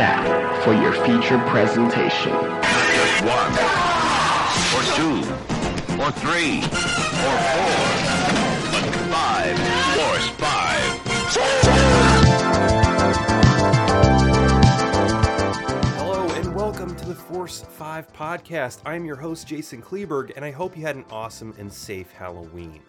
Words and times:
now 0.00 0.62
for 0.62 0.72
your 0.72 0.92
featured 1.04 1.46
presentation. 1.48 2.32
Just 2.32 3.22
one, 3.22 3.52
or 4.72 4.82
two, 4.96 5.20
or 6.00 6.10
three, 6.10 6.60
or 6.60 7.36
four, 7.52 7.76
but 8.72 8.84
five, 9.12 9.58
force 9.98 10.28
five. 10.38 10.90
Hello 15.98 16.30
and 16.30 16.54
welcome 16.54 16.96
to 16.96 17.04
the 17.04 17.14
Force 17.14 17.60
5 17.68 18.10
podcast. 18.14 18.78
I'm 18.86 19.04
your 19.04 19.16
host, 19.16 19.46
Jason 19.46 19.82
Kleberg, 19.82 20.32
and 20.34 20.46
I 20.46 20.50
hope 20.50 20.78
you 20.78 20.82
had 20.82 20.96
an 20.96 21.04
awesome 21.10 21.54
and 21.58 21.70
safe 21.70 22.10
Halloween. 22.12 22.80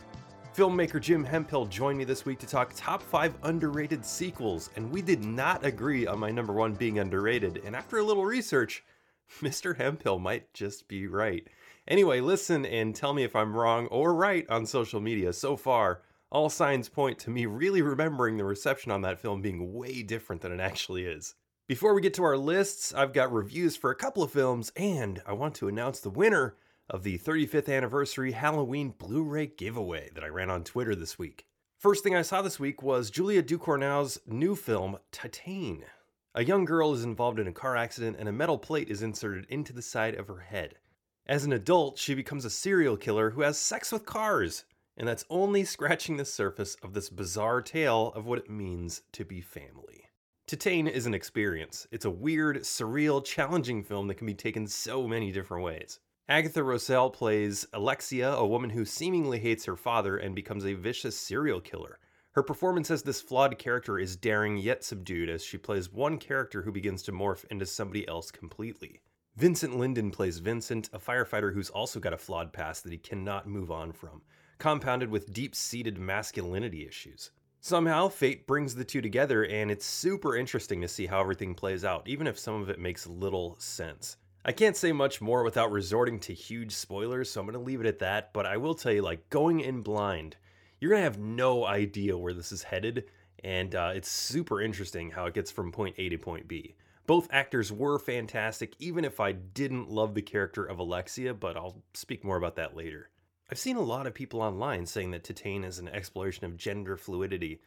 Filmmaker 0.56 1.00
Jim 1.00 1.24
Hemphill 1.24 1.66
joined 1.66 1.98
me 1.98 2.04
this 2.04 2.26
week 2.26 2.38
to 2.40 2.46
talk 2.46 2.74
top 2.76 3.02
5 3.02 3.36
underrated 3.44 4.04
sequels, 4.04 4.70
and 4.76 4.92
we 4.92 5.02
did 5.02 5.24
not 5.24 5.66
agree 5.66 6.06
on 6.06 6.20
my 6.20 6.30
number 6.30 6.52
one 6.52 6.74
being 6.74 7.00
underrated. 7.00 7.62
And 7.64 7.74
after 7.74 8.00
a 8.00 8.04
little 8.04 8.26
research, 8.26 8.84
Mr. 9.40 9.78
Hemphill 9.78 10.20
might 10.20 10.54
just 10.54 10.90
be 10.90 11.08
right. 11.08 11.48
Anyway, 11.88 12.20
listen 12.20 12.66
and 12.66 12.94
tell 12.94 13.14
me 13.14 13.24
if 13.24 13.34
I'm 13.34 13.56
wrong 13.56 13.88
or 13.88 14.14
right 14.14 14.46
on 14.50 14.66
social 14.66 15.00
media. 15.00 15.32
So 15.32 15.56
far, 15.56 16.02
all 16.30 16.50
signs 16.50 16.90
point 16.90 17.18
to 17.20 17.30
me 17.30 17.46
really 17.46 17.82
remembering 17.82 18.36
the 18.36 18.44
reception 18.44 18.92
on 18.92 19.04
that 19.04 19.20
film 19.20 19.42
being 19.42 19.74
way 19.74 20.04
different 20.04 20.42
than 20.42 20.52
it 20.52 20.60
actually 20.60 21.06
is. 21.06 21.36
Before 21.70 21.94
we 21.94 22.02
get 22.02 22.14
to 22.16 22.26
our 22.26 22.38
lists, 22.38 22.94
I've 22.94 23.14
got 23.14 23.32
reviews 23.32 23.78
for 23.78 23.90
a 23.90 23.96
couple 23.96 24.22
of 24.22 24.34
films, 24.34 24.74
and 24.76 25.22
I 25.26 25.32
want 25.32 25.56
to 25.56 25.70
announce 25.70 26.02
the 26.02 26.10
winner 26.10 26.58
of 26.92 27.04
the 27.04 27.18
35th 27.18 27.74
anniversary 27.74 28.34
Halloween 28.34 28.94
Blu 28.98 29.24
ray 29.24 29.48
giveaway 29.48 30.10
that 30.14 30.26
I 30.26 30.28
ran 30.28 30.50
on 30.50 30.66
Twitter 30.66 30.94
this 30.94 31.18
week. 31.18 31.46
First 31.80 32.04
thing 32.04 32.16
I 32.16 32.22
saw 32.22 32.42
this 32.42 32.60
week 32.60 32.84
was 32.84 33.10
Julia 33.10 33.42
Ducournau's 33.42 34.20
new 34.28 34.58
film, 34.58 34.98
Titane. 35.14 35.86
A 36.36 36.44
young 36.44 36.66
girl 36.66 36.94
is 36.94 37.06
involved 37.06 37.40
in 37.40 37.48
a 37.48 37.54
car 37.54 37.78
accident 37.78 38.18
and 38.20 38.28
a 38.28 38.34
metal 38.34 38.58
plate 38.58 38.90
is 38.90 39.02
inserted 39.02 39.46
into 39.48 39.72
the 39.72 39.82
side 39.82 40.16
of 40.16 40.28
her 40.28 40.42
head. 40.42 40.76
As 41.26 41.46
an 41.46 41.54
adult, 41.54 41.98
she 41.98 42.14
becomes 42.14 42.44
a 42.44 42.50
serial 42.50 42.98
killer 42.98 43.30
who 43.30 43.42
has 43.42 43.58
sex 43.58 43.94
with 43.94 44.06
cars, 44.06 44.66
and 44.98 45.08
that's 45.08 45.26
only 45.30 45.64
scratching 45.66 46.18
the 46.18 46.26
surface 46.26 46.76
of 46.84 46.94
this 46.94 47.10
bizarre 47.10 47.62
tale 47.62 48.12
of 48.16 48.26
what 48.26 48.40
it 48.40 48.50
means 48.50 49.02
to 49.14 49.24
be 49.24 49.40
family. 49.40 50.10
Titane 50.46 50.90
is 50.90 51.06
an 51.06 51.14
experience. 51.14 51.88
It's 51.90 52.04
a 52.04 52.12
weird, 52.12 52.64
surreal, 52.64 53.24
challenging 53.24 53.82
film 53.82 54.08
that 54.08 54.16
can 54.16 54.28
be 54.28 54.34
taken 54.34 54.68
so 54.68 55.08
many 55.08 55.32
different 55.32 55.64
ways. 55.64 56.00
Agathe 56.32 56.56
Rousselle 56.56 57.10
plays 57.10 57.68
Alexia, 57.74 58.32
a 58.32 58.48
woman 58.48 58.70
who 58.70 58.86
seemingly 58.86 59.38
hates 59.38 59.66
her 59.66 59.76
father 59.76 60.16
and 60.16 60.34
becomes 60.34 60.66
a 60.66 60.76
vicious 60.76 61.20
serial 61.20 61.60
killer. 61.60 62.00
Her 62.32 62.42
performance 62.42 62.90
as 62.90 63.04
this 63.04 63.20
flawed 63.20 63.58
character 63.58 64.00
is 64.00 64.16
daring 64.16 64.56
yet 64.56 64.86
subdued 64.86 65.30
as 65.30 65.44
she 65.44 65.58
plays 65.58 65.92
one 65.92 66.18
character 66.18 66.62
who 66.62 66.72
begins 66.72 67.04
to 67.04 67.12
morph 67.12 67.44
into 67.52 67.66
somebody 67.66 68.08
else 68.08 68.32
completely. 68.32 69.02
Vincent 69.36 69.78
Lindon 69.78 70.10
plays 70.10 70.38
Vincent, 70.38 70.90
a 70.94 71.00
firefighter 71.00 71.54
who's 71.54 71.70
also 71.70 72.00
got 72.00 72.14
a 72.14 72.18
flawed 72.18 72.54
past 72.54 72.86
that 72.86 72.94
he 72.94 72.98
cannot 72.98 73.46
move 73.46 73.70
on 73.70 73.92
from, 73.92 74.22
compounded 74.58 75.10
with 75.10 75.34
deep 75.34 75.54
seated 75.54 76.00
masculinity 76.00 76.88
issues. 76.88 77.32
Somehow, 77.60 78.08
fate 78.08 78.48
brings 78.48 78.74
the 78.74 78.86
two 78.86 79.02
together, 79.02 79.44
and 79.44 79.70
it's 79.70 79.86
super 79.86 80.38
interesting 80.38 80.80
to 80.80 80.88
see 80.88 81.08
how 81.08 81.20
everything 81.20 81.56
plays 81.56 81.84
out, 81.84 82.08
even 82.08 82.26
if 82.26 82.40
some 82.40 82.62
of 82.62 82.70
it 82.70 82.80
makes 82.80 83.06
little 83.06 83.58
sense. 83.60 84.16
I 84.44 84.52
can't 84.52 84.76
say 84.76 84.92
much 84.92 85.22
more 85.22 85.44
without 85.44 85.72
resorting 85.72 86.20
to 86.22 86.34
huge 86.34 86.72
spoilers, 86.72 87.30
so 87.30 87.40
I'm 87.40 87.46
going 87.46 87.54
to 87.54 87.60
leave 87.60 87.82
it 87.82 87.86
at 87.88 88.00
that. 88.00 88.34
But 88.34 88.46
I 88.46 88.58
will 88.58 88.74
tell 88.74 88.92
you, 88.92 89.02
like, 89.02 89.30
going 89.30 89.60
in 89.60 89.82
blind, 89.82 90.38
you're 90.80 90.90
going 90.90 91.02
to 91.02 91.04
have 91.04 91.20
no 91.20 91.66
idea 91.66 92.18
where 92.18 92.34
this 92.34 92.52
is 92.52 92.64
headed. 92.64 93.06
And 93.44 93.76
uh, 93.76 93.92
it's 93.96 94.10
super 94.10 94.62
interesting 94.62 95.12
how 95.12 95.26
it 95.26 95.34
gets 95.34 95.52
from 95.52 95.72
point 95.72 95.96
A 95.98 96.10
to 96.10 96.18
point 96.18 96.48
B. 96.48 96.76
Both 97.08 97.28
actors 97.32 97.72
were 97.72 98.00
fantastic, 98.00 98.76
even 98.80 99.04
if 99.04 99.20
I 99.20 99.32
didn't 99.32 99.90
love 99.90 100.14
the 100.14 100.22
character 100.22 100.64
of 100.64 100.80
Alexia, 100.80 101.34
but 101.34 101.58
I'll 101.58 101.84
speak 101.94 102.24
more 102.24 102.38
about 102.38 102.56
that 102.56 102.76
later. 102.76 103.10
I've 103.52 103.60
seen 103.60 103.76
a 103.76 103.82
lot 103.82 104.08
of 104.08 104.14
people 104.14 104.42
online 104.42 104.86
saying 104.86 105.12
that 105.12 105.24
Titane 105.24 105.66
is 105.66 105.78
an 105.78 105.90
exploration 105.90 106.46
of 106.46 106.56
gender 106.56 106.96
fluidity, 106.96 107.62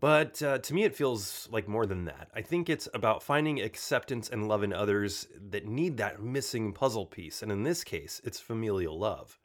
but 0.00 0.42
uh, 0.42 0.58
to 0.58 0.74
me, 0.74 0.84
it 0.84 0.94
feels 0.94 1.48
like 1.50 1.68
more 1.68 1.86
than 1.86 2.04
that. 2.04 2.28
I 2.34 2.42
think 2.42 2.68
it's 2.68 2.88
about 2.92 3.22
finding 3.22 3.60
acceptance 3.60 4.28
and 4.28 4.46
love 4.46 4.62
in 4.62 4.72
others 4.72 5.26
that 5.50 5.66
need 5.66 5.96
that 5.96 6.22
missing 6.22 6.72
puzzle 6.72 7.06
piece, 7.06 7.42
and 7.42 7.50
in 7.50 7.62
this 7.62 7.82
case, 7.82 8.20
it's 8.24 8.40
familial 8.40 8.98
love. 8.98 9.38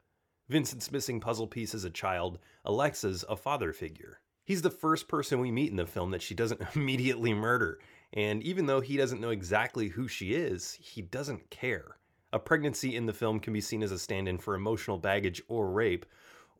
Vincent's 0.48 0.92
missing 0.92 1.20
puzzle 1.20 1.46
piece 1.46 1.72
is 1.72 1.84
a 1.84 1.90
child, 1.90 2.38
Alexia's 2.64 3.24
a 3.28 3.36
father 3.36 3.72
figure. 3.72 4.20
He's 4.44 4.62
the 4.62 4.70
first 4.70 5.08
person 5.08 5.40
we 5.40 5.50
meet 5.50 5.70
in 5.70 5.76
the 5.76 5.86
film 5.86 6.10
that 6.10 6.22
she 6.22 6.34
doesn't 6.34 6.62
immediately 6.74 7.32
murder, 7.32 7.78
and 8.12 8.42
even 8.42 8.66
though 8.66 8.80
he 8.80 8.98
doesn't 8.98 9.20
know 9.20 9.30
exactly 9.30 9.88
who 9.88 10.06
she 10.06 10.34
is, 10.34 10.74
he 10.74 11.00
doesn't 11.00 11.48
care. 11.48 11.96
A 12.34 12.38
pregnancy 12.38 12.96
in 12.96 13.06
the 13.06 13.12
film 13.12 13.40
can 13.40 13.52
be 13.52 13.60
seen 13.60 13.82
as 13.82 13.92
a 13.92 13.98
stand 13.98 14.28
in 14.28 14.38
for 14.38 14.54
emotional 14.54 14.98
baggage 14.98 15.42
or 15.48 15.70
rape, 15.70 16.06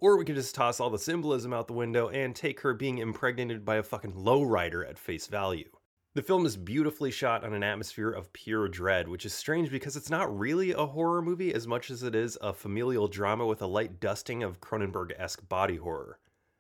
or 0.03 0.19
we 0.19 0.25
can 0.25 0.35
just 0.35 0.53
toss 0.53 0.81
all 0.81 0.91
the 0.91 0.99
symbolism 0.99 1.53
out 1.53 1.69
the 1.69 1.73
window 1.73 2.09
and 2.09 2.35
take 2.35 2.59
her 2.61 2.75
being 2.75 2.99
impregnated 2.99 3.65
by 3.65 3.77
a 3.77 3.83
fucking 3.85 4.13
lowrider 4.13 4.87
at 4.87 4.99
face 4.99 5.29
value. 5.29 5.71
The 6.15 6.23
film 6.23 6.45
is 6.45 6.57
beautifully 6.57 7.13
shot 7.13 7.45
on 7.45 7.55
an 7.55 7.63
atmosphere 7.63 8.11
of 8.11 8.33
pure 8.33 8.67
dread, 8.67 9.07
which 9.07 9.25
is 9.25 9.33
strange 9.33 9.71
because 9.71 9.97
it's 9.97 10.11
not 10.11 10.37
really 10.37 10.73
a 10.73 10.87
horror 10.87 11.23
movie 11.23 11.55
as 11.55 11.69
much 11.69 11.89
as 11.89 12.03
it 12.03 12.17
is 12.17 12.37
a 12.43 12.53
familial 12.53 13.07
drama 13.07 13.47
with 13.47 13.63
a 13.63 13.67
light 13.67 14.01
dusting 14.01 14.43
of 14.43 14.61
Cronenberg 14.61 15.13
esque 15.19 15.49
body 15.49 15.77
horror. 15.77 16.19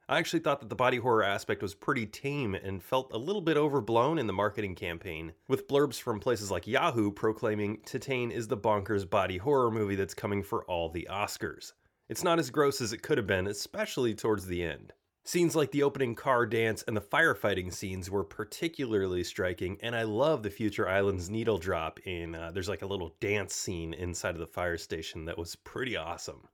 I 0.08 0.18
actually 0.18 0.40
thought 0.40 0.60
that 0.60 0.68
the 0.68 0.76
body 0.76 0.98
horror 0.98 1.24
aspect 1.24 1.62
was 1.62 1.74
pretty 1.74 2.06
tame 2.06 2.54
and 2.54 2.80
felt 2.80 3.12
a 3.12 3.18
little 3.18 3.42
bit 3.42 3.56
overblown 3.56 4.18
in 4.18 4.28
the 4.28 4.32
marketing 4.32 4.76
campaign, 4.76 5.32
with 5.48 5.66
blurbs 5.66 6.00
from 6.00 6.20
places 6.20 6.50
like 6.50 6.68
Yahoo 6.68 7.10
proclaiming 7.10 7.78
Titane 7.84 8.30
is 8.30 8.46
the 8.46 8.56
bonkers 8.56 9.08
body 9.08 9.38
horror 9.38 9.72
movie 9.72 9.96
that's 9.96 10.14
coming 10.14 10.44
for 10.44 10.64
all 10.66 10.90
the 10.90 11.08
Oscars. 11.10 11.72
It's 12.12 12.22
not 12.22 12.38
as 12.38 12.50
gross 12.50 12.82
as 12.82 12.92
it 12.92 13.00
could 13.00 13.16
have 13.16 13.26
been, 13.26 13.46
especially 13.46 14.14
towards 14.14 14.44
the 14.44 14.62
end. 14.62 14.92
Scenes 15.24 15.56
like 15.56 15.70
the 15.70 15.82
opening 15.82 16.14
car 16.14 16.44
dance 16.44 16.84
and 16.86 16.94
the 16.94 17.00
firefighting 17.00 17.72
scenes 17.72 18.10
were 18.10 18.22
particularly 18.22 19.24
striking, 19.24 19.78
and 19.80 19.96
I 19.96 20.02
love 20.02 20.42
the 20.42 20.50
Future 20.50 20.86
Islands 20.86 21.30
needle 21.30 21.56
drop 21.56 21.98
in. 22.00 22.34
Uh, 22.34 22.50
there's 22.50 22.68
like 22.68 22.82
a 22.82 22.86
little 22.86 23.16
dance 23.20 23.54
scene 23.54 23.94
inside 23.94 24.34
of 24.34 24.40
the 24.40 24.46
fire 24.46 24.76
station 24.76 25.24
that 25.24 25.38
was 25.38 25.56
pretty 25.56 25.96
awesome. 25.96 26.48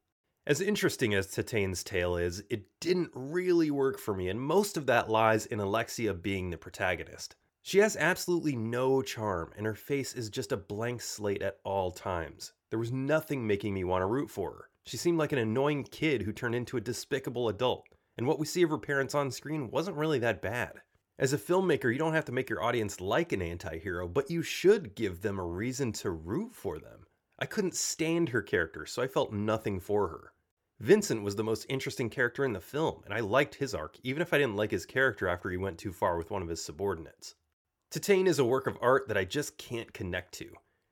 As 0.47 0.61
interesting 0.61 1.13
as 1.13 1.27
Titane's 1.27 1.83
tale 1.83 2.17
is, 2.17 2.41
it 2.51 2.63
didn't 2.79 3.11
really 3.13 3.73
work 3.73 3.99
for 3.99 4.15
me, 4.15 4.29
and 4.29 4.41
most 4.41 4.77
of 4.77 4.87
that 4.87 5.11
lies 5.11 5.47
in 5.47 5.59
Alexia 5.59 6.15
being 6.15 6.51
the 6.51 6.57
protagonist. 6.57 7.35
She 7.63 7.79
has 7.79 7.97
absolutely 7.97 8.55
no 8.55 9.03
charm, 9.03 9.51
and 9.57 9.67
her 9.67 9.75
face 9.75 10.15
is 10.15 10.31
just 10.31 10.53
a 10.53 10.57
blank 10.57 11.03
slate 11.03 11.43
at 11.43 11.59
all 11.65 11.91
times. 11.91 12.53
There 12.71 12.79
was 12.79 12.93
nothing 12.93 13.45
making 13.45 13.75
me 13.75 13.83
want 13.83 14.03
to 14.03 14.07
root 14.07 14.31
for 14.31 14.53
her. 14.53 14.69
She 14.89 14.97
seemed 14.97 15.19
like 15.19 15.33
an 15.33 15.39
annoying 15.39 15.85
kid 15.85 16.23
who 16.23 16.33
turned 16.33 16.55
into 16.55 16.79
a 16.79 16.81
despicable 16.81 17.51
adult, 17.51 17.87
and 18.17 18.27
what 18.27 18.39
we 18.39 18.47
see 18.47 18.63
of 18.63 18.71
her 18.71 18.79
parents 18.79 19.15
on 19.15 19.31
screen 19.31 19.71
wasn't 19.71 19.99
really 19.99 20.19
that 20.21 20.41
bad. 20.41 20.81
As 21.19 21.35
a 21.35 21.37
filmmaker, 21.37 21.93
you 21.93 21.99
don't 21.99 22.15
have 22.15 22.25
to 22.25 22.33
make 22.33 22.49
your 22.49 22.63
audience 22.63 22.99
like 22.99 23.33
an 23.33 23.43
anti 23.43 23.77
hero, 23.77 24.09
but 24.09 24.31
you 24.31 24.41
should 24.43 24.95
give 24.95 25.21
them 25.21 25.39
a 25.39 25.45
reason 25.45 25.93
to 25.93 26.11
root 26.11 26.55
for 26.55 26.79
them. 26.79 27.05
I 27.39 27.45
couldn't 27.45 27.75
stand 27.75 28.31
her 28.31 28.41
character, 28.41 28.87
so 28.87 29.03
I 29.03 29.09
felt 29.09 29.31
nothing 29.31 29.79
for 29.79 30.09
her. 30.09 30.33
Vincent 30.81 31.23
was 31.23 31.37
the 31.37 31.45
most 31.45 31.67
interesting 31.69 32.09
character 32.09 32.43
in 32.43 32.55
the 32.55 32.59
film, 32.59 33.03
and 33.05 33.13
I 33.13 33.21
liked 33.21 33.57
his 33.57 33.75
arc, 33.75 33.99
even 34.03 34.23
if 34.23 34.33
I 34.33 34.39
didn't 34.39 34.57
like 34.57 34.71
his 34.71 34.87
character 34.87 35.29
after 35.29 35.51
he 35.51 35.59
went 35.59 35.77
too 35.77 35.93
far 35.93 36.17
with 36.17 36.31
one 36.31 36.41
of 36.41 36.49
his 36.49 36.65
subordinates. 36.65 37.35
Titane 37.91 38.27
is 38.27 38.39
a 38.39 38.45
work 38.47 38.67
of 38.67 38.79
art 38.81 39.07
that 39.09 39.19
I 39.19 39.27
just 39.27 39.59
can't 39.59 39.93
connect 39.93 40.33
to. 40.37 40.49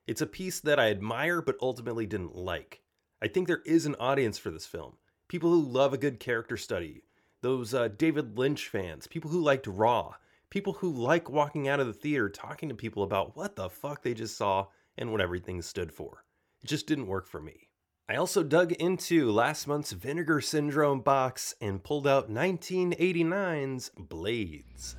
It's 0.07 0.21
a 0.21 0.27
piece 0.27 0.61
that 0.61 0.79
I 0.79 0.91
admire 0.91 1.41
but 1.41 1.57
ultimately 1.63 2.05
didn't 2.05 2.37
like. 2.37 2.83
I 3.23 3.29
think 3.29 3.47
there 3.47 3.63
is 3.65 3.87
an 3.87 3.97
audience 3.99 4.39
for 4.39 4.51
this 4.51 4.67
film. 4.67 4.97
People 5.29 5.51
who 5.51 5.63
love 5.63 5.93
a 5.93 5.99
good 5.99 6.21
character 6.21 6.57
study, 6.57 7.03
those 7.41 7.73
uh, 7.73 7.89
David 7.89 8.37
Lynch 8.37 8.69
fans, 8.69 9.07
people 9.07 9.31
who 9.31 9.41
liked 9.41 9.67
Raw, 9.67 10.15
people 10.51 10.75
who 10.75 10.91
like 10.91 11.31
walking 11.31 11.67
out 11.67 11.81
of 11.81 11.87
the 11.87 11.93
theater 11.93 12.29
talking 12.29 12.69
to 12.69 12.75
people 12.75 13.03
about 13.03 13.37
what 13.37 13.57
the 13.57 13.71
fuck 13.71 14.03
they 14.03 14.15
just 14.15 14.37
saw 14.37 14.67
and 14.99 15.11
what 15.11 15.21
everything 15.21 15.63
stood 15.63 15.93
for. 15.93 16.25
It 16.63 16.69
just 16.69 16.87
didn't 16.87 17.07
work 17.07 17.27
for 17.27 17.41
me. 17.41 17.69
I 18.09 18.17
also 18.17 18.43
dug 18.43 18.73
into 18.73 19.31
last 19.33 19.67
month's 19.67 19.93
Vinegar 19.93 20.41
Syndrome 20.41 21.01
box 21.01 21.55
and 21.61 21.83
pulled 21.83 22.07
out 22.07 22.31
1989's 22.31 23.91
Blades. 23.99 24.95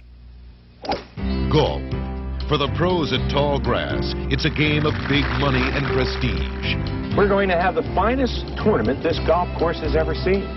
Golf. 1.49 2.16
For 2.47 2.57
the 2.57 2.71
pros 2.79 3.11
at 3.11 3.19
Tall 3.29 3.59
Grass, 3.59 4.15
it's 4.31 4.47
a 4.47 4.49
game 4.49 4.87
of 4.87 4.95
big 5.11 5.27
money 5.35 5.59
and 5.59 5.83
prestige. 5.91 6.79
We're 7.11 7.27
going 7.27 7.51
to 7.51 7.59
have 7.59 7.75
the 7.75 7.83
finest 7.91 8.47
tournament 8.63 9.03
this 9.03 9.19
golf 9.27 9.51
course 9.59 9.83
has 9.83 9.97
ever 9.97 10.15
seen. 10.15 10.47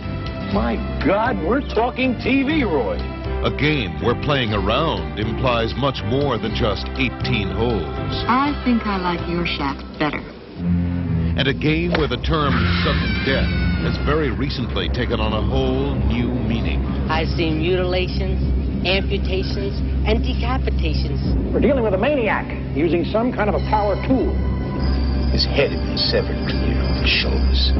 My 0.54 0.78
God, 1.02 1.34
we're 1.42 1.66
talking 1.74 2.14
TV, 2.22 2.62
Roy. 2.62 2.94
A 3.42 3.50
game 3.50 3.98
where 4.06 4.14
playing 4.22 4.54
around 4.54 5.18
implies 5.18 5.74
much 5.74 5.98
more 6.06 6.38
than 6.38 6.54
just 6.54 6.86
18 6.94 7.50
holes. 7.58 8.14
I 8.30 8.54
think 8.62 8.86
I 8.86 8.94
like 9.02 9.26
your 9.26 9.42
shaft 9.42 9.82
better. 9.98 10.22
And 10.62 11.48
a 11.48 11.54
game 11.54 11.90
where 11.98 12.06
the 12.06 12.22
term 12.22 12.54
sudden 12.86 13.26
death 13.26 13.50
has 13.82 13.98
very 14.06 14.30
recently 14.30 14.86
taken 14.90 15.18
on 15.18 15.34
a 15.34 15.42
whole 15.42 15.98
new 16.06 16.30
meaning. 16.30 16.86
I've 17.10 17.34
seen 17.34 17.58
mutilations, 17.58 18.59
amputations, 18.86 19.76
and 20.06 20.24
decapitations. 20.24 21.20
We're 21.52 21.60
dealing 21.60 21.82
with 21.84 21.94
a 21.94 21.98
maniac 21.98 22.46
using 22.76 23.04
some 23.04 23.32
kind 23.32 23.48
of 23.48 23.56
a 23.56 23.64
power 23.68 23.96
tool. 24.06 24.32
His 25.32 25.44
head 25.44 25.70
had 25.70 25.82
been 25.86 25.98
severed 25.98 26.38
clear 26.48 26.80
off 26.82 27.02
his 27.02 27.10
shoulders. 27.10 27.72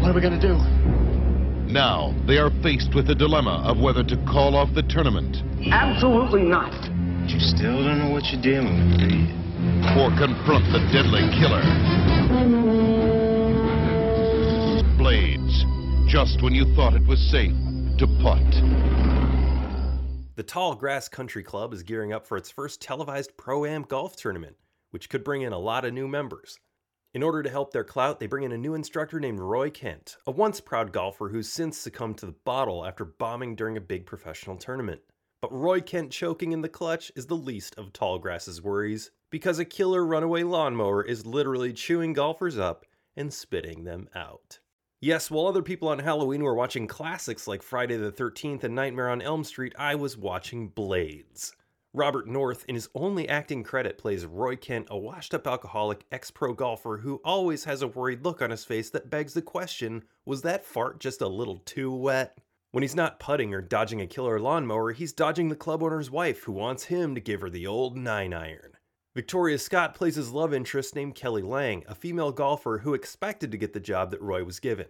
What 0.00 0.10
are 0.10 0.14
we 0.14 0.20
going 0.20 0.38
to 0.38 0.46
do? 0.46 0.56
Now, 1.72 2.14
they 2.26 2.38
are 2.38 2.50
faced 2.62 2.94
with 2.94 3.06
the 3.06 3.14
dilemma 3.14 3.62
of 3.64 3.78
whether 3.78 4.02
to 4.02 4.16
call 4.26 4.56
off 4.56 4.74
the 4.74 4.82
tournament 4.82 5.36
Absolutely 5.70 6.42
not. 6.42 6.72
But 6.72 7.30
you 7.30 7.38
still 7.38 7.84
don't 7.84 7.98
know 7.98 8.10
what 8.10 8.24
you're 8.32 8.42
dealing 8.42 8.74
with, 8.90 8.98
do 8.98 9.16
you? 9.16 9.40
or 9.96 10.08
confront 10.16 10.64
the 10.72 10.80
deadly 10.92 11.20
killer. 11.36 11.60
Blades, 14.96 15.64
just 16.08 16.42
when 16.42 16.54
you 16.54 16.64
thought 16.74 16.94
it 16.94 17.06
was 17.06 17.20
safe 17.30 17.52
to 17.98 18.06
putt. 18.22 18.40
The 20.40 20.44
Tall 20.44 20.74
Grass 20.74 21.06
Country 21.06 21.42
Club 21.42 21.74
is 21.74 21.82
gearing 21.82 22.14
up 22.14 22.26
for 22.26 22.38
its 22.38 22.50
first 22.50 22.80
televised 22.80 23.36
pro 23.36 23.66
am 23.66 23.82
golf 23.82 24.16
tournament, 24.16 24.56
which 24.90 25.10
could 25.10 25.22
bring 25.22 25.42
in 25.42 25.52
a 25.52 25.58
lot 25.58 25.84
of 25.84 25.92
new 25.92 26.08
members. 26.08 26.58
In 27.12 27.22
order 27.22 27.42
to 27.42 27.50
help 27.50 27.74
their 27.74 27.84
clout, 27.84 28.18
they 28.18 28.26
bring 28.26 28.44
in 28.44 28.52
a 28.52 28.56
new 28.56 28.72
instructor 28.72 29.20
named 29.20 29.38
Roy 29.38 29.68
Kent, 29.68 30.16
a 30.26 30.30
once 30.30 30.58
proud 30.58 30.92
golfer 30.92 31.28
who's 31.28 31.52
since 31.52 31.76
succumbed 31.76 32.16
to 32.16 32.24
the 32.24 32.36
bottle 32.46 32.86
after 32.86 33.04
bombing 33.04 33.54
during 33.54 33.76
a 33.76 33.82
big 33.82 34.06
professional 34.06 34.56
tournament. 34.56 35.02
But 35.42 35.52
Roy 35.52 35.82
Kent 35.82 36.10
choking 36.10 36.52
in 36.52 36.62
the 36.62 36.70
clutch 36.70 37.12
is 37.14 37.26
the 37.26 37.36
least 37.36 37.74
of 37.76 37.92
Tallgrass's 37.92 38.62
worries, 38.62 39.10
because 39.28 39.58
a 39.58 39.66
killer 39.66 40.06
runaway 40.06 40.42
lawnmower 40.42 41.04
is 41.04 41.26
literally 41.26 41.74
chewing 41.74 42.14
golfers 42.14 42.56
up 42.56 42.86
and 43.14 43.30
spitting 43.30 43.84
them 43.84 44.08
out. 44.14 44.60
Yes, 45.02 45.30
while 45.30 45.46
other 45.46 45.62
people 45.62 45.88
on 45.88 45.98
Halloween 45.98 46.42
were 46.42 46.54
watching 46.54 46.86
classics 46.86 47.48
like 47.48 47.62
Friday 47.62 47.96
the 47.96 48.12
13th 48.12 48.64
and 48.64 48.74
Nightmare 48.74 49.08
on 49.08 49.22
Elm 49.22 49.44
Street, 49.44 49.74
I 49.78 49.94
was 49.94 50.18
watching 50.18 50.68
Blades. 50.68 51.56
Robert 51.94 52.28
North, 52.28 52.66
in 52.68 52.74
his 52.74 52.90
only 52.94 53.26
acting 53.26 53.62
credit, 53.62 53.96
plays 53.96 54.26
Roy 54.26 54.56
Kent, 54.56 54.88
a 54.90 54.98
washed 54.98 55.32
up 55.32 55.46
alcoholic 55.46 56.04
ex 56.12 56.30
pro 56.30 56.52
golfer 56.52 56.98
who 56.98 57.18
always 57.24 57.64
has 57.64 57.80
a 57.80 57.88
worried 57.88 58.26
look 58.26 58.42
on 58.42 58.50
his 58.50 58.66
face 58.66 58.90
that 58.90 59.08
begs 59.08 59.32
the 59.32 59.40
question 59.40 60.04
was 60.26 60.42
that 60.42 60.66
fart 60.66 61.00
just 61.00 61.22
a 61.22 61.28
little 61.28 61.60
too 61.64 61.90
wet? 61.90 62.36
When 62.72 62.82
he's 62.82 62.94
not 62.94 63.18
putting 63.18 63.54
or 63.54 63.62
dodging 63.62 64.02
a 64.02 64.06
killer 64.06 64.38
lawnmower, 64.38 64.92
he's 64.92 65.14
dodging 65.14 65.48
the 65.48 65.56
club 65.56 65.82
owner's 65.82 66.10
wife 66.10 66.42
who 66.42 66.52
wants 66.52 66.84
him 66.84 67.14
to 67.14 67.22
give 67.22 67.40
her 67.40 67.48
the 67.48 67.66
old 67.66 67.96
nine 67.96 68.34
iron. 68.34 68.69
Victoria 69.12 69.58
Scott 69.58 69.94
plays 69.94 70.14
his 70.14 70.30
love 70.30 70.54
interest 70.54 70.94
named 70.94 71.16
Kelly 71.16 71.42
Lang, 71.42 71.82
a 71.88 71.96
female 71.96 72.30
golfer 72.30 72.78
who 72.78 72.94
expected 72.94 73.50
to 73.50 73.58
get 73.58 73.72
the 73.72 73.80
job 73.80 74.12
that 74.12 74.22
Roy 74.22 74.44
was 74.44 74.60
given. 74.60 74.86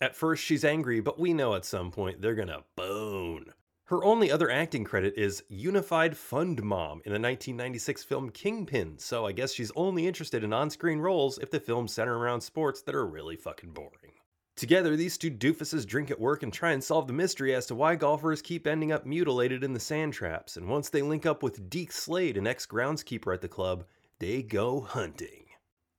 At 0.00 0.14
first, 0.14 0.44
she's 0.44 0.64
angry, 0.64 1.00
but 1.00 1.18
we 1.18 1.34
know 1.34 1.54
at 1.56 1.64
some 1.64 1.90
point 1.90 2.22
they're 2.22 2.36
gonna 2.36 2.62
bone. 2.76 3.52
Her 3.86 4.04
only 4.04 4.30
other 4.30 4.48
acting 4.48 4.84
credit 4.84 5.14
is 5.16 5.42
Unified 5.48 6.16
Fund 6.16 6.62
Mom 6.62 7.02
in 7.04 7.10
the 7.10 7.18
1996 7.18 8.04
film 8.04 8.30
Kingpin, 8.30 8.98
so 8.98 9.26
I 9.26 9.32
guess 9.32 9.52
she's 9.52 9.72
only 9.74 10.06
interested 10.06 10.44
in 10.44 10.52
on 10.52 10.70
screen 10.70 11.00
roles 11.00 11.38
if 11.38 11.50
the 11.50 11.58
films 11.58 11.92
center 11.92 12.16
around 12.16 12.42
sports 12.42 12.80
that 12.82 12.94
are 12.94 13.04
really 13.04 13.34
fucking 13.34 13.70
boring. 13.70 14.12
Together, 14.56 14.94
these 14.94 15.18
two 15.18 15.32
doofuses 15.32 15.84
drink 15.84 16.12
at 16.12 16.20
work 16.20 16.44
and 16.44 16.52
try 16.52 16.70
and 16.70 16.82
solve 16.82 17.08
the 17.08 17.12
mystery 17.12 17.52
as 17.52 17.66
to 17.66 17.74
why 17.74 17.96
golfers 17.96 18.40
keep 18.40 18.68
ending 18.68 18.92
up 18.92 19.04
mutilated 19.04 19.64
in 19.64 19.72
the 19.72 19.80
sand 19.80 20.12
traps, 20.12 20.56
and 20.56 20.68
once 20.68 20.88
they 20.88 21.02
link 21.02 21.26
up 21.26 21.42
with 21.42 21.68
Deke 21.68 21.90
Slade, 21.90 22.36
an 22.36 22.46
ex 22.46 22.64
groundskeeper 22.64 23.34
at 23.34 23.40
the 23.40 23.48
club, 23.48 23.84
they 24.20 24.42
go 24.42 24.80
hunting. 24.80 25.46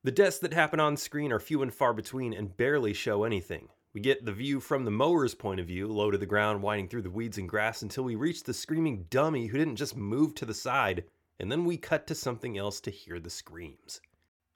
The 0.05 0.11
deaths 0.11 0.39
that 0.39 0.53
happen 0.53 0.79
on 0.79 0.95
screen 0.95 1.33
are 1.33 1.39
few 1.39 1.63
and 1.63 1.73
far 1.73 1.93
between 1.93 2.33
and 2.33 2.55
barely 2.55 2.93
show 2.93 3.25
anything. 3.25 3.67
We 3.93 3.99
get 3.99 4.23
the 4.23 4.31
view 4.31 4.61
from 4.61 4.85
the 4.85 4.91
mower's 4.91 5.35
point 5.35 5.59
of 5.59 5.67
view, 5.67 5.87
low 5.87 6.09
to 6.09 6.17
the 6.17 6.25
ground, 6.25 6.63
winding 6.63 6.87
through 6.87 7.01
the 7.01 7.09
weeds 7.09 7.37
and 7.37 7.49
grass 7.49 7.81
until 7.81 8.05
we 8.05 8.15
reach 8.15 8.43
the 8.43 8.53
screaming 8.53 9.07
dummy 9.09 9.47
who 9.47 9.57
didn't 9.57 9.75
just 9.75 9.97
move 9.97 10.33
to 10.35 10.45
the 10.45 10.53
side, 10.53 11.03
and 11.41 11.51
then 11.51 11.65
we 11.65 11.75
cut 11.75 12.07
to 12.07 12.15
something 12.15 12.57
else 12.57 12.79
to 12.81 12.91
hear 12.91 13.19
the 13.19 13.29
screams. 13.29 13.99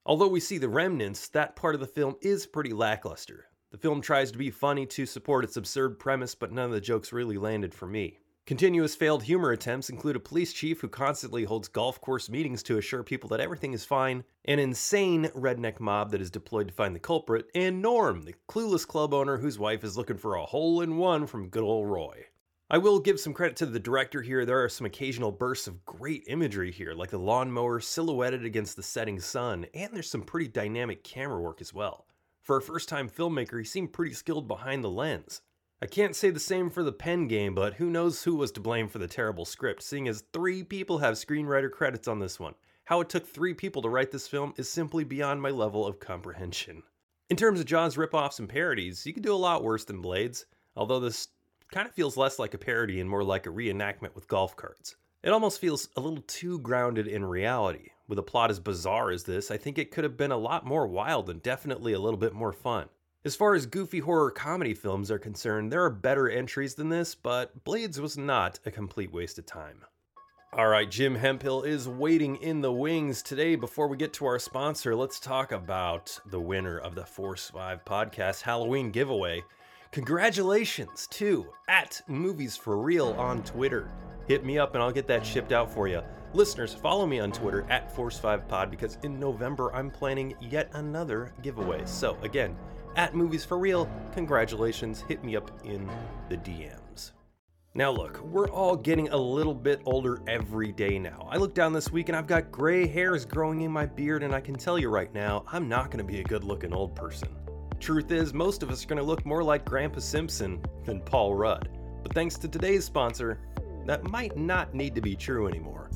Although 0.05 0.29
we 0.29 0.39
see 0.39 0.57
the 0.57 0.69
remnants, 0.69 1.27
that 1.29 1.57
part 1.57 1.75
of 1.75 1.81
the 1.81 1.87
film 1.87 2.15
is 2.21 2.47
pretty 2.47 2.71
lackluster. 2.71 3.48
The 3.71 3.77
film 3.77 4.01
tries 4.01 4.31
to 4.31 4.37
be 4.37 4.49
funny 4.49 4.87
to 4.87 5.05
support 5.05 5.43
its 5.43 5.55
absurd 5.55 5.99
premise, 5.99 6.33
but 6.33 6.51
none 6.51 6.65
of 6.65 6.71
the 6.71 6.81
jokes 6.81 7.13
really 7.13 7.37
landed 7.37 7.73
for 7.75 7.85
me. 7.85 8.17
Continuous 8.47 8.95
failed 8.95 9.21
humor 9.21 9.51
attempts 9.51 9.91
include 9.91 10.15
a 10.15 10.19
police 10.19 10.53
chief 10.53 10.81
who 10.81 10.87
constantly 10.87 11.43
holds 11.43 11.67
golf 11.67 12.01
course 12.01 12.31
meetings 12.31 12.63
to 12.63 12.79
assure 12.79 13.03
people 13.03 13.29
that 13.29 13.39
everything 13.39 13.73
is 13.73 13.85
fine, 13.85 14.23
an 14.45 14.57
insane 14.57 15.25
redneck 15.35 15.79
mob 15.79 16.09
that 16.09 16.19
is 16.19 16.31
deployed 16.31 16.67
to 16.67 16.73
find 16.73 16.95
the 16.95 16.99
culprit, 16.99 17.45
and 17.53 17.79
Norm, 17.79 18.23
the 18.23 18.33
clueless 18.49 18.87
club 18.87 19.13
owner 19.13 19.37
whose 19.37 19.59
wife 19.59 19.83
is 19.83 19.95
looking 19.95 20.17
for 20.17 20.33
a 20.33 20.45
hole 20.45 20.81
in 20.81 20.97
one 20.97 21.27
from 21.27 21.49
good 21.49 21.61
old 21.61 21.87
Roy. 21.87 22.25
I 22.71 22.79
will 22.79 22.99
give 22.99 23.19
some 23.19 23.35
credit 23.35 23.55
to 23.57 23.67
the 23.67 23.79
director 23.79 24.23
here. 24.23 24.45
There 24.45 24.63
are 24.63 24.69
some 24.69 24.87
occasional 24.87 25.31
bursts 25.31 25.67
of 25.67 25.85
great 25.85 26.23
imagery 26.25 26.71
here, 26.71 26.93
like 26.93 27.11
the 27.11 27.19
lawnmower 27.19 27.79
silhouetted 27.79 28.45
against 28.45 28.75
the 28.75 28.81
setting 28.81 29.19
sun, 29.19 29.67
and 29.75 29.93
there's 29.93 30.09
some 30.09 30.23
pretty 30.23 30.47
dynamic 30.47 31.03
camera 31.03 31.39
work 31.39 31.61
as 31.61 31.71
well. 31.71 32.07
For 32.49 32.57
a 32.57 32.61
first 32.63 32.89
time 32.89 33.11
filmmaker, 33.11 33.59
he 33.59 33.63
seemed 33.63 33.93
pretty 33.93 34.15
skilled 34.15 34.47
behind 34.47 34.83
the 34.83 34.89
lens. 34.89 35.43
I 35.83 35.85
can't 35.85 36.15
say 36.15 36.31
the 36.31 36.39
same 36.39 36.71
for 36.71 36.81
the 36.81 36.91
pen 36.91 37.27
game, 37.27 37.53
but 37.53 37.75
who 37.75 37.91
knows 37.91 38.23
who 38.23 38.35
was 38.35 38.51
to 38.53 38.59
blame 38.59 38.87
for 38.87 38.97
the 38.97 39.07
terrible 39.07 39.45
script, 39.45 39.83
seeing 39.83 40.07
as 40.07 40.23
three 40.33 40.63
people 40.63 40.97
have 40.97 41.13
screenwriter 41.13 41.69
credits 41.69 42.07
on 42.07 42.17
this 42.17 42.39
one. 42.39 42.55
How 42.85 43.01
it 43.01 43.09
took 43.09 43.27
three 43.27 43.53
people 43.53 43.83
to 43.83 43.89
write 43.89 44.09
this 44.09 44.27
film 44.27 44.55
is 44.57 44.67
simply 44.67 45.03
beyond 45.03 45.43
my 45.43 45.51
level 45.51 45.85
of 45.85 45.99
comprehension. 45.99 46.81
In 47.29 47.37
terms 47.37 47.59
of 47.59 47.67
Jaws 47.67 47.97
ripoffs 47.97 48.39
and 48.39 48.49
parodies, 48.49 49.05
you 49.05 49.13
could 49.13 49.21
do 49.21 49.35
a 49.35 49.35
lot 49.35 49.63
worse 49.63 49.85
than 49.85 50.01
Blades, 50.01 50.47
although 50.75 50.99
this 50.99 51.27
kind 51.71 51.87
of 51.87 51.93
feels 51.93 52.17
less 52.17 52.39
like 52.39 52.55
a 52.55 52.57
parody 52.57 52.99
and 52.99 53.07
more 53.07 53.23
like 53.23 53.45
a 53.45 53.51
reenactment 53.51 54.15
with 54.15 54.27
golf 54.27 54.55
carts. 54.55 54.95
It 55.21 55.29
almost 55.29 55.61
feels 55.61 55.87
a 55.95 56.01
little 56.01 56.23
too 56.25 56.57
grounded 56.61 57.05
in 57.05 57.23
reality. 57.23 57.89
With 58.09 58.17
a 58.17 58.23
plot 58.23 58.49
as 58.49 58.59
bizarre 58.59 59.11
as 59.11 59.25
this, 59.25 59.51
I 59.51 59.57
think 59.57 59.77
it 59.77 59.91
could 59.91 60.03
have 60.03 60.17
been 60.17 60.31
a 60.31 60.37
lot 60.37 60.65
more 60.65 60.87
wild 60.87 61.29
and 61.29 61.43
definitely 61.43 61.93
a 61.93 61.99
little 61.99 62.17
bit 62.17 62.33
more 62.33 62.51
fun. 62.51 62.89
As 63.23 63.35
far 63.35 63.53
as 63.53 63.67
goofy 63.67 63.99
horror 63.99 64.31
comedy 64.31 64.73
films 64.73 65.11
are 65.11 65.19
concerned, 65.19 65.71
there 65.71 65.83
are 65.83 65.91
better 65.91 66.27
entries 66.27 66.73
than 66.73 66.89
this, 66.89 67.13
but 67.13 67.63
Blades 67.63 68.01
was 68.01 68.17
not 68.17 68.59
a 68.65 68.71
complete 68.71 69.13
waste 69.13 69.37
of 69.37 69.45
time. 69.45 69.85
All 70.53 70.67
right, 70.69 70.89
Jim 70.89 71.13
Hemphill 71.13 71.61
is 71.61 71.87
waiting 71.87 72.37
in 72.37 72.61
the 72.61 72.71
wings 72.71 73.21
today. 73.21 73.55
Before 73.55 73.87
we 73.87 73.95
get 73.95 74.13
to 74.13 74.25
our 74.25 74.39
sponsor, 74.39 74.95
let's 74.95 75.19
talk 75.19 75.51
about 75.51 76.19
the 76.31 76.41
winner 76.41 76.79
of 76.79 76.95
the 76.95 77.05
Force 77.05 77.51
5 77.51 77.85
podcast 77.85 78.41
Halloween 78.41 78.89
giveaway. 78.89 79.43
Congratulations 79.91 81.05
to 81.11 81.45
at 81.67 82.01
Movies 82.07 82.57
for 82.57 82.79
Real 82.79 83.09
on 83.19 83.43
Twitter. 83.43 83.91
Hit 84.27 84.43
me 84.43 84.57
up 84.57 84.73
and 84.73 84.81
I'll 84.81 84.91
get 84.91 85.05
that 85.09 85.23
shipped 85.23 85.51
out 85.51 85.71
for 85.71 85.87
you. 85.87 86.01
Listeners, 86.35 86.75
follow 86.75 87.07
me 87.07 87.19
on 87.19 87.31
Twitter 87.31 87.65
at 87.71 87.93
Force5Pod 87.95 88.69
because 88.69 88.99
in 89.01 89.19
November 89.19 89.73
I'm 89.73 89.89
planning 89.89 90.35
yet 90.39 90.69
another 90.73 91.33
giveaway. 91.41 91.81
So, 91.85 92.17
again, 92.21 92.55
at 92.95 93.15
Movies 93.15 93.43
for 93.43 93.57
Real, 93.57 93.89
congratulations. 94.13 95.03
Hit 95.07 95.23
me 95.23 95.35
up 95.35 95.49
in 95.63 95.89
the 96.29 96.37
DMs. 96.37 97.13
Now, 97.73 97.89
look, 97.89 98.21
we're 98.21 98.49
all 98.49 98.75
getting 98.75 99.09
a 99.09 99.17
little 99.17 99.55
bit 99.55 99.81
older 99.85 100.21
every 100.27 100.71
day 100.71 100.99
now. 100.99 101.27
I 101.31 101.37
look 101.37 101.55
down 101.55 101.73
this 101.73 101.91
week 101.91 102.09
and 102.09 102.15
I've 102.15 102.27
got 102.27 102.51
gray 102.51 102.85
hairs 102.85 103.25
growing 103.25 103.61
in 103.61 103.71
my 103.71 103.87
beard, 103.87 104.21
and 104.21 104.33
I 104.33 104.41
can 104.41 104.55
tell 104.55 104.77
you 104.77 104.89
right 104.89 105.11
now, 105.11 105.45
I'm 105.51 105.67
not 105.67 105.89
going 105.89 105.97
to 105.97 106.03
be 106.03 106.19
a 106.19 106.23
good 106.23 106.43
looking 106.43 106.73
old 106.73 106.95
person. 106.95 107.29
Truth 107.79 108.11
is, 108.11 108.35
most 108.35 108.61
of 108.61 108.69
us 108.69 108.83
are 108.83 108.87
going 108.87 108.97
to 108.97 109.03
look 109.03 109.25
more 109.25 109.43
like 109.43 109.65
Grandpa 109.65 109.99
Simpson 109.99 110.61
than 110.85 111.01
Paul 111.01 111.33
Rudd. 111.33 111.69
But 112.03 112.13
thanks 112.13 112.37
to 112.37 112.47
today's 112.47 112.85
sponsor, 112.85 113.39
that 113.85 114.03
might 114.03 114.37
not 114.37 114.75
need 114.75 114.93
to 114.93 115.01
be 115.01 115.15
true 115.15 115.47
anymore. 115.47 115.89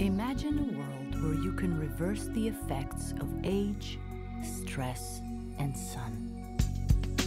Imagine 0.00 0.58
a 0.60 0.78
world 0.78 1.24
where 1.24 1.34
you 1.34 1.50
can 1.50 1.76
reverse 1.76 2.26
the 2.26 2.46
effects 2.46 3.14
of 3.18 3.28
age, 3.42 3.98
stress, 4.44 5.20
and 5.58 5.76
sun. 5.76 6.56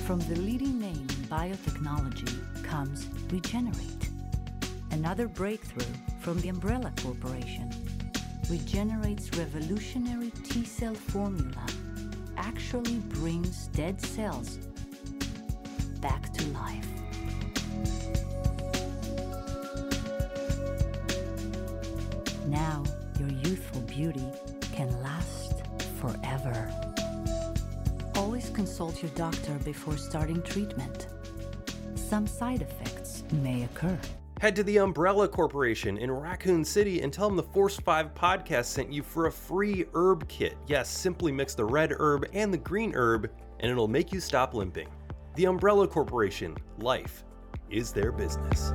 From 0.05 0.19
the 0.21 0.37
leading 0.37 0.79
name 0.79 1.05
in 1.09 1.25
biotechnology 1.27 2.63
comes 2.63 3.09
Regenerate, 3.29 4.09
another 4.91 5.27
breakthrough 5.27 5.93
from 6.21 6.39
the 6.39 6.47
Umbrella 6.47 6.93
Corporation. 7.03 7.69
Regenerate's 8.49 9.37
revolutionary 9.37 10.31
T 10.45 10.63
cell 10.63 10.95
formula 10.95 11.65
actually 12.37 12.99
brings 13.09 13.67
dead 13.67 13.99
cells 13.99 14.59
back 15.99 16.31
to 16.31 16.45
life. 16.47 17.00
Now, 22.51 22.83
your 23.17 23.29
youthful 23.29 23.79
beauty 23.83 24.29
can 24.73 25.01
last 25.01 25.63
forever. 26.01 26.69
Always 28.15 28.49
consult 28.49 29.01
your 29.01 29.11
doctor 29.11 29.53
before 29.63 29.95
starting 29.95 30.41
treatment. 30.41 31.07
Some 31.95 32.27
side 32.27 32.61
effects 32.61 33.23
may 33.41 33.63
occur. 33.63 33.97
Head 34.41 34.57
to 34.57 34.63
the 34.63 34.79
Umbrella 34.79 35.29
Corporation 35.29 35.97
in 35.97 36.11
Raccoon 36.11 36.65
City 36.65 37.03
and 37.03 37.13
tell 37.13 37.29
them 37.29 37.37
the 37.37 37.43
Force 37.43 37.77
5 37.77 38.13
podcast 38.13 38.65
sent 38.65 38.91
you 38.91 39.01
for 39.01 39.27
a 39.27 39.31
free 39.31 39.85
herb 39.93 40.27
kit. 40.27 40.57
Yes, 40.67 40.89
simply 40.89 41.31
mix 41.31 41.55
the 41.55 41.63
red 41.63 41.93
herb 41.99 42.25
and 42.33 42.53
the 42.53 42.57
green 42.57 42.91
herb, 42.95 43.31
and 43.61 43.71
it'll 43.71 43.87
make 43.87 44.11
you 44.11 44.19
stop 44.19 44.53
limping. 44.53 44.89
The 45.35 45.45
Umbrella 45.45 45.87
Corporation, 45.87 46.57
life 46.79 47.23
is 47.69 47.93
their 47.93 48.11
business. 48.11 48.73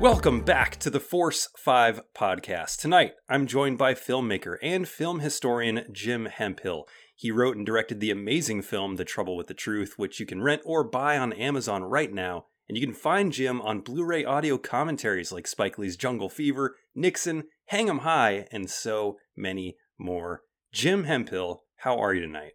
Welcome 0.00 0.40
back 0.40 0.78
to 0.78 0.88
the 0.88 0.98
Force 0.98 1.46
5 1.58 2.00
podcast. 2.16 2.78
Tonight, 2.78 3.12
I'm 3.28 3.46
joined 3.46 3.76
by 3.76 3.92
filmmaker 3.92 4.56
and 4.62 4.88
film 4.88 5.20
historian 5.20 5.84
Jim 5.92 6.24
Hemphill. 6.24 6.88
He 7.14 7.30
wrote 7.30 7.58
and 7.58 7.66
directed 7.66 8.00
the 8.00 8.10
amazing 8.10 8.62
film 8.62 8.96
The 8.96 9.04
Trouble 9.04 9.36
with 9.36 9.48
the 9.48 9.52
Truth, 9.52 9.98
which 9.98 10.18
you 10.18 10.24
can 10.24 10.40
rent 10.42 10.62
or 10.64 10.84
buy 10.84 11.18
on 11.18 11.34
Amazon 11.34 11.82
right 11.82 12.10
now. 12.10 12.46
And 12.66 12.78
you 12.78 12.86
can 12.86 12.94
find 12.94 13.30
Jim 13.30 13.60
on 13.60 13.82
Blu 13.82 14.02
ray 14.02 14.24
audio 14.24 14.56
commentaries 14.56 15.32
like 15.32 15.46
Spike 15.46 15.76
Lee's 15.76 15.98
Jungle 15.98 16.30
Fever, 16.30 16.76
Nixon, 16.94 17.44
Hang 17.66 17.90
'em 17.90 17.98
High, 17.98 18.46
and 18.50 18.70
so 18.70 19.18
many 19.36 19.76
more. 19.98 20.44
Jim 20.72 21.04
Hemphill, 21.04 21.64
how 21.76 21.98
are 21.98 22.14
you 22.14 22.22
tonight? 22.22 22.52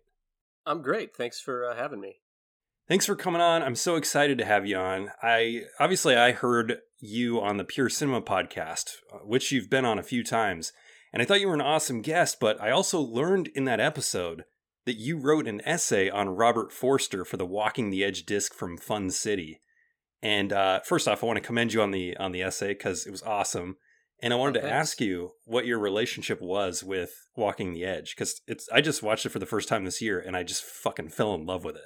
I'm 0.65 0.81
great. 0.81 1.15
Thanks 1.15 1.39
for 1.39 1.63
uh, 1.63 1.75
having 1.75 2.01
me. 2.01 2.21
Thanks 2.87 3.07
for 3.07 3.15
coming 3.15 3.41
on. 3.41 3.63
I'm 3.63 3.75
so 3.75 3.95
excited 3.95 4.37
to 4.37 4.45
have 4.45 4.67
you 4.67 4.77
on. 4.77 5.09
I 5.23 5.63
obviously 5.79 6.15
I 6.15 6.33
heard 6.33 6.81
you 6.99 7.41
on 7.41 7.57
the 7.57 7.63
Pure 7.63 7.89
Cinema 7.89 8.21
podcast, 8.21 8.97
uh, 9.11 9.17
which 9.25 9.51
you've 9.51 9.71
been 9.71 9.85
on 9.85 9.97
a 9.97 10.03
few 10.03 10.23
times, 10.23 10.71
and 11.11 11.19
I 11.19 11.25
thought 11.25 11.41
you 11.41 11.47
were 11.47 11.55
an 11.55 11.61
awesome 11.61 12.03
guest, 12.03 12.39
but 12.39 12.61
I 12.61 12.69
also 12.69 13.01
learned 13.01 13.49
in 13.55 13.65
that 13.65 13.79
episode 13.79 14.43
that 14.85 14.99
you 14.99 15.17
wrote 15.17 15.47
an 15.47 15.61
essay 15.65 16.11
on 16.11 16.29
Robert 16.29 16.71
Forster 16.71 17.25
for 17.25 17.37
the 17.37 17.45
Walking 17.45 17.89
the 17.89 18.03
Edge 18.03 18.23
disc 18.23 18.53
from 18.53 18.77
Fun 18.77 19.09
City. 19.09 19.61
And 20.21 20.53
uh, 20.53 20.81
first 20.81 21.07
off, 21.07 21.23
I 21.23 21.25
want 21.25 21.37
to 21.37 21.45
commend 21.45 21.73
you 21.73 21.81
on 21.81 21.89
the 21.89 22.15
on 22.17 22.33
the 22.33 22.43
essay 22.43 22.73
because 22.73 23.07
it 23.07 23.11
was 23.11 23.23
awesome. 23.23 23.77
And 24.21 24.31
I 24.31 24.37
wanted 24.37 24.59
oh, 24.59 24.67
to 24.67 24.71
ask 24.71 25.01
you 25.01 25.31
what 25.45 25.65
your 25.65 25.79
relationship 25.79 26.39
was 26.39 26.83
with 26.83 27.13
Walking 27.35 27.73
the 27.73 27.83
Edge 27.83 28.15
because 28.15 28.41
it's 28.47 28.69
I 28.71 28.81
just 28.81 29.01
watched 29.01 29.25
it 29.25 29.29
for 29.29 29.39
the 29.39 29.47
first 29.47 29.67
time 29.67 29.85
this 29.85 30.03
year 30.03 30.19
and 30.19 30.37
I 30.37 30.43
just 30.43 30.63
fucking 30.63 31.09
fell 31.09 31.33
in 31.33 31.47
love 31.47 31.65
with 31.65 31.77
it. 31.77 31.81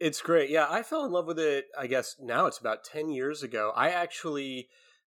It's 0.00 0.22
great. 0.22 0.48
Yeah, 0.48 0.66
I 0.68 0.82
fell 0.82 1.04
in 1.04 1.12
love 1.12 1.26
with 1.26 1.38
it. 1.38 1.66
I 1.78 1.86
guess 1.86 2.16
now 2.18 2.46
it's 2.46 2.58
about 2.58 2.84
ten 2.84 3.10
years 3.10 3.42
ago. 3.42 3.70
I 3.76 3.90
actually, 3.90 4.68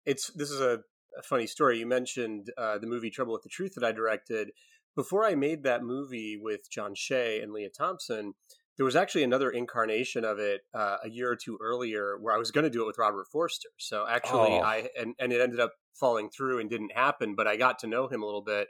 it's 0.06 0.32
this 0.32 0.50
is 0.50 0.62
a, 0.62 0.80
a 1.18 1.22
funny 1.24 1.46
story. 1.46 1.78
You 1.80 1.86
mentioned 1.86 2.52
uh, 2.58 2.78
the 2.78 2.88
movie 2.88 3.10
Trouble 3.10 3.34
with 3.34 3.44
the 3.44 3.50
Truth 3.50 3.74
that 3.76 3.84
I 3.84 3.92
directed. 3.92 4.52
Before 4.96 5.26
I 5.26 5.36
made 5.36 5.64
that 5.64 5.84
movie 5.84 6.40
with 6.42 6.72
John 6.72 6.96
Shea 6.96 7.42
and 7.42 7.52
Lea 7.52 7.70
Thompson, 7.78 8.34
there 8.78 8.86
was 8.86 8.96
actually 8.96 9.24
another 9.24 9.50
incarnation 9.50 10.24
of 10.24 10.40
it 10.40 10.62
uh, 10.74 10.98
a 11.04 11.10
year 11.10 11.30
or 11.30 11.36
two 11.36 11.58
earlier 11.62 12.18
where 12.22 12.34
I 12.34 12.38
was 12.38 12.52
going 12.52 12.64
to 12.64 12.70
do 12.70 12.84
it 12.84 12.88
with 12.88 12.98
Robert 12.98 13.28
Forster. 13.30 13.70
So 13.78 14.06
actually, 14.08 14.54
oh. 14.54 14.62
I 14.62 14.88
and, 14.98 15.16
and 15.20 15.34
it 15.34 15.42
ended 15.42 15.60
up 15.60 15.74
falling 16.00 16.30
through 16.30 16.60
and 16.60 16.70
didn't 16.70 16.94
happen. 16.96 17.36
But 17.36 17.48
I 17.48 17.58
got 17.58 17.80
to 17.80 17.88
know 17.88 18.08
him 18.08 18.24
a 18.24 18.26
little 18.26 18.42
bit, 18.42 18.70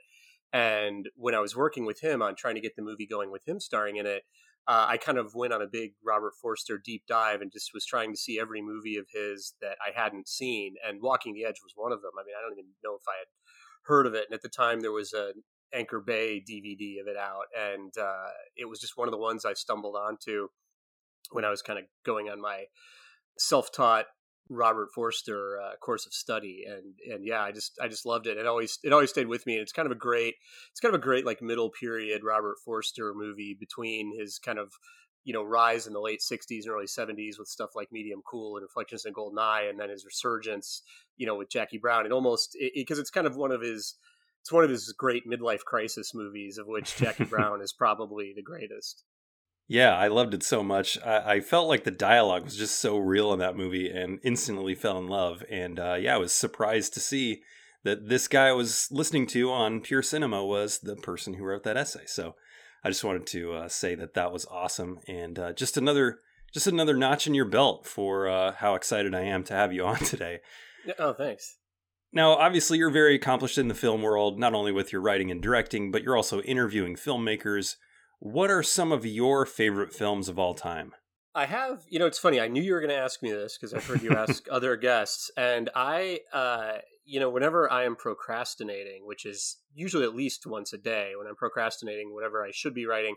and 0.51 1.07
when 1.15 1.35
I 1.35 1.41
was 1.41 1.55
working 1.55 1.85
with 1.85 2.01
him 2.01 2.23
on 2.23 2.35
trying 2.35 2.55
to 2.55 2.61
get 2.61 2.75
the 2.75 2.81
movie 2.81 3.05
going 3.05 3.31
with 3.31 3.47
him 3.47 3.59
starring 3.59 3.97
in 3.97 4.07
it, 4.07 4.23
uh, 4.67 4.85
I 4.89 4.97
kind 4.97 5.17
of 5.17 5.33
went 5.35 5.53
on 5.53 5.61
a 5.61 5.67
big 5.67 5.93
Robert 6.05 6.33
Forster 6.41 6.77
deep 6.83 7.03
dive 7.07 7.41
and 7.41 7.51
just 7.51 7.71
was 7.73 7.85
trying 7.85 8.11
to 8.11 8.17
see 8.17 8.39
every 8.39 8.61
movie 8.61 8.97
of 8.97 9.07
his 9.13 9.53
that 9.61 9.77
I 9.85 9.97
hadn't 9.97 10.27
seen. 10.27 10.75
And 10.85 11.01
Walking 11.01 11.33
the 11.33 11.45
Edge 11.45 11.61
was 11.63 11.73
one 11.75 11.91
of 11.91 12.01
them. 12.01 12.11
I 12.19 12.23
mean, 12.25 12.35
I 12.37 12.41
don't 12.41 12.57
even 12.57 12.71
know 12.83 12.95
if 12.95 13.07
I 13.07 13.17
had 13.19 13.27
heard 13.85 14.05
of 14.05 14.13
it. 14.13 14.25
And 14.29 14.35
at 14.35 14.41
the 14.41 14.49
time, 14.49 14.81
there 14.81 14.91
was 14.91 15.13
an 15.13 15.43
Anchor 15.73 15.99
Bay 15.99 16.43
DVD 16.49 16.99
of 17.01 17.07
it 17.07 17.17
out, 17.17 17.45
and 17.57 17.91
uh, 17.97 18.29
it 18.55 18.69
was 18.69 18.79
just 18.79 18.97
one 18.97 19.07
of 19.07 19.11
the 19.11 19.17
ones 19.17 19.45
I 19.45 19.53
stumbled 19.53 19.95
onto 19.95 20.47
when 21.31 21.45
I 21.45 21.49
was 21.49 21.61
kind 21.61 21.79
of 21.79 21.85
going 22.05 22.29
on 22.29 22.41
my 22.41 22.65
self-taught 23.37 24.05
Robert 24.49 24.89
Forster 24.93 25.59
uh, 25.61 25.75
course 25.77 26.05
of 26.05 26.13
study, 26.13 26.65
and 26.67 26.95
and 27.11 27.25
yeah, 27.25 27.41
I 27.41 27.51
just 27.51 27.77
I 27.81 27.87
just 27.87 28.05
loved 28.05 28.27
it. 28.27 28.37
It 28.37 28.47
always 28.47 28.79
it 28.83 28.93
always 28.93 29.09
stayed 29.09 29.27
with 29.27 29.45
me, 29.45 29.53
and 29.53 29.61
it's 29.61 29.71
kind 29.71 29.85
of 29.85 29.91
a 29.91 29.99
great 29.99 30.35
it's 30.71 30.79
kind 30.79 30.93
of 30.93 30.99
a 30.99 31.03
great 31.03 31.25
like 31.25 31.41
middle 31.41 31.69
period 31.69 32.23
Robert 32.23 32.57
Forster 32.63 33.13
movie 33.15 33.55
between 33.59 34.17
his 34.17 34.39
kind 34.39 34.59
of 34.59 34.71
you 35.23 35.33
know 35.33 35.43
rise 35.43 35.87
in 35.87 35.93
the 35.93 35.99
late 35.99 36.21
'60s 36.21 36.63
and 36.63 36.69
early 36.69 36.85
'70s 36.85 37.37
with 37.37 37.47
stuff 37.47 37.71
like 37.75 37.91
Medium 37.91 38.21
Cool 38.29 38.55
and 38.55 38.63
Reflections 38.63 39.05
in 39.05 39.13
Golden 39.13 39.39
Eye, 39.39 39.67
and 39.69 39.79
then 39.79 39.89
his 39.89 40.05
resurgence, 40.05 40.81
you 41.17 41.27
know, 41.27 41.35
with 41.35 41.49
Jackie 41.49 41.77
Brown, 41.77 42.05
and 42.05 42.13
almost 42.13 42.57
because 42.75 42.97
it, 42.97 43.01
it's 43.01 43.11
kind 43.11 43.27
of 43.27 43.35
one 43.35 43.51
of 43.51 43.61
his 43.61 43.95
it's 44.41 44.51
one 44.51 44.63
of 44.63 44.69
his 44.69 44.93
great 44.97 45.27
midlife 45.27 45.65
crisis 45.65 46.13
movies, 46.13 46.57
of 46.57 46.67
which 46.67 46.95
Jackie 46.95 47.23
Brown 47.29 47.61
is 47.61 47.73
probably 47.73 48.33
the 48.35 48.41
greatest. 48.41 49.03
Yeah, 49.67 49.95
I 49.95 50.07
loved 50.07 50.33
it 50.33 50.43
so 50.43 50.63
much. 50.63 50.97
I, 51.05 51.33
I, 51.33 51.39
felt 51.41 51.67
like 51.67 51.83
the 51.83 51.91
dialogue 51.91 52.45
was 52.45 52.55
just 52.55 52.79
so 52.79 52.97
real 52.97 53.33
in 53.33 53.39
that 53.39 53.57
movie 53.57 53.89
and 53.89 54.19
instantly 54.23 54.75
fell 54.75 54.97
in 54.97 55.07
love. 55.07 55.43
And 55.51 55.77
uh, 55.77 55.95
yeah, 55.95 56.15
I 56.15 56.19
was 56.19 56.33
surprised 56.33 56.93
to 56.93 57.01
see 57.01 57.41
that 57.83 58.07
this 58.07 58.29
guy 58.29 58.47
I 58.47 58.53
was 58.53 58.87
listening 58.91 59.27
to 59.27 59.51
on 59.51 59.81
Pure 59.81 60.03
Cinema 60.03 60.45
was 60.45 60.79
the 60.79 60.95
person 60.95 61.33
who 61.33 61.43
wrote 61.43 61.63
that 61.63 61.75
essay. 61.75 62.05
So 62.05 62.35
I 62.83 62.89
just 62.89 63.03
wanted 63.03 63.27
to 63.27 63.53
uh, 63.53 63.67
say 63.67 63.93
that 63.95 64.13
that 64.13 64.31
was 64.31 64.45
awesome 64.45 64.99
and 65.07 65.37
uh, 65.37 65.51
just 65.51 65.75
another 65.75 66.19
just 66.53 66.67
another 66.67 66.95
notch 66.95 67.27
in 67.27 67.33
your 67.33 67.45
belt 67.45 67.85
for 67.85 68.29
uh, 68.29 68.53
how 68.53 68.75
excited 68.75 69.13
I 69.13 69.23
am 69.23 69.43
to 69.45 69.53
have 69.53 69.73
you 69.73 69.85
on 69.85 69.97
today. 69.97 70.39
Oh, 70.97 71.11
thanks. 71.11 71.57
Now, 72.13 72.31
obviously, 72.31 72.77
you're 72.77 72.89
very 72.89 73.15
accomplished 73.15 73.57
in 73.57 73.67
the 73.67 73.73
film 73.73 74.01
world, 74.01 74.39
not 74.39 74.53
only 74.53 74.71
with 74.71 74.93
your 74.93 75.01
writing 75.01 75.29
and 75.29 75.41
directing, 75.41 75.91
but 75.91 76.03
you're 76.03 76.15
also 76.15 76.39
interviewing 76.41 76.95
filmmakers 76.95 77.75
what 78.19 78.49
are 78.49 78.63
some 78.63 78.91
of 78.91 79.05
your 79.05 79.45
favorite 79.45 79.93
films 79.93 80.29
of 80.29 80.39
all 80.39 80.53
time? 80.53 80.93
I 81.35 81.45
have, 81.45 81.83
you 81.87 81.99
know, 81.99 82.07
it's 82.07 82.17
funny. 82.17 82.39
I 82.39 82.47
knew 82.47 82.63
you 82.63 82.73
were 82.73 82.79
going 82.79 82.89
to 82.89 82.97
ask 82.97 83.21
me 83.21 83.29
this 83.31 83.57
because 83.57 83.71
I've 83.71 83.85
heard 83.85 84.01
you 84.01 84.11
ask 84.11 84.47
other 84.51 84.75
guests, 84.75 85.29
and 85.37 85.69
I, 85.75 86.21
uh, 86.33 86.77
you 87.05 87.19
know, 87.19 87.29
whenever 87.29 87.71
I 87.71 87.83
am 87.83 87.95
procrastinating, 87.95 89.05
which 89.05 89.23
is 89.23 89.57
usually 89.75 90.03
at 90.03 90.15
least 90.15 90.47
once 90.47 90.73
a 90.73 90.79
day, 90.79 91.11
when 91.15 91.27
I'm 91.27 91.35
procrastinating 91.35 92.11
whatever 92.11 92.43
I 92.43 92.49
should 92.51 92.73
be 92.73 92.87
writing, 92.87 93.15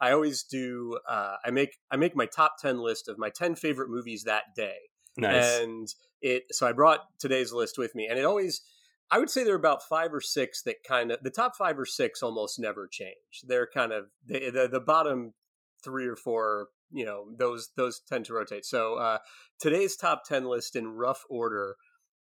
I 0.00 0.10
always 0.10 0.42
do. 0.42 0.98
Uh, 1.08 1.36
I 1.44 1.50
make 1.50 1.76
I 1.92 1.96
make 1.96 2.16
my 2.16 2.26
top 2.26 2.56
ten 2.60 2.78
list 2.78 3.08
of 3.08 3.18
my 3.18 3.30
ten 3.30 3.54
favorite 3.54 3.88
movies 3.88 4.24
that 4.24 4.44
day. 4.56 4.76
Nice. 5.16 5.60
And 5.60 5.88
it. 6.20 6.44
So 6.50 6.66
I 6.66 6.72
brought 6.72 7.00
today's 7.20 7.52
list 7.52 7.78
with 7.78 7.94
me, 7.94 8.08
and 8.10 8.18
it 8.18 8.24
always 8.24 8.62
I 9.10 9.18
would 9.18 9.30
say 9.30 9.42
there 9.42 9.54
are 9.54 9.58
about 9.58 9.82
five 9.82 10.14
or 10.14 10.20
six 10.20 10.62
that 10.62 10.84
kind 10.86 11.10
of 11.10 11.18
the 11.22 11.30
top 11.30 11.56
five 11.56 11.78
or 11.78 11.86
six 11.86 12.22
almost 12.22 12.58
never 12.58 12.86
change. 12.86 13.42
They're 13.46 13.68
kind 13.72 13.92
of 13.92 14.06
the 14.24 14.50
the, 14.50 14.68
the 14.68 14.80
bottom 14.80 15.34
three 15.82 16.06
or 16.06 16.16
four. 16.16 16.68
You 16.92 17.04
know 17.04 17.26
those 17.36 17.70
those 17.76 18.00
tend 18.08 18.26
to 18.26 18.34
rotate. 18.34 18.64
So 18.64 18.94
uh, 18.94 19.18
today's 19.58 19.96
top 19.96 20.22
ten 20.24 20.44
list 20.44 20.76
in 20.76 20.88
rough 20.88 21.24
order 21.28 21.76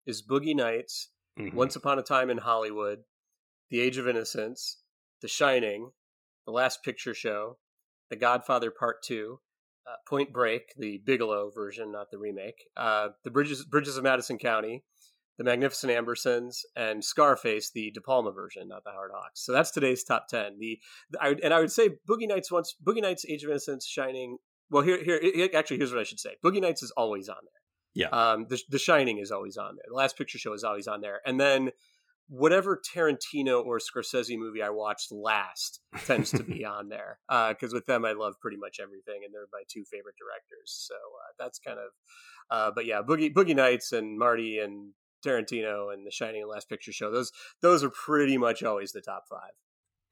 is 0.05 0.25
Boogie 0.25 0.55
Nights, 0.55 1.09
mm-hmm. 1.39 1.55
Once 1.55 1.75
Upon 1.75 1.99
a 1.99 2.03
Time 2.03 2.29
in 2.29 2.39
Hollywood, 2.39 2.99
The 3.69 3.79
Age 3.79 3.97
of 3.97 4.07
Innocence, 4.07 4.81
The 5.21 5.27
Shining, 5.27 5.91
The 6.45 6.51
Last 6.51 6.83
Picture 6.83 7.13
Show, 7.13 7.57
The 8.09 8.15
Godfather 8.15 8.71
Part 8.71 9.03
Two, 9.03 9.39
uh, 9.87 9.95
Point 10.07 10.33
Break, 10.33 10.73
the 10.77 11.01
Bigelow 11.05 11.51
version, 11.53 11.91
not 11.91 12.11
the 12.11 12.17
remake, 12.17 12.65
uh, 12.77 13.09
The 13.23 13.31
Bridges 13.31 13.65
Bridges 13.65 13.97
of 13.97 14.03
Madison 14.03 14.37
County, 14.37 14.83
the 15.39 15.45
Magnificent 15.45 15.91
Ambersons, 15.91 16.65
and 16.75 17.03
Scarface, 17.03 17.71
the 17.71 17.91
De 17.91 18.01
Palma 18.01 18.31
version, 18.31 18.67
not 18.67 18.83
the 18.83 18.91
Howard 18.91 19.11
Hawks. 19.15 19.45
So 19.45 19.53
that's 19.53 19.71
today's 19.71 20.03
top 20.03 20.27
ten. 20.27 20.59
The, 20.59 20.77
I, 21.19 21.33
and 21.41 21.53
I 21.53 21.61
would 21.61 21.71
say 21.71 21.91
Boogie 22.07 22.27
Nights 22.27 22.51
once 22.51 22.75
Boogie 22.85 23.01
Nights, 23.01 23.25
Age 23.27 23.43
of 23.43 23.49
Innocence, 23.49 23.87
Shining. 23.87 24.37
Well, 24.69 24.83
here 24.83 25.01
here 25.01 25.49
actually 25.55 25.77
here's 25.77 25.91
what 25.91 26.01
I 26.01 26.03
should 26.03 26.19
say. 26.19 26.35
Boogie 26.43 26.61
Nights 26.61 26.83
is 26.83 26.91
always 26.91 27.29
on 27.29 27.37
there. 27.41 27.53
Yeah. 27.95 28.09
Um, 28.09 28.47
the 28.49 28.59
The 28.69 28.77
Shining 28.77 29.17
is 29.17 29.31
always 29.31 29.55
on 29.55 29.77
there. 29.77 29.85
The 29.87 29.95
Last 29.95 30.17
Picture 30.17 30.37
Show 30.37 30.53
is 30.53 30.65
always 30.65 30.87
on 30.87 30.99
there, 30.99 31.21
and 31.25 31.39
then 31.39 31.71
whatever 32.27 32.79
Tarantino 32.93 33.65
or 33.65 33.79
Scorsese 33.79 34.37
movie 34.37 34.61
I 34.61 34.69
watched 34.69 35.11
last 35.11 35.79
tends 36.05 36.31
to 36.31 36.43
be 36.43 36.65
on 36.65 36.89
there 36.89 37.19
because 37.29 37.73
uh, 37.73 37.77
with 37.77 37.85
them 37.85 38.03
I 38.03 38.11
love 38.11 38.35
pretty 38.41 38.57
much 38.57 38.79
everything, 38.81 39.21
and 39.23 39.33
they're 39.33 39.47
my 39.53 39.63
two 39.69 39.85
favorite 39.89 40.15
directors. 40.19 40.85
So 40.87 40.95
uh, 40.95 41.33
that's 41.39 41.59
kind 41.59 41.79
of. 41.79 41.91
Uh, 42.51 42.71
but 42.75 42.85
yeah, 42.85 43.01
Boogie 43.07 43.33
Boogie 43.33 43.55
Nights 43.55 43.93
and 43.93 44.19
Marty 44.19 44.59
and 44.59 44.91
Tarantino 45.25 45.93
and 45.93 46.05
The 46.05 46.11
Shining 46.11 46.41
and 46.41 46.49
Last 46.49 46.69
Picture 46.69 46.91
Show. 46.91 47.11
Those 47.11 47.31
those 47.61 47.83
are 47.83 47.89
pretty 47.89 48.37
much 48.37 48.63
always 48.63 48.91
the 48.91 49.01
top 49.01 49.23
five. 49.29 49.51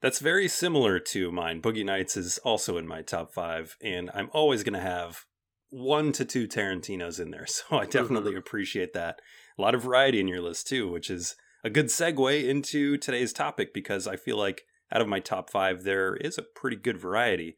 That's 0.00 0.20
very 0.20 0.46
similar 0.46 1.00
to 1.00 1.32
mine. 1.32 1.60
Boogie 1.60 1.84
Nights 1.84 2.16
is 2.16 2.38
also 2.38 2.76
in 2.76 2.86
my 2.86 3.02
top 3.02 3.32
five, 3.32 3.76
and 3.82 4.10
I'm 4.14 4.30
always 4.32 4.62
going 4.62 4.74
to 4.74 4.80
have 4.80 5.24
one 5.70 6.12
to 6.12 6.24
two 6.24 6.46
Tarantinos 6.46 7.20
in 7.20 7.30
there. 7.30 7.46
So 7.70 7.78
I 7.78 7.84
definitely 7.84 8.32
mm-hmm. 8.32 8.38
appreciate 8.38 8.92
that. 8.92 9.20
A 9.58 9.62
lot 9.62 9.74
of 9.74 9.82
variety 9.82 10.20
in 10.20 10.28
your 10.28 10.40
list 10.40 10.68
too, 10.68 10.88
which 10.88 11.10
is 11.10 11.34
a 11.64 11.70
good 11.70 11.86
segue 11.86 12.48
into 12.48 12.96
today's 12.96 13.32
topic 13.32 13.74
because 13.74 14.06
I 14.06 14.16
feel 14.16 14.38
like 14.38 14.62
out 14.92 15.00
of 15.00 15.08
my 15.08 15.20
top 15.20 15.50
five, 15.50 15.82
there 15.82 16.14
is 16.14 16.38
a 16.38 16.42
pretty 16.42 16.76
good 16.76 16.96
variety. 16.96 17.56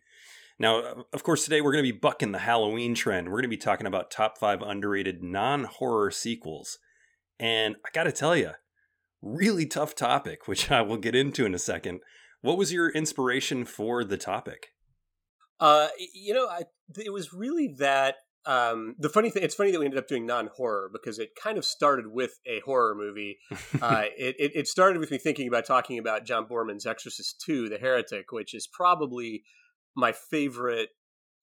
Now, 0.59 1.05
of 1.13 1.23
course, 1.23 1.45
today 1.45 1.61
we're 1.61 1.73
going 1.73 1.85
to 1.85 1.93
be 1.93 1.99
bucking 1.99 2.33
the 2.33 2.41
Halloween 2.41 2.95
trend. 2.95 3.29
We're 3.29 3.41
going 3.41 3.45
to 3.45 3.49
be 3.49 3.57
talking 3.57 3.87
about 3.87 4.11
top 4.11 4.39
five 4.39 4.63
underrated 4.63 5.23
non 5.23 5.65
horror 5.65 6.11
sequels. 6.11 6.79
And 7.41 7.77
I 7.85 7.89
got 7.95 8.05
to 8.05 8.13
tell 8.13 8.37
you, 8.37 8.51
really 9.23 9.65
tough 9.65 9.95
topic, 9.95 10.47
which 10.47 10.71
I 10.71 10.83
will 10.83 10.99
get 10.99 11.15
into 11.15 11.47
in 11.47 11.55
a 11.55 11.59
second. 11.59 12.01
What 12.43 12.59
was 12.59 12.73
your 12.73 12.91
inspiration 12.91 13.65
for 13.65 14.05
the 14.05 14.19
topic? 14.19 14.69
Uh, 15.59 15.89
you 16.15 16.35
know, 16.35 16.47
I, 16.49 16.65
it 16.97 17.13
was 17.13 17.33
really 17.33 17.75
that. 17.79 18.17
Um, 18.47 18.95
the 18.99 19.11
funny 19.11 19.29
thing, 19.29 19.43
it's 19.43 19.55
funny 19.55 19.71
that 19.71 19.79
we 19.79 19.85
ended 19.85 19.99
up 19.99 20.09
doing 20.09 20.25
non-horror 20.25 20.91
because 20.93 21.19
it 21.19 21.31
kind 21.43 21.59
of 21.59 21.65
started 21.65 22.07
with 22.09 22.39
a 22.47 22.61
horror 22.61 22.95
movie. 22.95 23.39
uh, 23.83 24.05
it, 24.17 24.37
it, 24.39 24.53
it 24.55 24.69
started 24.69 24.99
with 24.99 25.11
me 25.11 25.19
thinking 25.19 25.49
about 25.49 25.67
talking 25.67 25.99
about 25.99 26.25
John 26.25 26.47
Boorman's 26.47 26.87
Exorcist 26.87 27.43
II: 27.47 27.69
The 27.69 27.79
Heretic, 27.79 28.33
which 28.33 28.55
is 28.55 28.67
probably 28.67 29.45
my 29.95 30.13
favorite 30.13 30.91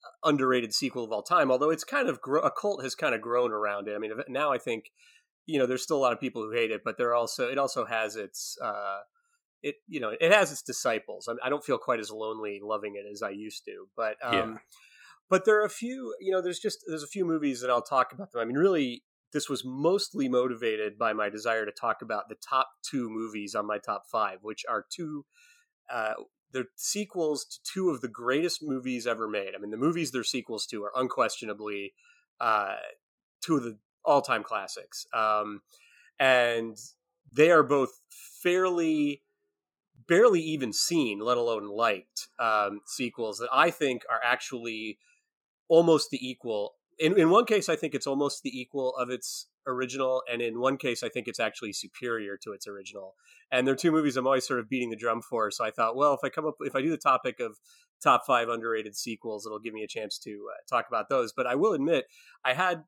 uh, 0.04 0.30
underrated 0.30 0.74
sequel 0.74 1.04
of 1.04 1.12
all 1.12 1.22
time. 1.22 1.52
Although 1.52 1.70
it's 1.70 1.84
kind 1.84 2.10
of 2.10 2.20
gro- 2.20 2.42
a 2.42 2.52
cult 2.52 2.84
has 2.84 2.96
kind 2.96 3.14
of 3.14 3.22
grown 3.22 3.52
around 3.52 3.88
it. 3.88 3.96
I 3.96 4.00
mean, 4.00 4.12
now 4.28 4.52
I 4.52 4.58
think 4.58 4.86
you 5.48 5.58
know, 5.58 5.66
there's 5.66 5.82
still 5.82 5.98
a 5.98 6.00
lot 6.00 6.14
of 6.14 6.20
people 6.20 6.44
who 6.44 6.52
hate 6.52 6.72
it, 6.72 6.82
but 6.84 6.98
there 6.98 7.16
also 7.16 7.50
it 7.50 7.58
also 7.58 7.86
has 7.86 8.16
its 8.16 8.58
uh, 8.62 9.00
it 9.64 9.76
you 9.88 10.00
know 10.00 10.12
it 10.20 10.32
has 10.32 10.52
its 10.52 10.62
disciples. 10.62 11.28
I, 11.28 11.48
I 11.48 11.50
don't 11.50 11.64
feel 11.64 11.78
quite 11.78 12.00
as 12.00 12.12
lonely 12.12 12.60
loving 12.62 12.96
it 12.96 13.10
as 13.10 13.24
I 13.24 13.30
used 13.30 13.66
to, 13.66 13.88
but 13.96 14.18
um, 14.22 14.34
yeah. 14.34 14.58
but 15.30 15.46
there 15.46 15.60
are 15.60 15.66
a 15.66 15.70
few. 15.70 16.14
You 16.20 16.34
know, 16.34 16.42
there's 16.42 16.60
just 16.60 16.84
there's 16.88 17.04
a 17.04 17.08
few 17.08 17.26
movies 17.26 17.62
that 17.62 17.70
I'll 17.70 17.82
talk 17.82 18.12
about 18.12 18.32
them. 18.32 18.42
I 18.42 18.46
mean, 18.46 18.58
really, 18.58 19.04
this 19.32 19.50
was 19.50 19.64
mostly 19.66 20.28
motivated 20.28 20.98
by 20.98 21.14
my 21.14 21.30
desire 21.30 21.66
to 21.66 21.72
talk 21.72 22.02
about 22.02 22.28
the 22.28 22.36
top 22.36 22.68
two 22.84 23.10
movies 23.10 23.56
on 23.56 23.66
my 23.66 23.78
top 23.78 24.04
five, 24.12 24.40
which 24.42 24.66
are 24.70 24.86
two. 24.92 25.26
Uh, 25.90 26.14
they're 26.52 26.66
sequels 26.76 27.46
to 27.46 27.60
two 27.74 27.90
of 27.90 28.02
the 28.02 28.08
greatest 28.08 28.62
movies 28.62 29.08
ever 29.08 29.28
made. 29.28 29.54
I 29.56 29.60
mean, 29.60 29.72
the 29.72 29.78
movies 29.78 30.12
they're 30.12 30.24
sequels 30.24 30.66
to 30.68 30.84
are 30.84 30.92
unquestionably 30.96 31.94
uh, 32.40 32.76
two 33.42 33.58
of 33.58 33.64
the 33.64 33.78
all-time 34.08 34.44
classics, 34.44 35.06
um, 35.14 35.62
and 36.20 36.78
they 37.32 37.52
are 37.52 37.64
both 37.64 38.00
fairly 38.42 39.22
barely 40.08 40.42
even 40.42 40.72
seen, 40.72 41.20
let 41.20 41.38
alone 41.38 41.68
liked 41.68 42.30
um, 42.40 42.80
sequels 42.86 43.40
that 43.40 43.50
I 43.52 43.70
think 43.70 44.04
are 44.10 44.22
actually 44.24 45.00
almost 45.68 46.10
the 46.10 46.20
equal. 46.26 46.76
In, 46.98 47.20
in 47.20 47.30
one 47.30 47.46
case, 47.46 47.68
I 47.68 47.76
think 47.76 47.94
it's 47.94 48.08
almost 48.08 48.42
the 48.42 48.58
equal 48.58 48.96
of 48.96 49.10
its 49.10 49.48
original, 49.68 50.24
and 50.32 50.42
in 50.42 50.62
one 50.62 50.78
case, 50.78 51.04
I 51.04 51.10
think 51.10 51.28
it's 51.28 51.42
actually 51.42 51.74
superior 51.74 52.38
to 52.38 52.54
its 52.54 52.68
original. 52.68 53.16
And 53.52 53.68
they're 53.68 53.76
two 53.76 53.92
movies 53.92 54.16
I'm 54.16 54.26
always 54.26 54.48
sort 54.48 54.62
of 54.62 54.70
beating 54.70 54.90
the 54.90 54.96
drum 54.96 55.22
for. 55.22 55.52
So 55.52 55.66
I 55.66 55.72
thought, 55.72 55.98
well, 55.98 56.14
if 56.14 56.22
I 56.24 56.30
come 56.30 56.48
up, 56.48 56.56
if 56.62 56.76
I 56.76 56.82
do 56.82 56.90
the 56.90 56.98
topic 56.98 57.40
of 57.42 57.58
top 58.02 58.26
five 58.26 58.48
underrated 58.48 58.96
sequels, 58.96 59.46
it'll 59.46 59.60
give 59.60 59.74
me 59.74 59.84
a 59.84 59.88
chance 59.88 60.18
to 60.20 60.32
uh, 60.32 60.58
talk 60.70 60.88
about 60.88 61.10
those. 61.10 61.34
But 61.34 61.48
I 61.48 61.56
will 61.56 61.74
admit, 61.74 62.06
I 62.46 62.54
had, 62.54 62.84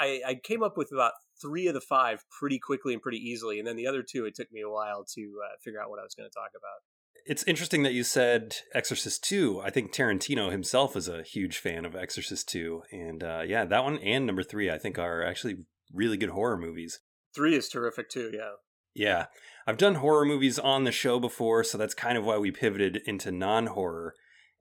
I, 0.00 0.20
I 0.26 0.34
came 0.34 0.62
up 0.62 0.76
with 0.76 0.90
about 0.92 1.12
three 1.40 1.66
of 1.66 1.74
the 1.74 1.80
five 1.80 2.24
pretty 2.38 2.58
quickly 2.58 2.92
and 2.94 3.02
pretty 3.02 3.18
easily, 3.18 3.58
and 3.58 3.68
then 3.68 3.76
the 3.76 3.86
other 3.86 4.02
two, 4.02 4.24
it 4.24 4.34
took 4.34 4.50
me 4.50 4.62
a 4.62 4.70
while 4.70 5.04
to 5.14 5.40
uh, 5.44 5.56
figure 5.62 5.80
out 5.80 5.90
what 5.90 6.00
I 6.00 6.02
was 6.02 6.14
going 6.14 6.28
to 6.28 6.34
talk 6.34 6.50
about. 6.56 6.80
It's 7.26 7.44
interesting 7.44 7.82
that 7.82 7.92
you 7.92 8.02
said 8.02 8.56
Exorcist 8.74 9.22
2. 9.24 9.60
I 9.62 9.70
think 9.70 9.92
Tarantino 9.92 10.50
himself 10.50 10.96
is 10.96 11.06
a 11.06 11.22
huge 11.22 11.58
fan 11.58 11.84
of 11.84 11.94
Exorcist 11.94 12.48
2. 12.48 12.82
And 12.90 13.22
uh, 13.22 13.42
yeah, 13.46 13.66
that 13.66 13.84
one 13.84 13.98
and 13.98 14.26
number 14.26 14.42
three, 14.42 14.70
I 14.70 14.78
think, 14.78 14.98
are 14.98 15.22
actually 15.22 15.58
really 15.92 16.16
good 16.16 16.30
horror 16.30 16.56
movies. 16.56 17.00
Three 17.34 17.54
is 17.54 17.68
terrific 17.68 18.08
too, 18.08 18.30
yeah. 18.32 18.52
Yeah. 18.94 19.26
I've 19.66 19.76
done 19.76 19.96
horror 19.96 20.24
movies 20.24 20.58
on 20.58 20.84
the 20.84 20.92
show 20.92 21.20
before, 21.20 21.62
so 21.62 21.76
that's 21.76 21.94
kind 21.94 22.16
of 22.16 22.24
why 22.24 22.38
we 22.38 22.50
pivoted 22.50 23.02
into 23.04 23.30
non 23.30 23.66
horror. 23.66 24.14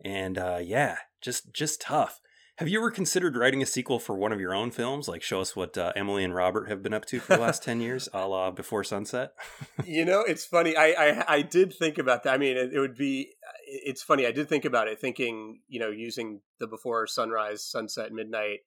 And 0.04 0.38
uh, 0.38 0.60
yeah, 0.62 0.98
just 1.22 1.54
just 1.54 1.82
tough. 1.82 2.20
Have 2.60 2.68
you 2.68 2.78
ever 2.80 2.92
considered 2.92 3.38
writing 3.38 3.64
a 3.64 3.66
sequel 3.66 4.00
for 4.00 4.18
one 4.18 4.34
of 4.34 4.42
your 4.42 4.54
own 4.54 4.70
films? 4.72 5.08
Like, 5.08 5.22
show 5.22 5.40
us 5.40 5.56
what 5.56 5.78
uh, 5.78 5.94
Emily 5.96 6.26
and 6.26 6.36
Robert 6.36 6.68
have 6.68 6.84
been 6.84 6.94
up 6.94 7.06
to 7.06 7.22
for 7.22 7.38
the 7.38 7.42
last 7.42 7.64
10 7.64 7.80
years, 7.80 8.10
a 8.14 8.28
la 8.28 8.52
Before 8.52 8.84
Sunset? 8.84 9.32
you 9.86 10.04
know, 10.04 10.24
it's 10.28 10.44
funny. 10.44 10.76
I, 10.76 10.88
I, 10.88 11.36
I, 11.36 11.42
did 11.42 11.74
think 11.74 11.98
about 11.98 12.24
that. 12.24 12.34
I 12.34 12.38
mean, 12.38 12.58
it, 12.58 12.74
it, 12.74 12.80
would 12.80 12.98
be, 12.98 13.30
it's 13.66 14.04
funny. 14.04 14.28
I 14.28 14.34
did 14.34 14.50
think 14.50 14.66
about 14.66 14.90
it, 14.90 15.00
thinking, 15.00 15.62
you 15.70 15.80
know, 15.80 15.90
using 15.90 16.42
the 16.60 16.68
Before 16.68 17.08
Sunrise, 17.08 17.64
Sunset, 17.64 18.12
Midnight 18.12 18.60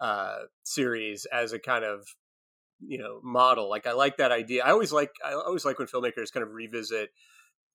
uh, 0.00 0.38
series 0.62 1.26
as 1.26 1.52
a 1.52 1.58
kind 1.58 1.84
of, 1.84 2.06
you 2.80 2.96
know, 2.96 3.20
model. 3.22 3.68
Like, 3.68 3.86
I 3.86 3.92
like 3.92 4.16
that 4.16 4.32
idea. 4.32 4.64
I 4.64 4.70
always 4.70 4.94
like, 4.94 5.10
I 5.22 5.34
always 5.34 5.66
like 5.66 5.78
when 5.78 5.88
filmmakers 5.88 6.32
kind 6.32 6.42
of 6.42 6.54
revisit 6.54 7.10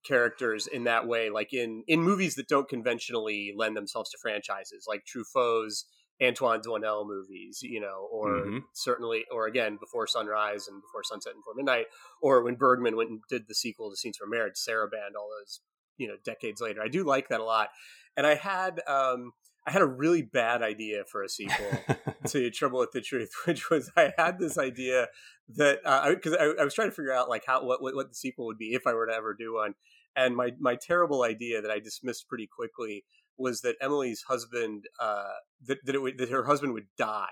characters 0.05 0.67
in 0.67 0.85
that 0.85 1.07
way, 1.07 1.29
like 1.29 1.53
in 1.53 1.83
in 1.87 2.01
movies 2.01 2.35
that 2.35 2.47
don't 2.47 2.69
conventionally 2.69 3.53
lend 3.55 3.75
themselves 3.75 4.09
to 4.11 4.17
franchises, 4.21 4.85
like 4.87 5.05
Truffaut's 5.05 5.85
Antoine 6.21 6.61
Doinel 6.61 7.07
movies, 7.07 7.59
you 7.63 7.79
know, 7.79 8.07
or 8.11 8.29
mm-hmm. 8.29 8.57
certainly, 8.73 9.25
or 9.31 9.47
again, 9.47 9.77
Before 9.79 10.05
Sunrise 10.05 10.67
and 10.67 10.81
Before 10.81 11.03
Sunset 11.03 11.33
and 11.33 11.41
Before 11.41 11.55
Midnight, 11.55 11.87
or 12.21 12.43
when 12.43 12.55
Bergman 12.55 12.95
went 12.95 13.09
and 13.09 13.21
did 13.27 13.47
the 13.47 13.55
sequel 13.55 13.89
to 13.89 13.95
Scenes 13.95 14.17
from 14.17 14.29
Marriage, 14.29 14.55
Saraband, 14.55 15.15
all 15.17 15.29
those, 15.39 15.61
you 15.97 16.07
know, 16.07 16.15
decades 16.23 16.61
later. 16.61 16.81
I 16.81 16.89
do 16.89 17.03
like 17.03 17.29
that 17.29 17.39
a 17.39 17.43
lot. 17.43 17.69
And 18.15 18.27
I 18.27 18.35
had, 18.35 18.81
um, 18.87 19.31
I 19.65 19.71
had 19.71 19.81
a 19.81 19.87
really 19.87 20.23
bad 20.23 20.63
idea 20.63 21.03
for 21.05 21.23
a 21.23 21.29
sequel 21.29 21.71
to 22.27 22.49
Trouble 22.49 22.79
with 22.79 22.91
the 22.91 23.01
Truth, 23.01 23.31
which 23.45 23.69
was 23.69 23.91
I 23.95 24.13
had 24.17 24.39
this 24.39 24.57
idea 24.57 25.07
that 25.55 25.79
because 26.15 26.33
uh, 26.33 26.53
I, 26.57 26.61
I, 26.61 26.63
was 26.63 26.73
trying 26.73 26.89
to 26.89 26.95
figure 26.95 27.13
out 27.13 27.29
like 27.29 27.43
how 27.45 27.63
what, 27.65 27.81
what 27.81 28.09
the 28.09 28.15
sequel 28.15 28.45
would 28.47 28.57
be 28.57 28.73
if 28.73 28.87
I 28.87 28.93
were 28.93 29.07
to 29.07 29.13
ever 29.13 29.35
do 29.37 29.55
one, 29.55 29.75
and 30.15 30.35
my 30.35 30.51
my 30.59 30.75
terrible 30.75 31.23
idea 31.23 31.61
that 31.61 31.71
I 31.71 31.79
dismissed 31.79 32.27
pretty 32.27 32.47
quickly 32.47 33.05
was 33.37 33.61
that 33.61 33.75
Emily's 33.81 34.23
husband 34.27 34.85
uh, 34.99 35.33
that 35.65 35.79
that, 35.85 36.01
would, 36.01 36.17
that 36.17 36.29
her 36.29 36.45
husband 36.45 36.73
would 36.73 36.87
die, 36.97 37.27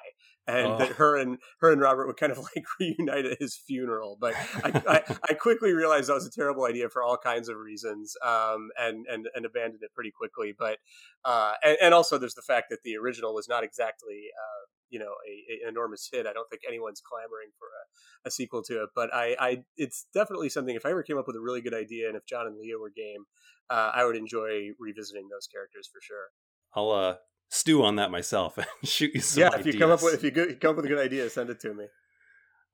and 0.49 0.67
oh. 0.67 0.77
that 0.79 0.89
her 0.93 1.15
and 1.17 1.37
her 1.59 1.71
and 1.71 1.79
Robert 1.79 2.07
would 2.07 2.17
kind 2.17 2.31
of 2.31 2.37
like 2.55 2.65
reunite 2.79 3.25
at 3.25 3.37
his 3.39 3.55
funeral. 3.55 4.17
But 4.19 4.33
I, 4.63 4.81
I, 4.87 5.17
I, 5.29 5.33
quickly 5.33 5.73
realized 5.73 6.09
that 6.09 6.15
was 6.15 6.25
a 6.25 6.31
terrible 6.31 6.65
idea 6.65 6.89
for 6.89 7.03
all 7.03 7.17
kinds 7.17 7.49
of 7.49 7.57
reasons, 7.57 8.15
um, 8.25 8.69
and 8.77 9.05
and 9.07 9.27
and 9.35 9.45
abandoned 9.45 9.83
it 9.83 9.93
pretty 9.93 10.11
quickly. 10.11 10.53
But 10.57 10.79
uh, 11.23 11.53
and, 11.63 11.77
and, 11.81 11.93
also 11.93 12.17
there's 12.17 12.33
the 12.33 12.41
fact 12.41 12.67
that 12.71 12.79
the 12.83 12.97
original 12.97 13.33
was 13.33 13.47
not 13.47 13.63
exactly 13.63 14.27
uh, 14.35 14.65
you 14.89 14.99
know 14.99 15.13
a, 15.27 15.53
a, 15.53 15.67
an 15.67 15.69
enormous 15.69 16.09
hit. 16.11 16.25
I 16.25 16.33
don't 16.33 16.49
think 16.49 16.63
anyone's 16.67 17.01
clamoring 17.01 17.51
for 17.57 17.67
a, 17.67 18.27
a 18.27 18.31
sequel 18.31 18.63
to 18.63 18.83
it, 18.83 18.89
but 18.95 19.13
I, 19.13 19.35
I 19.39 19.63
it's 19.77 20.07
definitely 20.13 20.49
something. 20.49 20.75
If 20.75 20.85
I 20.85 20.91
ever 20.91 21.03
came 21.03 21.17
up 21.17 21.27
with 21.27 21.35
a 21.35 21.41
really 21.41 21.61
good 21.61 21.75
idea, 21.75 22.07
and 22.07 22.17
if 22.17 22.25
John 22.25 22.47
and 22.47 22.57
Lea 22.57 22.75
were 22.79 22.91
game, 22.95 23.25
uh, 23.69 23.91
I 23.93 24.05
would 24.05 24.15
enjoy 24.15 24.69
revisiting 24.79 25.27
those 25.29 25.47
characters 25.47 25.89
for 25.91 26.01
sure. 26.01 26.29
I'll 26.75 26.91
uh, 26.91 27.15
stew 27.49 27.83
on 27.83 27.95
that 27.97 28.11
myself 28.11 28.57
and 28.57 28.67
shoot 28.83 29.11
you 29.13 29.21
some. 29.21 29.41
Yeah, 29.41 29.47
ideas. 29.49 29.67
if 29.67 29.73
you 29.73 29.79
come 29.79 29.91
up 29.91 30.01
with 30.01 30.13
if 30.15 30.23
you 30.23 30.55
come 30.55 30.71
up 30.71 30.75
with 30.77 30.85
a 30.85 30.87
good 30.87 30.99
idea, 30.99 31.29
send 31.29 31.49
it 31.49 31.59
to 31.61 31.73
me. 31.73 31.85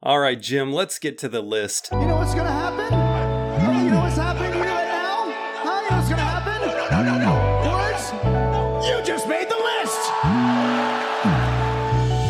All 0.04 0.20
right, 0.20 0.40
Jim, 0.40 0.72
let's 0.72 1.00
get 1.00 1.18
to 1.20 1.30
the 1.30 1.42
list. 1.42 1.90
You 1.92 2.06
know 2.06 2.18
what's 2.18 2.36
gonna 2.36 2.52
happen? 2.52 3.86
you 3.86 3.92
know 3.92 4.02
what's 4.02 4.18
happening? 4.18 4.54
You 4.54 4.60
know 4.60 4.66
now? 4.66 5.32
Huh? 5.64 5.82
You 5.84 5.90
know 5.90 5.98
what's 5.98 6.10
gonna 6.10 6.22
happen? 6.22 6.62
No, 6.92 7.04
no, 7.04 7.18
no, 7.18 7.26
no. 7.26 7.72
Words? 7.72 8.88
You 8.88 9.04
just 9.04 9.28
made 9.28 9.50
the 9.50 9.56
list. 9.56 10.00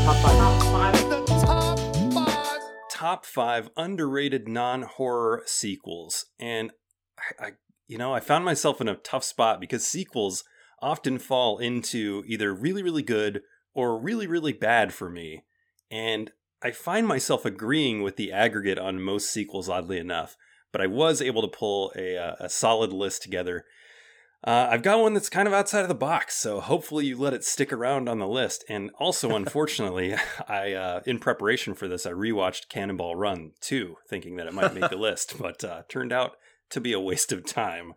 Top 0.06 0.16
five. 0.18 0.38
Top 0.38 0.64
five. 0.64 1.10
The 1.10 1.26
top 1.26 1.80
five. 2.14 2.62
Top 2.90 3.26
five 3.26 3.70
underrated 3.76 4.48
non-horror 4.48 5.44
sequels, 5.46 6.26
and 6.40 6.72
I, 7.18 7.46
I, 7.46 7.52
you 7.88 7.98
know, 7.98 8.14
I 8.14 8.20
found 8.20 8.46
myself 8.46 8.80
in 8.80 8.88
a 8.88 8.96
tough 8.96 9.24
spot 9.24 9.60
because 9.60 9.86
sequels 9.86 10.44
often 10.82 11.18
fall 11.20 11.58
into 11.58 12.24
either 12.28 12.54
really, 12.54 12.84
really 12.84 13.04
good 13.04 13.42
or 13.74 14.00
really, 14.00 14.28
really 14.28 14.54
bad 14.54 14.94
for 14.94 15.10
me. 15.10 15.44
And 15.92 16.32
I 16.62 16.72
find 16.72 17.08
myself 17.08 17.46
agreeing 17.46 18.02
with 18.02 18.16
the 18.16 18.32
aggregate 18.32 18.80
on 18.80 19.02
most 19.02 19.30
sequels, 19.32 19.70
oddly 19.70 20.00
enough. 20.00 20.36
But 20.72 20.82
I 20.82 20.88
was 20.88 21.22
able 21.22 21.42
to 21.42 21.48
pull 21.48 21.94
a, 21.96 22.18
uh, 22.18 22.36
a 22.40 22.50
solid 22.50 22.92
list 22.92 23.22
together. 23.22 23.66
Uh, 24.46 24.68
I've 24.70 24.84
got 24.84 25.00
one 25.00 25.14
that's 25.14 25.30
kind 25.30 25.48
of 25.48 25.54
outside 25.54 25.82
of 25.82 25.88
the 25.88 25.96
box, 25.96 26.36
so 26.38 26.60
hopefully 26.60 27.08
you 27.08 27.18
let 27.18 27.34
it 27.34 27.44
stick 27.44 27.74
around 27.74 28.08
on 28.08 28.20
the 28.20 28.28
list. 28.28 28.64
And 28.70 28.92
also, 29.00 29.30
unfortunately, 29.36 30.16
I 30.48 30.74
uh, 30.74 31.02
in 31.06 31.20
preparation 31.20 31.74
for 31.74 31.88
this, 31.88 32.06
I 32.06 32.12
rewatched 32.12 32.70
Cannonball 32.70 33.16
Run 33.16 33.52
too, 33.60 33.96
thinking 34.08 34.36
that 34.36 34.48
it 34.48 34.54
might 34.54 34.74
make 34.74 34.90
the 34.90 34.98
list, 34.98 35.36
but 35.40 35.64
uh, 35.64 35.84
turned 35.90 36.14
out 36.14 36.34
to 36.70 36.80
be 36.80 36.94
a 36.94 37.00
waste 37.00 37.32
of 37.32 37.46
time. 37.46 37.94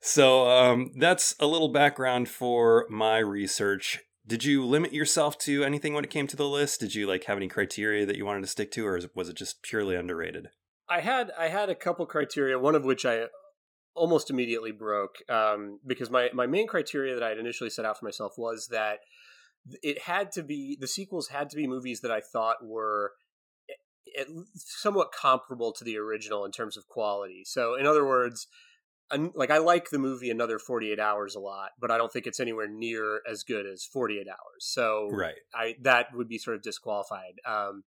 So 0.00 0.48
um, 0.48 0.92
that's 0.96 1.34
a 1.38 1.46
little 1.46 1.68
background 1.68 2.28
for 2.28 2.86
my 2.88 3.18
research. 3.18 4.00
Did 4.26 4.44
you 4.44 4.64
limit 4.64 4.92
yourself 4.92 5.36
to 5.38 5.64
anything 5.64 5.92
when 5.92 6.04
it 6.04 6.10
came 6.10 6.26
to 6.28 6.36
the 6.36 6.48
list? 6.48 6.80
Did 6.80 6.94
you 6.94 7.06
like 7.06 7.24
have 7.24 7.36
any 7.36 7.48
criteria 7.48 8.06
that 8.06 8.16
you 8.16 8.24
wanted 8.24 8.42
to 8.42 8.46
stick 8.46 8.70
to, 8.72 8.86
or 8.86 9.00
was 9.14 9.28
it 9.28 9.36
just 9.36 9.62
purely 9.62 9.96
underrated? 9.96 10.48
I 10.88 11.00
had 11.00 11.30
I 11.38 11.48
had 11.48 11.68
a 11.68 11.74
couple 11.74 12.06
criteria, 12.06 12.58
one 12.58 12.74
of 12.74 12.84
which 12.84 13.04
I 13.04 13.26
almost 13.94 14.30
immediately 14.30 14.72
broke 14.72 15.16
um, 15.28 15.80
because 15.86 16.10
my 16.10 16.30
my 16.32 16.46
main 16.46 16.66
criteria 16.66 17.14
that 17.14 17.22
I 17.22 17.30
had 17.30 17.38
initially 17.38 17.70
set 17.70 17.84
out 17.84 17.98
for 17.98 18.04
myself 18.04 18.34
was 18.38 18.68
that 18.70 19.00
it 19.82 20.02
had 20.02 20.32
to 20.32 20.42
be 20.42 20.76
the 20.80 20.88
sequels 20.88 21.28
had 21.28 21.50
to 21.50 21.56
be 21.56 21.66
movies 21.66 22.00
that 22.00 22.10
I 22.10 22.20
thought 22.20 22.64
were 22.64 23.12
somewhat 24.54 25.12
comparable 25.12 25.72
to 25.72 25.84
the 25.84 25.96
original 25.98 26.44
in 26.44 26.52
terms 26.52 26.76
of 26.76 26.88
quality. 26.88 27.42
So, 27.44 27.74
in 27.74 27.86
other 27.86 28.06
words, 28.06 28.46
like 29.34 29.50
I 29.50 29.58
like 29.58 29.90
the 29.90 29.98
movie 29.98 30.30
Another 30.30 30.58
48 30.58 31.00
Hours 31.00 31.34
a 31.34 31.40
lot, 31.40 31.70
but 31.80 31.90
I 31.90 31.98
don't 31.98 32.12
think 32.12 32.26
it's 32.26 32.40
anywhere 32.40 32.68
near 32.68 33.20
as 33.28 33.42
good 33.42 33.66
as 33.66 33.84
48 33.84 34.26
Hours. 34.28 34.36
So 34.60 35.08
right. 35.10 35.34
I 35.54 35.74
that 35.82 36.06
would 36.14 36.28
be 36.28 36.38
sort 36.38 36.56
of 36.56 36.62
disqualified. 36.62 37.34
Um, 37.44 37.82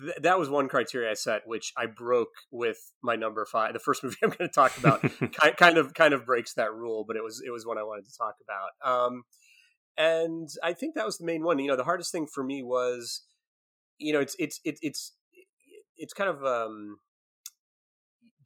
th- 0.00 0.16
that 0.22 0.38
was 0.38 0.48
one 0.48 0.68
criteria 0.68 1.10
I 1.10 1.14
set, 1.14 1.42
which 1.46 1.72
I 1.76 1.86
broke 1.86 2.32
with 2.50 2.78
my 3.02 3.16
number 3.16 3.44
five. 3.44 3.72
The 3.72 3.78
first 3.78 4.02
movie 4.04 4.16
I'm 4.22 4.30
going 4.30 4.48
to 4.48 4.54
talk 4.54 4.76
about 4.78 5.02
kind, 5.32 5.56
kind 5.56 5.78
of 5.78 5.94
kind 5.94 6.14
of 6.14 6.24
breaks 6.24 6.54
that 6.54 6.72
rule, 6.72 7.04
but 7.06 7.16
it 7.16 7.24
was 7.24 7.42
it 7.46 7.50
was 7.50 7.66
one 7.66 7.78
I 7.78 7.82
wanted 7.82 8.06
to 8.06 8.16
talk 8.16 8.36
about. 8.42 9.06
Um, 9.06 9.24
and 9.98 10.48
I 10.62 10.72
think 10.72 10.94
that 10.94 11.06
was 11.06 11.18
the 11.18 11.26
main 11.26 11.42
one. 11.42 11.58
You 11.58 11.68
know, 11.68 11.76
the 11.76 11.84
hardest 11.84 12.12
thing 12.12 12.26
for 12.26 12.44
me 12.44 12.62
was, 12.62 13.22
you 13.98 14.12
know, 14.12 14.20
it's 14.20 14.36
it's 14.38 14.60
it's 14.64 14.80
it's 14.82 15.12
it's 15.96 16.12
kind 16.12 16.30
of 16.30 16.44
um 16.44 16.98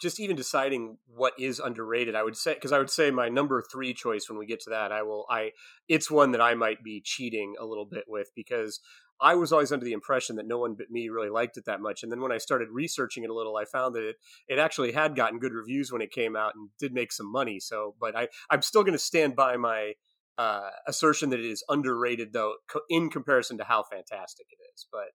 just 0.00 0.20
even 0.20 0.36
deciding 0.36 0.98
what 1.06 1.34
is 1.38 1.58
underrated, 1.58 2.14
I 2.14 2.22
would 2.22 2.36
say 2.36 2.54
because 2.54 2.72
I 2.72 2.78
would 2.78 2.90
say 2.90 3.10
my 3.10 3.28
number 3.28 3.62
three 3.62 3.94
choice 3.94 4.28
when 4.28 4.38
we 4.38 4.46
get 4.46 4.60
to 4.60 4.70
that, 4.70 4.92
I 4.92 5.02
will 5.02 5.26
I 5.30 5.50
it's 5.88 6.10
one 6.10 6.32
that 6.32 6.40
I 6.40 6.54
might 6.54 6.82
be 6.82 7.02
cheating 7.04 7.54
a 7.60 7.64
little 7.64 7.86
bit 7.86 8.04
with 8.08 8.28
because 8.34 8.80
I 9.20 9.34
was 9.34 9.52
always 9.52 9.70
under 9.70 9.84
the 9.84 9.92
impression 9.92 10.36
that 10.36 10.46
no 10.46 10.58
one 10.58 10.74
but 10.74 10.90
me 10.90 11.10
really 11.10 11.28
liked 11.28 11.58
it 11.58 11.66
that 11.66 11.82
much. 11.82 12.02
And 12.02 12.10
then 12.10 12.20
when 12.20 12.32
I 12.32 12.38
started 12.38 12.68
researching 12.72 13.22
it 13.22 13.30
a 13.30 13.34
little, 13.34 13.56
I 13.56 13.66
found 13.66 13.94
that 13.94 14.08
it, 14.08 14.16
it 14.48 14.58
actually 14.58 14.92
had 14.92 15.14
gotten 15.14 15.38
good 15.38 15.52
reviews 15.52 15.92
when 15.92 16.00
it 16.00 16.10
came 16.10 16.36
out 16.36 16.54
and 16.54 16.70
did 16.78 16.94
make 16.94 17.12
some 17.12 17.30
money. 17.30 17.60
So, 17.60 17.94
but 18.00 18.16
I, 18.16 18.28
I'm 18.48 18.62
still 18.62 18.82
going 18.82 18.94
to 18.94 18.98
stand 18.98 19.36
by 19.36 19.58
my 19.58 19.92
uh, 20.38 20.70
assertion 20.86 21.28
that 21.30 21.38
it 21.38 21.44
is 21.44 21.62
underrated, 21.68 22.32
though, 22.32 22.54
co- 22.66 22.80
in 22.88 23.10
comparison 23.10 23.58
to 23.58 23.64
how 23.64 23.82
fantastic 23.82 24.46
it 24.50 24.62
is. 24.74 24.86
But 24.90 25.08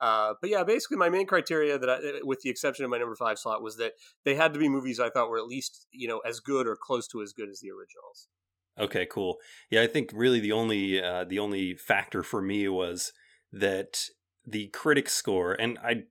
uh, 0.00 0.34
but 0.40 0.50
yeah, 0.50 0.64
basically 0.64 0.96
my 0.96 1.08
main 1.08 1.26
criteria 1.26 1.78
that, 1.78 1.90
I, 1.90 1.98
with 2.22 2.40
the 2.40 2.50
exception 2.50 2.84
of 2.84 2.90
my 2.90 2.98
number 2.98 3.16
five 3.16 3.38
slot, 3.38 3.62
was 3.62 3.76
that 3.78 3.92
they 4.24 4.34
had 4.34 4.52
to 4.52 4.58
be 4.58 4.68
movies 4.68 5.00
I 5.00 5.10
thought 5.10 5.28
were 5.28 5.38
at 5.38 5.46
least 5.46 5.86
you 5.90 6.08
know 6.08 6.18
as 6.20 6.40
good 6.40 6.66
or 6.66 6.76
close 6.76 7.08
to 7.08 7.22
as 7.22 7.32
good 7.32 7.48
as 7.48 7.60
the 7.60 7.70
originals. 7.70 8.28
Okay, 8.78 9.06
cool. 9.06 9.38
Yeah, 9.70 9.82
I 9.82 9.88
think 9.88 10.10
really 10.14 10.40
the 10.40 10.52
only 10.52 11.02
uh, 11.02 11.24
the 11.24 11.38
only 11.38 11.74
factor 11.74 12.22
for 12.22 12.40
me 12.40 12.68
was 12.68 13.12
that 13.52 14.04
the 14.46 14.68
critic 14.68 15.08
score, 15.08 15.52
and 15.52 15.78
I 15.82 16.04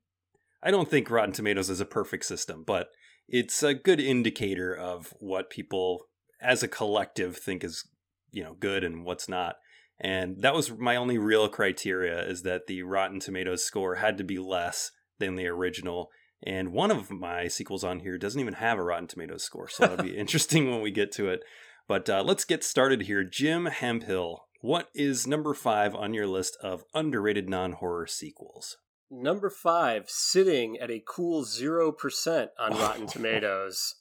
I 0.61 0.71
don't 0.71 0.89
think 0.89 1.09
Rotten 1.09 1.31
Tomatoes 1.31 1.69
is 1.69 1.79
a 1.79 1.85
perfect 1.85 2.25
system, 2.25 2.63
but 2.65 2.89
it's 3.27 3.63
a 3.63 3.73
good 3.73 3.99
indicator 3.99 4.75
of 4.75 5.13
what 5.19 5.49
people 5.49 6.07
as 6.41 6.61
a 6.61 6.67
collective 6.67 7.37
think 7.37 7.63
is 7.63 7.87
you 8.31 8.43
know 8.43 8.55
good 8.59 8.83
and 8.83 9.05
what's 9.05 9.29
not. 9.29 9.55
And 9.99 10.41
that 10.41 10.53
was 10.53 10.71
my 10.71 10.95
only 10.95 11.17
real 11.17 11.49
criteria 11.49 12.23
is 12.27 12.43
that 12.43 12.67
the 12.67 12.83
Rotten 12.83 13.19
Tomatoes 13.19 13.65
score 13.65 13.95
had 13.95 14.17
to 14.17 14.23
be 14.23 14.37
less 14.37 14.91
than 15.19 15.35
the 15.35 15.47
original. 15.47 16.09
And 16.43 16.71
one 16.71 16.91
of 16.91 17.09
my 17.09 17.47
sequels 17.47 17.83
on 17.83 18.01
here 18.01 18.17
doesn't 18.17 18.39
even 18.39 18.55
have 18.55 18.77
a 18.77 18.83
Rotten 18.83 19.07
Tomatoes 19.07 19.43
score, 19.43 19.67
so 19.67 19.87
that'll 19.87 20.05
be 20.05 20.17
interesting 20.17 20.69
when 20.69 20.81
we 20.81 20.91
get 20.91 21.11
to 21.13 21.29
it. 21.29 21.41
But 21.87 22.09
uh, 22.09 22.23
let's 22.23 22.45
get 22.45 22.63
started 22.63 23.03
here. 23.03 23.23
Jim 23.23 23.65
Hemphill, 23.65 24.45
what 24.61 24.89
is 24.93 25.25
number 25.25 25.53
five 25.53 25.95
on 25.95 26.13
your 26.13 26.27
list 26.27 26.57
of 26.61 26.83
underrated 26.93 27.49
non 27.49 27.73
horror 27.73 28.07
sequels? 28.07 28.77
Number 29.09 29.49
five, 29.49 30.09
sitting 30.09 30.77
at 30.77 30.91
a 30.91 31.01
cool 31.07 31.45
0% 31.45 32.47
on 32.59 32.71
Rotten 32.73 33.07
Tomatoes, 33.07 33.95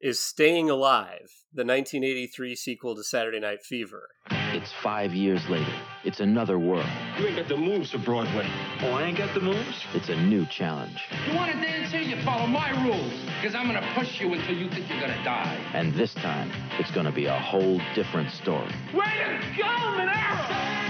is 0.00 0.18
Staying 0.18 0.68
Alive, 0.68 1.30
the 1.52 1.64
1983 1.64 2.56
sequel 2.56 2.96
to 2.96 3.04
Saturday 3.04 3.40
Night 3.40 3.62
Fever. 3.62 4.08
It's 4.52 4.72
five 4.82 5.12
years 5.12 5.46
later. 5.48 5.72
It's 6.04 6.20
another 6.20 6.58
world. 6.58 6.88
You 7.18 7.26
ain't 7.26 7.36
got 7.36 7.48
the 7.48 7.56
moves 7.56 7.90
for 7.90 7.98
Broadway. 7.98 8.48
Oh, 8.80 8.92
I 8.92 9.02
ain't 9.04 9.18
got 9.18 9.34
the 9.34 9.40
moves? 9.40 9.84
It's 9.92 10.08
a 10.08 10.16
new 10.16 10.46
challenge. 10.46 10.98
You 11.28 11.36
want 11.36 11.52
to 11.52 11.60
dance 11.60 11.92
here? 11.92 12.00
You 12.00 12.16
follow 12.24 12.46
my 12.46 12.70
rules. 12.82 13.12
Because 13.40 13.54
I'm 13.54 13.68
going 13.68 13.78
to 13.80 13.92
push 13.94 14.20
you 14.20 14.32
until 14.32 14.56
you 14.56 14.70
think 14.70 14.88
you're 14.88 15.00
going 15.00 15.12
to 15.12 15.22
die. 15.22 15.58
And 15.74 15.92
this 15.94 16.14
time, 16.14 16.50
it's 16.78 16.90
going 16.90 17.04
to 17.04 17.12
be 17.12 17.26
a 17.26 17.38
whole 17.38 17.78
different 17.94 18.30
story. 18.30 18.72
Way 18.94 19.04
to 19.04 19.56
go, 19.58 19.64
Manero! 19.64 20.88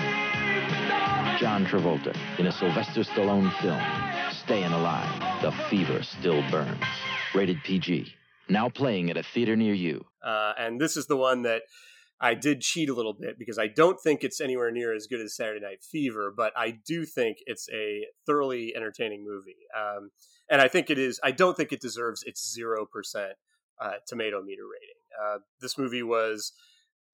John 1.38 1.66
Travolta 1.66 2.16
in 2.38 2.46
a 2.46 2.52
Sylvester 2.52 3.02
Stallone 3.02 3.52
film, 3.60 3.82
Staying 4.32 4.72
Alive. 4.72 5.42
The 5.42 5.52
fever 5.68 6.02
still 6.04 6.48
burns. 6.50 6.82
Rated 7.34 7.62
PG. 7.64 8.12
Now 8.48 8.68
playing 8.68 9.10
at 9.10 9.16
a 9.16 9.22
theater 9.22 9.56
near 9.56 9.74
you. 9.74 10.04
Uh, 10.22 10.52
and 10.58 10.80
this 10.80 10.96
is 10.96 11.06
the 11.06 11.16
one 11.16 11.42
that 11.42 11.62
I 12.20 12.34
did 12.34 12.60
cheat 12.62 12.88
a 12.88 12.94
little 12.94 13.12
bit 13.12 13.38
because 13.38 13.58
I 13.58 13.68
don't 13.68 14.00
think 14.00 14.24
it's 14.24 14.40
anywhere 14.40 14.70
near 14.70 14.94
as 14.94 15.06
good 15.06 15.20
as 15.20 15.36
Saturday 15.36 15.60
Night 15.60 15.82
Fever, 15.82 16.32
but 16.36 16.52
I 16.56 16.78
do 16.84 17.04
think 17.04 17.38
it's 17.46 17.68
a 17.72 18.06
thoroughly 18.26 18.74
entertaining 18.74 19.24
movie. 19.24 19.66
Um, 19.76 20.10
and 20.50 20.60
I 20.60 20.68
think 20.68 20.90
it 20.90 20.98
is, 20.98 21.20
I 21.22 21.30
don't 21.30 21.56
think 21.56 21.72
it 21.72 21.80
deserves 21.80 22.24
its 22.24 22.56
0% 22.58 22.86
uh, 23.80 23.90
tomato 24.06 24.42
meter 24.42 24.62
rating. 24.64 24.96
Uh, 25.22 25.38
this 25.60 25.78
movie 25.78 26.02
was, 26.02 26.52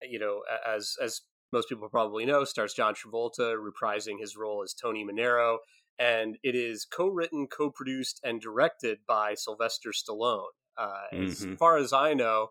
you 0.03 0.19
know, 0.19 0.41
as, 0.67 0.97
as 1.03 1.21
most 1.53 1.69
people 1.69 1.89
probably 1.89 2.25
know, 2.25 2.45
stars 2.45 2.75
John 2.75 2.95
Travolta 2.95 3.57
reprising 3.57 4.21
his 4.21 4.37
role 4.37 4.63
as 4.63 4.75
Tony 4.75 5.05
Manero. 5.05 5.59
And 5.99 6.39
it 6.43 6.55
is 6.55 6.85
co 6.85 7.09
written, 7.09 7.47
co 7.47 7.71
produced, 7.71 8.21
and 8.25 8.41
directed 8.41 8.99
by 9.07 9.35
Sylvester 9.35 9.91
Stallone. 9.91 10.47
Uh, 10.77 10.89
mm-hmm. 11.13 11.25
As 11.27 11.47
far 11.59 11.77
as 11.77 11.93
I 11.93 12.15
know, 12.15 12.49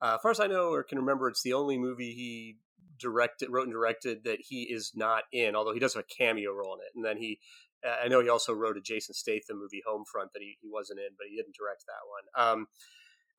uh, 0.00 0.18
far 0.18 0.30
as 0.30 0.40
I 0.40 0.46
know 0.46 0.70
or 0.70 0.82
can 0.82 0.98
remember, 0.98 1.28
it's 1.28 1.42
the 1.42 1.52
only 1.52 1.78
movie 1.78 2.12
he 2.12 2.56
directed, 2.98 3.48
wrote 3.50 3.64
and 3.64 3.72
directed 3.72 4.24
that 4.24 4.38
he 4.40 4.62
is 4.62 4.92
not 4.94 5.24
in. 5.32 5.54
Although 5.56 5.74
he 5.74 5.80
does 5.80 5.94
have 5.94 6.04
a 6.04 6.14
cameo 6.14 6.52
role 6.52 6.74
in 6.74 6.80
it, 6.80 6.92
and 6.94 7.04
then 7.04 7.16
he, 7.16 7.38
uh, 7.86 7.96
I 8.04 8.08
know 8.08 8.20
he 8.20 8.28
also 8.28 8.52
wrote 8.52 8.76
a 8.76 8.80
Jason 8.80 9.14
Statham 9.14 9.58
movie, 9.58 9.82
Homefront, 9.86 10.32
that 10.32 10.40
he, 10.42 10.56
he 10.60 10.68
wasn't 10.70 11.00
in, 11.00 11.14
but 11.18 11.26
he 11.28 11.36
didn't 11.36 11.56
direct 11.56 11.84
that 11.86 12.04
one. 12.08 12.48
Um, 12.48 12.66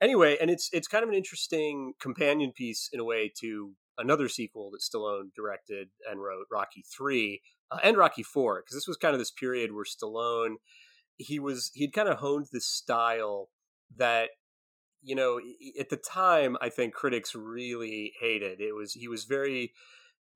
anyway, 0.01 0.37
and 0.39 0.49
it's 0.49 0.69
it's 0.73 0.87
kind 0.87 1.03
of 1.03 1.09
an 1.09 1.15
interesting 1.15 1.93
companion 1.99 2.51
piece 2.55 2.89
in 2.91 2.99
a 2.99 3.05
way 3.05 3.31
to 3.41 3.73
another 3.97 4.29
sequel 4.29 4.71
that 4.71 4.81
Stallone 4.81 5.33
directed 5.35 5.89
and 6.09 6.21
wrote, 6.21 6.45
Rocky 6.51 6.83
Three 6.95 7.41
uh, 7.71 7.79
and 7.83 7.97
Rocky 7.97 8.23
Four, 8.23 8.61
because 8.61 8.75
this 8.75 8.87
was 8.87 8.97
kind 8.97 9.13
of 9.13 9.19
this 9.19 9.31
period 9.31 9.73
where 9.73 9.85
Stallone 9.85 10.55
he 11.17 11.39
was 11.39 11.71
he'd 11.73 11.93
kind 11.93 12.07
of 12.07 12.19
honed 12.19 12.47
this 12.51 12.67
style 12.67 13.49
that 13.95 14.29
you 15.01 15.15
know, 15.15 15.39
at 15.79 15.89
the 15.89 15.97
time, 15.97 16.57
I 16.61 16.69
think 16.69 16.93
critics 16.93 17.35
really 17.35 18.13
hated. 18.19 18.61
It 18.61 18.75
was 18.75 18.93
he 18.93 19.07
was 19.07 19.25
very, 19.25 19.73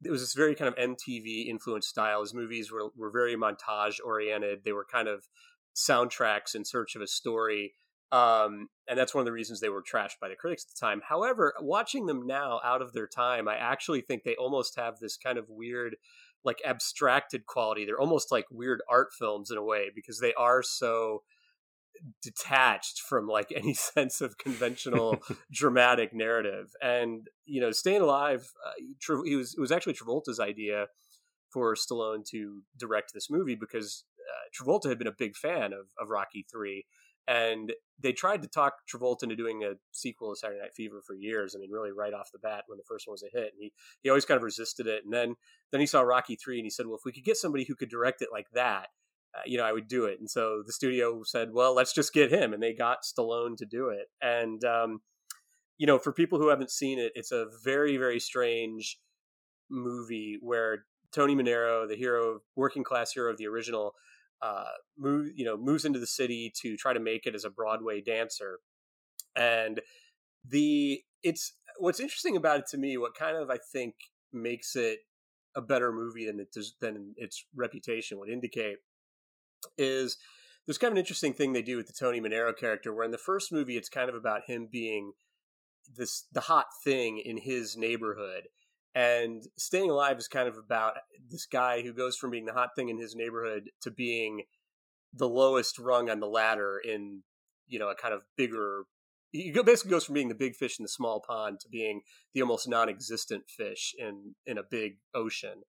it 0.03 0.11
was 0.11 0.21
this 0.21 0.33
very 0.33 0.55
kind 0.55 0.67
of 0.67 0.75
MTV 0.75 1.47
influenced 1.47 1.89
style. 1.89 2.21
His 2.21 2.33
movies 2.33 2.71
were 2.71 2.89
were 2.95 3.11
very 3.11 3.35
montage 3.35 3.97
oriented. 4.03 4.63
They 4.63 4.71
were 4.71 4.85
kind 4.89 5.07
of 5.07 5.27
soundtracks 5.75 6.55
in 6.55 6.65
search 6.65 6.95
of 6.95 7.01
a 7.01 7.07
story, 7.07 7.73
um, 8.11 8.69
and 8.87 8.99
that's 8.99 9.15
one 9.15 9.21
of 9.21 9.25
the 9.25 9.31
reasons 9.31 9.59
they 9.59 9.69
were 9.69 9.83
trashed 9.83 10.19
by 10.19 10.29
the 10.29 10.35
critics 10.35 10.65
at 10.65 10.75
the 10.75 10.85
time. 10.85 11.01
However, 11.07 11.53
watching 11.59 12.05
them 12.05 12.27
now, 12.27 12.59
out 12.63 12.81
of 12.81 12.93
their 12.93 13.07
time, 13.07 13.47
I 13.47 13.55
actually 13.55 14.01
think 14.01 14.23
they 14.23 14.35
almost 14.35 14.75
have 14.77 14.99
this 14.99 15.17
kind 15.17 15.37
of 15.37 15.49
weird, 15.49 15.95
like 16.43 16.61
abstracted 16.65 17.45
quality. 17.45 17.85
They're 17.85 17.99
almost 17.99 18.31
like 18.31 18.45
weird 18.51 18.81
art 18.89 19.09
films 19.17 19.49
in 19.49 19.57
a 19.57 19.63
way 19.63 19.91
because 19.93 20.19
they 20.19 20.33
are 20.33 20.61
so 20.61 21.23
detached 22.21 22.99
from 23.01 23.27
like 23.27 23.51
any 23.55 23.73
sense 23.73 24.21
of 24.21 24.37
conventional 24.37 25.21
dramatic 25.51 26.13
narrative. 26.13 26.71
And 26.81 27.27
you 27.45 27.61
know, 27.61 27.71
Staying 27.71 28.01
Alive, 28.01 28.51
uh, 28.65 28.71
he 29.25 29.35
was 29.35 29.55
it 29.55 29.61
was 29.61 29.71
actually 29.71 29.93
Travolta's 29.93 30.39
idea 30.39 30.87
for 31.51 31.75
Stallone 31.75 32.25
to 32.31 32.61
direct 32.77 33.11
this 33.13 33.29
movie 33.29 33.55
because 33.55 34.05
uh, 34.19 34.63
Travolta 34.63 34.87
had 34.87 34.97
been 34.97 35.07
a 35.07 35.15
big 35.17 35.35
fan 35.35 35.73
of, 35.73 35.87
of 35.99 36.09
Rocky 36.09 36.45
Three, 36.49 36.85
and 37.27 37.73
they 37.99 38.13
tried 38.13 38.41
to 38.41 38.47
talk 38.47 38.73
Travolta 38.91 39.23
into 39.23 39.35
doing 39.35 39.63
a 39.63 39.73
sequel 39.91 40.33
to 40.33 40.39
Saturday 40.39 40.59
Night 40.59 40.73
Fever 40.75 41.01
for 41.05 41.13
years. 41.13 41.55
I 41.55 41.59
mean, 41.59 41.71
really 41.71 41.91
right 41.91 42.13
off 42.13 42.31
the 42.31 42.39
bat 42.39 42.63
when 42.67 42.77
the 42.77 42.85
first 42.87 43.07
one 43.07 43.13
was 43.13 43.23
a 43.23 43.37
hit, 43.37 43.51
and 43.53 43.59
he 43.59 43.73
he 44.01 44.09
always 44.09 44.25
kind 44.25 44.37
of 44.37 44.43
resisted 44.43 44.87
it. 44.87 45.03
And 45.03 45.13
then 45.13 45.35
then 45.71 45.81
he 45.81 45.87
saw 45.87 46.01
Rocky 46.01 46.35
Three, 46.35 46.57
and 46.57 46.65
he 46.65 46.71
said, 46.71 46.87
"Well, 46.87 46.97
if 46.97 47.05
we 47.05 47.11
could 47.11 47.25
get 47.25 47.37
somebody 47.37 47.65
who 47.65 47.75
could 47.75 47.89
direct 47.89 48.21
it 48.21 48.29
like 48.31 48.47
that." 48.53 48.87
Uh, 49.33 49.41
you 49.45 49.57
know, 49.57 49.63
I 49.63 49.71
would 49.71 49.87
do 49.87 50.05
it. 50.05 50.19
And 50.19 50.29
so 50.29 50.61
the 50.65 50.73
studio 50.73 51.23
said, 51.23 51.53
well, 51.53 51.73
let's 51.73 51.93
just 51.93 52.13
get 52.13 52.33
him. 52.33 52.51
And 52.53 52.61
they 52.61 52.73
got 52.73 53.03
Stallone 53.03 53.55
to 53.57 53.65
do 53.65 53.87
it. 53.87 54.07
And, 54.21 54.61
um, 54.65 54.99
you 55.77 55.87
know, 55.87 55.97
for 55.97 56.11
people 56.11 56.37
who 56.37 56.49
haven't 56.49 56.69
seen 56.69 56.99
it, 56.99 57.13
it's 57.15 57.31
a 57.31 57.45
very, 57.63 57.95
very 57.95 58.19
strange 58.19 58.99
movie 59.69 60.37
where 60.41 60.85
Tony 61.13 61.33
Manero, 61.33 61.87
the 61.87 61.95
hero, 61.95 62.41
working 62.57 62.83
class 62.83 63.13
hero 63.13 63.31
of 63.31 63.37
the 63.37 63.47
original, 63.47 63.93
uh, 64.41 64.65
move, 64.97 65.31
you 65.33 65.45
know, 65.45 65.55
moves 65.55 65.85
into 65.85 65.99
the 65.99 66.07
city 66.07 66.51
to 66.61 66.75
try 66.75 66.91
to 66.91 66.99
make 66.99 67.25
it 67.25 67.33
as 67.33 67.45
a 67.45 67.49
Broadway 67.49 68.01
dancer. 68.01 68.59
And 69.35 69.79
the, 70.45 71.03
it's, 71.23 71.53
what's 71.77 72.01
interesting 72.01 72.35
about 72.35 72.59
it 72.59 72.67
to 72.71 72.77
me, 72.77 72.97
what 72.97 73.15
kind 73.15 73.37
of, 73.37 73.49
I 73.49 73.59
think, 73.71 73.95
makes 74.33 74.75
it 74.75 74.99
a 75.55 75.61
better 75.61 75.93
movie 75.93 76.25
than 76.25 76.39
it 76.39 76.51
does, 76.51 76.75
than 76.81 77.13
its 77.15 77.45
reputation 77.55 78.19
would 78.19 78.29
indicate 78.29 78.77
is 79.77 80.17
there's 80.65 80.77
kind 80.77 80.91
of 80.91 80.95
an 80.95 80.99
interesting 80.99 81.33
thing 81.33 81.53
they 81.53 81.61
do 81.61 81.77
with 81.77 81.87
the 81.87 81.93
Tony 81.93 82.21
Manero 82.21 82.55
character, 82.55 82.93
where 82.93 83.05
in 83.05 83.11
the 83.11 83.17
first 83.17 83.51
movie 83.51 83.77
it's 83.77 83.89
kind 83.89 84.09
of 84.09 84.15
about 84.15 84.41
him 84.47 84.67
being 84.71 85.13
this 85.95 86.25
the 86.31 86.41
hot 86.41 86.67
thing 86.83 87.17
in 87.17 87.37
his 87.37 87.75
neighborhood, 87.75 88.43
and 88.93 89.43
Staying 89.57 89.89
Alive 89.89 90.17
is 90.17 90.27
kind 90.27 90.47
of 90.47 90.57
about 90.57 90.97
this 91.29 91.45
guy 91.45 91.81
who 91.81 91.93
goes 91.93 92.17
from 92.17 92.31
being 92.31 92.45
the 92.45 92.53
hot 92.53 92.69
thing 92.75 92.89
in 92.89 92.97
his 92.97 93.15
neighborhood 93.15 93.69
to 93.81 93.91
being 93.91 94.43
the 95.13 95.29
lowest 95.29 95.79
rung 95.79 96.09
on 96.09 96.19
the 96.19 96.27
ladder 96.27 96.79
in 96.83 97.23
you 97.67 97.79
know 97.79 97.89
a 97.89 97.95
kind 97.95 98.13
of 98.13 98.21
bigger. 98.37 98.83
He 99.31 99.51
basically 99.51 99.91
goes 99.91 100.03
from 100.03 100.15
being 100.15 100.27
the 100.27 100.35
big 100.35 100.55
fish 100.55 100.77
in 100.77 100.83
the 100.83 100.89
small 100.89 101.21
pond 101.25 101.61
to 101.61 101.69
being 101.69 102.01
the 102.33 102.41
almost 102.41 102.67
non-existent 102.67 103.45
fish 103.49 103.95
in 103.97 104.35
in 104.45 104.57
a 104.57 104.63
big 104.63 104.97
ocean. 105.15 105.63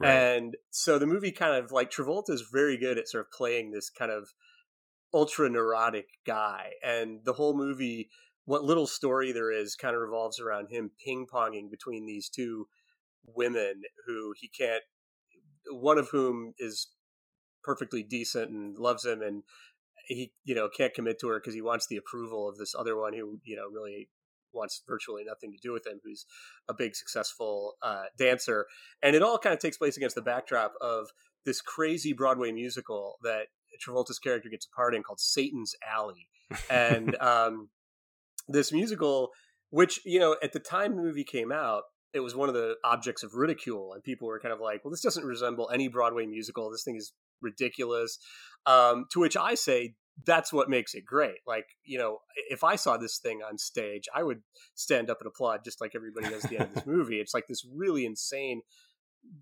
Right. 0.00 0.10
And 0.10 0.56
so 0.70 0.98
the 0.98 1.06
movie 1.06 1.32
kind 1.32 1.62
of 1.62 1.72
like 1.72 1.90
Travolta 1.90 2.30
is 2.30 2.48
very 2.52 2.76
good 2.76 2.98
at 2.98 3.08
sort 3.08 3.26
of 3.26 3.32
playing 3.32 3.70
this 3.70 3.90
kind 3.90 4.10
of 4.10 4.28
ultra 5.14 5.48
neurotic 5.48 6.06
guy. 6.26 6.72
And 6.84 7.20
the 7.24 7.32
whole 7.32 7.56
movie, 7.56 8.10
what 8.44 8.64
little 8.64 8.86
story 8.86 9.32
there 9.32 9.50
is, 9.50 9.74
kind 9.74 9.94
of 9.94 10.02
revolves 10.02 10.40
around 10.40 10.68
him 10.70 10.90
ping 11.04 11.26
ponging 11.32 11.70
between 11.70 12.06
these 12.06 12.28
two 12.28 12.68
women 13.24 13.82
who 14.06 14.34
he 14.36 14.48
can't, 14.48 14.82
one 15.70 15.98
of 15.98 16.10
whom 16.10 16.54
is 16.58 16.88
perfectly 17.62 18.02
decent 18.02 18.50
and 18.50 18.78
loves 18.78 19.04
him 19.04 19.20
and 19.22 19.42
he 20.06 20.32
you 20.44 20.54
know 20.54 20.68
can't 20.68 20.94
commit 20.94 21.18
to 21.18 21.26
her 21.26 21.40
because 21.40 21.52
he 21.52 21.60
wants 21.60 21.88
the 21.88 21.96
approval 21.96 22.48
of 22.48 22.56
this 22.56 22.76
other 22.78 22.96
one 22.96 23.12
who 23.12 23.40
you 23.44 23.56
know 23.56 23.66
really 23.68 24.08
wants 24.52 24.82
virtually 24.86 25.24
nothing 25.24 25.52
to 25.52 25.58
do 25.62 25.72
with 25.72 25.86
him, 25.86 26.00
who's 26.04 26.26
a 26.68 26.74
big 26.74 26.94
successful 26.94 27.74
uh, 27.82 28.04
dancer, 28.18 28.66
and 29.02 29.16
it 29.16 29.22
all 29.22 29.38
kind 29.38 29.52
of 29.52 29.60
takes 29.60 29.76
place 29.76 29.96
against 29.96 30.14
the 30.14 30.22
backdrop 30.22 30.74
of 30.80 31.08
this 31.44 31.60
crazy 31.60 32.12
Broadway 32.12 32.52
musical 32.52 33.16
that 33.22 33.46
Travolta's 33.84 34.18
character 34.18 34.48
gets 34.48 34.66
a 34.66 34.74
part 34.74 34.94
in 34.94 35.02
called 35.02 35.20
Satan's 35.20 35.74
Alley, 35.86 36.28
and 36.70 37.16
um, 37.20 37.70
this 38.48 38.72
musical, 38.72 39.30
which 39.70 40.00
you 40.04 40.18
know 40.18 40.36
at 40.42 40.52
the 40.52 40.60
time 40.60 40.96
the 40.96 41.02
movie 41.02 41.24
came 41.24 41.52
out, 41.52 41.84
it 42.12 42.20
was 42.20 42.34
one 42.34 42.48
of 42.48 42.54
the 42.54 42.76
objects 42.84 43.22
of 43.22 43.34
ridicule, 43.34 43.92
and 43.92 44.02
people 44.02 44.28
were 44.28 44.40
kind 44.40 44.52
of 44.52 44.60
like, 44.60 44.84
"Well, 44.84 44.90
this 44.90 45.02
doesn't 45.02 45.24
resemble 45.24 45.70
any 45.72 45.88
Broadway 45.88 46.26
musical. 46.26 46.70
This 46.70 46.84
thing 46.84 46.96
is 46.96 47.12
ridiculous." 47.40 48.18
Um, 48.66 49.06
to 49.12 49.20
which 49.20 49.36
I 49.36 49.54
say, 49.54 49.94
that's 50.24 50.52
what 50.52 50.70
makes 50.70 50.94
it 50.94 51.04
great. 51.04 51.38
Like, 51.46 51.66
you 51.84 51.98
know, 51.98 52.20
if 52.50 52.64
I 52.64 52.76
saw 52.76 52.96
this 52.96 53.18
thing 53.18 53.40
on 53.42 53.58
stage, 53.58 54.04
I 54.14 54.22
would 54.22 54.42
stand 54.74 55.10
up 55.10 55.18
and 55.20 55.28
applaud 55.28 55.64
just 55.64 55.80
like 55.80 55.92
everybody 55.94 56.28
does 56.28 56.44
at 56.44 56.50
the 56.50 56.58
end 56.58 56.68
of 56.68 56.74
this 56.74 56.86
movie. 56.86 57.20
It's 57.20 57.34
like 57.34 57.46
this 57.46 57.66
really 57.70 58.06
insane 58.06 58.62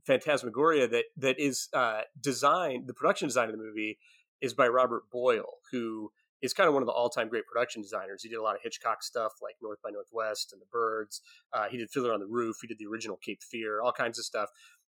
phantasmagoria 0.07 0.89
that 0.89 1.05
that 1.17 1.39
is 1.39 1.69
uh, 1.73 2.03
designed. 2.21 2.87
The 2.87 2.95
production 2.95 3.29
design 3.29 3.49
of 3.49 3.57
the 3.57 3.63
movie 3.63 3.99
is 4.41 4.55
by 4.55 4.67
Robert 4.67 5.05
Boyle, 5.11 5.59
who 5.71 6.11
is 6.43 6.53
kind 6.53 6.69
of 6.69 6.75
one 6.75 6.83
of 6.83 6.87
the 6.87 6.93
all-time 6.93 7.29
great 7.29 7.47
production 7.47 7.81
designers. 7.81 8.23
He 8.23 8.29
did 8.29 8.37
a 8.37 8.43
lot 8.43 8.55
of 8.55 8.63
Hitchcock 8.63 9.03
stuff 9.03 9.33
like 9.41 9.55
North 9.63 9.81
by 9.83 9.91
Northwest 9.91 10.53
and 10.53 10.61
The 10.61 10.67
Birds. 10.71 11.23
Uh, 11.53 11.69
he 11.71 11.79
did 11.79 11.91
Fiddler 11.91 12.13
on 12.13 12.21
the 12.21 12.27
Roof. 12.27 12.59
He 12.61 12.67
did 12.67 12.79
the 12.79 12.87
original 12.87 13.17
Cape 13.17 13.43
Fear, 13.43 13.81
all 13.81 13.93
kinds 13.93 14.19
of 14.19 14.27
stuff. 14.27 14.51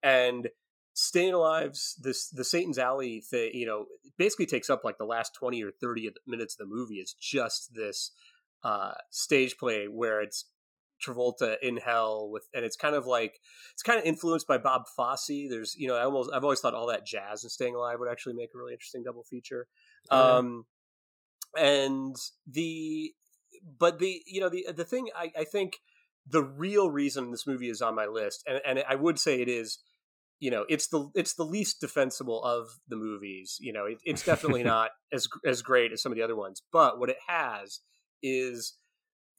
And 0.03 0.49
Staying 0.98 1.35
Alive's 1.35 1.94
this 2.02 2.30
the 2.30 2.42
Satan's 2.42 2.78
Alley 2.78 3.20
thing, 3.20 3.50
you 3.52 3.66
know, 3.66 3.85
basically 4.16 4.46
takes 4.46 4.70
up 4.70 4.82
like 4.82 4.96
the 4.96 5.04
last 5.04 5.35
twenty 5.35 5.62
or 5.62 5.70
thirty 5.70 6.11
minutes 6.26 6.54
of 6.54 6.66
the 6.66 6.74
movie 6.74 6.94
is 6.94 7.14
just 7.20 7.74
this 7.74 8.12
uh, 8.64 8.92
stage 9.11 9.59
play 9.59 9.88
where 9.88 10.22
it's 10.22 10.46
Travolta 11.06 11.56
in 11.61 11.76
hell 11.76 12.30
with, 12.30 12.44
and 12.54 12.64
it's 12.64 12.76
kind 12.76 12.94
of 12.94 13.06
like 13.06 13.35
it's 13.74 13.82
kind 13.82 13.98
of 13.98 14.06
influenced 14.06 14.46
by 14.46 14.56
Bob 14.56 14.85
Fosse. 14.96 15.50
There's, 15.50 15.74
you 15.76 15.87
know, 15.87 15.96
I 15.96 16.04
almost 16.04 16.30
I've 16.32 16.44
always 16.44 16.61
thought 16.61 16.72
all 16.72 16.87
that 16.87 17.04
jazz 17.04 17.44
and 17.44 17.52
Staying 17.52 17.74
Alive 17.74 17.98
would 18.00 18.11
actually 18.11 18.32
make 18.32 18.48
a 18.54 18.59
really 18.59 18.72
interesting 18.72 19.02
double 19.04 19.22
feature. 19.22 19.66
Um, 20.11 20.64
and 21.59 22.16
the, 22.50 23.12
but 23.78 23.98
the, 23.98 24.22
you 24.26 24.40
know, 24.40 24.48
the 24.48 24.68
the 24.74 24.87
thing 24.87 25.11
I, 25.14 25.30
I 25.38 25.44
think 25.44 25.76
the 26.26 26.42
real 26.42 26.90
reason 26.90 27.30
this 27.30 27.46
movie 27.46 27.68
is 27.68 27.82
on 27.82 27.94
my 27.94 28.06
list, 28.06 28.42
and 28.46 28.62
and 28.66 28.82
I 28.88 28.94
would 28.94 29.18
say 29.18 29.42
it 29.42 29.48
is 29.48 29.78
you 30.40 30.51
know 30.51 30.64
it's 30.68 30.88
the 30.88 31.11
it's 31.14 31.35
the 31.35 31.44
least 31.44 31.81
defensible 31.81 32.42
of 32.44 32.68
the 32.88 32.96
movies 32.96 33.57
you 33.61 33.72
know 33.72 33.87
it, 33.87 33.99
it's 34.05 34.25
definitely 34.25 34.62
not 34.75 34.90
as 35.12 35.29
as 35.44 35.62
great 35.62 35.92
as 35.92 36.03
some 36.03 36.12
of 36.12 36.16
the 36.16 36.25
other 36.25 36.37
ones 36.37 36.62
but 36.72 36.99
what 36.99 37.11
it 37.11 37.18
has 37.27 37.81
is 38.22 38.75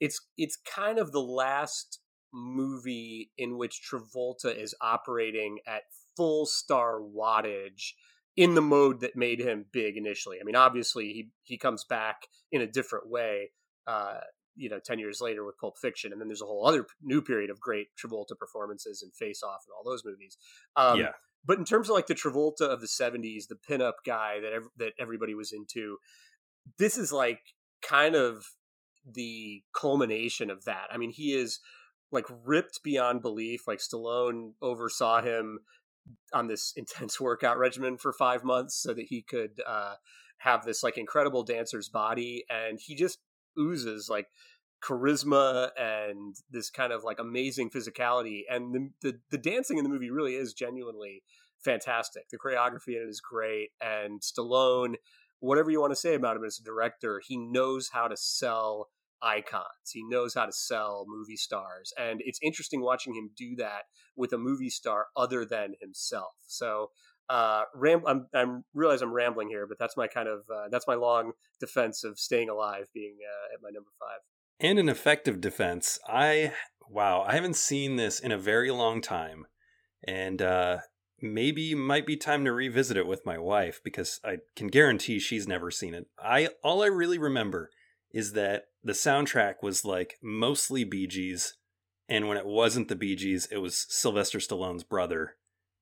it's 0.00 0.20
it's 0.36 0.56
kind 0.56 0.98
of 0.98 1.12
the 1.12 1.20
last 1.20 2.00
movie 2.32 3.30
in 3.38 3.56
which 3.56 3.80
Travolta 3.90 4.54
is 4.54 4.74
operating 4.80 5.58
at 5.66 5.82
full 6.16 6.46
star 6.46 7.00
wattage 7.00 7.92
in 8.36 8.54
the 8.54 8.62
mode 8.62 9.00
that 9.00 9.16
made 9.16 9.40
him 9.40 9.64
big 9.72 9.96
initially. 9.96 10.38
I 10.40 10.44
mean, 10.44 10.56
obviously 10.56 11.06
he 11.06 11.30
he 11.42 11.58
comes 11.58 11.84
back 11.84 12.26
in 12.52 12.60
a 12.60 12.66
different 12.66 13.08
way 13.08 13.50
uh, 13.86 14.20
you 14.58 14.68
know 14.68 14.78
10 14.84 14.98
years 14.98 15.20
later 15.20 15.44
with 15.44 15.58
pulp 15.58 15.78
fiction 15.78 16.12
and 16.12 16.20
then 16.20 16.28
there's 16.28 16.42
a 16.42 16.46
whole 16.46 16.66
other 16.66 16.86
new 17.02 17.22
period 17.22 17.50
of 17.50 17.60
great 17.60 17.88
travolta 17.96 18.36
performances 18.38 19.02
and 19.02 19.14
face 19.14 19.42
off 19.42 19.64
and 19.66 19.74
all 19.76 19.90
those 19.90 20.04
movies. 20.04 20.36
Um, 20.76 21.00
yeah. 21.00 21.12
but 21.44 21.58
in 21.58 21.64
terms 21.64 21.88
of 21.88 21.94
like 21.94 22.06
the 22.06 22.14
travolta 22.14 22.62
of 22.62 22.80
the 22.80 22.86
70s 22.86 23.48
the 23.48 23.56
pinup 23.56 24.04
guy 24.04 24.40
that 24.40 24.52
ev- 24.52 24.70
that 24.76 24.92
everybody 24.98 25.34
was 25.34 25.52
into 25.52 25.98
this 26.78 26.98
is 26.98 27.12
like 27.12 27.40
kind 27.80 28.14
of 28.14 28.44
the 29.10 29.62
culmination 29.74 30.50
of 30.50 30.64
that. 30.64 30.88
I 30.90 30.98
mean 30.98 31.10
he 31.10 31.32
is 31.32 31.60
like 32.10 32.26
ripped 32.44 32.82
beyond 32.82 33.22
belief 33.22 33.66
like 33.66 33.78
stallone 33.78 34.52
oversaw 34.60 35.22
him 35.22 35.60
on 36.32 36.46
this 36.48 36.72
intense 36.76 37.20
workout 37.20 37.58
regimen 37.58 37.96
for 37.96 38.12
five 38.12 38.44
months 38.44 38.76
so 38.76 38.94
that 38.94 39.06
he 39.08 39.22
could 39.22 39.60
uh, 39.66 39.94
have 40.38 40.64
this 40.64 40.82
like 40.82 40.98
incredible 40.98 41.42
dancer's 41.42 41.88
body 41.88 42.44
and 42.48 42.78
he 42.80 42.94
just 42.94 43.18
oozes 43.58 44.08
like 44.08 44.26
charisma 44.82 45.70
and 45.76 46.36
this 46.50 46.70
kind 46.70 46.92
of 46.92 47.04
like 47.04 47.18
amazing 47.18 47.70
physicality. 47.70 48.42
And 48.48 48.74
the, 48.74 48.90
the, 49.02 49.18
the 49.30 49.38
dancing 49.38 49.78
in 49.78 49.84
the 49.84 49.90
movie 49.90 50.10
really 50.10 50.34
is 50.34 50.52
genuinely 50.52 51.22
fantastic. 51.64 52.28
The 52.30 52.38
choreography 52.38 52.96
in 52.96 53.02
it 53.02 53.08
is 53.08 53.20
great. 53.20 53.70
And 53.80 54.20
stallone 54.20 54.94
whatever 55.40 55.70
you 55.70 55.80
want 55.80 55.92
to 55.92 55.96
say 55.96 56.14
about 56.14 56.36
him 56.36 56.44
as 56.44 56.58
a 56.58 56.64
director 56.64 57.22
he 57.24 57.36
knows 57.36 57.90
how 57.92 58.08
to 58.08 58.16
sell 58.16 58.88
icons. 59.22 59.90
He 59.92 60.04
knows 60.04 60.34
how 60.34 60.46
to 60.46 60.52
sell 60.52 61.04
movie 61.08 61.36
stars. 61.36 61.92
And 61.98 62.20
it's 62.24 62.38
interesting 62.42 62.80
watching 62.80 63.14
him 63.14 63.30
do 63.36 63.56
that 63.56 63.82
with 64.16 64.32
a 64.32 64.38
movie 64.38 64.70
star 64.70 65.06
other 65.16 65.44
than 65.44 65.74
himself. 65.80 66.34
So 66.46 66.90
uh, 67.28 67.62
ram- 67.74 68.04
I'm, 68.06 68.26
I'm 68.34 68.64
realize 68.74 69.02
I'm 69.02 69.12
rambling 69.12 69.48
here, 69.48 69.66
but 69.66 69.78
that's 69.78 69.96
my 69.96 70.06
kind 70.06 70.28
of 70.28 70.40
uh, 70.52 70.68
that's 70.70 70.86
my 70.86 70.94
long 70.94 71.32
defense 71.60 72.04
of 72.04 72.18
staying 72.18 72.48
alive 72.48 72.86
being 72.94 73.16
uh, 73.22 73.54
at 73.54 73.62
my 73.62 73.70
number 73.70 73.90
five. 73.98 74.20
And 74.60 74.78
an 74.78 74.88
effective 74.88 75.40
defense. 75.40 75.98
I 76.08 76.52
wow, 76.88 77.22
I 77.22 77.34
haven't 77.34 77.56
seen 77.56 77.96
this 77.96 78.18
in 78.18 78.32
a 78.32 78.38
very 78.38 78.70
long 78.70 79.00
time, 79.00 79.46
and 80.06 80.40
uh, 80.40 80.78
maybe 81.20 81.74
might 81.74 82.06
be 82.06 82.16
time 82.16 82.44
to 82.44 82.52
revisit 82.52 82.96
it 82.96 83.06
with 83.06 83.26
my 83.26 83.38
wife 83.38 83.80
because 83.84 84.20
I 84.24 84.38
can 84.56 84.68
guarantee 84.68 85.18
she's 85.18 85.46
never 85.46 85.70
seen 85.70 85.94
it. 85.94 86.06
I 86.18 86.48
all 86.62 86.82
I 86.82 86.86
really 86.86 87.18
remember 87.18 87.70
is 88.12 88.32
that 88.32 88.64
the 88.82 88.92
soundtrack 88.92 89.56
was 89.62 89.84
like 89.84 90.14
mostly 90.22 90.84
Bee 90.84 91.06
Gees, 91.06 91.54
and 92.08 92.26
when 92.26 92.38
it 92.38 92.46
wasn't 92.46 92.88
the 92.88 92.96
Bee 92.96 93.16
Gees, 93.16 93.46
it 93.50 93.58
was 93.58 93.86
Sylvester 93.90 94.38
Stallone's 94.38 94.84
brother 94.84 95.36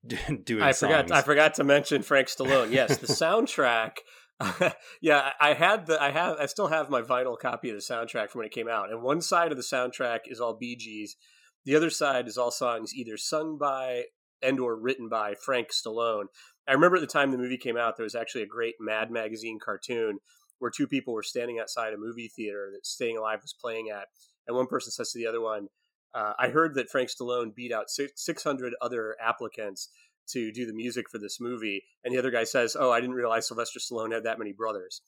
doing 0.45 0.62
I 0.62 0.73
songs. 0.73 0.92
forgot 0.92 1.12
I 1.12 1.23
forgot 1.23 1.55
to 1.55 1.64
mention 1.64 2.03
Frank 2.03 2.29
Stallone. 2.29 2.73
Yes, 2.73 2.99
the 2.99 3.07
soundtrack. 3.07 3.99
yeah, 5.01 5.31
I 5.40 5.55
had 5.55 5.87
the 5.87 6.01
I 6.01 6.11
have 6.11 6.37
I 6.38 6.47
still 6.47 6.69
have 6.69 6.90
my 6.90 7.03
vinyl 7.03 7.38
copy 7.38 7.71
of 7.71 7.77
the 7.77 7.83
soundtrack 7.83 8.31
from 8.31 8.40
when 8.40 8.47
it 8.47 8.53
came 8.53 8.69
out. 8.69 8.90
And 8.90 9.03
one 9.03 9.21
side 9.21 9.51
of 9.51 9.57
the 9.57 9.64
soundtrack 9.64 10.21
is 10.27 10.40
all 10.40 10.57
Bee 10.57 10.77
Gees. 10.77 11.16
The 11.64 11.75
other 11.75 11.90
side 11.90 12.29
is 12.29 12.38
all 12.38 12.51
songs 12.51 12.95
either 12.95 13.16
sung 13.16 13.59
by 13.59 14.05
and 14.42 14.61
or 14.61 14.79
written 14.79 15.09
by 15.09 15.35
Frank 15.35 15.69
Stallone. 15.73 16.27
I 16.69 16.73
remember 16.73 16.97
at 16.97 17.01
the 17.01 17.07
time 17.07 17.31
the 17.31 17.38
movie 17.38 17.57
came 17.57 17.77
out, 17.77 17.97
there 17.97 18.05
was 18.05 18.14
actually 18.14 18.42
a 18.42 18.47
great 18.47 18.75
Mad 18.79 19.11
Magazine 19.11 19.59
cartoon 19.64 20.19
where 20.59 20.71
two 20.71 20.87
people 20.87 21.14
were 21.14 21.23
standing 21.23 21.59
outside 21.59 21.92
a 21.92 21.99
movie 21.99 22.31
theater 22.35 22.71
that 22.73 22.87
Staying 22.87 23.16
Alive 23.16 23.40
was 23.42 23.55
playing 23.59 23.88
at, 23.90 24.07
and 24.47 24.57
one 24.57 24.66
person 24.66 24.90
says 24.92 25.12
to 25.12 25.19
the 25.19 25.27
other 25.27 25.40
one, 25.40 25.69
uh, 26.14 26.33
I 26.38 26.49
heard 26.49 26.75
that 26.75 26.90
Frank 26.90 27.11
Stallone 27.11 27.55
beat 27.55 27.73
out 27.73 27.90
600 27.90 28.75
other 28.81 29.16
applicants 29.23 29.88
to 30.29 30.51
do 30.51 30.66
the 30.66 30.73
music 30.73 31.09
for 31.11 31.19
this 31.19 31.40
movie, 31.40 31.85
and 32.05 32.12
the 32.12 32.19
other 32.19 32.31
guy 32.31 32.45
says, 32.45 32.77
"Oh, 32.79 32.90
I 32.90 33.01
didn't 33.01 33.16
realize 33.16 33.47
Sylvester 33.49 33.79
Stallone 33.79 34.12
had 34.12 34.25
that 34.25 34.38
many 34.38 34.53
brothers." 34.53 35.03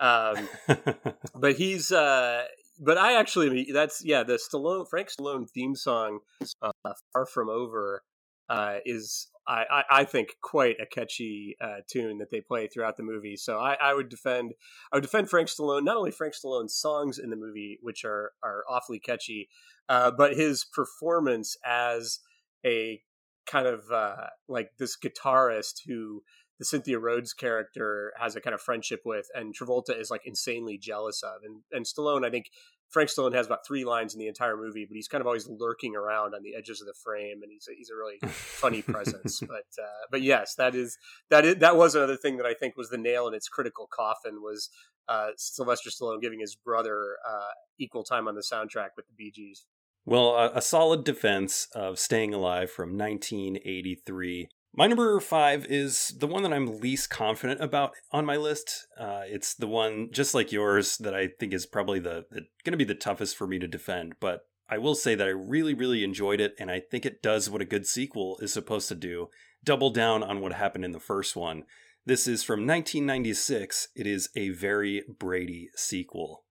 Um, 0.00 0.48
but 1.34 1.56
he's, 1.56 1.92
uh, 1.92 2.44
but 2.80 2.98
I 2.98 3.18
actually, 3.18 3.70
that's 3.72 4.04
yeah, 4.04 4.22
the 4.22 4.34
Stallone 4.34 4.88
Frank 4.88 5.08
Stallone 5.08 5.48
theme 5.48 5.76
song, 5.76 6.20
uh, 6.62 6.72
"Far 7.12 7.26
From 7.26 7.48
Over," 7.48 8.02
uh, 8.48 8.78
is 8.84 9.28
I, 9.46 9.64
I, 9.70 9.84
I, 9.90 10.04
think 10.04 10.36
quite 10.42 10.76
a 10.80 10.86
catchy 10.86 11.56
uh, 11.60 11.80
tune 11.86 12.18
that 12.18 12.30
they 12.30 12.40
play 12.40 12.66
throughout 12.66 12.96
the 12.96 13.02
movie. 13.02 13.36
So 13.36 13.58
I, 13.58 13.74
I, 13.74 13.94
would 13.94 14.08
defend 14.08 14.54
I 14.92 14.96
would 14.96 15.02
defend 15.02 15.28
Frank 15.28 15.48
Stallone, 15.48 15.84
not 15.84 15.96
only 15.96 16.10
Frank 16.10 16.34
Stallone's 16.34 16.74
songs 16.74 17.18
in 17.18 17.30
the 17.30 17.36
movie, 17.36 17.78
which 17.82 18.04
are 18.04 18.32
are 18.42 18.64
awfully 18.68 18.98
catchy, 18.98 19.48
uh, 19.88 20.10
but 20.10 20.34
his 20.34 20.64
performance 20.64 21.56
as 21.64 22.20
a 22.64 23.02
kind 23.46 23.66
of 23.66 23.90
uh, 23.90 24.28
like 24.48 24.70
this 24.78 24.96
guitarist 24.96 25.80
who 25.86 26.22
the 26.58 26.64
Cynthia 26.64 26.98
Rhodes 26.98 27.32
character 27.32 28.12
has 28.18 28.36
a 28.36 28.40
kind 28.40 28.54
of 28.54 28.60
friendship 28.60 29.02
with, 29.04 29.26
and 29.34 29.54
Travolta 29.54 29.98
is 29.98 30.10
like 30.10 30.22
insanely 30.24 30.78
jealous 30.78 31.22
of. 31.22 31.42
And 31.44 31.62
and 31.72 31.84
Stallone, 31.84 32.24
I 32.24 32.30
think 32.30 32.46
Frank 32.90 33.10
Stallone 33.10 33.34
has 33.34 33.46
about 33.46 33.66
three 33.66 33.84
lines 33.84 34.14
in 34.14 34.20
the 34.20 34.28
entire 34.28 34.56
movie, 34.56 34.84
but 34.84 34.94
he's 34.94 35.08
kind 35.08 35.20
of 35.20 35.26
always 35.26 35.48
lurking 35.48 35.96
around 35.96 36.34
on 36.34 36.42
the 36.42 36.54
edges 36.54 36.80
of 36.80 36.86
the 36.86 36.94
frame, 36.94 37.42
and 37.42 37.50
he's 37.50 37.66
a, 37.68 37.74
he's 37.76 37.90
a 37.90 37.96
really 37.96 38.18
funny 38.32 38.82
presence. 38.94 39.40
But 39.40 39.66
uh, 39.82 40.06
but 40.10 40.22
yes, 40.22 40.54
that 40.56 40.74
is 40.74 40.96
that 41.30 41.44
is 41.44 41.56
that 41.56 41.76
was 41.76 41.94
another 41.94 42.16
thing 42.16 42.36
that 42.36 42.46
I 42.46 42.54
think 42.54 42.76
was 42.76 42.90
the 42.90 42.98
nail 42.98 43.26
in 43.26 43.34
its 43.34 43.48
critical 43.48 43.88
coffin 43.92 44.42
was 44.42 44.70
uh, 45.08 45.28
Sylvester 45.36 45.90
Stallone 45.90 46.20
giving 46.20 46.40
his 46.40 46.54
brother 46.54 47.16
uh, 47.28 47.52
equal 47.78 48.04
time 48.04 48.28
on 48.28 48.34
the 48.34 48.42
soundtrack 48.42 48.90
with 48.96 49.06
the 49.06 49.14
Bee 49.16 49.32
Gees. 49.34 49.66
Well, 50.06 50.34
a, 50.36 50.52
a 50.56 50.62
solid 50.62 51.04
defense 51.04 51.68
of 51.74 51.98
Staying 51.98 52.34
Alive 52.34 52.70
from 52.70 52.96
1983. 52.96 54.48
My 54.76 54.88
number 54.88 55.20
five 55.20 55.66
is 55.66 56.12
the 56.18 56.26
one 56.26 56.42
that 56.42 56.52
I'm 56.52 56.80
least 56.80 57.08
confident 57.08 57.62
about 57.62 57.92
on 58.10 58.26
my 58.26 58.36
list. 58.36 58.88
Uh, 58.98 59.22
it's 59.24 59.54
the 59.54 59.68
one, 59.68 60.08
just 60.10 60.34
like 60.34 60.50
yours, 60.50 60.96
that 60.98 61.14
I 61.14 61.28
think 61.28 61.54
is 61.54 61.64
probably 61.64 62.00
the, 62.00 62.24
the 62.32 62.40
going 62.64 62.72
to 62.72 62.76
be 62.76 62.82
the 62.82 62.96
toughest 62.96 63.36
for 63.36 63.46
me 63.46 63.60
to 63.60 63.68
defend. 63.68 64.14
But 64.18 64.40
I 64.68 64.78
will 64.78 64.96
say 64.96 65.14
that 65.14 65.28
I 65.28 65.30
really, 65.30 65.74
really 65.74 66.02
enjoyed 66.02 66.40
it, 66.40 66.54
and 66.58 66.72
I 66.72 66.80
think 66.80 67.06
it 67.06 67.22
does 67.22 67.48
what 67.48 67.62
a 67.62 67.66
good 67.66 67.86
sequel 67.86 68.36
is 68.42 68.52
supposed 68.52 68.88
to 68.88 68.96
do: 68.96 69.28
double 69.62 69.90
down 69.90 70.24
on 70.24 70.40
what 70.40 70.54
happened 70.54 70.84
in 70.84 70.90
the 70.90 70.98
first 70.98 71.36
one. 71.36 71.62
This 72.04 72.26
is 72.26 72.42
from 72.42 72.66
1996. 72.66 73.88
It 73.94 74.08
is 74.08 74.28
a 74.34 74.48
very 74.48 75.04
Brady 75.20 75.68
sequel. 75.76 76.46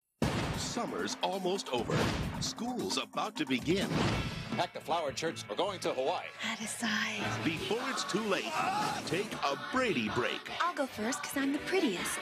summer's 0.57 1.17
almost 1.21 1.67
over. 1.73 1.97
School's 2.39 2.97
about 2.97 3.36
to 3.36 3.45
begin. 3.45 3.89
Pack 4.51 4.73
the 4.73 4.79
flower 4.79 5.12
shirts. 5.15 5.43
We're 5.49 5.56
going 5.56 5.79
to 5.79 5.93
Hawaii. 5.93 6.25
I 6.49 6.56
decide. 6.62 7.21
Before 7.43 7.82
it's 7.89 8.03
too 8.03 8.21
late, 8.21 8.51
take 9.08 9.32
a 9.43 9.58
Brady 9.71 10.10
break. 10.10 10.39
I'll 10.62 10.75
go 10.75 10.86
first 10.86 11.21
because 11.21 11.38
I'm 11.38 11.51
the 11.53 11.60
prettiest. 11.60 12.19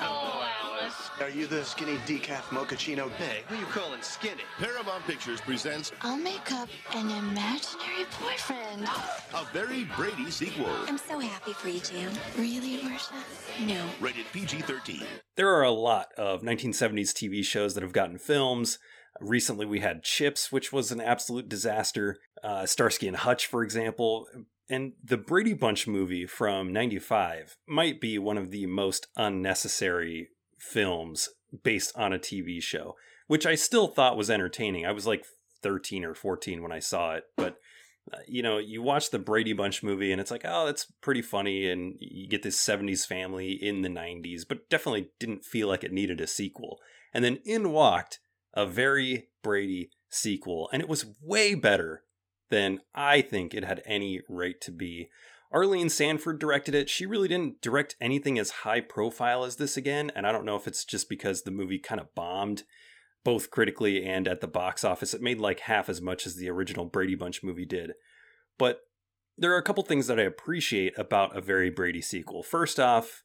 Oh, 0.00 0.46
Alice. 0.64 1.10
Are 1.20 1.30
you 1.30 1.46
the 1.46 1.64
skinny 1.64 1.96
decaf 1.98 2.42
mochaccino? 2.50 3.10
Hey, 3.12 3.42
who 3.48 3.54
are 3.54 3.58
you 3.58 3.66
calling 3.66 4.02
skinny? 4.02 4.42
Paramount 4.58 5.04
Pictures 5.06 5.40
presents 5.40 5.92
I'll 6.02 6.18
make 6.18 6.50
up 6.52 6.68
an 6.94 7.10
imaginary 7.10 8.04
boyfriend. 8.20 8.86
a 9.34 9.44
very 9.52 9.84
Brady 9.96 10.30
sequel. 10.30 10.68
I'm 10.88 10.98
so 10.98 11.18
happy 11.20 11.52
for 11.52 11.68
you, 11.68 11.80
Jan. 11.80 12.10
Really, 12.36 12.82
Marcia? 12.82 13.14
No. 13.64 13.84
Rated 14.00 14.26
PG 14.32 14.62
13. 14.62 15.02
There 15.36 15.54
are 15.54 15.62
a 15.62 15.70
lot 15.70 16.08
of 16.18 16.42
1970s 16.42 17.12
TV 17.12 17.44
shows 17.44 17.74
that 17.74 17.82
have 17.82 17.92
gotten 17.92 18.18
films. 18.18 18.78
Recently, 19.20 19.66
we 19.66 19.80
had 19.80 20.02
Chips, 20.02 20.52
which 20.52 20.72
was 20.72 20.92
an 20.92 21.00
absolute 21.00 21.48
disaster. 21.48 22.18
Uh, 22.42 22.66
Starsky 22.66 23.08
and 23.08 23.16
Hutch, 23.16 23.46
for 23.46 23.62
example. 23.62 24.26
And 24.68 24.92
the 25.02 25.16
Brady 25.16 25.54
Bunch 25.54 25.86
movie 25.86 26.26
from 26.26 26.72
95 26.72 27.56
might 27.68 28.00
be 28.00 28.18
one 28.18 28.36
of 28.36 28.50
the 28.50 28.66
most 28.66 29.06
unnecessary 29.16 30.28
films 30.58 31.28
based 31.62 31.96
on 31.96 32.12
a 32.12 32.18
TV 32.18 32.62
show, 32.62 32.96
which 33.28 33.46
I 33.46 33.54
still 33.54 33.88
thought 33.88 34.16
was 34.16 34.30
entertaining. 34.30 34.84
I 34.84 34.92
was 34.92 35.06
like 35.06 35.24
13 35.62 36.04
or 36.04 36.14
14 36.14 36.62
when 36.62 36.72
I 36.72 36.80
saw 36.80 37.14
it, 37.14 37.24
but 37.36 37.58
uh, 38.12 38.18
you 38.28 38.42
know, 38.42 38.58
you 38.58 38.82
watch 38.82 39.10
the 39.10 39.18
Brady 39.18 39.52
Bunch 39.52 39.82
movie 39.82 40.12
and 40.12 40.20
it's 40.20 40.30
like, 40.30 40.42
oh, 40.44 40.66
that's 40.66 40.86
pretty 41.00 41.22
funny. 41.22 41.68
And 41.68 41.96
you 41.98 42.28
get 42.28 42.42
this 42.42 42.56
70s 42.56 43.06
family 43.06 43.52
in 43.52 43.82
the 43.82 43.88
90s, 43.88 44.42
but 44.48 44.68
definitely 44.68 45.10
didn't 45.18 45.44
feel 45.44 45.68
like 45.68 45.82
it 45.82 45.92
needed 45.92 46.20
a 46.20 46.26
sequel. 46.26 46.78
And 47.12 47.24
then 47.24 47.38
in 47.44 47.72
walked 47.72 48.20
a 48.56 48.66
very 48.66 49.28
Brady 49.42 49.90
sequel, 50.08 50.68
and 50.72 50.82
it 50.82 50.88
was 50.88 51.06
way 51.22 51.54
better 51.54 52.02
than 52.48 52.80
I 52.94 53.20
think 53.20 53.54
it 53.54 53.64
had 53.64 53.82
any 53.84 54.22
right 54.28 54.60
to 54.62 54.72
be. 54.72 55.08
Arlene 55.52 55.88
Sanford 55.88 56.40
directed 56.40 56.74
it. 56.74 56.88
She 56.88 57.06
really 57.06 57.28
didn't 57.28 57.60
direct 57.60 57.96
anything 58.00 58.38
as 58.38 58.50
high 58.50 58.80
profile 58.80 59.44
as 59.44 59.56
this 59.56 59.76
again, 59.76 60.10
and 60.16 60.26
I 60.26 60.32
don't 60.32 60.44
know 60.44 60.56
if 60.56 60.66
it's 60.66 60.84
just 60.84 61.08
because 61.08 61.42
the 61.42 61.50
movie 61.50 61.78
kind 61.78 62.00
of 62.00 62.14
bombed 62.14 62.64
both 63.24 63.50
critically 63.50 64.04
and 64.04 64.28
at 64.28 64.40
the 64.40 64.48
box 64.48 64.84
office. 64.84 65.12
It 65.12 65.20
made 65.20 65.38
like 65.38 65.60
half 65.60 65.88
as 65.88 66.00
much 66.00 66.26
as 66.26 66.36
the 66.36 66.48
original 66.48 66.84
Brady 66.84 67.14
Bunch 67.14 67.42
movie 67.42 67.64
did. 67.64 67.92
But 68.58 68.80
there 69.36 69.52
are 69.52 69.58
a 69.58 69.62
couple 69.62 69.82
things 69.82 70.06
that 70.06 70.18
I 70.18 70.22
appreciate 70.22 70.96
about 70.98 71.36
a 71.36 71.40
very 71.40 71.68
Brady 71.68 72.00
sequel. 72.00 72.42
First 72.42 72.80
off, 72.80 73.22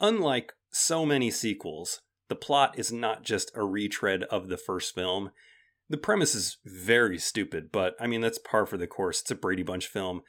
unlike 0.00 0.54
so 0.72 1.04
many 1.04 1.30
sequels, 1.30 2.00
the 2.32 2.36
plot 2.36 2.78
is 2.78 2.90
not 2.90 3.24
just 3.24 3.50
a 3.54 3.62
retread 3.62 4.22
of 4.22 4.48
the 4.48 4.56
first 4.56 4.94
film. 4.94 5.32
The 5.90 5.98
premise 5.98 6.34
is 6.34 6.56
very 6.64 7.18
stupid, 7.18 7.68
but 7.70 7.94
I 8.00 8.06
mean, 8.06 8.22
that's 8.22 8.38
par 8.38 8.64
for 8.64 8.78
the 8.78 8.86
course. 8.86 9.20
It's 9.20 9.30
a 9.30 9.34
Brady 9.34 9.62
Bunch 9.62 9.86
film. 9.86 10.22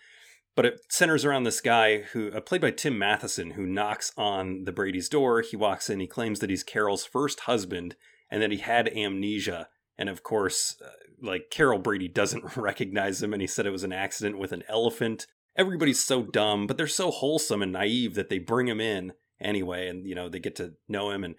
But 0.54 0.66
it 0.66 0.82
centers 0.90 1.24
around 1.24 1.46
this 1.46 1.62
guy 1.62 2.00
who, 2.00 2.30
uh, 2.30 2.42
played 2.42 2.60
by 2.60 2.72
Tim 2.72 3.00
Matheson, 3.00 3.52
who 3.52 3.66
knocks 3.66 4.12
on 4.18 4.66
the 4.66 4.74
Brady's 4.74 5.08
door. 5.08 5.40
He 5.40 5.56
walks 5.56 5.90
in, 5.90 6.02
he 6.02 6.08
claims 6.08 6.42
that 6.42 6.50
he's 6.50 6.62
Carol's 6.62 7.06
first 7.06 7.40
husband 7.42 7.96
and 8.30 8.42
that 8.42 8.52
he 8.52 8.58
had 8.58 8.90
amnesia. 8.90 9.70
And 9.98 10.10
of 10.10 10.24
course, 10.24 10.76
uh, 10.86 10.90
like 11.22 11.52
Carol 11.52 11.80
Brady 11.80 12.10
doesn't 12.10 12.58
recognize 12.58 13.24
him, 13.24 13.32
and 13.32 13.42
he 13.42 13.48
said 13.48 13.66
it 13.66 13.72
was 13.72 13.86
an 13.86 13.94
accident 13.94 14.38
with 14.38 14.52
an 14.52 14.64
elephant. 14.68 15.26
Everybody's 15.56 16.04
so 16.04 16.22
dumb, 16.22 16.68
but 16.68 16.76
they're 16.76 16.86
so 16.86 17.12
wholesome 17.12 17.62
and 17.62 17.72
naive 17.72 18.16
that 18.16 18.28
they 18.28 18.40
bring 18.40 18.68
him 18.68 18.82
in 18.82 19.14
anyway, 19.40 19.88
and 19.88 20.06
you 20.06 20.16
know 20.16 20.28
they 20.28 20.40
get 20.40 20.58
to 20.58 20.74
know 20.90 21.12
him. 21.12 21.24
And 21.24 21.36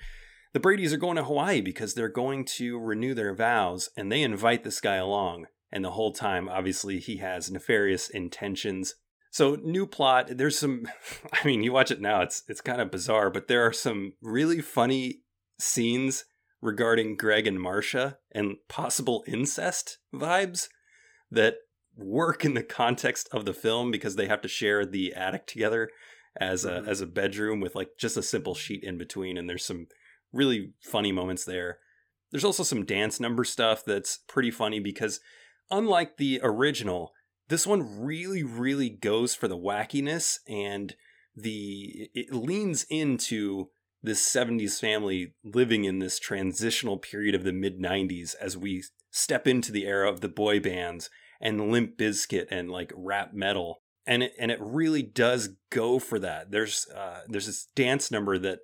the 0.54 0.60
Brady's 0.60 0.94
are 0.94 0.98
going 0.98 1.16
to 1.16 1.24
Hawaii 1.24 1.60
because 1.60 1.92
they're 1.94 2.08
going 2.08 2.44
to 2.44 2.78
renew 2.78 3.12
their 3.12 3.34
vows, 3.34 3.90
and 3.96 4.10
they 4.10 4.22
invite 4.22 4.62
this 4.62 4.80
guy 4.80 4.96
along. 4.96 5.46
And 5.70 5.84
the 5.84 5.90
whole 5.90 6.12
time, 6.12 6.48
obviously, 6.48 7.00
he 7.00 7.16
has 7.16 7.50
nefarious 7.50 8.08
intentions. 8.08 8.94
So 9.32 9.56
new 9.56 9.84
plot. 9.84 10.28
There's 10.30 10.56
some. 10.56 10.86
I 11.32 11.44
mean, 11.44 11.64
you 11.64 11.72
watch 11.72 11.90
it 11.90 12.00
now. 12.00 12.22
It's 12.22 12.44
it's 12.48 12.60
kind 12.60 12.80
of 12.80 12.92
bizarre, 12.92 13.30
but 13.30 13.48
there 13.48 13.66
are 13.66 13.72
some 13.72 14.12
really 14.22 14.60
funny 14.60 15.22
scenes 15.58 16.24
regarding 16.62 17.16
Greg 17.16 17.48
and 17.48 17.60
Marcia 17.60 18.18
and 18.32 18.56
possible 18.68 19.24
incest 19.26 19.98
vibes 20.14 20.68
that 21.30 21.56
work 21.96 22.44
in 22.44 22.54
the 22.54 22.62
context 22.62 23.28
of 23.32 23.44
the 23.44 23.52
film 23.52 23.90
because 23.90 24.14
they 24.14 24.28
have 24.28 24.40
to 24.42 24.48
share 24.48 24.86
the 24.86 25.12
attic 25.14 25.46
together 25.46 25.90
as 26.40 26.64
a 26.64 26.70
Mm-hmm. 26.70 26.88
as 26.88 27.00
a 27.00 27.06
bedroom 27.06 27.60
with 27.60 27.74
like 27.74 27.90
just 27.98 28.16
a 28.16 28.22
simple 28.22 28.54
sheet 28.54 28.82
in 28.82 28.98
between 28.98 29.36
and 29.36 29.48
there's 29.48 29.64
some 29.64 29.86
really 30.34 30.72
funny 30.82 31.12
moments 31.12 31.44
there. 31.44 31.78
There's 32.30 32.44
also 32.44 32.62
some 32.62 32.84
dance 32.84 33.20
number 33.20 33.44
stuff 33.44 33.84
that's 33.84 34.18
pretty 34.28 34.50
funny 34.50 34.80
because 34.80 35.20
unlike 35.70 36.16
the 36.16 36.40
original, 36.42 37.12
this 37.48 37.66
one 37.66 38.02
really 38.02 38.42
really 38.42 38.90
goes 38.90 39.34
for 39.34 39.48
the 39.48 39.58
wackiness 39.58 40.38
and 40.48 40.96
the 41.36 42.08
it 42.14 42.32
leans 42.34 42.86
into 42.90 43.68
this 44.02 44.26
70s 44.28 44.78
family 44.78 45.34
living 45.42 45.84
in 45.84 45.98
this 45.98 46.18
transitional 46.18 46.98
period 46.98 47.34
of 47.34 47.42
the 47.42 47.52
mid 47.52 47.80
90s 47.80 48.34
as 48.40 48.56
we 48.56 48.84
step 49.10 49.46
into 49.46 49.72
the 49.72 49.86
era 49.86 50.10
of 50.10 50.20
the 50.20 50.28
boy 50.28 50.60
bands 50.60 51.08
and 51.40 51.70
Limp 51.70 51.96
Bizkit 51.96 52.46
and 52.50 52.70
like 52.70 52.92
rap 52.96 53.32
metal. 53.32 53.82
And 54.06 54.24
it, 54.24 54.32
and 54.38 54.50
it 54.50 54.58
really 54.60 55.02
does 55.02 55.50
go 55.70 55.98
for 55.98 56.18
that. 56.18 56.50
There's 56.50 56.86
uh, 56.94 57.20
there's 57.28 57.46
this 57.46 57.68
dance 57.74 58.10
number 58.10 58.38
that 58.38 58.58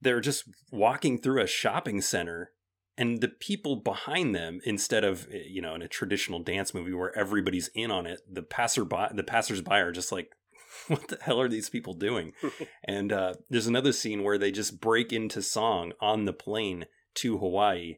they're 0.00 0.20
just 0.20 0.44
walking 0.70 1.18
through 1.20 1.42
a 1.42 1.46
shopping 1.46 2.00
center 2.00 2.50
and 2.96 3.20
the 3.20 3.28
people 3.28 3.76
behind 3.76 4.34
them 4.34 4.60
instead 4.64 5.04
of 5.04 5.26
eh, 5.32 5.42
you 5.48 5.60
know 5.62 5.74
in 5.74 5.82
a 5.82 5.88
traditional 5.88 6.40
dance 6.40 6.72
movie 6.74 6.92
where 6.92 7.16
everybody's 7.18 7.68
in 7.74 7.90
on 7.90 8.06
it 8.06 8.20
the 8.30 8.42
passerby 8.42 9.06
the 9.14 9.22
passersby 9.24 9.70
are 9.76 9.92
just 9.92 10.10
like 10.12 10.30
what 10.88 11.08
the 11.08 11.18
hell 11.22 11.40
are 11.40 11.48
these 11.48 11.68
people 11.70 11.94
doing 11.94 12.32
and 12.84 13.12
uh, 13.12 13.34
there's 13.50 13.66
another 13.66 13.92
scene 13.92 14.22
where 14.22 14.38
they 14.38 14.50
just 14.52 14.80
break 14.80 15.12
into 15.12 15.42
song 15.42 15.92
on 16.00 16.24
the 16.24 16.32
plane 16.32 16.86
to 17.14 17.38
hawaii 17.38 17.96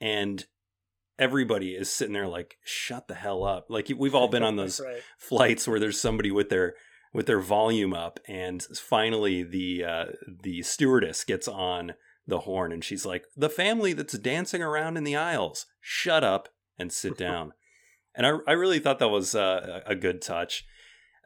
and 0.00 0.46
everybody 1.18 1.70
is 1.74 1.90
sitting 1.90 2.12
there 2.12 2.26
like 2.26 2.58
shut 2.64 3.08
the 3.08 3.14
hell 3.14 3.42
up 3.44 3.66
like 3.70 3.90
we've 3.96 4.14
all 4.14 4.28
been 4.28 4.42
on 4.42 4.56
those 4.60 4.80
Right. 4.80 5.02
flights 5.18 5.66
where 5.66 5.80
there's 5.80 6.00
somebody 6.00 6.30
with 6.30 6.48
their 6.50 6.74
with 7.16 7.24
their 7.24 7.40
volume 7.40 7.94
up 7.94 8.20
and 8.28 8.62
finally 8.62 9.42
the 9.42 9.82
uh, 9.82 10.04
the 10.42 10.60
stewardess 10.62 11.24
gets 11.24 11.48
on 11.48 11.94
the 12.26 12.40
horn 12.40 12.70
and 12.70 12.84
she's 12.84 13.06
like 13.06 13.24
the 13.34 13.48
family 13.48 13.94
that's 13.94 14.18
dancing 14.18 14.62
around 14.62 14.98
in 14.98 15.04
the 15.04 15.16
aisles 15.16 15.64
shut 15.80 16.22
up 16.22 16.50
and 16.78 16.92
sit 16.92 17.16
down. 17.26 17.54
And 18.14 18.26
I, 18.26 18.32
I 18.46 18.52
really 18.52 18.80
thought 18.80 18.98
that 18.98 19.08
was 19.08 19.34
uh, 19.34 19.80
a 19.86 19.94
good 19.94 20.20
touch. 20.20 20.66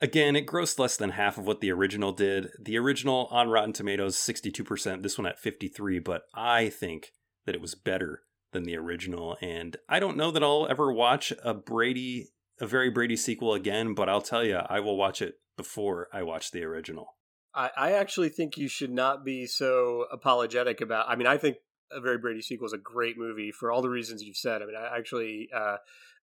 Again 0.01 0.37
it 0.37 0.47
grossed 0.47 0.79
less 0.79 0.97
than 0.97 1.11
half 1.11 1.37
of 1.37 1.45
what 1.45 1.61
the 1.61 1.73
original 1.73 2.13
did. 2.13 2.51
The 2.63 2.79
original 2.79 3.27
on 3.33 3.49
rotten 3.49 3.73
tomatoes 3.73 4.17
62% 4.17 5.03
this 5.03 5.19
one 5.19 5.27
at 5.27 5.41
53 5.41 5.99
but 5.99 6.23
i 6.35 6.69
think 6.69 7.11
that 7.47 7.57
it 7.57 7.61
was 7.61 7.75
better 7.75 8.23
than 8.53 8.63
the 8.63 8.77
original 8.77 9.37
and 9.43 9.77
i 9.89 9.99
don't 9.99 10.17
know 10.17 10.31
that 10.31 10.43
i'll 10.43 10.69
ever 10.71 10.93
watch 10.93 11.33
a 11.45 11.53
brady 11.53 12.29
a 12.61 12.67
very 12.67 12.91
brady 12.91 13.17
sequel 13.17 13.55
again 13.55 13.95
but 13.95 14.09
i'll 14.09 14.23
tell 14.23 14.45
you 14.45 14.57
i 14.69 14.81
will 14.81 14.97
watch 14.97 15.21
it 15.23 15.35
before 15.57 16.09
i 16.13 16.23
watch 16.23 16.51
the 16.51 16.63
original 16.63 17.17
I, 17.55 17.71
I 17.77 17.93
actually 17.93 18.29
think 18.29 18.57
you 18.57 18.69
should 18.69 18.93
not 18.93 19.25
be 19.25 19.47
so 19.47 20.07
apologetic 20.13 20.81
about. 20.81 21.07
I 21.09 21.17
mean, 21.17 21.27
I 21.27 21.37
think 21.37 21.57
a 21.91 22.01
Very 22.01 22.19
Brady 22.19 22.43
sequel 22.43 22.67
is 22.67 22.73
a 22.73 22.79
great 22.79 23.19
movie 23.19 23.51
for 23.51 23.73
all 23.73 23.83
the 23.83 23.91
reasons 23.91 24.23
you've 24.23 24.37
said. 24.37 24.63
I 24.63 24.67
mean, 24.67 24.77
I 24.77 24.97
actually, 24.97 25.49
uh, 25.55 25.77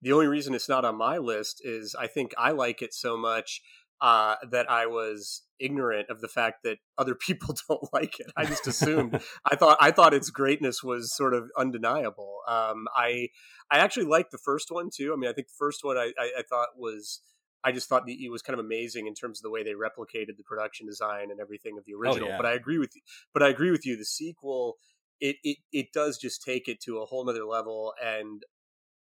the 0.03 0.13
only 0.13 0.27
reason 0.27 0.55
it's 0.55 0.69
not 0.69 0.85
on 0.85 0.97
my 0.97 1.19
list 1.19 1.61
is 1.65 1.95
I 1.95 2.07
think 2.07 2.33
I 2.39 2.53
like 2.53 2.83
it 2.83 2.95
so 2.95 3.17
much 3.17 3.63
uh, 4.01 4.37
that 4.51 4.71
I 4.71 4.87
was 4.87 5.43
ignorant 5.59 6.11
of 6.11 6.21
the 6.21 6.29
fact 6.29 6.63
that 6.65 6.79
other 6.99 7.15
people 7.27 7.55
don't 7.69 7.89
like 7.93 8.21
it. 8.21 8.31
I 8.37 8.45
just 8.45 8.67
assumed. 8.67 9.21
I 9.51 9.57
thought 9.57 9.79
I 9.81 9.91
thought 9.91 10.15
its 10.15 10.31
greatness 10.31 10.83
was 10.83 11.15
sort 11.15 11.35
of 11.35 11.51
undeniable. 11.57 12.39
Um, 12.49 12.87
I 12.95 13.29
I 13.71 13.79
actually 13.79 14.07
liked 14.07 14.31
the 14.31 14.39
first 14.39 14.71
one 14.71 14.91
too. 14.95 15.13
I 15.13 15.17
mean, 15.17 15.31
I 15.31 15.33
think 15.33 15.49
the 15.49 15.55
first 15.59 15.81
one 15.83 15.97
I, 15.97 16.13
I, 16.19 16.31
I 16.39 16.43
thought 16.49 16.69
was. 16.77 17.21
I 17.65 17.73
just 17.73 17.89
thought 17.89 18.07
the, 18.07 18.13
it 18.13 18.31
was 18.31 18.43
kind 18.43 18.57
of 18.57 18.65
amazing 18.65 19.09
in 19.09 19.15
terms 19.15 19.41
of 19.41 19.43
the 19.43 19.51
way 19.51 19.65
they 19.65 19.73
replicated 19.73 20.37
the 20.37 20.45
production 20.45 20.87
design 20.87 21.33
and 21.33 21.41
everything 21.41 21.77
of 21.77 21.85
the 21.85 21.95
original. 21.95 22.29
yeah. 22.29 22.37
But 22.37 22.47
I 22.47 22.53
agree 22.53 22.79
with 22.79 22.95
you. 22.95 23.01
But 23.35 23.43
I 23.43 23.49
agree 23.49 23.73
with 23.73 23.85
you. 23.85 23.97
The 23.97 24.05
sequel, 24.05 24.77
it 25.21 25.37
it 25.43 25.57
it 25.73 25.87
does 25.93 26.17
just 26.17 26.45
take 26.45 26.69
it 26.69 26.81
to 26.83 26.99
a 26.99 27.07
whole 27.07 27.25
nother 27.25 27.45
level, 27.45 27.93
and 28.01 28.45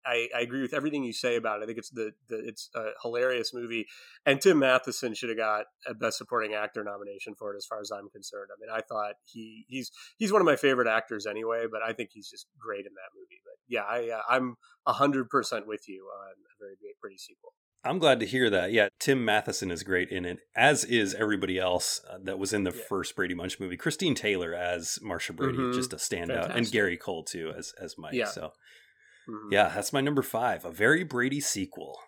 I, 0.05 0.27
I 0.35 0.41
agree 0.41 0.61
with 0.61 0.73
everything 0.73 1.03
you 1.03 1.13
say 1.13 1.35
about 1.35 1.59
it. 1.59 1.63
I 1.63 1.65
think 1.65 1.77
it's 1.77 1.89
the, 1.89 2.11
the 2.29 2.37
it's 2.45 2.69
a 2.75 2.89
hilarious 3.01 3.53
movie, 3.53 3.85
and 4.25 4.41
Tim 4.41 4.59
Matheson 4.59 5.13
should 5.13 5.29
have 5.29 5.37
got 5.37 5.65
a 5.87 5.93
Best 5.93 6.17
Supporting 6.17 6.53
Actor 6.53 6.83
nomination 6.83 7.35
for 7.37 7.53
it, 7.53 7.57
as 7.57 7.65
far 7.65 7.79
as 7.79 7.91
I'm 7.91 8.09
concerned. 8.09 8.49
I 8.51 8.59
mean, 8.59 8.69
I 8.75 8.81
thought 8.81 9.15
he 9.25 9.65
he's 9.67 9.91
he's 10.17 10.31
one 10.31 10.41
of 10.41 10.45
my 10.45 10.55
favorite 10.55 10.87
actors 10.87 11.25
anyway, 11.25 11.65
but 11.71 11.81
I 11.81 11.93
think 11.93 12.09
he's 12.13 12.29
just 12.29 12.47
great 12.59 12.85
in 12.85 12.93
that 12.93 13.11
movie. 13.15 13.41
But 13.43 13.57
yeah, 13.67 13.83
I 13.83 14.17
uh, 14.17 14.21
I'm 14.29 14.55
hundred 14.85 15.29
percent 15.29 15.67
with 15.67 15.87
you 15.87 16.05
on 16.05 16.31
a 16.31 16.53
very 16.59 16.75
great 16.81 16.99
pretty 16.99 17.17
sequel. 17.17 17.53
I'm 17.85 17.99
glad 17.99 18.19
to 18.21 18.25
hear 18.25 18.49
that. 18.49 18.71
Yeah, 18.71 18.87
Tim 18.99 19.25
Matheson 19.25 19.69
is 19.69 19.83
great 19.83 20.09
in 20.09 20.23
it, 20.23 20.39
as 20.55 20.85
is 20.85 21.13
everybody 21.15 21.59
else 21.59 22.01
uh, 22.09 22.17
that 22.23 22.39
was 22.39 22.53
in 22.53 22.63
the 22.63 22.71
yeah. 22.71 22.81
first 22.87 23.15
Brady 23.15 23.33
Bunch 23.33 23.59
movie. 23.59 23.75
Christine 23.75 24.15
Taylor 24.15 24.53
as 24.53 24.99
Marcia 25.01 25.33
Brady, 25.33 25.57
mm-hmm. 25.57 25.77
just 25.77 25.91
a 25.91 25.97
standout, 25.97 26.27
Fantastic. 26.27 26.57
and 26.57 26.71
Gary 26.71 26.97
Cole 26.97 27.23
too 27.23 27.53
as 27.57 27.73
as 27.81 27.95
Mike. 27.97 28.13
Yeah. 28.13 28.27
So, 28.27 28.53
mm-hmm. 29.27 29.51
yeah, 29.51 29.71
that's 29.73 29.93
my 29.93 30.01
number 30.01 30.21
five, 30.21 30.65
a 30.65 30.71
very 30.71 31.03
Brady 31.03 31.39
sequel. 31.39 31.99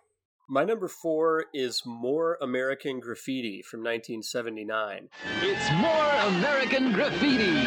My 0.47 0.63
number 0.63 0.87
four 0.87 1.45
is 1.55 1.81
More 1.87 2.37
American 2.39 2.99
Graffiti 2.99 3.63
from 3.63 3.79
1979. 3.79 5.09
It's 5.41 5.71
More 5.71 6.11
American 6.37 6.93
Graffiti. 6.93 7.63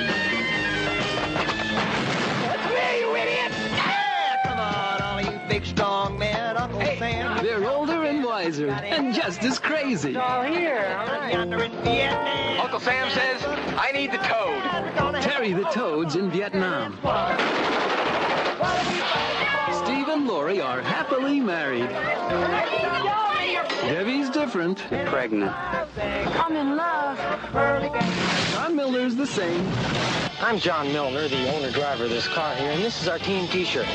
That's 2.46 2.72
me, 2.72 3.01
you 3.01 3.16
idiot! 3.16 3.53
Ah, 3.74 4.38
come 4.44 4.61
on, 4.61 5.03
all 5.03 5.20
you 5.20 5.40
big 5.49 5.66
strong 5.66 6.16
men, 6.20 6.57
Uncle 6.57 6.78
hey, 6.78 6.99
Sam. 7.01 7.44
They're 7.44 7.68
older 7.68 8.05
and 8.05 8.22
wiser, 8.24 8.68
and 8.68 9.12
just 9.12 9.42
as 9.42 9.59
crazy. 9.59 10.11
It's 10.11 10.18
All 10.18 10.42
here, 10.42 10.96
all 11.01 11.07
right. 11.07 11.32
Yonder 11.32 11.64
in 11.64 11.72
Vietnam. 11.82 12.61
Uncle 12.61 12.78
Sam 12.78 13.11
says, 13.11 13.42
I 13.76 13.90
need 13.92 14.12
the 14.12 14.18
toad. 14.18 14.62
Terry 15.20 15.53
the 15.53 15.64
Toad's 15.64 16.14
in 16.14 16.30
Vietnam. 16.30 16.96
Steve 19.84 20.08
and 20.08 20.26
Lori 20.26 20.60
are 20.60 20.80
happily 20.82 21.40
married. 21.40 21.88
Debbie's 23.88 24.30
different. 24.30 24.78
Pregnant. 25.06 25.52
I'm 25.52 26.56
in 26.56 26.76
love. 26.76 27.18
John 28.52 28.76
Milner's 28.76 29.16
the 29.16 29.26
same. 29.26 29.66
I'm 30.40 30.58
John 30.60 30.92
Milner, 30.92 31.26
the 31.26 31.48
owner-driver 31.56 32.04
of 32.04 32.10
this 32.10 32.28
car 32.28 32.54
here, 32.54 32.70
and 32.70 32.82
this 32.84 33.02
is 33.02 33.08
our 33.08 33.18
team 33.18 33.48
T-shirt. 33.48 33.86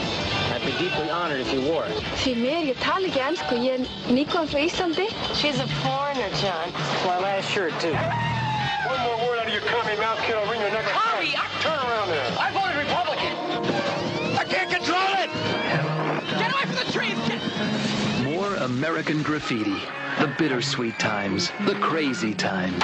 I'd 0.52 0.62
be 0.66 0.72
deeply 0.74 1.10
honored 1.10 1.40
if 1.40 1.54
you 1.54 1.62
wore 1.62 1.86
it. 1.86 1.96
Því 2.20 2.36
mér 2.36 2.68
ég 2.68 2.78
tala 2.84 3.08
ekki 3.08 3.22
ennsku, 3.24 3.56
ég 3.64 3.88
nýkomin 4.12 4.50
frá 4.52 4.60
Íslandi. 4.60 5.08
She's 5.40 5.60
a 5.64 5.68
foreigner, 5.86 6.28
John. 6.44 6.68
It's 6.68 7.06
my 7.06 7.18
last 7.20 7.48
shirt, 7.50 7.72
too. 7.80 7.96
One 7.96 9.00
more 9.08 9.18
word 9.24 9.40
out 9.40 9.48
of 9.48 9.54
your 9.54 9.64
commie 9.72 9.96
mouth, 9.96 10.20
kid, 10.28 10.36
I'll 10.36 10.52
ring 10.52 10.60
your 10.60 10.72
neck. 10.72 10.84
Commie? 10.84 11.32
Turn 11.64 11.80
around 11.80 12.10
there. 12.10 12.28
I 12.36 12.52
voted 12.52 12.76
Republican. 12.76 13.53
I 14.54 14.56
can't 14.56 14.70
control 14.70 15.10
it! 15.18 15.30
Get 16.38 16.54
away 16.54 16.62
from 16.62 16.76
the 16.76 16.92
trees! 16.92 17.18
Get... 17.28 17.42
More 18.24 18.54
American 18.58 19.24
graffiti. 19.24 19.82
The 20.20 20.28
bittersweet 20.38 21.00
times. 21.00 21.52
The 21.66 21.74
crazy 21.76 22.36
times. 22.36 22.84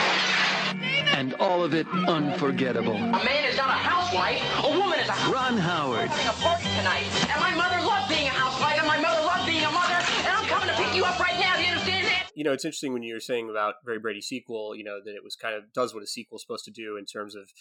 And 1.13 1.35
all 1.35 1.63
of 1.63 1.75
it 1.75 1.85
unforgettable. 2.07 2.95
A 2.95 3.11
man 3.11 3.45
is 3.45 3.55
not 3.55 3.69
a 3.69 3.73
housewife. 3.73 4.41
A 4.63 4.79
woman 4.79 4.97
is 4.99 5.09
a 5.09 5.11
housewife. 5.11 5.31
Ron 5.31 5.57
Howard. 5.57 6.09
I'm 6.09 6.29
a 6.29 6.33
party 6.41 6.63
tonight. 6.75 7.05
And 7.29 7.39
my 7.39 7.53
mother 7.53 7.85
loved 7.85 8.09
being 8.09 8.25
a 8.25 8.31
housewife. 8.31 8.79
And 8.79 8.87
my 8.87 8.99
mother 8.99 9.21
loved 9.21 9.45
being 9.45 9.63
a 9.63 9.71
mother. 9.71 9.93
And 9.93 10.27
I'm 10.27 10.45
coming 10.45 10.69
to 10.69 10.75
pick 10.75 10.95
you 10.95 11.05
up 11.05 11.19
right 11.19 11.39
now. 11.39 11.55
Do 11.55 11.61
you 11.61 11.69
understand 11.69 12.07
that? 12.07 12.31
You 12.33 12.45
know, 12.45 12.53
it's 12.53 12.65
interesting 12.65 12.93
when 12.93 13.03
you 13.03 13.13
were 13.13 13.19
saying 13.19 13.47
about 13.47 13.75
Very 13.85 13.99
Brady 13.99 14.21
sequel, 14.21 14.75
you 14.75 14.83
know, 14.83 14.97
that 15.05 15.13
it 15.13 15.23
was 15.23 15.35
kind 15.35 15.53
of 15.53 15.71
does 15.71 15.93
what 15.93 16.01
a 16.01 16.07
sequel's 16.07 16.41
supposed 16.41 16.65
to 16.65 16.71
do 16.71 16.97
in 16.97 17.05
terms 17.05 17.35
of 17.35 17.51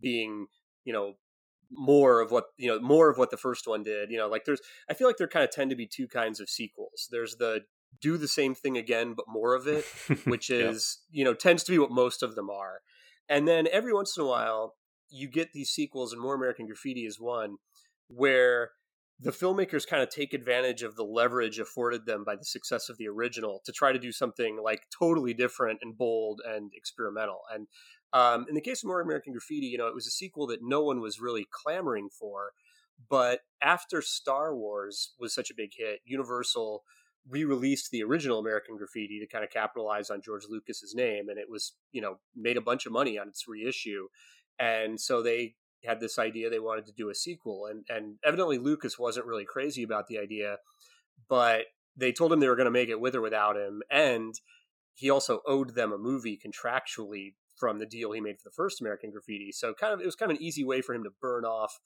being, 0.00 0.46
you 0.84 0.92
know, 0.92 1.14
more 1.72 2.20
of 2.20 2.30
what 2.30 2.44
you 2.56 2.68
know 2.68 2.80
more 2.80 3.08
of 3.10 3.18
what 3.18 3.30
the 3.30 3.36
first 3.36 3.66
one 3.66 3.82
did 3.82 4.10
you 4.10 4.18
know 4.18 4.28
like 4.28 4.44
there's 4.44 4.60
i 4.90 4.94
feel 4.94 5.06
like 5.06 5.16
there 5.16 5.28
kind 5.28 5.44
of 5.44 5.50
tend 5.50 5.70
to 5.70 5.76
be 5.76 5.86
two 5.86 6.06
kinds 6.06 6.40
of 6.40 6.48
sequels. 6.48 7.08
There's 7.10 7.36
the 7.36 7.62
do 8.00 8.16
the 8.16 8.28
same 8.28 8.54
thing 8.54 8.76
again 8.76 9.14
but 9.14 9.26
more 9.28 9.54
of 9.54 9.66
it 9.66 9.84
which 10.24 10.50
is 10.50 11.00
yeah. 11.10 11.18
you 11.18 11.24
know 11.24 11.34
tends 11.34 11.64
to 11.64 11.72
be 11.72 11.78
what 11.78 11.90
most 11.90 12.22
of 12.22 12.34
them 12.34 12.50
are. 12.50 12.80
And 13.28 13.46
then 13.46 13.66
every 13.72 13.92
once 13.92 14.16
in 14.16 14.22
a 14.22 14.26
while 14.26 14.74
you 15.08 15.28
get 15.28 15.52
these 15.52 15.70
sequels 15.70 16.12
and 16.12 16.20
more 16.20 16.34
american 16.34 16.66
graffiti 16.66 17.04
is 17.06 17.20
one 17.20 17.56
where 18.08 18.70
the 19.22 19.30
filmmakers 19.30 19.86
kind 19.86 20.02
of 20.02 20.08
take 20.08 20.34
advantage 20.34 20.82
of 20.82 20.96
the 20.96 21.04
leverage 21.04 21.58
afforded 21.60 22.06
them 22.06 22.24
by 22.24 22.34
the 22.34 22.44
success 22.44 22.88
of 22.88 22.98
the 22.98 23.06
original 23.06 23.60
to 23.64 23.72
try 23.72 23.92
to 23.92 23.98
do 23.98 24.10
something 24.10 24.58
like 24.62 24.82
totally 24.96 25.32
different 25.32 25.78
and 25.80 25.96
bold 25.96 26.40
and 26.44 26.72
experimental. 26.74 27.40
And 27.54 27.68
um, 28.12 28.46
in 28.48 28.54
the 28.54 28.60
case 28.60 28.82
of 28.82 28.88
More 28.88 29.00
American 29.00 29.32
Graffiti, 29.32 29.66
you 29.66 29.78
know, 29.78 29.86
it 29.86 29.94
was 29.94 30.06
a 30.06 30.10
sequel 30.10 30.46
that 30.48 30.60
no 30.62 30.82
one 30.82 31.00
was 31.00 31.20
really 31.20 31.46
clamoring 31.50 32.08
for. 32.08 32.52
But 33.08 33.40
after 33.62 34.00
Star 34.02 34.54
Wars 34.54 35.14
was 35.18 35.34
such 35.34 35.50
a 35.50 35.54
big 35.56 35.70
hit, 35.76 36.00
Universal 36.04 36.82
re-released 37.28 37.90
the 37.90 38.02
original 38.02 38.38
American 38.38 38.76
Graffiti 38.76 39.20
to 39.20 39.26
kind 39.26 39.44
of 39.44 39.50
capitalize 39.50 40.10
on 40.10 40.22
George 40.22 40.44
Lucas's 40.48 40.94
name, 40.94 41.28
and 41.28 41.38
it 41.38 41.48
was, 41.48 41.74
you 41.92 42.00
know, 42.00 42.18
made 42.36 42.56
a 42.56 42.62
bunch 42.62 42.86
of 42.86 42.92
money 42.92 43.18
on 43.18 43.28
its 43.28 43.46
reissue. 43.48 44.08
And 44.58 45.00
so 45.00 45.22
they 45.22 45.54
had 45.84 46.00
this 46.00 46.18
idea 46.18 46.50
they 46.50 46.58
wanted 46.58 46.86
to 46.86 46.92
do 46.92 47.10
a 47.10 47.14
sequel, 47.14 47.66
and 47.66 47.84
and 47.88 48.16
evidently 48.24 48.58
Lucas 48.58 48.98
wasn't 48.98 49.26
really 49.26 49.44
crazy 49.44 49.82
about 49.82 50.06
the 50.06 50.18
idea, 50.18 50.58
but 51.28 51.66
they 51.96 52.12
told 52.12 52.32
him 52.32 52.40
they 52.40 52.48
were 52.48 52.56
going 52.56 52.66
to 52.66 52.70
make 52.70 52.88
it 52.88 53.00
with 53.00 53.14
or 53.14 53.20
without 53.20 53.56
him, 53.56 53.82
and 53.90 54.34
he 54.94 55.10
also 55.10 55.40
owed 55.46 55.74
them 55.74 55.92
a 55.92 55.98
movie 55.98 56.38
contractually 56.38 57.34
from 57.62 57.78
the 57.78 57.86
deal 57.86 58.10
he 58.10 58.20
made 58.20 58.40
for 58.40 58.48
the 58.48 58.54
first 58.56 58.80
American 58.80 59.12
Graffiti. 59.12 59.52
So 59.52 59.72
kind 59.72 59.94
of 59.94 60.00
it 60.00 60.04
was 60.04 60.16
kind 60.16 60.32
of 60.32 60.36
an 60.36 60.42
easy 60.42 60.64
way 60.64 60.80
for 60.80 60.96
him 60.96 61.04
to 61.04 61.10
burn 61.20 61.44
off 61.44 61.78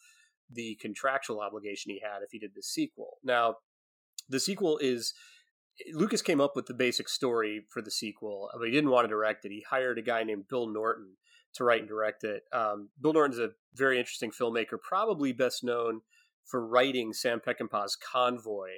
the 0.50 0.78
contractual 0.80 1.38
obligation 1.38 1.90
he 1.90 2.00
had 2.02 2.22
if 2.22 2.30
he 2.32 2.38
did 2.38 2.52
the 2.54 2.62
sequel. 2.62 3.18
Now, 3.22 3.56
the 4.26 4.40
sequel 4.40 4.78
is 4.78 5.12
Lucas 5.92 6.22
came 6.22 6.40
up 6.40 6.56
with 6.56 6.64
the 6.64 6.72
basic 6.72 7.10
story 7.10 7.66
for 7.68 7.82
the 7.82 7.90
sequel, 7.90 8.48
but 8.58 8.64
he 8.64 8.72
didn't 8.72 8.88
want 8.88 9.04
to 9.04 9.08
direct 9.08 9.44
it. 9.44 9.52
He 9.52 9.66
hired 9.68 9.98
a 9.98 10.02
guy 10.02 10.24
named 10.24 10.48
Bill 10.48 10.66
Norton 10.66 11.18
to 11.56 11.64
write 11.64 11.80
and 11.80 11.88
direct 11.88 12.24
it. 12.24 12.44
Um, 12.54 12.88
Bill 12.98 13.12
Norton's 13.12 13.38
a 13.38 13.50
very 13.74 13.98
interesting 13.98 14.30
filmmaker, 14.30 14.80
probably 14.82 15.34
best 15.34 15.62
known 15.62 16.00
for 16.46 16.66
writing 16.66 17.12
Sam 17.12 17.38
Peckinpah's 17.46 17.96
Convoy, 17.96 18.70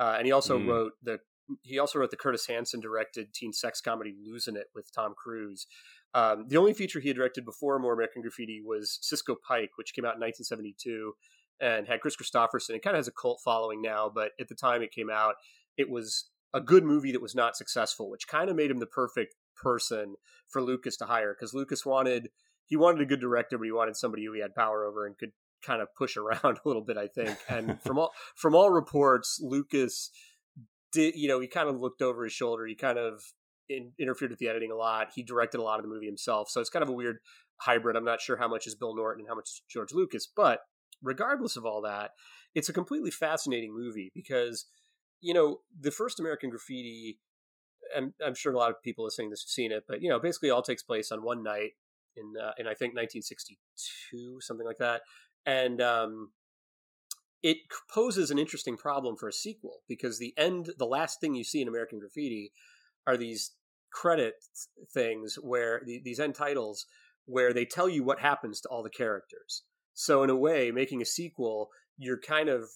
uh, 0.00 0.16
and 0.18 0.26
he 0.26 0.32
also 0.32 0.58
mm. 0.58 0.66
wrote 0.66 0.92
the 1.00 1.20
he 1.62 1.78
also 1.78 1.98
wrote 1.98 2.10
the 2.10 2.16
Curtis 2.16 2.46
Hanson 2.46 2.80
directed 2.80 3.34
teen 3.34 3.52
sex 3.52 3.80
comedy 3.80 4.14
Losing 4.24 4.56
It 4.56 4.66
with 4.74 4.92
Tom 4.92 5.14
Cruise. 5.16 5.66
Um, 6.14 6.46
the 6.48 6.56
only 6.56 6.74
feature 6.74 7.00
he 7.00 7.08
had 7.08 7.16
directed 7.16 7.44
before 7.44 7.78
More 7.78 7.92
American 7.92 8.22
Graffiti 8.22 8.60
was 8.64 8.98
Cisco 9.00 9.36
Pike, 9.46 9.70
which 9.76 9.94
came 9.94 10.04
out 10.04 10.16
in 10.16 10.20
1972 10.20 11.12
and 11.60 11.86
had 11.86 12.00
Kris 12.00 12.16
Kristofferson. 12.16 12.70
It 12.70 12.82
kind 12.82 12.96
of 12.96 12.98
has 12.98 13.08
a 13.08 13.12
cult 13.12 13.40
following 13.44 13.80
now, 13.80 14.10
but 14.12 14.32
at 14.40 14.48
the 14.48 14.54
time 14.54 14.82
it 14.82 14.92
came 14.92 15.10
out, 15.10 15.34
it 15.76 15.88
was 15.88 16.30
a 16.52 16.60
good 16.60 16.84
movie 16.84 17.12
that 17.12 17.22
was 17.22 17.34
not 17.34 17.56
successful, 17.56 18.10
which 18.10 18.26
kind 18.26 18.50
of 18.50 18.56
made 18.56 18.70
him 18.70 18.78
the 18.78 18.86
perfect 18.86 19.34
person 19.56 20.14
for 20.48 20.62
Lucas 20.62 20.96
to 20.96 21.04
hire 21.04 21.34
because 21.34 21.54
Lucas 21.54 21.86
wanted 21.86 22.30
he 22.66 22.76
wanted 22.76 23.02
a 23.02 23.06
good 23.06 23.20
director, 23.20 23.58
but 23.58 23.64
he 23.64 23.72
wanted 23.72 23.96
somebody 23.96 24.24
who 24.24 24.32
he 24.32 24.40
had 24.40 24.54
power 24.54 24.84
over 24.84 25.04
and 25.04 25.18
could 25.18 25.32
kind 25.62 25.82
of 25.82 25.88
push 25.96 26.16
around 26.16 26.58
a 26.64 26.68
little 26.68 26.82
bit, 26.82 26.96
I 26.96 27.08
think. 27.08 27.36
And 27.48 27.80
from 27.84 27.98
all 27.98 28.12
from 28.34 28.54
all 28.54 28.70
reports, 28.70 29.38
Lucas 29.42 30.10
did 30.92 31.14
you 31.14 31.28
know 31.28 31.40
he 31.40 31.46
kind 31.46 31.68
of 31.68 31.80
looked 31.80 32.02
over 32.02 32.24
his 32.24 32.32
shoulder. 32.32 32.66
He 32.66 32.74
kind 32.74 32.98
of 32.98 33.22
in, 33.70 33.92
interfered 33.98 34.30
with 34.30 34.38
the 34.38 34.48
editing 34.48 34.70
a 34.70 34.76
lot. 34.76 35.08
He 35.14 35.22
directed 35.22 35.60
a 35.60 35.62
lot 35.62 35.78
of 35.78 35.84
the 35.84 35.88
movie 35.88 36.06
himself, 36.06 36.50
so 36.50 36.60
it's 36.60 36.70
kind 36.70 36.82
of 36.82 36.88
a 36.88 36.92
weird 36.94 37.18
hybrid. 37.60 37.96
I'm 37.96 38.04
not 38.04 38.20
sure 38.20 38.36
how 38.36 38.48
much 38.48 38.66
is 38.66 38.74
Bill 38.74 38.94
Norton 38.94 39.22
and 39.22 39.28
how 39.28 39.34
much 39.34 39.48
is 39.48 39.62
George 39.68 39.92
Lucas, 39.92 40.26
but 40.34 40.60
regardless 41.02 41.56
of 41.56 41.64
all 41.64 41.82
that, 41.82 42.10
it's 42.54 42.68
a 42.68 42.72
completely 42.74 43.10
fascinating 43.10 43.74
movie 43.74 44.10
because 44.14 44.66
you 45.20 45.32
know 45.32 45.60
the 45.78 45.90
first 45.90 46.20
American 46.20 46.50
Graffiti. 46.50 47.18
I'm, 47.96 48.14
I'm 48.24 48.36
sure 48.36 48.52
a 48.52 48.56
lot 48.56 48.70
of 48.70 48.80
people 48.84 49.04
listening 49.04 49.30
to 49.30 49.32
this 49.32 49.42
have 49.42 49.48
seen 49.48 49.72
it, 49.72 49.84
but 49.88 50.00
you 50.02 50.08
know, 50.08 50.20
basically 50.20 50.50
all 50.50 50.62
takes 50.62 50.82
place 50.82 51.10
on 51.10 51.24
one 51.24 51.42
night 51.42 51.70
in 52.16 52.34
uh, 52.40 52.52
in 52.58 52.66
I 52.66 52.74
think 52.74 52.94
1962, 52.94 54.40
something 54.40 54.66
like 54.66 54.78
that, 54.78 55.02
and 55.46 55.80
um, 55.80 56.30
it 57.42 57.58
poses 57.92 58.30
an 58.30 58.38
interesting 58.38 58.76
problem 58.76 59.16
for 59.16 59.28
a 59.28 59.32
sequel 59.32 59.82
because 59.88 60.18
the 60.18 60.34
end, 60.36 60.70
the 60.78 60.86
last 60.86 61.20
thing 61.20 61.34
you 61.34 61.44
see 61.44 61.62
in 61.62 61.68
American 61.68 61.98
Graffiti 61.98 62.52
are 63.06 63.16
these 63.16 63.52
credit 63.92 64.34
things 64.92 65.36
where 65.40 65.82
the, 65.84 66.00
these 66.04 66.20
end 66.20 66.34
titles 66.34 66.86
where 67.26 67.52
they 67.52 67.64
tell 67.64 67.88
you 67.88 68.02
what 68.02 68.20
happens 68.20 68.60
to 68.60 68.68
all 68.68 68.82
the 68.82 68.90
characters. 68.90 69.62
So 69.94 70.22
in 70.22 70.30
a 70.30 70.36
way, 70.36 70.70
making 70.70 71.02
a 71.02 71.06
sequel, 71.06 71.68
you're 71.96 72.20
kind 72.20 72.48
of 72.48 72.68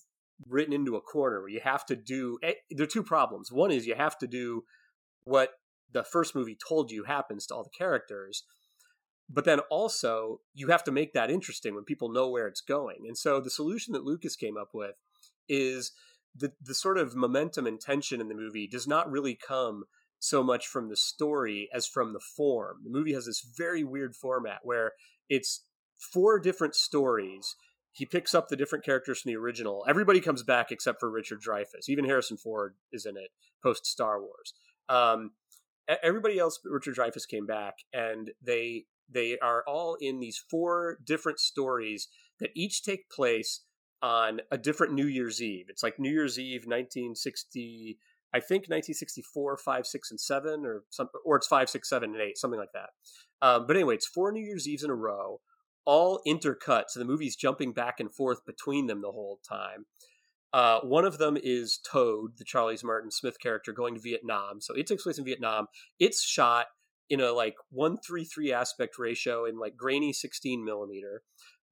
written 0.48 0.74
into 0.74 0.96
a 0.96 1.00
corner 1.00 1.40
where 1.40 1.48
you 1.48 1.60
have 1.62 1.86
to 1.86 1.96
do. 1.96 2.38
Eh, 2.42 2.54
there 2.70 2.84
are 2.84 2.88
two 2.88 3.02
problems. 3.02 3.50
One 3.50 3.70
is 3.70 3.86
you 3.86 3.94
have 3.94 4.18
to 4.18 4.26
do 4.26 4.64
what 5.24 5.50
the 5.92 6.04
first 6.04 6.34
movie 6.34 6.56
told 6.68 6.90
you 6.90 7.04
happens 7.04 7.46
to 7.46 7.54
all 7.54 7.62
the 7.62 7.70
characters, 7.76 8.44
but 9.30 9.44
then 9.44 9.60
also 9.70 10.40
you 10.52 10.68
have 10.68 10.84
to 10.84 10.92
make 10.92 11.12
that 11.14 11.30
interesting 11.30 11.74
when 11.74 11.84
people 11.84 12.12
know 12.12 12.28
where 12.28 12.46
it's 12.46 12.60
going. 12.60 13.04
And 13.06 13.16
so 13.16 13.40
the 13.40 13.50
solution 13.50 13.92
that 13.92 14.04
Lucas 14.04 14.36
came 14.36 14.56
up 14.56 14.70
with 14.74 14.96
is 15.48 15.92
the 16.34 16.52
the 16.60 16.74
sort 16.74 16.98
of 16.98 17.14
momentum 17.14 17.66
and 17.66 17.80
tension 17.80 18.20
in 18.20 18.28
the 18.28 18.34
movie 18.34 18.66
does 18.66 18.86
not 18.86 19.10
really 19.10 19.34
come 19.36 19.84
so 20.24 20.42
much 20.42 20.66
from 20.66 20.88
the 20.88 20.96
story 20.96 21.68
as 21.72 21.86
from 21.86 22.12
the 22.12 22.20
form. 22.20 22.78
The 22.84 22.90
movie 22.90 23.12
has 23.12 23.26
this 23.26 23.46
very 23.56 23.84
weird 23.84 24.16
format 24.16 24.60
where 24.62 24.92
it's 25.28 25.64
four 25.98 26.38
different 26.38 26.74
stories. 26.74 27.56
He 27.92 28.06
picks 28.06 28.34
up 28.34 28.48
the 28.48 28.56
different 28.56 28.84
characters 28.84 29.20
from 29.20 29.30
the 29.30 29.36
original. 29.36 29.84
Everybody 29.88 30.20
comes 30.20 30.42
back 30.42 30.72
except 30.72 30.98
for 31.00 31.10
Richard 31.10 31.40
Dreyfuss. 31.40 31.88
Even 31.88 32.04
Harrison 32.04 32.36
Ford 32.36 32.74
is 32.90 33.06
in 33.06 33.16
it 33.16 33.30
post 33.62 33.86
Star 33.86 34.20
Wars. 34.20 34.54
Um, 34.88 35.32
everybody 36.02 36.38
else, 36.38 36.58
Richard 36.64 36.96
Dreyfuss 36.96 37.28
came 37.28 37.46
back, 37.46 37.74
and 37.92 38.30
they 38.42 38.86
they 39.08 39.38
are 39.38 39.62
all 39.66 39.96
in 40.00 40.18
these 40.18 40.42
four 40.50 40.98
different 41.04 41.38
stories 41.38 42.08
that 42.40 42.50
each 42.54 42.82
take 42.82 43.10
place 43.10 43.60
on 44.02 44.40
a 44.50 44.58
different 44.58 44.94
New 44.94 45.06
Year's 45.06 45.42
Eve. 45.42 45.66
It's 45.68 45.82
like 45.82 45.98
New 45.98 46.10
Year's 46.10 46.38
Eve, 46.38 46.62
1960 46.66 47.98
I 48.34 48.40
think 48.40 48.62
1964, 48.62 49.58
five, 49.58 49.86
six, 49.86 50.10
and 50.10 50.20
seven, 50.20 50.66
or 50.66 50.82
some, 50.90 51.08
or 51.24 51.36
it's 51.36 51.46
five, 51.46 51.70
six, 51.70 51.88
seven, 51.88 52.10
and 52.10 52.20
eight, 52.20 52.36
something 52.36 52.58
like 52.58 52.72
that. 52.74 52.90
Um, 53.40 53.66
but 53.68 53.76
anyway, 53.76 53.94
it's 53.94 54.08
four 54.08 54.32
New 54.32 54.44
Year's 54.44 54.66
Eves 54.66 54.82
in 54.82 54.90
a 54.90 54.94
row, 54.94 55.40
all 55.84 56.20
intercut, 56.26 56.84
so 56.88 56.98
the 56.98 57.04
movie's 57.04 57.36
jumping 57.36 57.72
back 57.72 58.00
and 58.00 58.12
forth 58.12 58.44
between 58.44 58.88
them 58.88 59.02
the 59.02 59.12
whole 59.12 59.38
time. 59.48 59.86
Uh, 60.52 60.80
one 60.80 61.04
of 61.04 61.18
them 61.18 61.36
is 61.40 61.78
Toad, 61.78 62.32
the 62.36 62.44
Charles 62.44 62.82
Martin 62.82 63.12
Smith 63.12 63.38
character, 63.40 63.72
going 63.72 63.94
to 63.94 64.00
Vietnam. 64.00 64.60
So 64.60 64.74
it 64.74 64.88
takes 64.88 65.04
place 65.04 65.18
in 65.18 65.24
Vietnam. 65.24 65.66
It's 66.00 66.24
shot 66.24 66.66
in 67.08 67.20
a 67.20 67.32
like 67.32 67.54
one 67.70 67.98
three 68.04 68.24
three 68.24 68.52
aspect 68.52 68.98
ratio 68.98 69.44
in 69.44 69.58
like 69.58 69.76
grainy 69.76 70.12
sixteen 70.12 70.64
millimeter. 70.64 71.22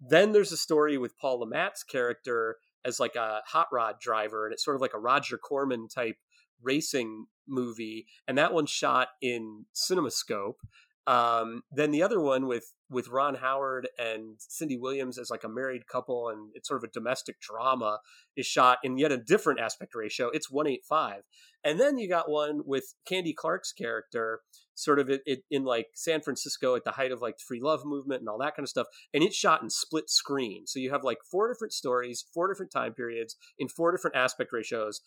Then 0.01 0.33
there's 0.33 0.53
a 0.53 0.57
story 0.57 0.99
with 0.99 1.17
Paul 1.17 1.41
Le 1.41 1.47
Mat's 1.49 1.83
character 1.83 2.57
as 2.85 3.01
like 3.01 3.15
a 3.15 3.41
hot 3.47 3.69
rod 3.73 3.97
driver, 4.01 4.47
and 4.47 4.53
it's 4.53 4.65
sort 4.65 4.77
of 4.77 4.81
like 4.81 4.95
a 4.95 5.01
Roger 5.01 5.39
Corman 5.39 5.89
type 5.89 6.17
racing 6.63 7.27
movie, 7.49 8.07
and 8.27 8.39
that 8.39 8.53
one's 8.53 8.71
shot 8.71 9.09
in 9.21 9.67
CinemaScope. 9.75 10.57
Um, 11.05 11.63
then 11.73 11.91
the 11.91 12.03
other 12.03 12.21
one 12.21 12.47
with 12.47 12.73
with 12.89 13.09
Ron 13.09 13.37
Howard 13.37 13.89
and 13.99 14.37
Cindy 14.39 14.77
Williams 14.77 15.19
as 15.19 15.31
like 15.31 15.43
a 15.43 15.49
married 15.49 15.89
couple, 15.89 16.29
and 16.29 16.53
it's 16.55 16.69
sort 16.69 16.83
of 16.83 16.89
a 16.89 16.93
domestic 16.93 17.41
drama, 17.41 17.99
is 18.37 18.47
shot 18.47 18.79
in 18.85 18.99
yet 18.99 19.11
a 19.11 19.17
different 19.17 19.59
aspect 19.59 19.95
ratio. 19.97 20.29
It's 20.33 20.49
one 20.51 20.69
eight 20.69 20.85
five, 20.89 21.23
and 21.65 21.81
then 21.81 21.99
you 21.99 22.09
got 22.09 22.31
one 22.31 22.61
with 22.65 22.95
Candy 23.05 23.33
Clark's 23.33 23.73
character, 23.73 24.43
sort 24.75 25.01
of 25.01 25.11
it, 25.11 25.23
it, 25.27 25.41
in 25.51 25.65
like 25.65 25.89
San 25.95 26.21
Francisco 26.21 26.77
at 26.77 26.85
the 26.85 26.93
height 26.93 27.11
of 27.11 27.21
like 27.21 27.39
the 27.39 27.45
free 27.49 27.61
love 27.61 27.85
movement 27.85 28.21
and 28.21 28.29
all 28.29 28.39
that 28.39 28.55
kind 28.55 28.65
of 28.65 28.71
stuff, 28.71 28.87
and 29.13 29.25
it's 29.25 29.35
shot 29.35 29.61
in 29.61 29.71
split 29.71 30.09
screen. 30.09 30.69
So 30.69 30.79
you 30.79 30.93
have 30.93 31.03
like 31.03 31.19
four 31.29 31.53
different 31.53 31.73
stories, 31.73 32.25
four 32.33 32.47
different 32.47 32.71
time 32.71 32.95
periods 32.95 33.35
in 33.59 33.67
four 33.67 33.91
different 33.91 34.15
aspect 34.15 34.53
ratios, 34.53 35.01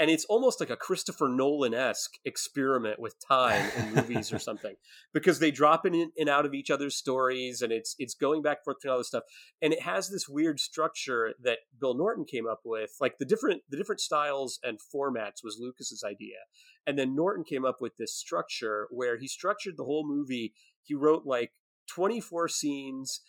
and 0.00 0.10
it's 0.10 0.24
almost 0.24 0.60
like 0.60 0.70
a 0.70 0.76
Christopher 0.76 1.28
Nolan 1.28 1.74
esque 1.74 2.14
experiment 2.24 2.98
with 2.98 3.14
time 3.28 3.70
in 3.76 3.94
movies 3.94 4.32
or 4.32 4.38
something 4.38 4.74
because 5.12 5.38
they 5.38 5.50
drop 5.50 5.84
in 5.84 6.10
and 6.18 6.28
out 6.28 6.46
of 6.46 6.54
each 6.54 6.70
other's 6.70 6.96
stories 6.96 7.60
and 7.60 7.70
it's 7.70 7.94
it's 7.98 8.14
going 8.14 8.40
back 8.40 8.58
and 8.58 8.64
forth 8.64 8.78
between 8.78 8.92
all 8.92 8.98
this 8.98 9.08
stuff 9.08 9.24
and 9.60 9.74
it 9.74 9.82
has 9.82 10.08
this 10.08 10.26
weird 10.26 10.58
structure 10.58 11.34
that 11.40 11.58
Bill 11.78 11.94
Norton 11.94 12.24
came 12.24 12.48
up 12.48 12.60
with 12.64 12.96
like 13.00 13.18
the 13.18 13.26
different 13.26 13.62
the 13.68 13.76
different 13.76 14.00
styles 14.00 14.58
and 14.64 14.78
formats 14.92 15.44
was 15.44 15.58
Lucas's 15.60 16.02
idea 16.02 16.38
and 16.86 16.98
then 16.98 17.14
Norton 17.14 17.44
came 17.44 17.66
up 17.66 17.76
with 17.80 17.98
this 17.98 18.16
structure 18.16 18.88
where 18.90 19.18
he 19.18 19.28
structured 19.28 19.76
the 19.76 19.84
whole 19.84 20.08
movie 20.08 20.54
he 20.82 20.94
wrote 20.94 21.26
like 21.26 21.52
24 21.94 22.48
scenes 22.48 23.20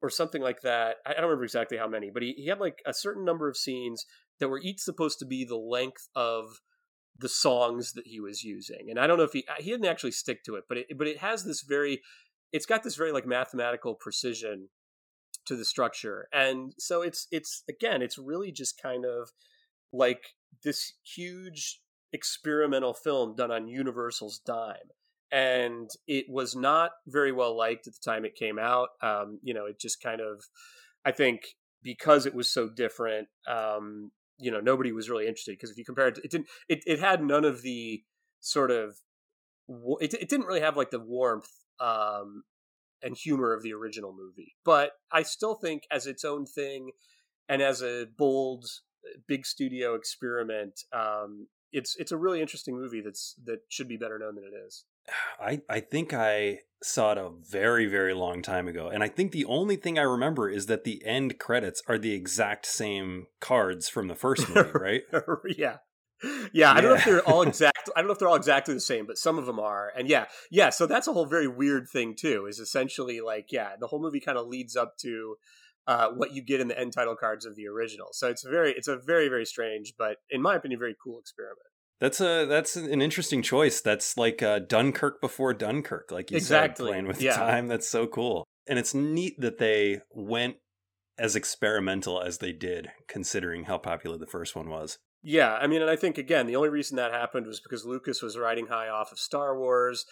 or 0.00 0.08
something 0.08 0.40
like 0.42 0.60
that 0.62 0.96
I 1.04 1.14
don't 1.14 1.24
remember 1.24 1.44
exactly 1.44 1.78
how 1.78 1.88
many 1.88 2.10
but 2.10 2.22
he, 2.22 2.34
he 2.36 2.46
had 2.46 2.60
like 2.60 2.78
a 2.86 2.94
certain 2.94 3.24
number 3.24 3.48
of 3.48 3.56
scenes 3.56 4.06
that 4.42 4.48
were 4.48 4.60
each 4.60 4.80
supposed 4.80 5.20
to 5.20 5.24
be 5.24 5.44
the 5.44 5.56
length 5.56 6.08
of 6.16 6.60
the 7.16 7.28
songs 7.28 7.92
that 7.92 8.06
he 8.06 8.18
was 8.18 8.42
using. 8.42 8.88
And 8.90 8.98
I 8.98 9.06
don't 9.06 9.16
know 9.16 9.24
if 9.24 9.32
he 9.32 9.44
he 9.58 9.70
didn't 9.70 9.86
actually 9.86 10.10
stick 10.10 10.42
to 10.44 10.56
it, 10.56 10.64
but 10.68 10.78
it 10.78 10.86
but 10.98 11.06
it 11.06 11.18
has 11.18 11.44
this 11.44 11.62
very 11.62 12.02
it's 12.52 12.66
got 12.66 12.82
this 12.82 12.96
very 12.96 13.12
like 13.12 13.24
mathematical 13.24 13.94
precision 13.94 14.68
to 15.46 15.54
the 15.54 15.64
structure. 15.64 16.26
And 16.32 16.74
so 16.76 17.02
it's 17.02 17.28
it's 17.30 17.62
again, 17.68 18.02
it's 18.02 18.18
really 18.18 18.50
just 18.50 18.82
kind 18.82 19.04
of 19.04 19.30
like 19.92 20.22
this 20.64 20.94
huge 21.04 21.80
experimental 22.12 22.94
film 22.94 23.36
done 23.36 23.52
on 23.52 23.68
Universal's 23.68 24.40
dime. 24.44 24.90
And 25.30 25.88
it 26.08 26.26
was 26.28 26.56
not 26.56 26.90
very 27.06 27.32
well 27.32 27.56
liked 27.56 27.86
at 27.86 27.94
the 27.94 28.10
time 28.10 28.24
it 28.24 28.34
came 28.34 28.58
out. 28.58 28.88
Um, 29.00 29.38
you 29.42 29.54
know, 29.54 29.66
it 29.66 29.80
just 29.80 30.02
kind 30.02 30.20
of, 30.20 30.44
I 31.06 31.12
think, 31.12 31.40
because 31.82 32.26
it 32.26 32.34
was 32.34 32.52
so 32.52 32.68
different, 32.68 33.28
um, 33.48 34.10
you 34.42 34.50
know 34.50 34.60
nobody 34.60 34.92
was 34.92 35.08
really 35.08 35.26
interested 35.26 35.52
because 35.52 35.70
if 35.70 35.78
you 35.78 35.84
compare 35.84 36.08
it, 36.08 36.18
it 36.22 36.30
didn't 36.30 36.48
it, 36.68 36.82
it 36.86 36.98
had 36.98 37.22
none 37.22 37.44
of 37.44 37.62
the 37.62 38.02
sort 38.40 38.70
of 38.70 38.96
it, 40.00 40.14
it 40.14 40.28
didn't 40.28 40.46
really 40.46 40.60
have 40.60 40.76
like 40.76 40.90
the 40.90 41.00
warmth 41.00 41.48
um, 41.80 42.42
and 43.02 43.16
humor 43.16 43.54
of 43.54 43.62
the 43.62 43.72
original 43.72 44.12
movie. 44.12 44.56
But 44.64 44.92
i 45.10 45.22
still 45.22 45.54
think 45.54 45.84
as 45.90 46.06
its 46.06 46.24
own 46.24 46.44
thing 46.44 46.90
and 47.48 47.62
as 47.62 47.82
a 47.82 48.06
bold 48.18 48.66
big 49.26 49.46
studio 49.46 49.94
experiment 49.94 50.80
um, 50.92 51.46
it's 51.72 51.96
it's 51.96 52.12
a 52.12 52.16
really 52.16 52.40
interesting 52.40 52.76
movie 52.76 53.00
that's 53.00 53.34
that 53.44 53.60
should 53.68 53.88
be 53.88 53.96
better 53.96 54.18
known 54.18 54.34
than 54.34 54.44
it 54.44 54.56
is 54.66 54.84
I, 55.40 55.60
I 55.68 55.80
think 55.80 56.12
I 56.12 56.60
saw 56.82 57.12
it 57.12 57.18
a 57.18 57.30
very, 57.50 57.86
very 57.86 58.14
long 58.14 58.42
time 58.42 58.68
ago. 58.68 58.88
And 58.88 59.02
I 59.02 59.08
think 59.08 59.32
the 59.32 59.44
only 59.44 59.76
thing 59.76 59.98
I 59.98 60.02
remember 60.02 60.48
is 60.48 60.66
that 60.66 60.84
the 60.84 61.04
end 61.04 61.38
credits 61.38 61.82
are 61.86 61.98
the 61.98 62.12
exact 62.12 62.66
same 62.66 63.26
cards 63.40 63.88
from 63.88 64.08
the 64.08 64.14
first 64.14 64.48
movie, 64.48 64.70
right? 64.74 65.02
yeah. 65.56 65.76
Yeah, 66.52 66.72
I 66.72 66.80
don't 66.80 66.90
know 66.90 66.96
if 66.96 67.04
they're 67.04 67.28
all 67.28 67.42
exact. 67.48 67.90
I 67.96 68.00
don't 68.00 68.06
know 68.06 68.12
if 68.12 68.20
they're 68.20 68.28
all 68.28 68.36
exactly 68.36 68.74
the 68.74 68.80
same, 68.80 69.06
but 69.06 69.18
some 69.18 69.38
of 69.38 69.46
them 69.46 69.58
are. 69.58 69.92
And 69.96 70.08
yeah, 70.08 70.26
yeah. 70.52 70.70
So 70.70 70.86
that's 70.86 71.08
a 71.08 71.12
whole 71.12 71.26
very 71.26 71.48
weird 71.48 71.88
thing 71.88 72.14
too. 72.16 72.46
Is 72.46 72.60
essentially 72.60 73.20
like 73.20 73.46
yeah, 73.50 73.70
the 73.80 73.88
whole 73.88 74.00
movie 74.00 74.20
kind 74.20 74.38
of 74.38 74.46
leads 74.46 74.76
up 74.76 74.96
to 74.98 75.36
uh, 75.86 76.08
what 76.10 76.32
you 76.32 76.42
get 76.42 76.60
in 76.60 76.68
the 76.68 76.78
end 76.78 76.92
title 76.92 77.16
cards 77.16 77.44
of 77.44 77.56
the 77.56 77.66
original. 77.66 78.08
So 78.12 78.28
it's 78.28 78.44
very, 78.44 78.72
it's 78.72 78.88
a 78.88 78.96
very, 78.96 79.28
very 79.28 79.44
strange, 79.44 79.94
but 79.98 80.18
in 80.30 80.40
my 80.40 80.54
opinion, 80.56 80.78
very 80.78 80.96
cool 81.02 81.18
experiment. 81.18 81.58
That's 82.02 82.20
a 82.20 82.46
that's 82.46 82.74
an 82.74 83.00
interesting 83.00 83.42
choice. 83.42 83.80
That's 83.80 84.16
like 84.16 84.42
uh, 84.42 84.58
Dunkirk 84.58 85.20
before 85.20 85.54
Dunkirk, 85.54 86.10
like 86.10 86.32
you 86.32 86.36
exactly. 86.36 86.86
said, 86.86 86.90
playing 86.90 87.06
with 87.06 87.22
yeah. 87.22 87.36
time. 87.36 87.68
That's 87.68 87.88
so 87.88 88.08
cool, 88.08 88.44
and 88.68 88.76
it's 88.76 88.92
neat 88.92 89.40
that 89.40 89.58
they 89.58 90.00
went 90.10 90.56
as 91.16 91.36
experimental 91.36 92.20
as 92.20 92.38
they 92.38 92.50
did, 92.50 92.90
considering 93.06 93.66
how 93.66 93.78
popular 93.78 94.18
the 94.18 94.26
first 94.26 94.56
one 94.56 94.68
was. 94.68 94.98
Yeah, 95.22 95.54
I 95.54 95.68
mean, 95.68 95.80
and 95.80 95.88
I 95.88 95.94
think 95.94 96.18
again, 96.18 96.48
the 96.48 96.56
only 96.56 96.70
reason 96.70 96.96
that 96.96 97.12
happened 97.12 97.46
was 97.46 97.60
because 97.60 97.84
Lucas 97.84 98.20
was 98.20 98.36
riding 98.36 98.66
high 98.66 98.88
off 98.88 99.12
of 99.12 99.20
Star 99.20 99.56
Wars. 99.56 100.04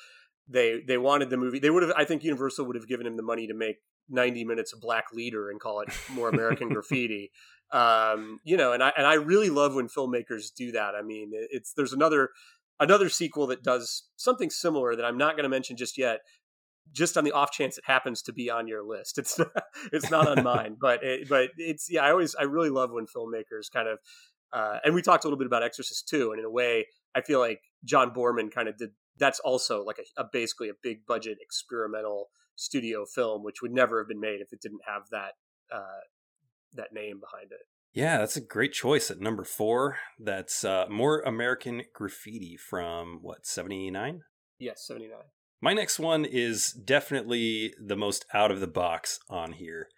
They 0.46 0.82
they 0.86 0.96
wanted 0.96 1.28
the 1.28 1.38
movie. 1.38 1.58
They 1.58 1.70
would 1.70 1.82
have. 1.82 1.92
I 1.96 2.04
think 2.04 2.22
Universal 2.22 2.66
would 2.66 2.76
have 2.76 2.86
given 2.86 3.04
him 3.04 3.16
the 3.16 3.24
money 3.24 3.48
to 3.48 3.54
make 3.54 3.78
90 4.08 4.44
minutes 4.44 4.72
of 4.72 4.80
Black 4.80 5.06
Leader 5.12 5.50
and 5.50 5.58
call 5.58 5.80
it 5.80 5.88
more 6.12 6.28
American 6.28 6.68
Graffiti 6.72 7.32
um, 7.72 8.40
you 8.44 8.56
know, 8.56 8.72
and 8.72 8.82
I 8.82 8.92
and 8.96 9.06
I 9.06 9.14
really 9.14 9.50
love 9.50 9.74
when 9.74 9.88
filmmakers 9.88 10.52
do 10.54 10.72
that. 10.72 10.94
I 10.94 11.02
mean, 11.02 11.30
it's 11.32 11.72
there's 11.74 11.92
another 11.92 12.30
another 12.78 13.08
sequel 13.08 13.46
that 13.48 13.62
does 13.62 14.04
something 14.16 14.50
similar 14.50 14.96
that 14.96 15.04
I'm 15.04 15.18
not 15.18 15.36
going 15.36 15.44
to 15.44 15.50
mention 15.50 15.76
just 15.76 15.98
yet, 15.98 16.20
just 16.92 17.16
on 17.16 17.24
the 17.24 17.32
off 17.32 17.52
chance 17.52 17.78
it 17.78 17.84
happens 17.86 18.22
to 18.22 18.32
be 18.32 18.50
on 18.50 18.66
your 18.66 18.82
list. 18.82 19.18
It's 19.18 19.38
not, 19.38 19.48
it's 19.92 20.10
not 20.10 20.26
on 20.26 20.42
mine, 20.42 20.76
but 20.80 21.02
it, 21.04 21.28
but 21.28 21.50
it's 21.56 21.88
yeah. 21.90 22.04
I 22.04 22.10
always 22.10 22.34
I 22.34 22.44
really 22.44 22.70
love 22.70 22.90
when 22.90 23.06
filmmakers 23.06 23.70
kind 23.72 23.88
of 23.88 23.98
uh, 24.52 24.78
and 24.84 24.94
we 24.94 25.02
talked 25.02 25.24
a 25.24 25.28
little 25.28 25.38
bit 25.38 25.46
about 25.46 25.62
Exorcist 25.62 26.08
too, 26.08 26.32
and 26.32 26.40
in 26.40 26.44
a 26.44 26.50
way, 26.50 26.86
I 27.14 27.20
feel 27.20 27.38
like 27.38 27.60
John 27.84 28.10
Boorman 28.10 28.50
kind 28.50 28.68
of 28.68 28.76
did. 28.76 28.90
That's 29.18 29.40
also 29.40 29.84
like 29.84 29.98
a, 29.98 30.22
a 30.22 30.24
basically 30.32 30.70
a 30.70 30.74
big 30.82 31.06
budget 31.06 31.38
experimental 31.40 32.30
studio 32.56 33.04
film, 33.04 33.44
which 33.44 33.62
would 33.62 33.72
never 33.72 34.00
have 34.00 34.08
been 34.08 34.20
made 34.20 34.40
if 34.40 34.52
it 34.52 34.60
didn't 34.60 34.80
have 34.86 35.02
that 35.10 35.32
uh, 35.72 36.00
that 36.74 36.92
name 36.92 37.20
behind 37.20 37.52
it. 37.52 37.66
Yeah, 37.92 38.18
that's 38.18 38.36
a 38.36 38.40
great 38.40 38.72
choice 38.72 39.10
at 39.10 39.20
number 39.20 39.44
four. 39.44 39.98
That's 40.18 40.64
uh, 40.64 40.86
more 40.88 41.20
American 41.20 41.82
Graffiti 41.92 42.56
from 42.56 43.18
what 43.22 43.46
seventy 43.46 43.90
nine. 43.90 44.22
Yes, 44.58 44.86
seventy 44.86 45.08
nine. 45.08 45.26
My 45.60 45.74
next 45.74 45.98
one 45.98 46.24
is 46.24 46.72
definitely 46.72 47.74
the 47.84 47.96
most 47.96 48.24
out 48.32 48.50
of 48.50 48.60
the 48.60 48.68
box 48.68 49.18
on 49.28 49.52
here, 49.52 49.88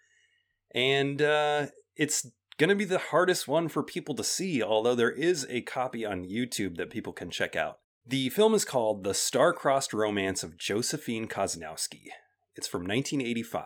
and 0.73 1.21
uh, 1.21 1.67
it's 1.95 2.27
gonna 2.57 2.75
be 2.75 2.85
the 2.85 2.97
hardest 2.97 3.47
one 3.47 3.67
for 3.67 3.83
people 3.83 4.15
to 4.15 4.23
see. 4.23 4.63
Although 4.63 4.95
there 4.95 5.11
is 5.11 5.45
a 5.49 5.61
copy 5.61 6.03
on 6.03 6.25
YouTube 6.25 6.77
that 6.77 6.89
people 6.89 7.13
can 7.13 7.29
check 7.29 7.55
out. 7.55 7.77
The 8.05 8.29
film 8.29 8.53
is 8.53 8.65
called 8.65 9.05
The 9.05 9.13
Star-Crossed 9.13 9.93
Romance 9.93 10.43
of 10.43 10.57
Josephine 10.57 11.25
Cosnowski. 11.25 12.07
It's 12.53 12.67
from 12.67 12.81
1985. 12.81 13.65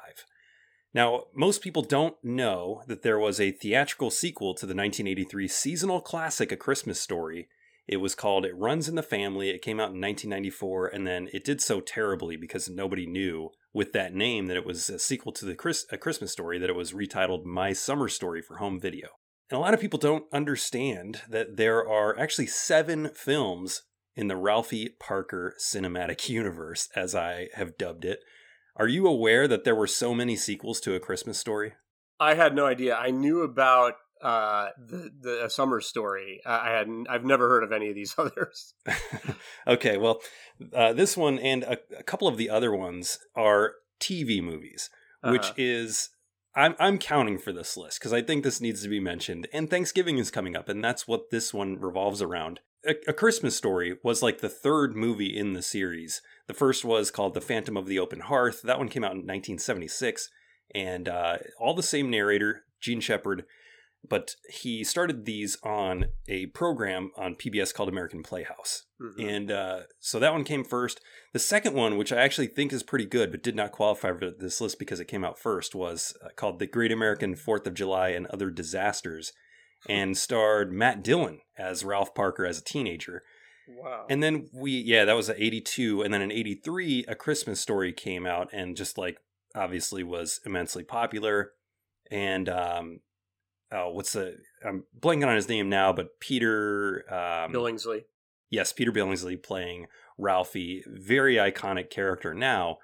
Now, 0.97 1.25
most 1.35 1.61
people 1.61 1.83
don't 1.83 2.15
know 2.23 2.81
that 2.87 3.03
there 3.03 3.19
was 3.19 3.39
a 3.39 3.51
theatrical 3.51 4.09
sequel 4.09 4.55
to 4.55 4.65
the 4.65 4.73
1983 4.73 5.47
seasonal 5.47 6.01
classic 6.01 6.51
A 6.51 6.57
Christmas 6.57 6.99
Story. 6.99 7.49
It 7.87 7.97
was 7.97 8.15
called 8.15 8.47
It 8.47 8.57
Runs 8.57 8.89
in 8.89 8.95
the 8.95 9.03
Family. 9.03 9.51
It 9.51 9.61
came 9.61 9.79
out 9.79 9.93
in 9.93 10.01
1994, 10.01 10.87
and 10.87 11.05
then 11.05 11.29
it 11.31 11.43
did 11.43 11.61
so 11.61 11.81
terribly 11.81 12.35
because 12.35 12.67
nobody 12.67 13.05
knew 13.05 13.51
with 13.75 13.93
that 13.93 14.15
name 14.15 14.47
that 14.47 14.57
it 14.57 14.65
was 14.65 14.89
a 14.89 14.97
sequel 14.97 15.31
to 15.33 15.45
the 15.45 15.53
Chris- 15.53 15.85
A 15.91 15.99
Christmas 15.99 16.31
Story 16.31 16.57
that 16.57 16.69
it 16.71 16.75
was 16.75 16.93
retitled 16.93 17.45
My 17.45 17.73
Summer 17.73 18.07
Story 18.07 18.41
for 18.41 18.57
home 18.57 18.79
video. 18.79 19.09
And 19.51 19.57
a 19.59 19.61
lot 19.61 19.75
of 19.75 19.79
people 19.79 19.99
don't 19.99 20.25
understand 20.33 21.21
that 21.29 21.57
there 21.57 21.87
are 21.87 22.17
actually 22.17 22.47
seven 22.47 23.11
films 23.13 23.83
in 24.15 24.29
the 24.29 24.35
Ralphie 24.35 24.95
Parker 24.99 25.53
cinematic 25.63 26.27
universe, 26.27 26.89
as 26.95 27.13
I 27.13 27.49
have 27.53 27.77
dubbed 27.77 28.03
it. 28.03 28.21
Are 28.77 28.87
you 28.87 29.07
aware 29.07 29.47
that 29.47 29.63
there 29.63 29.75
were 29.75 29.87
so 29.87 30.13
many 30.13 30.35
sequels 30.35 30.79
to 30.81 30.93
A 30.93 30.99
Christmas 30.99 31.39
Story? 31.39 31.73
I 32.19 32.35
had 32.35 32.55
no 32.55 32.65
idea. 32.65 32.95
I 32.95 33.09
knew 33.09 33.41
about 33.41 33.95
uh, 34.21 34.69
the 34.77 35.11
the 35.19 35.49
summer 35.49 35.81
story. 35.81 36.41
I 36.45 36.69
had 36.69 36.87
I've 37.09 37.25
never 37.25 37.49
heard 37.49 37.63
of 37.63 37.71
any 37.71 37.89
of 37.89 37.95
these 37.95 38.15
others. 38.17 38.73
okay, 39.67 39.97
well, 39.97 40.21
uh, 40.73 40.93
this 40.93 41.17
one 41.17 41.39
and 41.39 41.63
a, 41.63 41.77
a, 41.97 42.03
couple 42.03 42.27
of 42.27 42.37
the 42.37 42.49
other 42.49 42.75
ones 42.75 43.19
are 43.35 43.73
TV 43.99 44.41
movies, 44.41 44.89
which 45.23 45.45
uh-huh. 45.45 45.53
is 45.57 46.09
I'm 46.55 46.75
I'm 46.79 46.97
counting 46.97 47.37
for 47.37 47.51
this 47.51 47.77
list 47.77 47.99
because 47.99 48.13
I 48.13 48.21
think 48.21 48.43
this 48.43 48.61
needs 48.61 48.81
to 48.83 48.89
be 48.89 48.99
mentioned. 48.99 49.47
And 49.53 49.69
Thanksgiving 49.69 50.17
is 50.17 50.31
coming 50.31 50.55
up, 50.55 50.69
and 50.69 50.83
that's 50.83 51.07
what 51.07 51.29
this 51.31 51.53
one 51.53 51.79
revolves 51.79 52.21
around. 52.21 52.59
A, 52.87 52.95
a 53.09 53.13
Christmas 53.13 53.55
Story 53.55 53.97
was 54.03 54.23
like 54.23 54.39
the 54.39 54.49
third 54.49 54.95
movie 54.95 55.37
in 55.37 55.53
the 55.53 55.61
series. 55.61 56.21
The 56.47 56.53
first 56.53 56.85
was 56.85 57.11
called 57.11 57.33
The 57.33 57.41
Phantom 57.41 57.75
of 57.75 57.87
the 57.87 57.99
Open 57.99 58.21
Hearth. 58.21 58.61
That 58.61 58.77
one 58.79 58.87
came 58.87 59.03
out 59.03 59.11
in 59.11 59.17
1976, 59.17 60.29
and 60.73 61.09
uh, 61.09 61.37
all 61.59 61.73
the 61.73 61.83
same 61.83 62.09
narrator, 62.09 62.63
Jean 62.79 63.01
Shepherd, 63.01 63.43
but 64.07 64.35
he 64.49 64.83
started 64.83 65.25
these 65.25 65.57
on 65.63 66.05
a 66.29 66.45
program 66.47 67.11
on 67.17 67.35
PBS 67.35 67.73
called 67.73 67.89
American 67.89 68.23
Playhouse. 68.23 68.85
Mhm. 69.01 69.27
And 69.37 69.51
uh, 69.51 69.79
so 69.99 70.17
that 70.19 70.31
one 70.31 70.45
came 70.45 70.63
first. 70.63 71.01
The 71.33 71.39
second 71.39 71.73
one, 71.73 71.97
which 71.97 72.13
I 72.13 72.21
actually 72.21 72.47
think 72.47 72.71
is 72.71 72.83
pretty 72.83 73.05
good, 73.05 73.31
but 73.31 73.43
did 73.43 73.55
not 73.55 73.73
qualify 73.73 74.13
for 74.13 74.31
this 74.31 74.61
list 74.61 74.79
because 74.79 74.99
it 75.01 75.09
came 75.09 75.25
out 75.25 75.39
first, 75.39 75.75
was 75.75 76.15
uh, 76.23 76.29
called 76.35 76.59
The 76.59 76.67
Great 76.67 76.91
American 76.91 77.35
Fourth 77.35 77.67
of 77.67 77.73
July 77.73 78.09
and 78.09 78.27
Other 78.27 78.49
Disasters 78.49 79.33
and 79.89 80.17
starred 80.17 80.71
Matt 80.71 81.03
Dillon 81.03 81.41
as 81.57 81.83
Ralph 81.83 82.13
Parker 82.13 82.45
as 82.45 82.59
a 82.59 82.63
teenager. 82.63 83.23
Wow. 83.67 84.05
And 84.09 84.23
then 84.23 84.49
we, 84.53 84.71
yeah, 84.71 85.05
that 85.05 85.15
was 85.15 85.29
at 85.29 85.39
82. 85.39 86.01
And 86.01 86.13
then 86.13 86.21
in 86.21 86.31
83, 86.31 87.05
A 87.07 87.15
Christmas 87.15 87.59
Story 87.59 87.91
came 87.91 88.25
out 88.25 88.49
and 88.53 88.77
just 88.77 88.97
like 88.97 89.19
obviously 89.55 90.03
was 90.03 90.39
immensely 90.45 90.83
popular. 90.83 91.51
And, 92.09 92.47
um, 92.47 92.99
oh, 93.71 93.89
what's 93.89 94.13
the, 94.13 94.37
I'm 94.65 94.85
blanking 94.97 95.27
on 95.27 95.35
his 95.35 95.49
name 95.49 95.67
now, 95.69 95.91
but 95.91 96.19
Peter, 96.19 97.03
um, 97.09 97.51
Billingsley. 97.51 98.03
Yes, 98.49 98.71
Peter 98.71 98.93
Billingsley 98.93 99.41
playing 99.41 99.87
Ralphie, 100.17 100.83
very 100.87 101.35
iconic 101.35 101.89
character 101.89 102.33
now. 102.33 102.77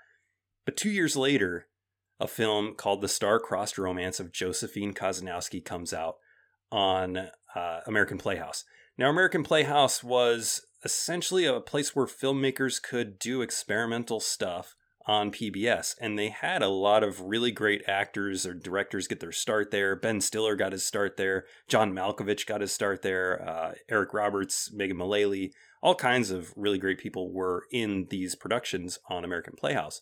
But 0.65 0.75
two 0.75 0.89
years 0.89 1.15
later, 1.15 1.67
a 2.19 2.27
film 2.27 2.75
called 2.75 3.01
The 3.01 3.07
Star-Crossed 3.07 3.77
Romance 3.77 4.19
of 4.19 4.31
Josephine 4.31 4.93
Kozanowski 4.93 5.63
comes 5.63 5.93
out 5.93 6.15
on 6.73 7.29
uh, 7.55 7.79
American 7.85 8.17
Playhouse. 8.17 8.65
Now, 8.97 9.09
American 9.09 9.43
Playhouse 9.43 10.03
was 10.03 10.65
essentially 10.83 11.45
a 11.45 11.61
place 11.61 11.95
where 11.95 12.07
filmmakers 12.07 12.81
could 12.81 13.19
do 13.19 13.41
experimental 13.41 14.19
stuff 14.19 14.75
on 15.05 15.31
PBS, 15.31 15.95
and 16.01 16.17
they 16.17 16.29
had 16.29 16.61
a 16.61 16.69
lot 16.69 17.03
of 17.03 17.21
really 17.21 17.51
great 17.51 17.83
actors 17.87 18.45
or 18.45 18.53
directors 18.53 19.07
get 19.07 19.19
their 19.19 19.31
start 19.31 19.69
there. 19.69 19.95
Ben 19.95 20.19
Stiller 20.19 20.55
got 20.55 20.71
his 20.71 20.85
start 20.85 21.15
there. 21.17 21.45
John 21.67 21.93
Malkovich 21.93 22.45
got 22.47 22.61
his 22.61 22.71
start 22.71 23.01
there. 23.01 23.47
Uh, 23.47 23.73
Eric 23.89 24.13
Roberts, 24.13 24.71
Megan 24.73 24.97
Mullally, 24.97 25.53
all 25.81 25.95
kinds 25.95 26.31
of 26.31 26.53
really 26.55 26.77
great 26.77 26.97
people 26.97 27.31
were 27.31 27.65
in 27.71 28.07
these 28.09 28.35
productions 28.35 28.97
on 29.09 29.25
American 29.25 29.53
Playhouse. 29.55 30.01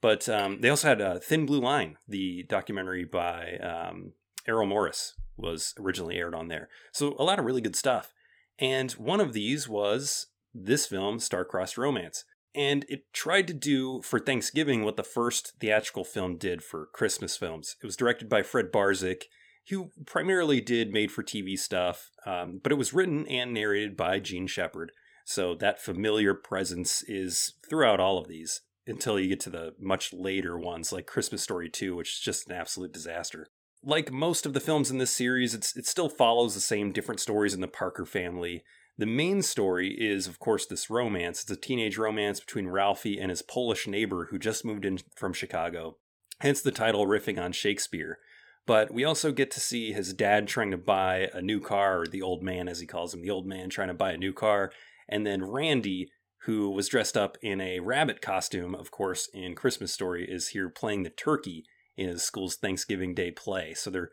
But 0.00 0.28
um, 0.28 0.60
they 0.60 0.68
also 0.68 0.88
had 0.88 1.00
uh, 1.00 1.18
Thin 1.18 1.46
Blue 1.46 1.60
Line, 1.60 1.96
the 2.06 2.44
documentary 2.44 3.04
by 3.04 3.56
um, 3.56 4.12
Errol 4.46 4.66
Morris, 4.66 5.14
was 5.38 5.74
originally 5.78 6.16
aired 6.16 6.34
on 6.34 6.48
there. 6.48 6.68
So 6.92 7.14
a 7.18 7.24
lot 7.24 7.38
of 7.38 7.44
really 7.44 7.60
good 7.60 7.76
stuff. 7.76 8.12
And 8.58 8.90
one 8.92 9.20
of 9.20 9.32
these 9.32 9.68
was 9.68 10.26
this 10.52 10.86
film, 10.86 11.20
Star-Crossed 11.20 11.78
Romance. 11.78 12.24
And 12.54 12.84
it 12.88 13.12
tried 13.12 13.46
to 13.48 13.54
do 13.54 14.02
for 14.02 14.18
Thanksgiving 14.18 14.84
what 14.84 14.96
the 14.96 15.04
first 15.04 15.52
theatrical 15.60 16.04
film 16.04 16.36
did 16.36 16.62
for 16.62 16.86
Christmas 16.92 17.36
films. 17.36 17.76
It 17.82 17.86
was 17.86 17.96
directed 17.96 18.28
by 18.28 18.42
Fred 18.42 18.72
Barzyk, 18.72 19.24
who 19.70 19.90
primarily 20.06 20.60
did 20.60 20.92
made 20.92 21.12
for 21.12 21.22
TV 21.22 21.58
stuff, 21.58 22.10
um, 22.26 22.60
but 22.62 22.72
it 22.72 22.78
was 22.78 22.94
written 22.94 23.26
and 23.28 23.52
narrated 23.52 23.96
by 23.96 24.18
Jean 24.18 24.46
Shepherd. 24.46 24.92
So 25.24 25.54
that 25.56 25.80
familiar 25.80 26.32
presence 26.32 27.02
is 27.06 27.52
throughout 27.68 28.00
all 28.00 28.18
of 28.18 28.28
these 28.28 28.62
until 28.86 29.20
you 29.20 29.28
get 29.28 29.40
to 29.40 29.50
the 29.50 29.74
much 29.78 30.12
later 30.14 30.58
ones 30.58 30.90
like 30.90 31.06
Christmas 31.06 31.42
Story 31.42 31.68
2, 31.68 31.94
which 31.94 32.14
is 32.14 32.20
just 32.20 32.48
an 32.48 32.56
absolute 32.56 32.92
disaster. 32.92 33.48
Like 33.82 34.10
most 34.10 34.44
of 34.44 34.54
the 34.54 34.60
films 34.60 34.90
in 34.90 34.98
this 34.98 35.12
series, 35.12 35.54
it's, 35.54 35.76
it 35.76 35.86
still 35.86 36.08
follows 36.08 36.54
the 36.54 36.60
same 36.60 36.92
different 36.92 37.20
stories 37.20 37.54
in 37.54 37.60
the 37.60 37.68
Parker 37.68 38.04
family. 38.04 38.64
The 38.96 39.06
main 39.06 39.42
story 39.42 39.94
is, 39.96 40.26
of 40.26 40.40
course, 40.40 40.66
this 40.66 40.90
romance. 40.90 41.42
It's 41.42 41.50
a 41.50 41.56
teenage 41.56 41.96
romance 41.96 42.40
between 42.40 42.66
Ralphie 42.66 43.18
and 43.18 43.30
his 43.30 43.42
Polish 43.42 43.86
neighbor 43.86 44.28
who 44.30 44.38
just 44.38 44.64
moved 44.64 44.84
in 44.84 44.98
from 45.14 45.32
Chicago. 45.32 45.96
Hence 46.40 46.60
the 46.60 46.72
title 46.72 47.06
riffing 47.06 47.40
on 47.40 47.52
Shakespeare. 47.52 48.18
But 48.66 48.92
we 48.92 49.04
also 49.04 49.32
get 49.32 49.50
to 49.52 49.60
see 49.60 49.92
his 49.92 50.12
dad 50.12 50.48
trying 50.48 50.72
to 50.72 50.76
buy 50.76 51.30
a 51.32 51.40
new 51.40 51.60
car, 51.60 52.02
or 52.02 52.06
the 52.06 52.20
old 52.20 52.42
man, 52.42 52.68
as 52.68 52.80
he 52.80 52.86
calls 52.86 53.14
him, 53.14 53.22
the 53.22 53.30
old 53.30 53.46
man 53.46 53.70
trying 53.70 53.88
to 53.88 53.94
buy 53.94 54.12
a 54.12 54.18
new 54.18 54.32
car. 54.32 54.72
And 55.08 55.24
then 55.24 55.48
Randy, 55.48 56.10
who 56.42 56.68
was 56.70 56.88
dressed 56.88 57.16
up 57.16 57.38
in 57.40 57.60
a 57.60 57.80
rabbit 57.80 58.20
costume, 58.20 58.74
of 58.74 58.90
course, 58.90 59.30
in 59.32 59.54
Christmas 59.54 59.92
Story, 59.92 60.28
is 60.28 60.48
here 60.48 60.68
playing 60.68 61.04
the 61.04 61.10
turkey 61.10 61.64
in 61.98 62.08
his 62.08 62.22
school's 62.22 62.56
Thanksgiving 62.56 63.14
Day 63.14 63.30
play. 63.30 63.74
So 63.74 63.90
they're 63.90 64.10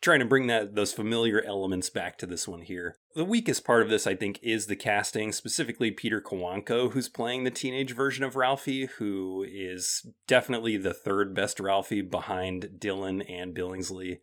trying 0.00 0.20
to 0.20 0.26
bring 0.26 0.46
that 0.46 0.74
those 0.74 0.92
familiar 0.92 1.42
elements 1.42 1.90
back 1.90 2.18
to 2.18 2.26
this 2.26 2.46
one 2.46 2.60
here. 2.62 2.96
The 3.14 3.24
weakest 3.24 3.64
part 3.64 3.82
of 3.82 3.88
this, 3.88 4.06
I 4.06 4.14
think, 4.14 4.38
is 4.42 4.66
the 4.66 4.76
casting, 4.76 5.32
specifically 5.32 5.90
Peter 5.90 6.20
Kawanko, 6.20 6.92
who's 6.92 7.08
playing 7.08 7.44
the 7.44 7.50
teenage 7.50 7.94
version 7.94 8.24
of 8.24 8.36
Ralphie, 8.36 8.86
who 8.98 9.44
is 9.48 10.06
definitely 10.26 10.76
the 10.76 10.94
third 10.94 11.34
best 11.34 11.58
Ralphie 11.58 12.02
behind 12.02 12.78
Dillon 12.78 13.22
and 13.22 13.54
Billingsley. 13.54 14.18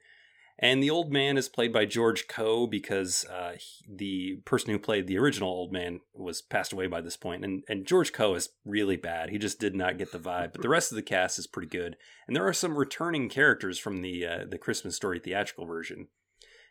And 0.60 0.82
the 0.82 0.90
old 0.90 1.12
man 1.12 1.38
is 1.38 1.50
played 1.50 1.74
by 1.74 1.86
George 1.86 2.28
Coe 2.28 2.68
because 2.68 3.26
uh, 3.26 3.54
he- 3.58 3.86
the 3.90 4.42
person 4.46 4.72
who 4.72 4.80
played 4.80 5.08
the 5.08 5.18
original 5.18 5.50
old 5.50 5.74
man 5.74 6.02
was 6.14 6.42
passed 6.42 6.72
away 6.72 6.88
by 6.88 7.02
this 7.02 7.18
point. 7.18 7.44
And, 7.44 7.64
and 7.68 7.88
George 7.88 8.14
Coe 8.14 8.36
is 8.36 8.50
really 8.64 8.96
bad. 8.96 9.30
He 9.30 9.38
just 9.38 9.60
did 9.60 9.76
not 9.76 9.98
get 9.98 10.12
the 10.12 10.20
vibe. 10.20 10.54
But 10.54 10.62
the 10.62 10.70
rest 10.70 10.92
of 10.92 10.96
the 10.96 11.02
cast 11.02 11.40
is 11.40 11.48
pretty 11.48 11.70
good. 11.70 11.98
And 12.28 12.36
there 12.36 12.48
are 12.48 12.54
some 12.54 12.78
returning 12.78 13.30
characters 13.30 13.80
from 13.80 14.02
the 14.02 14.26
uh, 14.26 14.46
the 14.50 14.58
Christmas 14.58 14.96
Story 14.96 15.20
theatrical 15.20 15.66
version. 15.66 16.08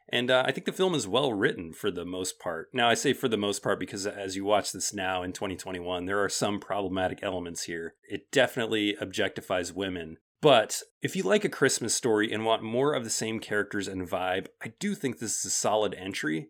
And 0.08 0.30
uh, 0.30 0.44
I 0.46 0.52
think 0.52 0.66
the 0.66 0.72
film 0.72 0.94
is 0.94 1.08
well 1.08 1.32
written 1.32 1.72
for 1.72 1.90
the 1.90 2.04
most 2.04 2.38
part. 2.38 2.68
Now, 2.72 2.88
I 2.88 2.94
say 2.94 3.12
for 3.12 3.28
the 3.28 3.36
most 3.36 3.62
part 3.62 3.80
because 3.80 4.06
as 4.06 4.36
you 4.36 4.44
watch 4.44 4.72
this 4.72 4.92
now 4.92 5.22
in 5.22 5.32
2021, 5.32 6.06
there 6.06 6.22
are 6.22 6.28
some 6.28 6.60
problematic 6.60 7.20
elements 7.22 7.64
here. 7.64 7.94
It 8.08 8.30
definitely 8.30 8.96
objectifies 9.00 9.72
women. 9.72 10.18
But 10.43 10.82
if 11.01 11.16
you 11.16 11.22
like 11.22 11.45
a 11.45 11.49
Christmas 11.49 11.95
story 11.95 12.30
and 12.32 12.45
want 12.45 12.62
more 12.62 12.93
of 12.93 13.05
the 13.05 13.11
same 13.11 13.38
characters 13.38 13.88
and 13.88 14.07
vibe, 14.07 14.49
I 14.62 14.74
do 14.80 14.95
think 14.95 15.18
this 15.18 15.38
is 15.38 15.45
a 15.47 15.51
solid 15.51 15.95
entry. 15.95 16.49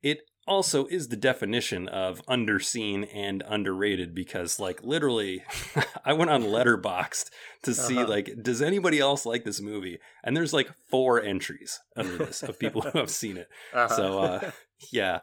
It 0.00 0.20
also 0.46 0.86
is 0.86 1.08
the 1.08 1.16
definition 1.16 1.88
of 1.88 2.24
underseen 2.26 3.08
and 3.14 3.42
underrated 3.46 4.14
because, 4.14 4.58
like, 4.60 4.82
literally, 4.84 5.42
I 6.04 6.12
went 6.12 6.30
on 6.30 6.44
Letterboxd 6.44 7.30
to 7.64 7.74
see, 7.74 7.98
Uh-huh. 7.98 8.08
like, 8.08 8.30
does 8.42 8.62
anybody 8.62 8.98
else 9.00 9.26
like 9.26 9.44
this 9.44 9.60
movie? 9.60 9.98
And 10.24 10.36
there's 10.36 10.52
like 10.52 10.70
four 10.90 11.20
entries 11.22 11.80
under 11.96 12.16
this 12.18 12.42
of 12.44 12.58
people 12.60 12.82
who 12.82 12.98
have 12.98 13.10
seen 13.10 13.36
it. 13.36 13.48
Uh-huh. 13.74 13.88
So, 13.96 14.18
uh, 14.20 14.50
yeah, 14.92 15.20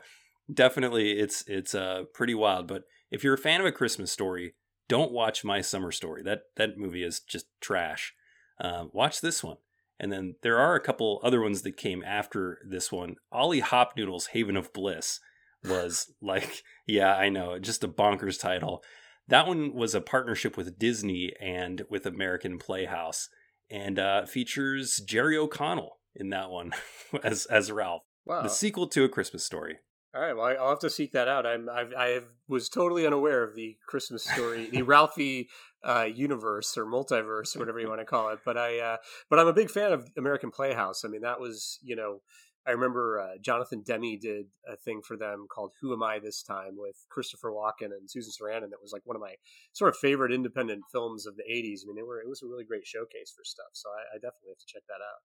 definitely, 0.54 1.20
it's 1.20 1.44
it's 1.48 1.74
uh 1.76 2.04
pretty 2.14 2.36
wild. 2.36 2.68
But 2.68 2.84
if 3.12 3.24
you're 3.24 3.34
a 3.34 3.38
fan 3.38 3.60
of 3.62 3.68
a 3.68 3.72
Christmas 3.72 4.12
story, 4.12 4.54
don't 4.90 5.14
watch 5.14 5.46
My 5.46 5.62
Summer 5.62 5.92
Story. 5.92 6.22
That 6.24 6.42
that 6.58 6.78
movie 6.78 7.04
is 7.04 7.22
just 7.22 7.46
trash. 7.62 8.14
Uh, 8.60 8.86
watch 8.92 9.22
this 9.22 9.42
one. 9.42 9.58
And 10.00 10.12
then 10.12 10.36
there 10.44 10.58
are 10.58 10.76
a 10.76 10.82
couple 10.82 11.22
other 11.24 11.42
ones 11.42 11.62
that 11.62 11.78
came 11.78 12.04
after 12.04 12.60
this 12.68 12.92
one. 12.92 13.16
Ollie 13.32 13.62
Hopnoodle's 13.62 14.28
Haven 14.28 14.58
of 14.58 14.74
Bliss 14.74 15.20
was 15.64 16.14
like, 16.22 16.64
yeah, 16.88 17.16
I 17.16 17.30
know, 17.30 17.60
just 17.60 17.84
a 17.84 17.88
bonkers 17.88 18.40
title. 18.40 18.84
That 19.28 19.48
one 19.48 19.74
was 19.74 19.94
a 19.94 20.02
partnership 20.02 20.58
with 20.58 20.80
Disney 20.80 21.34
and 21.40 21.84
with 21.90 22.06
American 22.06 22.58
Playhouse, 22.58 23.30
and 23.70 24.00
uh, 24.00 24.26
features 24.26 24.98
Jerry 25.06 25.38
O'Connell 25.38 26.00
in 26.16 26.30
that 26.30 26.50
one 26.50 26.72
as 27.24 27.46
as 27.46 27.72
Ralph. 27.72 28.04
Wow. 28.26 28.42
The 28.42 28.50
sequel 28.50 28.88
to 28.88 29.04
A 29.04 29.10
Christmas 29.10 29.44
Story. 29.44 29.78
All 30.16 30.22
right, 30.22 30.36
well, 30.36 30.56
I'll 30.60 30.70
have 30.70 30.80
to 30.80 30.90
seek 30.90 31.12
that 31.12 31.28
out. 31.28 31.46
I'm, 31.46 31.70
I've, 31.70 31.94
I 31.96 32.22
was 32.48 32.68
totally 32.68 33.06
unaware 33.06 33.44
of 33.44 33.54
the 33.54 33.78
Christmas 33.88 34.24
story, 34.24 34.68
the 34.72 34.82
Ralphie 34.82 35.50
uh, 35.84 36.08
universe 36.12 36.76
or 36.78 36.86
multiverse 36.86 37.56
or 37.56 37.60
whatever 37.60 37.80
you 37.80 37.88
want 37.88 38.02
to 38.02 38.06
call 38.06 38.30
it. 38.30 38.40
But 38.44 38.58
I, 38.58 38.80
uh, 38.80 38.98
but 39.30 39.38
I'm 39.38 39.48
a 39.48 39.54
big 39.54 39.70
fan 39.70 39.94
of 39.94 40.10
American 40.18 40.50
Playhouse. 40.50 41.06
I 41.06 41.10
mean, 41.10 41.22
that 41.22 41.40
was, 41.40 41.78
you 41.84 41.96
know, 41.96 42.22
I 42.68 42.72
remember 42.72 43.20
uh, 43.20 43.38
Jonathan 43.40 43.84
Demme 43.86 44.20
did 44.20 44.48
a 44.68 44.76
thing 44.76 45.02
for 45.02 45.16
them 45.16 45.48
called 45.50 45.72
"Who 45.82 45.94
Am 45.94 46.04
I 46.04 46.20
This 46.20 46.44
Time" 46.44 46.76
with 46.76 46.96
Christopher 47.10 47.52
Walken 47.52 47.94
and 47.94 48.10
Susan 48.10 48.34
Sarandon. 48.34 48.70
That 48.70 48.82
was 48.82 48.92
like 48.92 49.02
one 49.06 49.16
of 49.16 49.22
my 49.22 49.36
sort 49.74 49.90
of 49.90 49.98
favorite 49.98 50.34
independent 50.34 50.84
films 50.92 51.26
of 51.26 51.36
the 51.38 51.44
'80s. 51.50 51.82
I 51.82 51.88
mean, 51.88 51.96
they 51.96 52.04
were 52.04 52.20
it 52.20 52.28
was 52.28 52.44
a 52.44 52.48
really 52.48 52.66
great 52.66 52.86
showcase 52.86 53.32
for 53.36 53.44
stuff. 53.44 53.74
So 53.74 53.90
I, 53.90 54.16
I 54.16 54.18
definitely 54.18 54.52
have 54.52 54.60
to 54.60 54.68
check 54.68 54.84
that 54.88 55.02
out. 55.02 55.22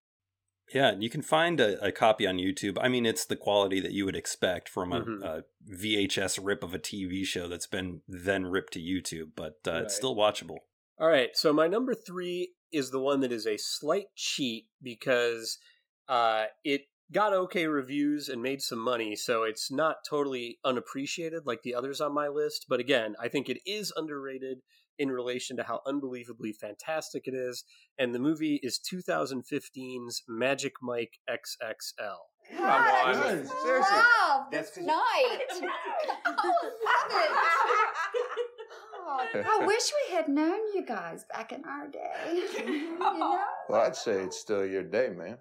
Yeah, 0.72 0.88
and 0.88 1.02
you 1.02 1.10
can 1.10 1.22
find 1.22 1.60
a, 1.60 1.82
a 1.84 1.92
copy 1.92 2.26
on 2.26 2.36
YouTube. 2.36 2.78
I 2.80 2.88
mean, 2.88 3.04
it's 3.04 3.26
the 3.26 3.36
quality 3.36 3.80
that 3.80 3.92
you 3.92 4.04
would 4.06 4.16
expect 4.16 4.68
from 4.68 4.92
a, 4.92 5.00
Mhm. 5.02 5.22
a 5.22 5.44
VHS 5.68 6.38
rip 6.38 6.62
of 6.62 6.72
a 6.74 6.78
TV 6.78 7.24
show 7.24 7.48
that's 7.48 7.66
been 7.66 8.00
then 8.08 8.46
ripped 8.46 8.72
to 8.74 8.80
YouTube, 8.80 9.32
but 9.36 9.58
uh, 9.66 9.72
Right. 9.72 9.82
it's 9.82 9.94
still 9.94 10.16
watchable. 10.16 10.58
All 10.98 11.08
right, 11.08 11.36
so 11.36 11.52
my 11.52 11.66
number 11.66 11.94
three 11.94 12.54
is 12.72 12.90
the 12.90 13.00
one 13.00 13.20
that 13.20 13.32
is 13.32 13.46
a 13.46 13.56
slight 13.58 14.06
cheat 14.14 14.66
because 14.82 15.58
uh, 16.08 16.46
it 16.64 16.82
got 17.12 17.32
okay 17.32 17.66
reviews 17.66 18.28
and 18.28 18.42
made 18.42 18.62
some 18.62 18.78
money, 18.78 19.14
so 19.16 19.42
it's 19.42 19.70
not 19.70 19.96
totally 20.08 20.58
unappreciated 20.64 21.46
like 21.46 21.62
the 21.62 21.74
others 21.74 22.00
on 22.00 22.14
my 22.14 22.28
list. 22.28 22.66
But 22.68 22.80
again, 22.80 23.16
I 23.20 23.28
think 23.28 23.48
it 23.48 23.58
is 23.66 23.92
underrated 23.96 24.58
in 24.98 25.10
relation 25.10 25.56
to 25.56 25.62
how 25.62 25.80
unbelievably 25.86 26.52
fantastic 26.52 27.26
it 27.26 27.34
is. 27.34 27.64
And 27.98 28.14
the 28.14 28.18
movie 28.18 28.60
is 28.62 28.78
2015's 28.78 30.22
Magic 30.28 30.72
Mike 30.82 31.18
XXL. 31.28 32.16
Come 32.56 32.64
on. 32.64 33.14
Seriously. 33.14 33.48
Wow, 33.64 34.46
That's 34.52 34.70
this 34.70 34.78
'cause- 34.78 34.86
night. 34.86 35.38
oh, 36.26 36.70
love 36.84 37.22
it. 37.22 37.30
Oh, 39.06 39.60
I 39.62 39.66
wish 39.66 39.92
we 40.08 40.14
had 40.14 40.28
known 40.28 40.58
you 40.74 40.84
guys 40.86 41.24
back 41.32 41.52
in 41.52 41.64
our 41.64 41.88
day. 41.88 42.44
You 42.66 42.98
know? 42.98 43.38
Well, 43.68 43.80
I'd 43.82 43.96
say 43.96 44.22
it's 44.22 44.38
still 44.38 44.64
your 44.66 44.82
day, 44.82 45.08
man. 45.08 45.38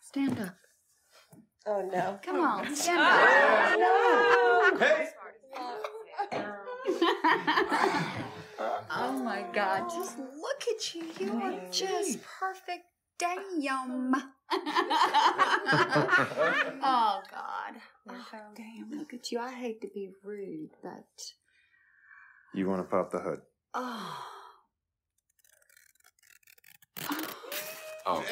Stand 0.00 0.38
up. 0.40 0.56
Oh 1.66 1.82
no. 1.82 2.18
Come 2.22 2.40
on, 2.40 2.74
stand 2.74 2.98
Oh, 3.02 4.70
up. 4.72 4.80
no. 4.80 4.86
Hey. 4.86 5.08
oh 8.90 9.22
my 9.24 9.44
God, 9.52 9.88
just 9.88 10.18
look 10.18 10.64
at 10.70 10.94
you. 10.94 11.04
You 11.20 11.40
are 11.40 11.54
just 11.70 12.18
perfect. 12.22 12.84
Damn. 13.18 14.14
oh 16.82 17.22
God. 17.30 17.74
Oh, 18.08 18.26
damn, 18.56 18.98
look 18.98 19.14
at 19.14 19.30
you. 19.30 19.38
I 19.38 19.52
hate 19.52 19.80
to 19.82 19.88
be 19.94 20.10
rude, 20.24 20.70
but 20.82 21.04
You 22.52 22.68
want 22.68 22.80
to 22.80 22.84
pop 22.84 23.12
the 23.12 23.20
hood? 23.20 23.40
oh. 23.74 24.26
Oh. 28.04 28.24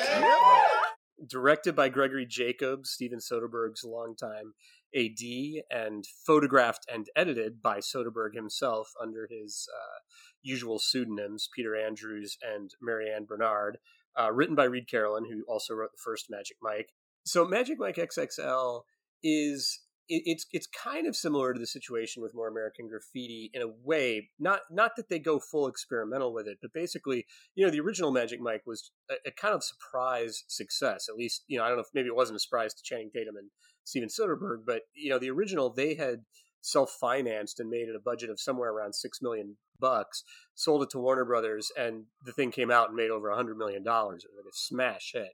Directed 1.29 1.77
by 1.77 1.89
Gregory 1.89 2.27
Jacobs, 2.27 2.91
Steven 2.91 3.21
Soderbergh's 3.21 3.85
longtime 3.85 4.55
AD, 4.95 5.63
and 5.71 6.05
photographed 6.27 6.87
and 6.93 7.07
edited 7.17 7.63
by 7.63 7.79
Soderbergh 7.79 8.35
himself 8.35 8.93
under 9.01 9.29
his 9.31 9.69
uh, 9.75 9.99
usual 10.43 10.79
pseudonyms, 10.79 11.49
Peter 11.55 11.77
Andrews 11.77 12.37
and 12.43 12.71
Mary 12.81 13.11
Ann 13.15 13.25
Bernard. 13.25 13.79
Uh, 14.19 14.33
written 14.33 14.57
by 14.57 14.65
Reid 14.65 14.91
Carolin, 14.91 15.25
who 15.31 15.45
also 15.47 15.73
wrote 15.73 15.93
the 15.93 16.03
first 16.03 16.27
Magic 16.29 16.57
Mike. 16.61 16.91
So 17.25 17.47
Magic 17.47 17.79
Mike 17.79 17.95
XXL 17.95 18.83
is 19.23 19.81
it, 20.11 20.23
it's 20.27 20.47
it's 20.53 20.67
kind 20.67 21.07
of 21.07 21.17
similar 21.17 21.55
to 21.55 21.61
the 21.61 21.67
situation 21.67 22.23
with 22.23 22.35
More 22.35 22.49
American 22.49 22.89
Graffiti 22.89 23.51
in 23.55 23.63
a 23.63 23.73
way. 23.85 24.29
Not 24.39 24.63
not 24.71 24.97
that 24.97 25.09
they 25.09 25.19
go 25.19 25.39
full 25.39 25.69
experimental 25.69 26.35
with 26.35 26.49
it, 26.49 26.59
but 26.61 26.73
basically, 26.73 27.25
you 27.55 27.65
know, 27.65 27.71
the 27.71 27.81
original 27.81 28.11
Magic 28.11 28.41
Mike 28.41 28.63
was 28.67 28.91
a, 29.09 29.15
a 29.29 29.31
kind 29.31 29.55
of 29.55 29.63
surprise 29.63 30.45
success. 30.49 31.07
At 31.09 31.17
least, 31.17 31.45
you 31.47 31.59
know, 31.59 31.65
I 31.65 31.69
don't 31.69 31.77
know 31.77 31.83
if 31.83 31.95
maybe 31.95 32.09
it 32.09 32.17
wasn't 32.17 32.37
a 32.37 32.41
surprise 32.41 32.75
to 32.75 32.83
Channing 32.83 33.11
Tatum 33.15 33.37
and 33.37 33.51
Steven 33.91 34.09
Soderbergh, 34.09 34.65
but 34.65 34.83
you 34.95 35.11
know, 35.11 35.19
the 35.19 35.31
original 35.31 35.71
they 35.71 35.95
had 35.95 36.21
self-financed 36.63 37.59
and 37.59 37.71
made 37.71 37.89
it 37.89 37.97
a 37.97 38.01
budget 38.01 38.31
of 38.31 38.41
somewhere 38.41 38.71
around 38.71 38.95
six 38.95 39.21
million 39.23 39.57
bucks. 39.79 40.23
Sold 40.55 40.83
it 40.83 40.91
to 40.91 40.99
Warner 40.99 41.25
Brothers, 41.25 41.71
and 41.77 42.05
the 42.25 42.33
thing 42.33 42.51
came 42.51 42.71
out 42.71 42.89
and 42.89 42.97
made 42.97 43.11
over 43.11 43.29
a 43.29 43.37
hundred 43.37 43.57
million 43.57 43.83
dollars. 43.83 44.25
It 44.25 44.31
was 44.33 44.45
like 44.45 44.53
a 44.53 44.57
smash 44.57 45.11
hit. 45.15 45.33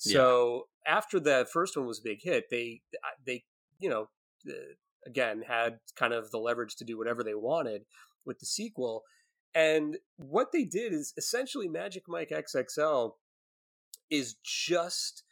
So 0.00 0.68
after 0.86 1.18
the 1.18 1.46
first 1.52 1.76
one 1.76 1.86
was 1.86 1.98
a 1.98 2.04
big 2.04 2.20
hit, 2.22 2.44
they 2.50 2.82
they 3.26 3.44
you 3.78 3.90
know 3.90 4.08
again 5.06 5.42
had 5.46 5.80
kind 5.96 6.12
of 6.12 6.30
the 6.30 6.38
leverage 6.38 6.76
to 6.76 6.84
do 6.84 6.96
whatever 6.96 7.24
they 7.24 7.34
wanted 7.34 7.82
with 8.24 8.38
the 8.38 8.46
sequel. 8.46 9.02
And 9.54 9.96
what 10.16 10.52
they 10.52 10.64
did 10.64 10.92
is 10.92 11.12
essentially 11.16 11.68
Magic 11.68 12.04
Mike 12.06 12.30
XXL 12.30 13.12
is 14.10 14.36
just 14.44 15.24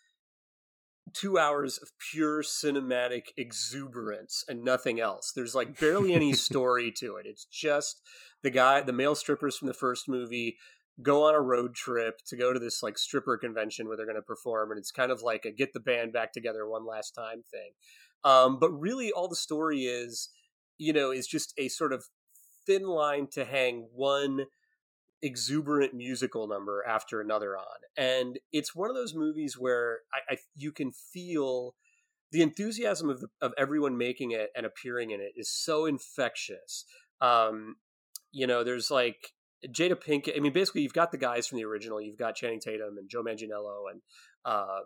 two 1.12 1.38
hours 1.38 1.78
of 1.78 1.90
pure 2.10 2.42
cinematic 2.42 3.26
exuberance 3.36 4.44
and 4.48 4.64
nothing 4.64 5.00
else. 5.00 5.32
There's 5.34 5.54
like 5.54 5.78
barely 5.78 6.14
any 6.14 6.32
story 6.34 6.92
to 6.98 7.16
it. 7.16 7.26
It's 7.26 7.44
just 7.44 8.00
the 8.42 8.50
guy, 8.50 8.80
the 8.80 8.92
male 8.92 9.14
strippers 9.14 9.56
from 9.56 9.68
the 9.68 9.74
first 9.74 10.08
movie 10.08 10.56
go 11.02 11.24
on 11.24 11.34
a 11.34 11.40
road 11.40 11.74
trip 11.74 12.20
to 12.26 12.36
go 12.36 12.52
to 12.52 12.58
this 12.58 12.82
like 12.82 12.96
stripper 12.96 13.36
convention 13.36 13.86
where 13.86 13.96
they're 13.96 14.06
going 14.06 14.16
to 14.16 14.22
perform 14.22 14.70
and 14.70 14.78
it's 14.78 14.90
kind 14.90 15.12
of 15.12 15.22
like 15.22 15.44
a 15.44 15.50
get 15.50 15.72
the 15.72 15.80
band 15.80 16.12
back 16.12 16.32
together 16.32 16.66
one 16.66 16.86
last 16.86 17.10
time 17.10 17.42
thing 17.50 17.72
um, 18.24 18.58
but 18.58 18.70
really 18.70 19.12
all 19.12 19.28
the 19.28 19.36
story 19.36 19.82
is 19.82 20.30
you 20.78 20.92
know 20.92 21.10
is 21.10 21.26
just 21.26 21.52
a 21.58 21.68
sort 21.68 21.92
of 21.92 22.04
thin 22.66 22.84
line 22.84 23.26
to 23.30 23.44
hang 23.44 23.88
one 23.94 24.46
exuberant 25.22 25.94
musical 25.94 26.46
number 26.46 26.84
after 26.86 27.20
another 27.20 27.56
on 27.56 27.78
and 27.96 28.38
it's 28.52 28.74
one 28.74 28.90
of 28.90 28.96
those 28.96 29.14
movies 29.14 29.56
where 29.58 30.00
i, 30.12 30.34
I 30.34 30.36
you 30.54 30.72
can 30.72 30.92
feel 30.92 31.74
the 32.32 32.42
enthusiasm 32.42 33.08
of, 33.08 33.20
the, 33.20 33.28
of 33.40 33.52
everyone 33.56 33.96
making 33.96 34.32
it 34.32 34.50
and 34.54 34.66
appearing 34.66 35.10
in 35.10 35.20
it 35.20 35.32
is 35.36 35.50
so 35.50 35.86
infectious 35.86 36.84
um, 37.20 37.76
you 38.30 38.46
know 38.46 38.62
there's 38.62 38.90
like 38.90 39.32
Jada 39.66 39.94
Pinkett. 39.94 40.36
I 40.36 40.40
mean, 40.40 40.52
basically, 40.52 40.82
you've 40.82 40.92
got 40.92 41.12
the 41.12 41.18
guys 41.18 41.46
from 41.46 41.56
the 41.56 41.64
original. 41.64 42.00
You've 42.00 42.18
got 42.18 42.36
Channing 42.36 42.60
Tatum 42.60 42.98
and 42.98 43.08
Joe 43.08 43.22
Manganiello, 43.22 43.90
and 43.90 44.00
uh, 44.44 44.80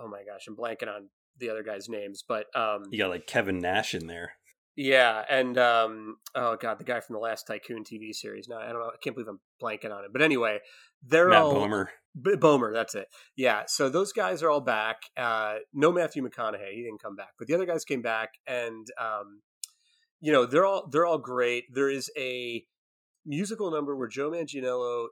oh 0.00 0.08
my 0.08 0.22
gosh, 0.24 0.46
I'm 0.48 0.56
blanking 0.56 0.88
on 0.88 1.08
the 1.38 1.50
other 1.50 1.62
guys' 1.62 1.88
names, 1.88 2.24
but 2.26 2.46
um, 2.54 2.84
You 2.90 2.98
got 2.98 3.10
like 3.10 3.26
Kevin 3.26 3.58
Nash 3.58 3.94
in 3.94 4.06
there. 4.06 4.34
Yeah, 4.76 5.22
and 5.30 5.56
um, 5.58 6.16
oh 6.34 6.56
god, 6.56 6.78
the 6.78 6.84
guy 6.84 7.00
from 7.00 7.14
the 7.14 7.20
last 7.20 7.46
Tycoon 7.46 7.84
TV 7.84 8.12
series. 8.12 8.48
No, 8.48 8.56
I 8.56 8.66
don't 8.66 8.80
know. 8.80 8.90
I 8.92 8.96
can't 9.02 9.14
believe 9.14 9.28
I'm 9.28 9.40
blanking 9.62 9.92
on 9.92 10.04
it. 10.04 10.12
But 10.12 10.22
anyway, 10.22 10.58
they're 11.06 11.28
Matt 11.28 11.42
all 11.42 11.54
Bomer. 11.54 11.86
B- 12.20 12.32
Bomer, 12.32 12.72
that's 12.72 12.94
it. 12.94 13.06
Yeah, 13.36 13.64
so 13.66 13.88
those 13.88 14.12
guys 14.12 14.42
are 14.42 14.50
all 14.50 14.60
back. 14.60 14.96
Uh, 15.16 15.56
no 15.72 15.92
Matthew 15.92 16.26
McConaughey, 16.26 16.72
he 16.72 16.82
didn't 16.82 17.02
come 17.02 17.14
back, 17.14 17.30
but 17.38 17.46
the 17.46 17.54
other 17.54 17.66
guys 17.66 17.84
came 17.84 18.02
back, 18.02 18.30
and 18.46 18.86
um, 19.00 19.42
you 20.20 20.32
know 20.32 20.44
they're 20.44 20.66
all 20.66 20.88
they're 20.90 21.06
all 21.06 21.18
great. 21.18 21.64
There 21.72 21.90
is 21.90 22.10
a 22.18 22.64
musical 23.24 23.70
number 23.70 23.96
where 23.96 24.08
Joe 24.08 24.30
Manganiello 24.30 25.06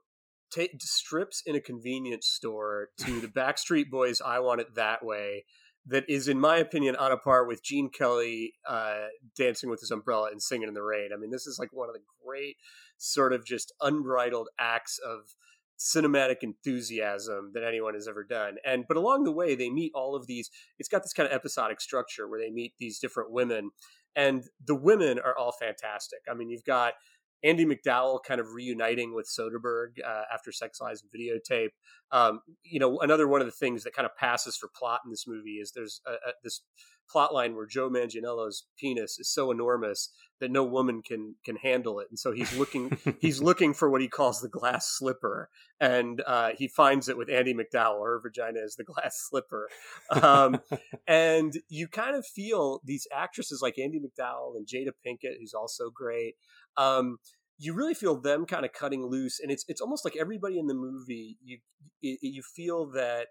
ta 0.52 0.62
strips 0.80 1.42
in 1.46 1.54
a 1.54 1.60
convenience 1.60 2.26
store 2.26 2.88
to 2.98 3.20
the 3.20 3.28
Backstreet 3.36 3.90
Boys' 3.90 4.20
"I 4.24 4.40
Want 4.40 4.60
It 4.60 4.74
That 4.74 5.04
Way." 5.04 5.44
That 5.87 6.09
is, 6.09 6.28
in 6.28 6.39
my 6.39 6.59
opinion, 6.59 6.95
on 6.95 7.11
a 7.11 7.16
par 7.16 7.45
with 7.45 7.62
Gene 7.62 7.91
Kelly 7.91 8.55
uh, 8.68 9.07
dancing 9.37 9.68
with 9.68 9.80
his 9.80 9.91
umbrella 9.91 10.28
and 10.30 10.41
singing 10.41 10.68
in 10.68 10.74
the 10.74 10.83
rain. 10.83 11.11
I 11.12 11.16
mean, 11.16 11.30
this 11.30 11.47
is 11.47 11.59
like 11.59 11.72
one 11.72 11.89
of 11.89 11.95
the 11.95 12.03
great, 12.24 12.57
sort 12.99 13.33
of 13.33 13.45
just 13.45 13.72
unbridled 13.80 14.49
acts 14.61 15.01
of 15.05 15.35
cinematic 15.78 16.37
enthusiasm 16.43 17.51
that 17.55 17.64
anyone 17.64 17.95
has 17.95 18.07
ever 18.07 18.22
done. 18.22 18.57
And 18.64 18.85
but 18.87 18.97
along 18.97 19.24
the 19.24 19.33
way, 19.33 19.55
they 19.55 19.70
meet 19.70 19.93
all 19.95 20.14
of 20.14 20.26
these. 20.26 20.51
It's 20.78 20.89
got 20.89 21.03
this 21.03 21.12
kind 21.12 21.28
of 21.28 21.35
episodic 21.35 21.80
structure 21.80 22.28
where 22.28 22.41
they 22.41 22.51
meet 22.51 22.74
these 22.78 22.99
different 22.99 23.33
women, 23.33 23.70
and 24.14 24.45
the 24.64 24.76
women 24.76 25.18
are 25.18 25.37
all 25.37 25.53
fantastic. 25.53 26.20
I 26.30 26.35
mean, 26.35 26.51
you've 26.51 26.64
got 26.64 26.95
Andie 27.45 27.66
MacDowell 27.66 28.22
kind 28.24 28.40
of 28.40 28.53
reuniting 28.53 29.14
with 29.14 29.28
Soderbergh 29.28 29.99
uh, 30.05 30.22
after 30.32 30.53
Sex 30.53 30.80
Lies 30.80 31.03
and 31.03 31.11
Videotape. 31.11 31.70
Um, 32.11 32.40
you 32.62 32.78
know, 32.78 33.01
another 33.01 33.26
one 33.26 33.40
of 33.40 33.47
the 33.47 33.53
things 33.53 33.84
that 33.84 33.95
kind 33.95 34.07
of 34.07 34.16
passes 34.16 34.57
for 34.57 34.68
plot 34.74 35.01
in 35.05 35.11
this 35.11 35.26
movie 35.26 35.59
is 35.61 35.72
there's 35.72 36.01
a, 36.07 36.12
a, 36.12 36.32
this 36.43 36.62
plot 37.11 37.34
line 37.34 37.55
where 37.55 37.66
Joe 37.66 37.90
Manganiello's 37.90 38.66
penis 38.78 39.18
is 39.18 39.32
so 39.32 39.51
enormous 39.51 40.11
that 40.40 40.51
no 40.51 40.64
woman 40.64 41.03
can 41.03 41.36
can 41.45 41.57
handle 41.57 42.01
it, 42.01 42.09
and 42.11 42.18
so 42.18 42.32
he's 42.32 42.57
looking 42.57 42.99
he's 43.20 43.40
looking 43.40 43.74
for 43.74 43.88
what 43.88 44.01
he 44.01 44.09
calls 44.09 44.40
the 44.40 44.49
glass 44.49 44.88
slipper, 44.88 45.49
and 45.80 46.22
uh, 46.26 46.51
he 46.57 46.66
finds 46.66 47.09
it 47.09 47.16
with 47.16 47.28
Andie 47.28 47.55
MacDowell. 47.55 48.05
Her 48.05 48.20
vagina 48.20 48.61
is 48.61 48.74
the 48.74 48.84
glass 48.93 49.26
slipper, 49.28 49.68
um, 50.11 50.61
and 51.07 51.53
you 51.68 51.86
kind 51.86 52.16
of 52.16 52.26
feel 52.26 52.80
these 52.84 53.07
actresses 53.14 53.61
like 53.62 53.78
Andie 53.78 54.01
MacDowell 54.01 54.57
and 54.57 54.66
Jada 54.66 54.93
Pinkett, 55.07 55.38
who's 55.38 55.55
also 55.55 55.90
great. 55.90 56.34
Um, 56.77 57.18
you 57.59 57.75
really 57.75 57.95
feel 57.95 58.20
them 58.20 58.45
kind 58.45 58.64
of 58.64 58.73
cutting 58.73 59.07
loose, 59.07 59.39
and 59.41 59.51
it's 59.51 59.64
it's 59.68 59.81
almost 59.81 60.05
like 60.05 60.16
everybody 60.16 60.59
in 60.59 60.66
the 60.66 60.75
movie. 60.75 61.39
You 61.43 61.59
you, 62.01 62.43
feel 62.43 62.91
that 62.93 63.29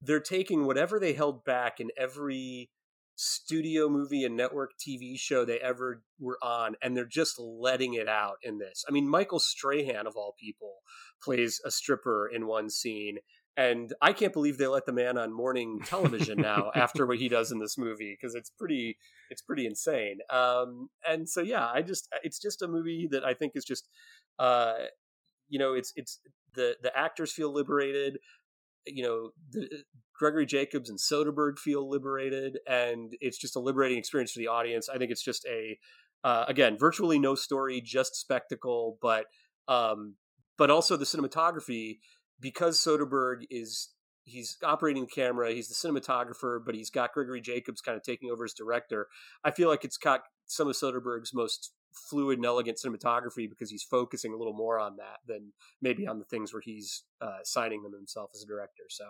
they're 0.00 0.20
taking 0.20 0.64
whatever 0.64 0.98
they 0.98 1.12
held 1.12 1.44
back 1.44 1.80
in 1.80 1.90
every 1.98 2.70
studio 3.16 3.88
movie 3.88 4.24
and 4.24 4.36
network 4.36 4.70
TV 4.78 5.18
show 5.18 5.44
they 5.44 5.58
ever 5.58 6.02
were 6.18 6.38
on, 6.42 6.76
and 6.80 6.96
they're 6.96 7.04
just 7.04 7.38
letting 7.38 7.94
it 7.94 8.08
out 8.08 8.36
in 8.42 8.58
this. 8.58 8.84
I 8.88 8.92
mean, 8.92 9.08
Michael 9.08 9.40
Strahan 9.40 10.06
of 10.06 10.16
all 10.16 10.34
people 10.38 10.76
plays 11.22 11.60
a 11.64 11.70
stripper 11.70 12.30
in 12.32 12.46
one 12.46 12.70
scene, 12.70 13.18
and 13.58 13.92
I 14.00 14.12
can't 14.12 14.32
believe 14.32 14.56
they 14.56 14.68
let 14.68 14.86
the 14.86 14.92
man 14.92 15.18
on 15.18 15.32
morning 15.32 15.80
television 15.84 16.40
now 16.40 16.70
after 16.76 17.04
what 17.06 17.18
he 17.18 17.28
does 17.28 17.50
in 17.50 17.58
this 17.58 17.76
movie 17.76 18.16
because 18.18 18.36
it's 18.36 18.50
pretty 18.50 18.96
it's 19.30 19.42
pretty 19.42 19.66
insane. 19.66 20.18
Um, 20.30 20.88
and 21.06 21.28
so 21.28 21.42
yeah, 21.42 21.66
I 21.66 21.82
just 21.82 22.08
it's 22.22 22.38
just 22.38 22.62
a 22.62 22.68
movie 22.68 23.08
that 23.10 23.24
I 23.24 23.34
think 23.34 23.52
is 23.56 23.64
just 23.64 23.88
uh, 24.38 24.74
you 25.48 25.58
know 25.58 25.74
it's 25.74 25.92
it's 25.96 26.20
the 26.54 26.76
the 26.82 26.96
actors 26.96 27.32
feel 27.32 27.52
liberated. 27.52 28.18
You 28.86 29.02
know, 29.02 29.30
the, 29.50 29.68
Gregory 30.16 30.46
Jacobs 30.46 30.88
and 30.88 30.98
Soderbergh 30.98 31.58
feel 31.58 31.88
liberated, 31.88 32.58
and 32.66 33.14
it's 33.20 33.38
just 33.38 33.56
a 33.56 33.60
liberating 33.60 33.98
experience 33.98 34.32
for 34.32 34.38
the 34.38 34.48
audience. 34.48 34.88
I 34.88 34.98
think 34.98 35.10
it's 35.10 35.22
just 35.22 35.44
a 35.46 35.78
uh, 36.22 36.44
again 36.46 36.78
virtually 36.78 37.18
no 37.18 37.34
story, 37.34 37.80
just 37.80 38.14
spectacle, 38.14 38.98
but 39.02 39.26
um, 39.66 40.14
but 40.56 40.70
also 40.70 40.96
the 40.96 41.04
cinematography 41.04 41.98
because 42.40 42.78
Soderbergh 42.78 43.44
is 43.50 43.90
he's 44.24 44.56
operating 44.62 45.04
the 45.04 45.10
camera, 45.10 45.52
he's 45.52 45.68
the 45.68 45.74
cinematographer, 45.74 46.60
but 46.64 46.74
he's 46.74 46.90
got 46.90 47.12
Gregory 47.12 47.40
Jacobs 47.40 47.80
kind 47.80 47.96
of 47.96 48.02
taking 48.02 48.30
over 48.30 48.44
as 48.44 48.52
director. 48.52 49.08
I 49.44 49.50
feel 49.50 49.68
like 49.68 49.84
it's 49.84 49.96
got 49.96 50.22
some 50.46 50.68
of 50.68 50.74
Soderbergh's 50.74 51.32
most 51.34 51.72
fluid 51.92 52.38
and 52.38 52.46
elegant 52.46 52.78
cinematography 52.84 53.48
because 53.48 53.70
he's 53.70 53.82
focusing 53.82 54.32
a 54.32 54.36
little 54.36 54.52
more 54.52 54.78
on 54.78 54.96
that 54.96 55.18
than 55.26 55.52
maybe 55.80 56.06
on 56.06 56.18
the 56.18 56.24
things 56.24 56.52
where 56.52 56.62
he's 56.62 57.04
uh, 57.20 57.38
signing 57.44 57.82
them 57.82 57.92
himself 57.92 58.30
as 58.34 58.42
a 58.42 58.46
director. 58.46 58.84
So 58.88 59.04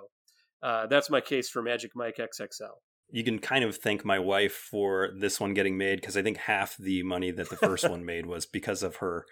uh, 0.63 0.87
that's 0.87 1.11
my 1.11 1.21
case 1.21 1.49
for 1.49 1.63
Magic 1.63 1.93
Mike 1.95 2.17
XXL. 2.19 2.77
You 3.11 3.25
can 3.25 3.39
kind 3.39 3.65
of 3.65 3.77
thank 3.77 4.05
my 4.05 4.19
wife 4.19 4.53
for 4.53 5.11
this 5.19 5.41
one 5.41 5.55
getting 5.55 5.79
made 5.79 6.01
because 6.01 6.17
I 6.17 6.23
think 6.23 6.37
half 6.37 6.77
the 6.77 7.03
money 7.03 7.31
that 7.31 7.49
the 7.49 7.57
first 7.57 7.89
one 7.91 8.05
made 8.05 8.27
was 8.27 8.45
because 8.47 8.83
of 8.83 8.97
her. 8.97 9.25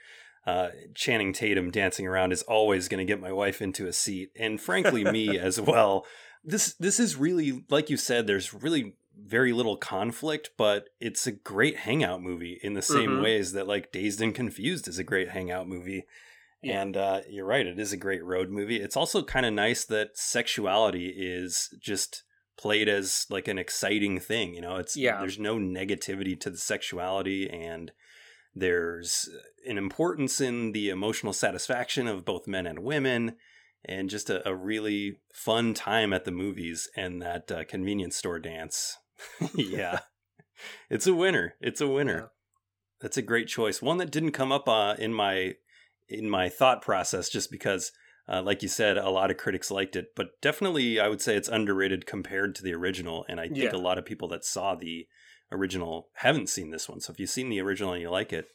Uh, 0.46 0.68
Channing 0.94 1.32
Tatum 1.32 1.70
dancing 1.72 2.06
around 2.06 2.32
is 2.32 2.42
always 2.42 2.86
going 2.88 3.04
to 3.04 3.10
get 3.10 3.20
my 3.20 3.32
wife 3.32 3.60
into 3.60 3.86
a 3.88 3.92
seat, 3.92 4.30
and 4.38 4.60
frankly, 4.60 5.02
me 5.04 5.36
as 5.48 5.60
well. 5.60 6.06
This 6.44 6.74
this 6.74 7.00
is 7.00 7.16
really, 7.16 7.64
like 7.68 7.90
you 7.90 7.96
said, 7.96 8.26
there's 8.26 8.54
really 8.54 8.94
very 9.18 9.52
little 9.52 9.76
conflict, 9.76 10.50
but 10.56 10.90
it's 11.00 11.26
a 11.26 11.32
great 11.32 11.78
hangout 11.78 12.22
movie 12.22 12.60
in 12.62 12.74
the 12.74 12.82
same 12.82 13.10
Mhm. 13.10 13.22
ways 13.22 13.52
that 13.52 13.66
like 13.66 13.90
Dazed 13.90 14.20
and 14.20 14.34
Confused 14.34 14.86
is 14.86 14.98
a 14.98 15.04
great 15.04 15.30
hangout 15.30 15.66
movie. 15.66 16.04
Yeah. 16.62 16.82
And 16.82 16.96
uh, 16.96 17.20
you're 17.28 17.46
right, 17.46 17.66
it 17.66 17.78
is 17.80 17.92
a 17.92 17.96
great 17.96 18.22
road 18.22 18.50
movie. 18.50 18.76
It's 18.80 18.96
also 18.96 19.22
kind 19.24 19.46
of 19.46 19.52
nice 19.54 19.84
that 19.86 20.16
sexuality 20.16 21.08
is 21.16 21.74
just 21.80 22.22
played 22.58 22.88
as 22.88 23.26
like 23.30 23.48
an 23.48 23.58
exciting 23.58 24.20
thing. 24.20 24.54
You 24.54 24.60
know, 24.60 24.76
it's 24.76 24.96
Yeah. 24.96 25.18
there's 25.18 25.38
no 25.38 25.56
negativity 25.56 26.38
to 26.40 26.50
the 26.50 26.56
sexuality, 26.58 27.48
and 27.50 27.90
there's 28.56 29.28
an 29.66 29.76
importance 29.76 30.40
in 30.40 30.72
the 30.72 30.88
emotional 30.88 31.34
satisfaction 31.34 32.08
of 32.08 32.24
both 32.24 32.48
men 32.48 32.66
and 32.66 32.78
women, 32.80 33.36
and 33.84 34.08
just 34.08 34.30
a, 34.30 34.48
a 34.48 34.54
really 34.54 35.18
fun 35.32 35.74
time 35.74 36.12
at 36.14 36.24
the 36.24 36.32
movies 36.32 36.88
and 36.96 37.20
that 37.20 37.52
uh, 37.52 37.64
convenience 37.64 38.16
store 38.16 38.38
dance. 38.38 38.96
yeah, 39.54 40.00
it's 40.90 41.06
a 41.06 41.14
winner. 41.14 41.54
It's 41.60 41.82
a 41.82 41.86
winner. 41.86 42.30
That's 43.00 43.18
a 43.18 43.22
great 43.22 43.46
choice. 43.46 43.82
One 43.82 43.98
that 43.98 44.10
didn't 44.10 44.32
come 44.32 44.50
up 44.50 44.66
uh, 44.68 44.96
in 44.98 45.12
my 45.12 45.54
in 46.08 46.30
my 46.30 46.48
thought 46.48 46.80
process, 46.80 47.28
just 47.28 47.50
because, 47.50 47.92
uh, 48.28 48.40
like 48.40 48.62
you 48.62 48.68
said, 48.68 48.96
a 48.96 49.10
lot 49.10 49.30
of 49.30 49.36
critics 49.36 49.70
liked 49.70 49.96
it, 49.96 50.14
but 50.16 50.40
definitely 50.40 50.98
I 50.98 51.08
would 51.08 51.20
say 51.20 51.36
it's 51.36 51.48
underrated 51.48 52.06
compared 52.06 52.54
to 52.54 52.62
the 52.62 52.72
original. 52.72 53.26
And 53.28 53.38
I 53.38 53.48
think 53.48 53.58
Yeah. 53.58 53.76
a 53.76 53.76
lot 53.76 53.98
of 53.98 54.06
people 54.06 54.28
that 54.28 54.44
saw 54.44 54.74
the 54.76 55.06
original 55.52 56.08
haven't 56.14 56.48
seen 56.48 56.70
this 56.70 56.88
one. 56.88 57.00
So 57.00 57.12
if 57.12 57.20
you've 57.20 57.30
seen 57.30 57.48
the 57.48 57.60
original 57.60 57.92
and 57.92 58.02
you 58.02 58.10
like 58.10 58.32
it, 58.32 58.48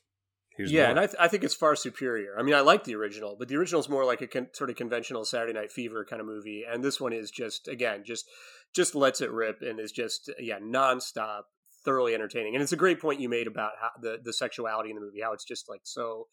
here's 0.55 0.71
yeah, 0.71 0.83
more. 0.83 0.89
and 0.91 0.99
I, 0.99 1.05
th- 1.05 1.17
I 1.19 1.27
think 1.27 1.43
it's 1.43 1.55
far 1.55 1.75
superior. 1.75 2.35
I 2.37 2.43
mean, 2.43 2.53
I 2.53 2.61
like 2.61 2.83
the 2.83 2.95
original, 2.95 3.35
but 3.37 3.47
the 3.47 3.55
original 3.55 3.81
is 3.81 3.89
more 3.89 4.05
like 4.05 4.21
a 4.21 4.27
con- 4.27 4.49
sort 4.53 4.69
of 4.69 4.75
conventional 4.75 5.25
Saturday 5.25 5.53
Night 5.53 5.71
Fever 5.71 6.05
kind 6.05 6.19
of 6.19 6.25
movie, 6.25 6.63
and 6.69 6.83
this 6.83 6.99
one 6.99 7.13
is 7.13 7.31
just 7.31 7.67
again 7.67 8.03
just 8.05 8.25
just 8.73 8.95
lets 8.95 9.21
it 9.21 9.31
rip 9.31 9.61
and 9.61 9.79
is 9.79 9.91
just 9.91 10.31
yeah 10.39 10.59
nonstop, 10.59 11.43
thoroughly 11.85 12.13
entertaining. 12.13 12.55
And 12.55 12.63
it's 12.63 12.73
a 12.73 12.77
great 12.77 12.99
point 12.99 13.19
you 13.19 13.29
made 13.29 13.47
about 13.47 13.71
how 13.79 13.89
the 14.01 14.19
the 14.23 14.33
sexuality 14.33 14.89
in 14.89 14.95
the 14.95 15.01
movie, 15.01 15.21
how 15.21 15.33
it's 15.33 15.45
just 15.45 15.69
like 15.69 15.81
so 15.83 16.27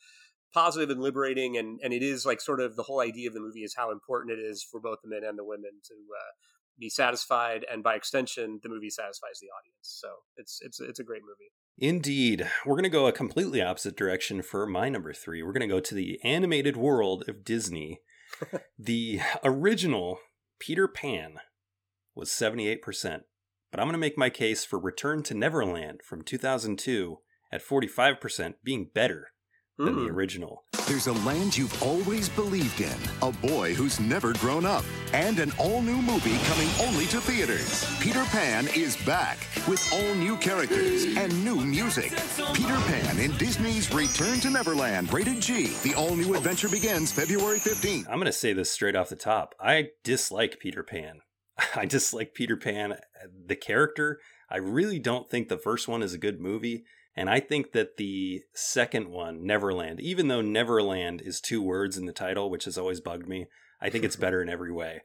positive 0.53 0.91
and 0.91 1.01
liberating, 1.01 1.57
and 1.57 1.79
and 1.83 1.93
it 1.93 2.03
is 2.03 2.27
like 2.27 2.41
sort 2.41 2.61
of 2.61 2.77
the 2.77 2.83
whole 2.83 3.01
idea 3.01 3.29
of 3.29 3.35
the 3.35 3.41
movie 3.41 3.63
is 3.63 3.75
how 3.77 3.91
important 3.91 4.39
it 4.39 4.43
is 4.43 4.67
for 4.69 4.81
both 4.81 4.99
the 5.03 5.09
men 5.09 5.23
and 5.25 5.39
the 5.39 5.45
women 5.45 5.71
to. 5.85 5.95
Uh, 5.95 6.33
be 6.79 6.89
satisfied, 6.89 7.65
and 7.71 7.83
by 7.83 7.95
extension, 7.95 8.61
the 8.63 8.69
movie 8.69 8.91
satisfies 8.91 9.39
the 9.41 9.49
audience. 9.49 9.75
So 9.83 10.09
it's 10.37 10.61
it's 10.63 10.81
it's 10.81 11.01
a 11.01 11.05
great 11.05 11.23
movie. 11.23 11.51
Indeed. 11.81 12.49
We're 12.67 12.75
going 12.75 12.83
to 12.85 12.89
go 12.89 13.07
a 13.07 13.13
completely 13.13 13.63
opposite 13.63 13.97
direction 13.97 14.43
for 14.43 14.67
my 14.67 14.89
number 14.89 15.13
three. 15.13 15.43
We're 15.43 15.53
going 15.53 15.69
to 15.69 15.75
go 15.75 15.81
to 15.81 15.95
the 15.95 16.19
animated 16.25 16.77
world 16.77 17.25
of 17.29 17.45
Disney. 17.45 18.01
the 18.79 19.21
original 19.45 20.19
Peter 20.59 20.89
Pan 20.89 21.35
was 22.15 22.31
78%, 22.31 22.81
but 23.71 23.79
I'm 23.81 23.87
going 23.87 23.93
to 23.93 23.99
make 23.99 24.19
my 24.19 24.29
case 24.31 24.65
for 24.65 24.79
Return 24.79 25.23
to 25.25 25.35
Neverland 25.35 26.01
from 26.05 26.23
2002 26.23 27.19
at 27.53 27.65
45% 27.65 28.55
being 28.65 28.91
better 28.93 29.29
than 29.79 29.95
the 29.95 30.03
Mm. 30.03 30.11
original. 30.11 30.65
There's 30.89 31.07
a 31.07 31.13
land 31.13 31.55
you've 31.55 31.83
always 31.83 32.31
believed 32.31 32.81
in, 32.81 32.97
a 33.21 33.31
boy 33.31 33.75
who's 33.75 34.01
never 34.01 34.33
grown 34.33 34.65
up, 34.65 34.87
and 35.13 35.39
an 35.39 35.53
all 35.59 35.83
new 35.83 36.01
movie 36.01 36.39
coming 36.45 36.67
only 36.81 37.05
to 37.09 37.21
theaters. 37.21 37.85
Peter 38.01 38.25
Pan 38.31 38.69
is 38.69 38.97
back 39.05 39.37
with 39.69 39.87
all 39.93 40.15
new 40.15 40.35
characters 40.39 41.05
and 41.05 41.45
new 41.45 41.57
music. 41.57 42.11
Peter 42.55 42.79
Pan 42.87 43.19
in 43.19 43.37
Disney's 43.37 43.93
Return 43.93 44.41
to 44.41 44.49
Neverland, 44.49 45.13
rated 45.13 45.43
G. 45.43 45.75
The 45.83 45.95
all 45.95 46.17
new 46.17 46.35
adventure 46.35 46.71
begins 46.71 47.13
February 47.13 47.59
15th. 47.59 48.07
I'm 48.09 48.15
going 48.15 48.25
to 48.25 48.33
say 48.33 48.55
this 48.55 48.71
straight 48.71 48.97
off 48.97 49.11
the 49.11 49.17
top. 49.17 49.55
I 49.61 49.91
dislike 50.05 50.59
Peter 50.59 50.83
Pan. 50.83 51.21
I 51.77 51.85
dislike 51.85 52.33
Peter 52.33 52.57
Pan, 52.57 52.97
the 53.47 53.57
character. 53.57 54.21
I 54.49 54.57
really 54.57 54.99
don't 54.99 55.29
think 55.29 55.51
the 55.51 55.59
first 55.59 55.87
one 55.87 56.03
is 56.03 56.15
a 56.15 56.19
good 56.19 56.41
movie. 56.41 56.85
And 57.19 57.29
I 57.29 57.41
think 57.41 57.73
that 57.73 57.97
the 57.97 58.43
second 58.55 59.09
one, 59.09 59.45
Neverland, 59.45 59.99
even 60.01 60.29
though 60.29 60.41
Neverland 60.41 61.21
is 61.21 61.41
two 61.41 61.61
words 61.61 61.99
in 61.99 62.07
the 62.07 62.13
title, 62.13 62.49
which 62.49 62.65
has 62.65 62.79
always 62.79 63.01
bugged 63.01 63.29
me, 63.29 63.47
I 63.83 63.91
think 63.91 64.05
it's 64.05 64.15
better 64.25 64.41
in 64.41 64.49
every 64.49 64.71
way. 64.71 65.01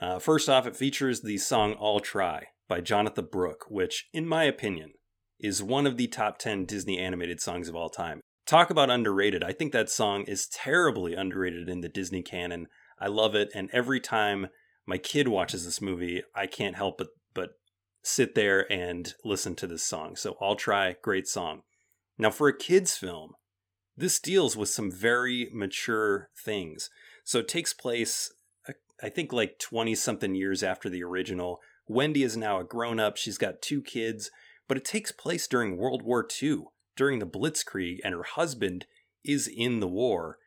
Uh, 0.00 0.18
first 0.18 0.50
off, 0.50 0.66
it 0.66 0.76
features 0.76 1.22
the 1.22 1.38
song 1.38 1.74
I'll 1.80 2.00
Try 2.00 2.48
by 2.68 2.82
Jonathan 2.82 3.28
Brooke, 3.32 3.64
which, 3.70 4.10
in 4.12 4.28
my 4.28 4.44
opinion, 4.44 4.92
is 5.40 5.62
one 5.62 5.86
of 5.86 5.96
the 5.96 6.06
top 6.06 6.36
10 6.36 6.66
Disney 6.66 6.98
animated 6.98 7.40
songs 7.40 7.70
of 7.70 7.74
all 7.74 7.88
time. 7.88 8.20
Talk 8.46 8.68
about 8.68 8.90
underrated. 8.90 9.42
I 9.42 9.54
think 9.54 9.72
that 9.72 9.88
song 9.88 10.24
is 10.24 10.48
terribly 10.48 11.14
underrated 11.14 11.66
in 11.66 11.80
the 11.80 11.88
Disney 11.88 12.22
canon. 12.22 12.66
I 13.00 13.06
love 13.06 13.34
it. 13.34 13.48
And 13.54 13.70
every 13.72 14.00
time 14.00 14.48
my 14.86 14.98
kid 14.98 15.28
watches 15.28 15.64
this 15.64 15.80
movie, 15.80 16.22
I 16.34 16.46
can't 16.46 16.76
help 16.76 16.98
but 16.98 17.08
sit 18.02 18.34
there 18.34 18.70
and 18.70 19.14
listen 19.24 19.54
to 19.56 19.66
this 19.66 19.82
song. 19.82 20.16
So 20.16 20.36
I'll 20.40 20.56
try. 20.56 20.96
Great 21.02 21.26
song. 21.26 21.62
Now, 22.18 22.30
for 22.30 22.48
a 22.48 22.56
kid's 22.56 22.96
film, 22.96 23.32
this 23.96 24.18
deals 24.18 24.56
with 24.56 24.68
some 24.68 24.90
very 24.90 25.50
mature 25.52 26.30
things. 26.44 26.90
So 27.24 27.40
it 27.40 27.48
takes 27.48 27.72
place, 27.72 28.32
uh, 28.68 28.72
I 29.02 29.08
think, 29.08 29.32
like 29.32 29.58
20 29.58 29.94
something 29.94 30.34
years 30.34 30.62
after 30.62 30.88
the 30.88 31.02
original. 31.02 31.60
Wendy 31.86 32.22
is 32.22 32.36
now 32.36 32.60
a 32.60 32.64
grown 32.64 33.00
up. 33.00 33.16
She's 33.16 33.38
got 33.38 33.62
two 33.62 33.82
kids, 33.82 34.30
but 34.66 34.76
it 34.76 34.84
takes 34.84 35.12
place 35.12 35.46
during 35.46 35.76
World 35.76 36.02
War 36.02 36.26
II, 36.42 36.64
during 36.96 37.18
the 37.18 37.26
Blitzkrieg, 37.26 37.98
and 38.04 38.14
her 38.14 38.22
husband 38.22 38.86
is 39.24 39.48
in 39.48 39.80
the 39.80 39.88
war. 39.88 40.38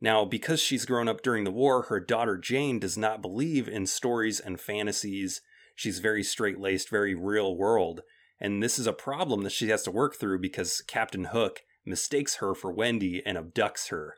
Now, 0.00 0.24
because 0.24 0.60
she's 0.60 0.84
grown 0.86 1.08
up 1.08 1.22
during 1.22 1.44
the 1.44 1.50
war, 1.50 1.84
her 1.84 2.00
daughter 2.00 2.36
Jane 2.36 2.78
does 2.78 2.96
not 2.96 3.22
believe 3.22 3.68
in 3.68 3.86
stories 3.86 4.38
and 4.38 4.60
fantasies. 4.60 5.40
She's 5.78 6.00
very 6.00 6.24
straight 6.24 6.58
laced, 6.58 6.90
very 6.90 7.14
real 7.14 7.54
world. 7.56 8.00
And 8.40 8.60
this 8.60 8.80
is 8.80 8.88
a 8.88 8.92
problem 8.92 9.42
that 9.42 9.52
she 9.52 9.68
has 9.68 9.84
to 9.84 9.92
work 9.92 10.16
through 10.16 10.40
because 10.40 10.82
Captain 10.88 11.26
Hook 11.26 11.60
mistakes 11.86 12.38
her 12.38 12.52
for 12.52 12.72
Wendy 12.72 13.22
and 13.24 13.38
abducts 13.38 13.90
her 13.90 14.16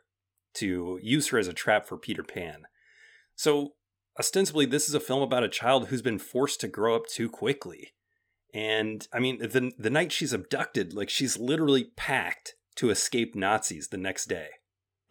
to 0.55 0.97
use 1.03 1.27
her 1.27 1.37
as 1.37 1.47
a 1.47 1.53
trap 1.53 1.85
for 1.85 1.97
Peter 1.97 2.23
Pan. 2.23 2.63
So, 3.35 3.73
ostensibly, 4.19 4.65
this 4.65 4.89
is 4.89 4.95
a 4.95 4.99
film 4.99 5.21
about 5.21 5.43
a 5.43 5.47
child 5.47 5.89
who's 5.89 6.01
been 6.01 6.17
forced 6.17 6.61
to 6.61 6.67
grow 6.67 6.95
up 6.95 7.05
too 7.05 7.29
quickly. 7.29 7.91
And 8.51 9.07
I 9.13 9.19
mean, 9.19 9.37
the, 9.37 9.71
the 9.77 9.91
night 9.91 10.11
she's 10.11 10.33
abducted, 10.33 10.95
like 10.95 11.11
she's 11.11 11.37
literally 11.37 11.91
packed 11.95 12.55
to 12.77 12.89
escape 12.89 13.35
Nazis 13.35 13.89
the 13.89 13.97
next 13.97 14.25
day. 14.25 14.47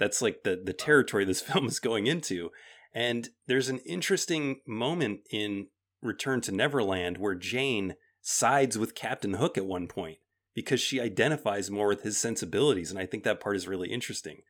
That's 0.01 0.21
like 0.21 0.43
the, 0.43 0.61
the 0.61 0.73
territory 0.73 1.25
this 1.25 1.41
film 1.49 1.67
is 1.67 1.79
going 1.79 2.09
into. 2.09 2.51
And 2.93 3.29
there's 3.47 3.69
an 3.69 3.79
interesting 3.87 4.63
moment 4.67 5.21
in 5.31 5.69
Return 6.03 6.41
to 6.43 6.53
Neverland 6.53 7.19
where 7.19 7.35
Jane 7.35 7.97
sides 8.21 8.79
with 8.79 8.95
Captain 8.95 9.35
Hook 9.35 9.57
at 9.57 9.67
one 9.67 9.87
point 9.87 10.19
because 10.55 10.81
she 10.81 11.01
identifies 11.01 11.71
more 11.71 11.89
with 11.89 12.03
his 12.03 12.19
sensibilities. 12.19 12.91
And 12.91 12.99
I 12.99 13.07
think 13.07 13.25
that 13.25 13.41
part 13.41 13.57
is 13.57 13.69
really 13.69 13.91
interesting. 13.91 14.43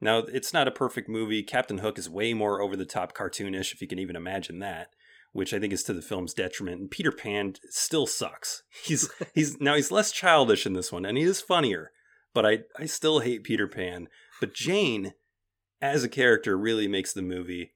Now, 0.00 0.18
it's 0.18 0.52
not 0.52 0.68
a 0.68 0.72
perfect 0.72 1.08
movie. 1.08 1.42
Captain 1.42 1.78
Hook 1.78 1.98
is 1.98 2.10
way 2.10 2.34
more 2.34 2.60
over 2.60 2.76
the 2.76 2.84
top 2.84 3.16
cartoonish, 3.16 3.72
if 3.72 3.80
you 3.80 3.88
can 3.88 3.98
even 3.98 4.16
imagine 4.16 4.58
that, 4.58 4.88
which 5.32 5.54
I 5.54 5.58
think 5.58 5.72
is 5.72 5.82
to 5.84 5.92
the 5.92 6.02
film's 6.02 6.34
detriment. 6.34 6.80
And 6.80 6.90
Peter 6.90 7.12
Pan 7.12 7.54
still 7.70 8.06
sucks. 8.06 8.62
He's 8.84 9.10
he's 9.34 9.60
now 9.60 9.74
he's 9.74 9.90
less 9.90 10.12
childish 10.12 10.66
in 10.66 10.74
this 10.74 10.92
one, 10.92 11.04
and 11.04 11.16
he 11.16 11.24
is 11.24 11.40
funnier. 11.40 11.92
But 12.34 12.44
I 12.44 12.58
I 12.78 12.86
still 12.86 13.20
hate 13.20 13.44
Peter 13.44 13.68
Pan. 13.68 14.08
But 14.40 14.54
Jane, 14.54 15.14
as 15.80 16.04
a 16.04 16.08
character, 16.08 16.56
really 16.58 16.88
makes 16.88 17.12
the 17.12 17.22
movie. 17.22 17.72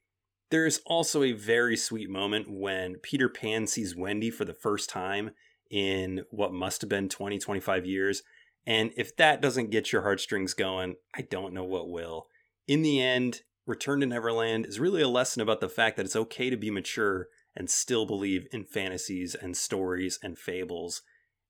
There 0.50 0.64
is 0.64 0.80
also 0.86 1.22
a 1.22 1.32
very 1.32 1.76
sweet 1.76 2.08
moment 2.08 2.46
when 2.48 2.96
Peter 2.96 3.28
Pan 3.28 3.66
sees 3.66 3.94
Wendy 3.94 4.30
for 4.30 4.44
the 4.44 4.54
first 4.54 4.88
time 4.88 5.32
in 5.70 6.24
what 6.30 6.52
must 6.52 6.80
have 6.80 6.88
been 6.88 7.08
20, 7.08 7.38
25 7.38 7.84
years. 7.84 8.22
And 8.66 8.92
if 8.96 9.14
that 9.16 9.42
doesn't 9.42 9.70
get 9.70 9.92
your 9.92 10.02
heartstrings 10.02 10.54
going, 10.54 10.96
I 11.14 11.22
don't 11.22 11.52
know 11.52 11.64
what 11.64 11.90
will. 11.90 12.28
In 12.66 12.82
the 12.82 13.00
end, 13.00 13.42
Return 13.66 14.00
to 14.00 14.06
Neverland 14.06 14.64
is 14.64 14.80
really 14.80 15.02
a 15.02 15.08
lesson 15.08 15.42
about 15.42 15.60
the 15.60 15.68
fact 15.68 15.96
that 15.96 16.06
it's 16.06 16.16
okay 16.16 16.48
to 16.48 16.56
be 16.56 16.70
mature 16.70 17.28
and 17.54 17.68
still 17.68 18.06
believe 18.06 18.46
in 18.50 18.64
fantasies 18.64 19.34
and 19.34 19.54
stories 19.54 20.18
and 20.22 20.38
fables. 20.38 21.02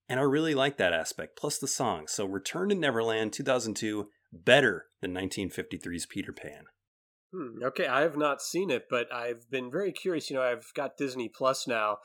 And 0.09 0.19
I 0.19 0.25
really 0.25 0.55
like 0.55 0.79
that 0.79 0.93
aspect, 0.93 1.37
plus 1.37 1.59
the 1.59 1.69
song. 1.69 2.09
So 2.09 2.25
Return 2.25 2.71
to 2.71 2.75
Neverland 2.75 3.33
2002, 3.33 4.09
better 4.33 4.87
than 5.01 5.15
1953's 5.15 6.07
Peter 6.07 6.33
Pan. 6.33 6.65
Hmm, 7.33 7.63
okay, 7.63 7.87
I 7.87 8.01
have 8.03 8.17
not 8.17 8.41
seen 8.41 8.71
it, 8.71 8.87
but 8.89 9.13
I've 9.13 9.51
been 9.51 9.71
very 9.71 9.93
curious. 9.93 10.31
You 10.31 10.37
know, 10.37 10.43
I've 10.43 10.73
got 10.75 10.97
Disney 10.97 11.29
Plus 11.29 11.67
now, 11.67 11.99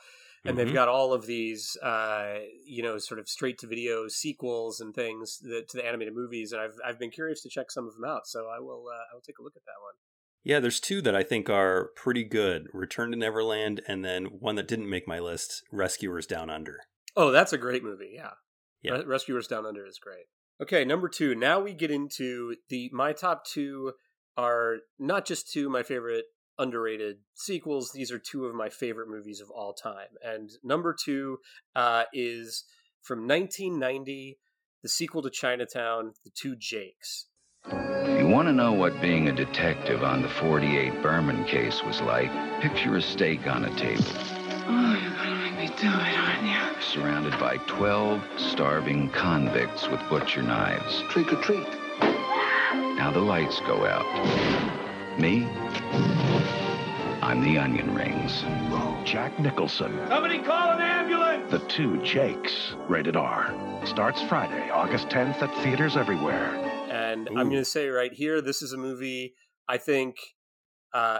and 0.44 0.54
Mhm. 0.54 0.56
they've 0.58 0.74
got 0.74 0.88
all 0.88 1.14
of 1.14 1.24
these, 1.24 1.76
uh, 1.82 2.40
you 2.64 2.82
know, 2.82 2.98
sort 2.98 3.18
of 3.18 3.28
straight 3.28 3.56
to 3.58 3.66
video 3.66 4.06
sequels 4.08 4.80
and 4.80 4.94
things 4.94 5.38
that, 5.38 5.68
to 5.70 5.78
the 5.78 5.86
animated 5.86 6.14
movies, 6.14 6.52
and 6.52 6.60
I've 6.60 6.78
I've 6.84 6.98
been 6.98 7.10
curious 7.10 7.42
to 7.42 7.48
check 7.48 7.70
some 7.70 7.88
of 7.88 7.94
them 7.94 8.04
out, 8.04 8.26
so 8.26 8.48
I 8.48 8.58
will 8.60 8.86
uh, 8.88 9.04
I 9.10 9.14
will 9.14 9.22
take 9.22 9.38
a 9.38 9.42
look 9.42 9.56
at 9.56 9.64
that 9.64 9.80
one. 9.82 9.94
Yeah, 10.42 10.60
there's 10.60 10.78
two 10.78 11.00
that 11.00 11.16
I 11.16 11.22
think 11.22 11.48
are 11.48 11.88
pretty 11.96 12.24
good 12.24 12.68
Return 12.74 13.10
to 13.12 13.16
Neverland, 13.16 13.80
and 13.88 14.04
then 14.04 14.26
one 14.26 14.56
that 14.56 14.68
didn't 14.68 14.90
make 14.90 15.08
my 15.08 15.18
list 15.18 15.62
Rescuers 15.72 16.26
Down 16.26 16.50
Under. 16.50 16.80
Oh, 17.16 17.30
that's 17.30 17.54
a 17.54 17.58
great 17.58 17.82
movie. 17.82 18.12
Yeah. 18.14 18.32
Yeah. 18.82 19.00
Rescuers 19.06 19.46
Down 19.46 19.64
Under 19.64 19.86
is 19.86 19.98
great. 19.98 20.26
Okay, 20.60 20.84
number 20.84 21.08
two. 21.08 21.34
Now 21.34 21.60
we 21.60 21.72
get 21.72 21.90
into 21.90 22.56
the 22.68 22.90
my 22.92 23.14
top 23.14 23.46
two 23.46 23.94
are 24.36 24.78
not 24.98 25.26
just 25.26 25.50
two 25.50 25.66
of 25.66 25.72
my 25.72 25.82
favorite 25.82 26.24
underrated 26.58 27.16
sequels. 27.34 27.90
These 27.92 28.12
are 28.12 28.18
two 28.18 28.46
of 28.46 28.54
my 28.54 28.68
favorite 28.68 29.08
movies 29.08 29.40
of 29.40 29.50
all 29.50 29.72
time. 29.72 30.08
And 30.22 30.50
number 30.62 30.94
two 30.94 31.38
uh, 31.74 32.04
is 32.12 32.64
from 33.02 33.26
1990, 33.26 34.38
the 34.82 34.88
sequel 34.88 35.22
to 35.22 35.30
Chinatown, 35.30 36.12
The 36.24 36.30
Two 36.34 36.56
Jakes. 36.56 37.26
You 37.70 38.28
want 38.28 38.48
to 38.48 38.52
know 38.52 38.72
what 38.72 39.00
being 39.00 39.28
a 39.28 39.32
detective 39.32 40.02
on 40.02 40.22
the 40.22 40.28
48 40.28 41.02
Berman 41.02 41.44
case 41.44 41.82
was 41.82 42.00
like? 42.02 42.30
Picture 42.60 42.96
a 42.96 43.02
steak 43.02 43.46
on 43.46 43.64
a 43.64 43.74
table. 43.76 44.04
Oh, 44.66 44.98
you're 45.02 45.10
gonna 45.12 45.36
make 45.36 45.58
me 45.58 45.66
do 45.78 45.88
it, 45.88 46.18
aren't 46.18 46.46
you? 46.46 46.64
surrounded 46.94 47.32
by 47.40 47.56
12 47.66 48.22
starving 48.36 49.08
convicts 49.10 49.88
with 49.88 50.00
butcher 50.08 50.42
knives. 50.42 51.02
Trick 51.08 51.32
or 51.32 51.40
treat. 51.42 51.66
Now 52.96 53.10
the 53.10 53.20
lights 53.20 53.58
go 53.60 53.84
out. 53.86 54.06
Me? 55.18 55.46
I'm 57.22 57.42
the 57.42 57.58
onion 57.58 57.92
rings. 57.92 58.44
Jack 59.04 59.38
Nicholson. 59.40 59.98
Somebody 60.08 60.38
call 60.38 60.72
an 60.72 60.80
ambulance! 60.80 61.50
The 61.50 61.58
Two 61.68 62.00
Jakes. 62.02 62.74
Rated 62.88 63.16
R. 63.16 63.52
Starts 63.84 64.22
Friday, 64.22 64.70
August 64.70 65.08
10th 65.08 65.42
at 65.42 65.54
theaters 65.64 65.96
everywhere. 65.96 66.54
And 66.88 67.28
I'm 67.30 67.48
going 67.48 67.62
to 67.62 67.64
say 67.64 67.88
right 67.88 68.12
here, 68.12 68.40
this 68.40 68.62
is 68.62 68.72
a 68.72 68.76
movie 68.76 69.34
I 69.68 69.78
think 69.78 70.16
uh, 70.92 71.18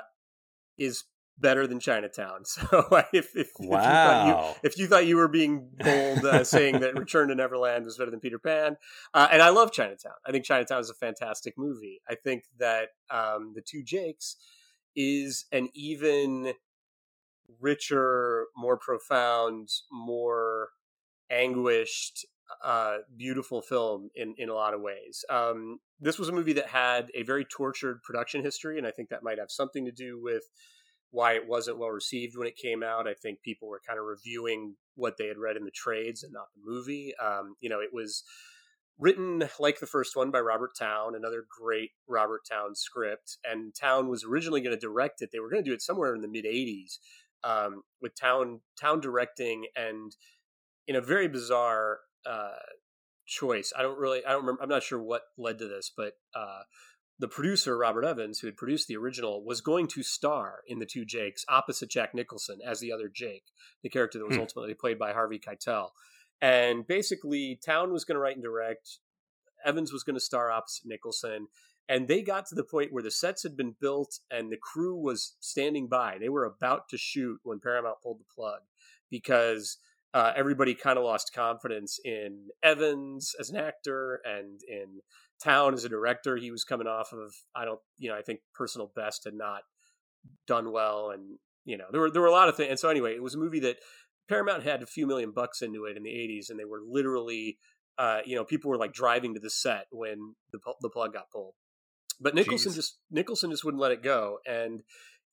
is 0.79 1.03
better 1.39 1.67
than 1.67 1.81
Chinatown. 1.81 2.43
So 2.55 2.85
if 3.13 3.35
if, 3.35 3.35
if, 3.35 3.49
you, 3.59 3.71
thought 3.71 4.27
you, 4.27 4.55
if 4.63 4.79
you 4.79 4.87
thought 4.87 5.07
you 5.07 5.17
were 5.17 5.29
being 5.29 5.69
bold 5.79 6.25
uh, 6.25 6.45
saying 6.45 6.81
that 6.81 6.99
Return 6.99 7.29
to 7.29 7.35
Neverland 7.35 7.85
was 7.85 7.99
better 7.99 8.11
than 8.11 8.21
Peter 8.21 8.39
Pan, 8.39 8.77
uh, 9.13 9.29
and 9.31 9.43
I 9.43 9.49
love 9.51 9.73
Chinatown. 9.73 10.13
I 10.27 10.33
think 10.33 10.45
Chinatown 10.45 10.81
is 10.81 10.91
a 10.91 10.95
fantastic 10.95 11.55
movie. 11.57 12.01
I 12.09 12.15
think 12.15 12.45
that 12.59 12.91
um, 13.11 13.53
the 13.55 13.63
Two 13.63 13.83
Jakes 13.83 14.37
is 14.95 15.47
an 15.53 15.69
even 15.75 16.53
richer, 17.61 18.47
more 18.57 18.77
profound, 18.77 19.69
more 19.91 20.69
anguished, 21.31 22.27
uh, 22.63 22.99
beautiful 23.17 23.63
film 23.63 24.11
in 24.15 24.35
in 24.39 24.49
a 24.49 24.55
lot 24.55 24.75
of 24.75 24.81
ways. 24.81 25.25
Um, 25.31 25.79
this 26.01 26.19
was 26.19 26.29
a 26.29 26.33
movie 26.33 26.53
that 26.55 26.69
had 26.69 27.11
a 27.15 27.23
very 27.23 27.45
tortured 27.45 28.03
production 28.03 28.43
history, 28.43 28.79
and 28.79 28.87
I 28.87 28.91
think 28.91 29.09
that 29.09 29.23
might 29.23 29.39
have 29.39 29.51
something 29.51 29.85
to 29.85 29.93
do 29.93 30.21
with 30.23 30.45
why 31.15 31.35
it 31.35 31.47
wasn't 31.47 31.79
well 31.79 31.91
received 31.91 32.37
when 32.37 32.49
it 32.49 32.57
came 32.57 32.83
out. 32.83 33.07
I 33.07 33.15
think 33.15 33.41
people 33.41 33.69
were 33.69 33.81
kind 33.87 34.01
of 34.01 34.05
reviewing 34.05 34.75
what 34.97 35.17
they 35.17 35.29
had 35.29 35.39
read 35.39 35.57
in 35.57 35.65
the 35.65 35.71
trades 35.71 36.25
and 36.25 36.33
not 36.33 36.49
the 36.55 36.69
movie. 36.69 37.15
Um, 37.23 37.55
you 37.61 37.69
know, 37.69 37.79
it 37.79 37.91
was 37.93 38.25
written 38.99 39.49
like 39.61 39.79
the 39.79 39.87
first 39.87 40.17
one 40.17 40.33
by 40.33 40.41
Robert 40.41 40.73
Towne, 40.77 41.15
another 41.15 41.45
great 41.49 41.91
Robert 42.09 42.41
Towne 42.51 42.75
script. 42.75 43.39
And 43.49 43.73
Towne 43.73 44.09
was 44.09 44.25
originally 44.25 44.61
going 44.61 44.75
to 44.75 44.81
direct 44.81 45.23
it. 45.23 45.31
They 45.33 45.39
were 45.39 45.49
going 45.49 45.63
to 45.63 45.71
do 45.71 45.75
it 45.75 45.83
somewhere 45.83 46.17
in 46.17 46.21
the 46.21 46.29
mid 46.29 46.47
'80s 46.47 46.99
um, 47.45 47.83
with 48.03 48.19
Towne 48.21 48.61
Towne 48.81 49.01
directing, 49.01 49.67
and 49.77 50.17
in 50.89 50.97
a 50.97 51.01
very 51.01 51.29
bizarre 51.29 52.01
uh, 52.27 52.59
choice. 53.25 53.73
I 53.79 53.83
don't 53.83 53.99
really, 54.01 54.25
I 54.25 54.31
don't 54.31 54.43
remember. 54.43 54.65
I'm 54.65 54.69
not 54.69 54.83
sure 54.83 55.01
what 55.01 55.23
led 55.39 55.59
to 55.59 55.69
this, 55.69 55.93
but 55.97 56.15
uh, 56.35 56.63
the 57.25 57.29
producer 57.29 57.79
Robert 57.79 58.05
Evans, 58.05 58.41
who 58.41 58.47
had 58.47 58.57
produced 58.59 58.87
the 58.87 58.99
original, 58.99 59.43
was 59.43 59.63
going 59.63 59.87
to 59.87 60.03
star 60.03 60.61
in 60.67 60.79
the 60.79 60.85
two 60.85 61.07
Jakes 61.07 61.43
opposite 61.49 61.89
Jack 61.89 62.13
Nicholson 62.13 62.59
as 62.63 62.81
the 62.81 62.93
other 62.93 63.09
Jake, 63.09 63.45
the 63.83 63.89
character 63.89 64.19
that 64.19 64.27
was 64.27 64.37
Hmm. 64.37 64.43
ultimately 64.43 64.75
played 64.75 64.99
by 64.99 65.15
Harvey 65.15 65.39
Keitel. 65.39 65.93
And 66.43 66.87
basically, 66.87 67.59
Towne 67.65 67.95
was 67.95 68.05
going 68.05 68.17
to 68.17 68.21
write 68.21 68.37
and 68.37 68.43
direct. 68.43 68.99
Evans 69.65 69.91
was 69.91 70.05
going 70.05 70.17
to 70.17 70.21
star 70.21 70.51
opposite 70.51 70.85
Nicholson. 70.85 71.49
And 71.89 72.09
they 72.09 72.21
got 72.21 72.45
to 72.49 72.55
the 72.55 72.63
point 72.63 72.93
where 72.93 73.03
the 73.03 73.11
sets 73.11 73.43
had 73.43 73.57
been 73.57 73.75
built 73.81 74.19
and 74.31 74.53
the 74.53 74.59
crew 74.59 74.95
was 74.95 75.37
standing 75.41 75.89
by. 75.89 76.19
They 76.19 76.29
were 76.29 76.45
about 76.45 76.91
to 76.91 76.99
shoot 76.99 77.41
when 77.43 77.59
Paramount 77.59 78.03
pulled 78.03 78.21
the 78.21 78.35
plug 78.35 78.61
because 79.09 79.79
uh, 80.13 80.35
everybody 80.37 80.75
kind 80.75 80.99
of 80.99 81.05
lost 81.05 81.33
confidence 81.33 81.99
in 82.05 82.49
Evans 82.63 83.35
as 83.41 83.49
an 83.49 83.57
actor 83.57 84.21
and 84.27 84.61
in 84.69 85.01
Towne 85.43 85.75
as 85.75 85.85
a 85.85 85.89
director. 85.89 86.37
He 86.37 86.51
was 86.51 86.65
coming 86.65 86.87
off 86.87 87.13
of 87.13 87.35
I 87.55 87.65
don't 87.65 87.81
you 87.99 88.09
know 88.09 88.17
I 88.17 88.23
think 88.23 88.41
Personal 88.55 88.93
Best 88.95 89.25
had 89.25 89.35
not 89.35 89.63
done 90.47 90.73
well, 90.73 91.11
and 91.11 91.39
you 91.65 91.77
know 91.77 91.87
there 91.91 92.01
were 92.01 92.11
there 92.11 92.23
were 92.23 92.29
a 92.29 92.33
lot 92.33 92.49
of 92.49 92.57
things. 92.57 92.71
And 92.71 92.79
so 92.79 92.89
anyway, 92.89 93.15
it 93.15 93.23
was 93.23 93.35
a 93.35 93.39
movie 93.39 93.61
that 93.61 93.77
Paramount 94.29 94.63
had 94.63 94.83
a 94.83 94.87
few 94.87 95.07
million 95.07 95.33
bucks 95.33 95.63
into 95.63 95.85
it 95.85 95.97
in 95.97 96.03
the 96.03 96.11
'80s, 96.11 96.51
and 96.51 96.59
they 96.59 96.65
were 96.65 96.81
literally 96.87 97.59
uh, 97.99 98.21
you 98.25 98.37
know 98.37 98.45
people 98.45 98.71
were 98.71 98.79
like 98.79 98.93
driving 98.93 99.35
to 99.35 99.41
the 99.41 99.51
set 99.51 99.87
when 99.91 100.35
the 100.53 100.59
the 100.81 100.91
plug 100.91 101.13
got 101.13 101.31
pulled. 101.31 101.55
But 102.21 102.35
Nicholson 102.35 102.73
Jeez. 102.73 102.77
just 102.77 102.99
Nicholson 103.11 103.51
just 103.51 103.65
wouldn't 103.65 103.81
let 103.81 103.93
it 103.93 104.03
go, 104.03 104.39
and 104.47 104.83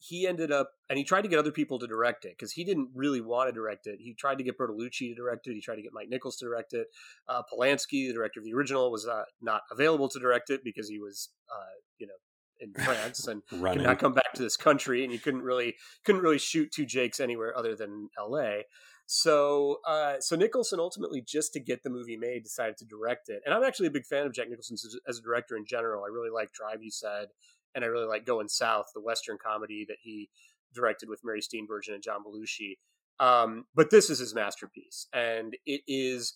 he 0.04 0.26
ended 0.26 0.52
up 0.52 0.72
and 0.90 0.98
he 0.98 1.04
tried 1.04 1.22
to 1.22 1.28
get 1.28 1.38
other 1.38 1.52
people 1.52 1.78
to 1.78 1.86
direct 1.86 2.26
it 2.26 2.34
because 2.36 2.52
he 2.52 2.64
didn't 2.64 2.90
really 2.96 3.22
want 3.22 3.48
to 3.48 3.54
direct 3.54 3.86
it. 3.86 4.00
He 4.00 4.16
tried 4.16 4.40
to 4.40 4.44
get 4.44 4.58
Bertolucci 4.58 5.10
to 5.10 5.14
direct 5.14 5.46
it. 5.46 5.54
He 5.54 5.62
tried 5.62 5.76
to 5.76 5.84
get 5.84 5.94
Mike 5.94 6.10
Nichols 6.10 6.38
to 6.38 6.46
direct 6.46 6.74
it. 6.74 6.88
Uh, 7.30 7.44
Polanski, 7.44 8.08
the 8.08 8.14
director 8.14 8.40
of 8.40 8.46
the 8.46 8.54
original, 8.54 8.92
was 8.92 9.08
uh, 9.08 9.26
not 9.42 9.62
available 9.70 10.10
to 10.10 10.20
direct 10.20 10.50
it 10.50 10.62
because 10.64 10.90
he 10.90 10.98
was, 10.98 11.30
uh, 11.54 11.78
you 12.00 12.08
know, 12.08 12.14
in 12.60 12.74
France 12.84 13.28
and 13.28 13.44
could 13.48 13.84
not 13.84 14.00
come 14.00 14.14
back 14.14 14.34
to 14.34 14.42
this 14.42 14.58
country, 14.58 15.04
and 15.04 15.14
you 15.14 15.20
couldn't 15.20 15.44
really 15.44 15.76
couldn't 16.04 16.22
really 16.22 16.40
shoot 16.40 16.72
two 16.72 16.86
Jakes 16.86 17.20
anywhere 17.20 17.56
other 17.56 17.76
than 17.76 18.10
L.A. 18.18 18.64
So, 19.06 19.82
uh, 19.86 20.16
so 20.20 20.36
Nicholson 20.36 20.80
ultimately, 20.80 21.22
just 21.22 21.54
to 21.54 21.60
get 21.60 21.84
the 21.84 21.90
movie 21.90 22.18
made, 22.18 22.44
decided 22.44 22.78
to 22.78 22.86
direct 22.86 23.30
it. 23.30 23.42
And 23.46 23.54
I'm 23.54 23.64
actually 23.64 23.88
a 23.88 23.92
big 23.92 24.06
fan 24.06 24.26
of 24.26 24.34
Jack 24.34 24.50
Nicholson 24.50 24.76
as, 24.76 24.98
as 25.08 25.20
a 25.20 25.22
director 25.22 25.58
in 25.58 25.66
general. 25.66 26.06
I 26.06 26.08
really 26.08 26.30
like 26.30 26.54
Drive, 26.54 26.82
He 26.82 26.90
said, 26.90 27.28
and 27.76 27.84
I 27.84 27.88
really 27.88 28.06
like 28.06 28.26
Going 28.26 28.50
South, 28.50 28.88
the 28.94 29.02
Western 29.02 29.38
comedy 29.44 29.86
that 29.88 29.98
he 30.02 30.30
directed 30.74 31.10
with 31.10 31.22
Mary 31.24 31.42
Steenburgen 31.42 31.94
and 31.94 32.04
John 32.04 32.24
Belushi. 32.24 32.78
Um, 33.20 33.66
but 33.76 33.92
this 33.92 34.10
is 34.10 34.20
his 34.20 34.34
masterpiece, 34.34 35.08
and 35.14 35.56
it 35.66 35.82
is, 35.88 36.36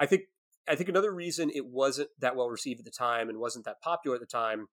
I 0.00 0.06
think, 0.06 0.22
I 0.66 0.74
think 0.74 0.88
another 0.88 1.12
reason 1.12 1.50
it 1.54 1.66
wasn't 1.66 2.08
that 2.20 2.36
well 2.36 2.48
received 2.48 2.80
at 2.80 2.84
the 2.84 2.90
time 2.90 3.28
and 3.28 3.38
wasn't 3.38 3.66
that 3.66 3.80
popular 3.80 4.16
at 4.16 4.20
the 4.20 4.26
time 4.26 4.66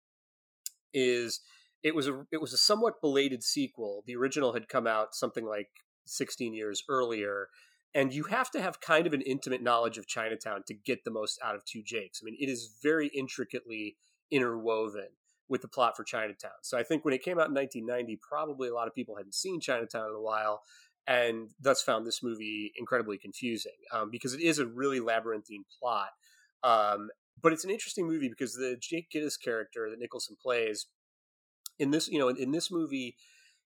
is 0.94 1.42
it 1.84 1.96
was 1.96 2.08
a 2.08 2.26
it 2.32 2.42
was 2.42 2.54
a 2.54 2.58
somewhat 2.58 3.02
belated 3.02 3.44
sequel. 3.44 4.04
The 4.06 4.16
original 4.16 4.54
had 4.54 4.70
come 4.70 4.88
out 4.88 5.16
something 5.16 5.46
like 5.46 5.70
16 6.06 6.54
years 6.54 6.84
earlier, 6.90 7.48
and 7.94 8.14
you 8.14 8.24
have 8.24 8.52
to 8.52 8.62
have 8.62 8.82
kind 8.82 9.08
of 9.08 9.14
an 9.14 9.22
intimate 9.22 9.62
knowledge 9.62 9.98
of 9.98 10.08
Chinatown 10.08 10.64
to 10.68 10.74
get 10.74 11.04
the 11.04 11.12
most 11.12 11.40
out 11.44 11.56
of 11.56 11.66
Two 11.66 11.84
Jakes. 11.84 12.22
I 12.22 12.26
mean, 12.26 12.38
it 12.40 12.50
is 12.50 12.78
very 12.82 13.08
intricately 13.08 13.98
interwoven 14.32 15.10
with 15.52 15.62
the 15.62 15.68
plot 15.68 15.98
for 15.98 16.06
Chinatown. 16.06 16.52
So 16.62 16.78
I 16.78 16.84
think 16.84 17.04
when 17.04 17.14
it 17.14 17.22
came 17.22 17.38
out 17.38 17.50
in 17.50 17.54
1990, 17.54 18.20
probably 18.28 18.70
a 18.70 18.74
lot 18.74 18.88
of 18.88 18.96
people 18.96 19.18
hadn't 19.18 19.36
seen 19.36 19.60
Chinatown 19.60 20.08
in 20.08 20.16
a 20.16 20.22
while, 20.22 20.62
and 21.06 21.50
thus 21.60 21.82
found 21.82 22.08
this 22.08 22.24
movie 22.24 22.72
incredibly 22.78 23.18
confusing 23.18 23.76
um, 23.92 24.10
because 24.10 24.34
it 24.34 24.40
is 24.40 24.60
a 24.60 24.66
really 24.66 25.02
labyrinthine 25.02 25.66
plot. 25.78 26.12
Um, 26.64 27.10
but 27.42 27.52
it's 27.52 27.66
an 27.66 27.70
interesting 27.70 28.08
movie 28.08 28.30
because 28.30 28.54
the 28.54 28.78
Jake 28.80 29.10
Gittes 29.14 29.36
character 29.44 29.90
that 29.90 30.00
Nicholson 30.00 30.38
plays 30.42 30.86
in 31.78 31.92
this, 31.92 32.08
you 32.08 32.18
know, 32.18 32.30
in, 32.30 32.38
in 32.38 32.52
this 32.52 32.72
movie, 32.72 33.18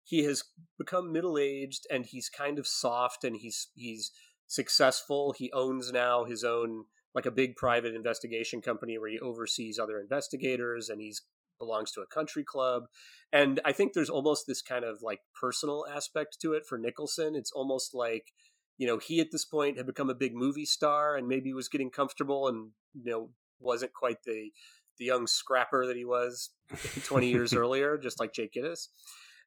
he 0.04 0.24
has 0.24 0.44
become 0.80 1.12
middle 1.12 1.38
aged 1.38 1.86
and 1.92 2.06
he's 2.08 2.30
kind 2.30 2.58
of 2.58 2.66
soft 2.66 3.24
and 3.24 3.36
he's 3.36 3.68
he's 3.76 4.12
successful. 4.48 5.36
He 5.38 5.52
owns 5.52 5.92
now 5.92 6.24
his 6.24 6.44
own 6.44 6.86
like 7.14 7.26
a 7.28 7.32
big 7.32 7.56
private 7.56 7.94
investigation 7.94 8.62
company 8.62 8.98
where 8.98 9.10
he 9.10 9.20
oversees 9.20 9.78
other 9.78 10.00
investigators 10.00 10.90
and 10.90 11.00
he's 11.00 11.22
belongs 11.58 11.92
to 11.92 12.02
a 12.02 12.08
country 12.08 12.44
club. 12.44 12.84
And 13.32 13.60
I 13.66 13.72
think 13.72 13.94
there's 13.94 14.10
almost 14.10 14.46
this 14.48 14.62
kind 14.62 14.86
of 14.86 15.02
like 15.02 15.22
personal 15.40 15.86
aspect 15.94 16.38
to 16.42 16.54
it 16.54 16.66
for 16.66 16.78
Nicholson. 16.78 17.36
It's 17.36 17.52
almost 17.52 17.94
like, 17.94 18.32
you 18.78 18.88
know, 18.88 18.98
he 18.98 19.20
at 19.20 19.32
this 19.32 19.46
point 19.46 19.78
had 19.78 19.86
become 19.86 20.10
a 20.10 20.16
big 20.16 20.36
movie 20.36 20.66
star 20.66 21.16
and 21.16 21.28
maybe 21.28 21.54
was 21.54 21.70
getting 21.70 21.90
comfortable 21.90 22.48
and, 22.48 22.72
you 22.94 23.12
know, 23.12 23.30
wasn't 23.60 23.94
quite 23.94 24.24
the 24.24 24.52
the 24.98 25.06
young 25.06 25.28
scrapper 25.28 25.86
that 25.86 25.98
he 25.98 26.06
was 26.06 26.52
20 27.04 27.28
years 27.30 27.54
earlier, 27.56 27.98
just 27.98 28.20
like 28.20 28.34
Jake 28.34 28.54
Gittes. 28.54 28.88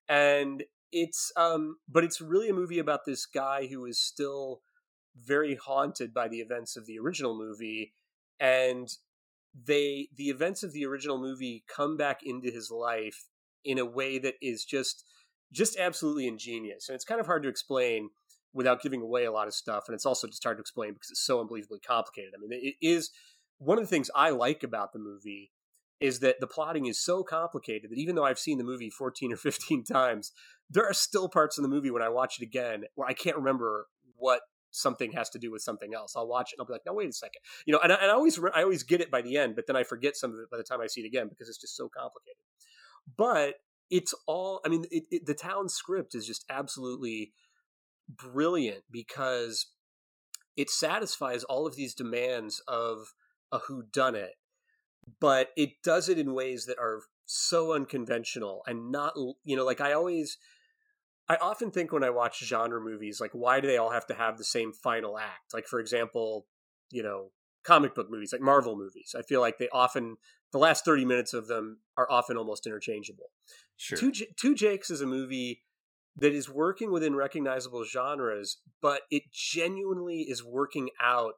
And 0.09 0.64
it's 0.90 1.32
um 1.36 1.76
but 1.88 2.02
it's 2.02 2.20
really 2.20 2.48
a 2.48 2.54
movie 2.54 2.78
about 2.78 3.04
this 3.04 3.26
guy 3.26 3.66
who 3.66 3.84
is 3.84 4.00
still 4.00 4.62
very 5.14 5.54
haunted 5.54 6.14
by 6.14 6.28
the 6.28 6.38
events 6.38 6.76
of 6.76 6.86
the 6.86 6.98
original 6.98 7.36
movie 7.36 7.92
and 8.40 8.88
they 9.55 10.09
the 10.16 10.30
events 10.30 10.62
of 10.62 10.72
the 10.72 10.84
original 10.84 11.18
movie 11.18 11.64
come 11.74 11.96
back 11.96 12.20
into 12.22 12.51
his 12.51 12.70
life 12.70 13.26
in 13.64 13.78
a 13.78 13.84
way 13.84 14.18
that 14.18 14.34
is 14.40 14.64
just 14.64 15.05
just 15.53 15.78
absolutely 15.78 16.26
ingenious 16.26 16.88
and 16.88 16.94
it's 16.94 17.05
kind 17.05 17.20
of 17.20 17.26
hard 17.26 17.42
to 17.42 17.49
explain 17.49 18.11
without 18.53 18.82
giving 18.82 19.03
away 19.03 19.24
a 19.24 19.32
lot 19.32 19.46
of 19.46 19.55
stuff. 19.55 19.84
And 19.86 19.94
it's 19.94 20.07
also 20.07 20.26
just 20.26 20.42
hard 20.42 20.57
to 20.57 20.61
explain 20.61 20.92
because 20.92 21.11
it's 21.11 21.24
so 21.24 21.40
unbelievably 21.40 21.80
complicated. 21.86 22.32
I 22.34 22.40
mean, 22.40 22.59
it 22.62 22.74
is 22.80 23.11
one 23.59 23.78
of 23.78 23.84
the 23.84 23.88
things 23.88 24.11
I 24.14 24.30
like 24.30 24.62
about 24.62 24.92
the 24.92 24.99
movie 24.99 25.53
is 26.01 26.20
that 26.20 26.40
the 26.40 26.46
plotting 26.46 26.86
is 26.86 27.03
so 27.03 27.22
complicated 27.22 27.90
that 27.90 27.99
even 27.99 28.14
though 28.14 28.24
I've 28.24 28.38
seen 28.38 28.59
the 28.59 28.64
movie 28.64 28.90
14 28.90 29.32
or 29.32 29.36
15 29.36 29.84
times, 29.92 30.32
there 30.70 30.86
are 30.86 30.94
still 30.94 31.28
parts 31.28 31.59
in 31.59 31.62
the 31.62 31.68
movie 31.68 31.90
when 31.90 32.03
I 32.03 32.09
watch 32.09 32.40
it 32.40 32.44
again 32.44 32.84
where 32.94 33.09
I 33.09 33.14
can't 33.14 33.36
remember 33.36 33.86
what 34.16 34.40
something 34.70 35.12
has 35.12 35.30
to 35.30 35.38
do 35.38 35.50
with 35.50 35.62
something 35.62 35.94
else. 35.94 36.14
I'll 36.16 36.28
watch 36.28 36.52
it 36.52 36.56
and 36.58 36.62
I'll 36.62 36.66
be 36.66 36.72
like, 36.72 36.86
no, 36.86 36.94
wait 36.94 37.08
a 37.08 37.12
second. 37.12 37.40
You 37.66 37.72
know, 37.72 37.80
and 37.82 37.92
I, 37.92 37.96
and 37.96 38.10
I 38.10 38.14
always, 38.14 38.38
I 38.54 38.62
always 38.62 38.82
get 38.82 39.00
it 39.00 39.10
by 39.10 39.22
the 39.22 39.36
end, 39.36 39.56
but 39.56 39.66
then 39.66 39.76
I 39.76 39.82
forget 39.82 40.16
some 40.16 40.32
of 40.32 40.38
it 40.38 40.50
by 40.50 40.56
the 40.56 40.62
time 40.62 40.80
I 40.80 40.86
see 40.86 41.02
it 41.02 41.06
again 41.06 41.28
because 41.28 41.48
it's 41.48 41.60
just 41.60 41.76
so 41.76 41.88
complicated. 41.88 42.42
But 43.16 43.54
it's 43.90 44.14
all, 44.26 44.60
I 44.64 44.68
mean, 44.68 44.84
it, 44.90 45.04
it, 45.10 45.26
the 45.26 45.34
Towne 45.34 45.68
script 45.68 46.14
is 46.14 46.26
just 46.26 46.44
absolutely 46.50 47.32
brilliant 48.08 48.84
because 48.90 49.66
it 50.56 50.70
satisfies 50.70 51.44
all 51.44 51.66
of 51.66 51.76
these 51.76 51.94
demands 51.94 52.62
of 52.66 53.14
a 53.52 53.58
who 53.58 53.84
done 53.92 54.14
it 54.14 54.32
but 55.20 55.48
it 55.56 55.82
does 55.82 56.08
it 56.08 56.18
in 56.18 56.34
ways 56.34 56.66
that 56.66 56.78
are 56.78 57.02
so 57.26 57.72
unconventional 57.72 58.62
and 58.66 58.90
not 58.90 59.14
you 59.44 59.56
know 59.56 59.64
like 59.64 59.80
i 59.80 59.92
always 59.92 60.38
i 61.28 61.36
often 61.36 61.70
think 61.70 61.92
when 61.92 62.04
i 62.04 62.10
watch 62.10 62.44
genre 62.44 62.80
movies 62.80 63.20
like 63.20 63.32
why 63.32 63.60
do 63.60 63.66
they 63.66 63.76
all 63.76 63.90
have 63.90 64.06
to 64.06 64.14
have 64.14 64.38
the 64.38 64.44
same 64.44 64.72
final 64.72 65.18
act? 65.18 65.54
Like 65.54 65.66
for 65.66 65.80
example 65.80 66.46
you 66.90 67.02
know 67.02 67.30
comic 67.64 67.94
book 67.94 68.10
movies 68.10 68.32
like 68.32 68.40
marvel 68.40 68.76
movies. 68.76 69.14
I 69.16 69.22
feel 69.22 69.40
like 69.40 69.58
they 69.58 69.68
often 69.70 70.16
the 70.52 70.58
last 70.58 70.84
30 70.84 71.04
minutes 71.04 71.34
of 71.34 71.46
them 71.48 71.80
are 71.98 72.10
often 72.10 72.38
almost 72.38 72.66
interchangeable. 72.66 73.30
Sure. 73.76 73.98
Two, 73.98 74.12
two 74.40 74.54
jakes 74.54 74.90
is 74.90 75.02
a 75.02 75.06
movie 75.06 75.62
that 76.16 76.32
is 76.32 76.48
working 76.48 76.90
within 76.90 77.14
recognizable 77.14 77.84
genres 77.84 78.58
but 78.80 79.02
it 79.10 79.24
genuinely 79.32 80.22
is 80.22 80.42
working 80.42 80.88
out 81.00 81.34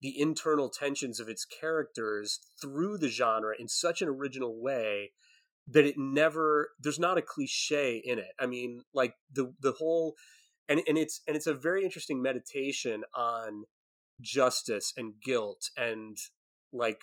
the 0.00 0.20
internal 0.20 0.68
tensions 0.68 1.20
of 1.20 1.28
its 1.28 1.44
characters 1.44 2.40
through 2.60 2.98
the 2.98 3.08
genre 3.08 3.54
in 3.58 3.68
such 3.68 4.02
an 4.02 4.08
original 4.08 4.60
way 4.60 5.12
that 5.68 5.84
it 5.84 5.96
never 5.96 6.70
there's 6.78 6.98
not 6.98 7.18
a 7.18 7.22
cliche 7.22 8.02
in 8.04 8.18
it. 8.18 8.32
I 8.38 8.46
mean 8.46 8.82
like 8.92 9.14
the 9.32 9.52
the 9.60 9.72
whole 9.72 10.14
and 10.68 10.80
and 10.86 10.98
it's 10.98 11.20
and 11.26 11.36
it's 11.36 11.46
a 11.46 11.54
very 11.54 11.84
interesting 11.84 12.22
meditation 12.22 13.04
on 13.14 13.64
justice 14.20 14.92
and 14.96 15.14
guilt 15.22 15.70
and 15.76 16.16
like 16.72 17.00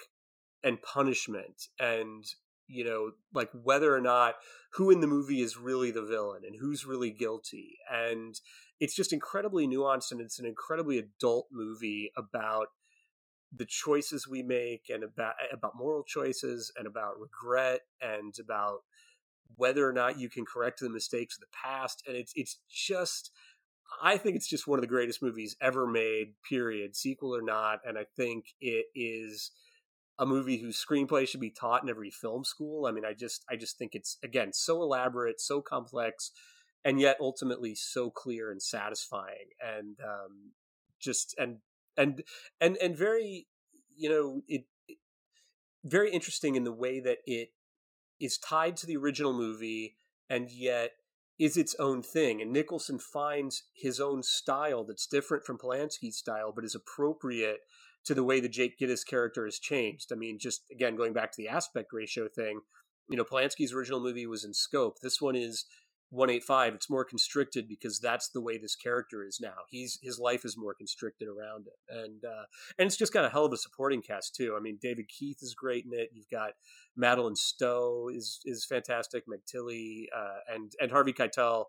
and 0.64 0.82
punishment 0.82 1.68
and 1.80 2.24
you 2.68 2.84
know 2.84 3.12
like 3.34 3.49
whether 3.64 3.95
or 3.95 4.01
not 4.01 4.36
who 4.74 4.89
in 4.89 5.01
the 5.01 5.07
movie 5.07 5.41
is 5.41 5.57
really 5.57 5.91
the 5.91 6.05
villain 6.05 6.43
and 6.45 6.55
who's 6.59 6.86
really 6.86 7.12
guilty. 7.12 7.78
And 7.91 8.39
it's 8.80 8.95
just 8.95 9.14
incredibly 9.14 9.68
nuanced 9.68 10.12
and 10.12 10.22
it's 10.22 10.39
an 10.39 10.45
incredibly 10.45 10.97
adult 10.97 11.47
movie 11.51 12.12
about 12.18 12.68
the 13.56 13.66
choices 13.66 14.28
we 14.28 14.41
make 14.41 14.89
and 14.89 15.04
about 15.04 15.34
about 15.52 15.76
moral 15.76 16.04
choices 16.04 16.72
and 16.78 16.88
about 16.88 17.20
regret 17.20 17.82
and 18.02 18.34
about 18.39 18.80
whether 19.58 19.88
or 19.88 19.93
not 19.93 20.18
you 20.18 20.30
can 20.30 20.45
correct 20.45 20.80
the 20.80 20.89
mistakes 20.89 21.36
of 21.36 21.41
the 21.41 21.47
past 21.52 22.04
and 22.08 22.16
it's 22.16 22.32
it's 22.36 22.60
just 22.70 23.32
I 24.02 24.18
think 24.18 24.38
it's 24.38 24.47
just 24.47 24.68
one 24.68 24.80
of 24.80 24.82
the 24.82 24.88
greatest 24.88 25.22
movies 25.22 25.58
ever 25.62 25.86
made 25.86 26.34
period 26.47 26.95
sequel 26.95 27.36
or 27.36 27.41
not 27.41 27.80
and 27.86 27.97
I 27.97 28.06
think 28.16 28.45
it 28.62 28.86
is 28.95 29.52
a 30.18 30.26
movie 30.26 30.58
whose 30.58 30.84
screenplay 30.84 31.28
should 31.28 31.41
be 31.41 31.49
taught 31.49 31.84
in 31.84 31.89
every 31.89 32.12
film 32.12 32.45
school. 32.45 32.86
I 32.86 32.91
mean 32.91 33.06
I 33.06 33.14
just 33.14 33.43
I 33.49 33.58
just 33.58 33.78
think 33.78 33.95
it's 33.95 34.18
again 34.24 34.54
so 34.54 34.82
elaborate 34.82 35.41
so 35.41 35.62
complex 35.62 36.32
and 36.86 37.02
yet 37.02 37.18
ultimately 37.20 37.76
so 37.76 38.10
clear 38.10 38.49
and 38.49 38.62
satisfying 38.62 39.49
and 39.62 39.97
um 40.02 40.52
just 40.99 41.36
and 41.38 41.58
and 41.97 42.23
and 42.59 42.77
and 42.77 42.95
very 42.95 43.47
you 43.95 44.09
know 44.09 44.41
it, 44.47 44.65
it, 44.87 44.97
very 45.83 46.11
interesting 46.11 46.55
in 46.55 46.63
the 46.63 46.71
way 46.71 46.99
that 46.99 47.19
it 47.25 47.49
is 48.19 48.37
tied 48.37 48.77
to 48.77 48.85
the 48.85 48.97
original 48.97 49.33
movie 49.33 49.97
and 50.29 50.51
yet 50.51 50.91
is 51.39 51.57
its 51.57 51.75
own 51.79 52.03
thing. 52.03 52.41
And 52.41 52.53
nicholson 52.53 52.99
finds 52.99 53.63
his 53.73 53.99
own 53.99 54.21
style 54.21 54.83
that's 54.83 55.07
different 55.07 55.43
from 55.43 55.57
polanski's 55.57 56.17
style 56.17 56.51
but 56.55 56.65
is 56.65 56.75
appropriate 56.75 57.61
to 58.05 58.13
the 58.13 58.23
way 58.23 58.39
the 58.39 58.49
jake 58.49 58.79
gittes 58.79 59.05
character 59.05 59.45
has 59.45 59.59
changed. 59.59 60.11
I 60.11 60.15
mean 60.15 60.37
just 60.39 60.63
again 60.71 60.95
going 60.95 61.13
back 61.13 61.31
to 61.31 61.37
the 61.37 61.49
aspect 61.49 61.93
ratio 61.93 62.27
thing 62.27 62.61
you 63.09 63.17
know 63.17 63.25
polanski's 63.25 63.73
original 63.73 63.99
movie 63.99 64.27
was 64.27 64.43
in 64.43 64.53
scope. 64.53 64.99
This 65.01 65.21
one 65.21 65.35
is 65.35 65.65
185 66.12 66.76
it's 66.76 66.89
more 66.89 67.05
constricted 67.05 67.70
because 67.70 67.99
that's 67.99 68.30
the 68.30 68.41
way 68.41 68.57
this 68.57 68.76
character 68.76 69.26
is 69.26 69.39
now. 69.41 69.55
He's 69.70 69.97
his 70.03 70.20
life 70.20 70.43
is 70.43 70.57
more 70.57 70.74
constricted 70.74 71.28
around 71.28 71.68
it. 71.68 71.80
And 71.89 72.24
uh 72.26 72.43
and 72.78 72.88
it's 72.88 72.97
just 72.97 73.14
got 73.14 73.26
a 73.26 73.30
hell 73.30 73.45
of 73.45 73.53
a 73.53 73.57
supporting 73.57 74.01
cast 74.01 74.36
too. 74.36 74.55
I 74.57 74.62
mean 74.62 74.78
david 74.82 75.07
keith 75.07 75.38
is 75.41 75.55
great 75.55 75.86
in 75.86 75.97
it. 75.97 76.09
You've 76.14 76.30
got 76.30 76.51
madeleine 76.97 77.38
stowe 77.38 78.09
is 78.14 78.41
is 78.45 78.66
fantastic 78.66 79.24
meg 79.26 79.39
tilly 79.49 80.09
uh 80.16 80.53
and 80.53 80.74
and 80.82 80.91
harvey 80.91 81.14
keitel 81.14 81.66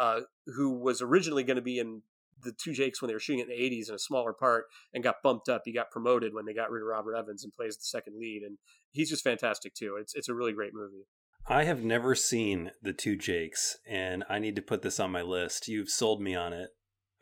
uh 0.00 0.22
who 0.46 0.72
was 0.72 1.00
originally 1.00 1.44
going 1.44 1.56
to 1.56 1.62
be 1.62 1.78
in 1.78 2.02
the 2.42 2.52
two 2.52 2.72
jakes 2.72 3.00
when 3.00 3.06
they 3.06 3.14
were 3.14 3.20
shooting 3.20 3.40
it 3.40 3.48
in 3.48 3.56
the 3.56 3.76
80s 3.76 3.88
in 3.88 3.94
a 3.94 3.98
smaller 3.98 4.32
part 4.32 4.66
and 4.92 5.04
got 5.04 5.22
bumped 5.22 5.48
up. 5.48 5.62
He 5.64 5.72
got 5.72 5.92
promoted 5.92 6.34
when 6.34 6.46
they 6.46 6.52
got 6.52 6.70
rid 6.70 6.82
of 6.82 6.88
robert 6.88 7.14
evans 7.14 7.44
and 7.44 7.52
plays 7.52 7.76
the 7.76 7.84
second 7.84 8.18
lead 8.18 8.42
and 8.42 8.58
he's 8.90 9.08
just 9.08 9.22
fantastic 9.22 9.72
too. 9.74 9.96
It's 10.00 10.14
it's 10.16 10.28
a 10.28 10.34
really 10.34 10.52
great 10.52 10.74
movie 10.74 11.06
I 11.46 11.64
have 11.64 11.82
never 11.82 12.14
seen 12.14 12.70
the 12.82 12.92
two 12.92 13.16
Jakes, 13.16 13.76
and 13.88 14.24
I 14.28 14.38
need 14.38 14.56
to 14.56 14.62
put 14.62 14.82
this 14.82 14.98
on 14.98 15.10
my 15.10 15.22
list. 15.22 15.68
You've 15.68 15.90
sold 15.90 16.22
me 16.22 16.34
on 16.34 16.52
it. 16.52 16.70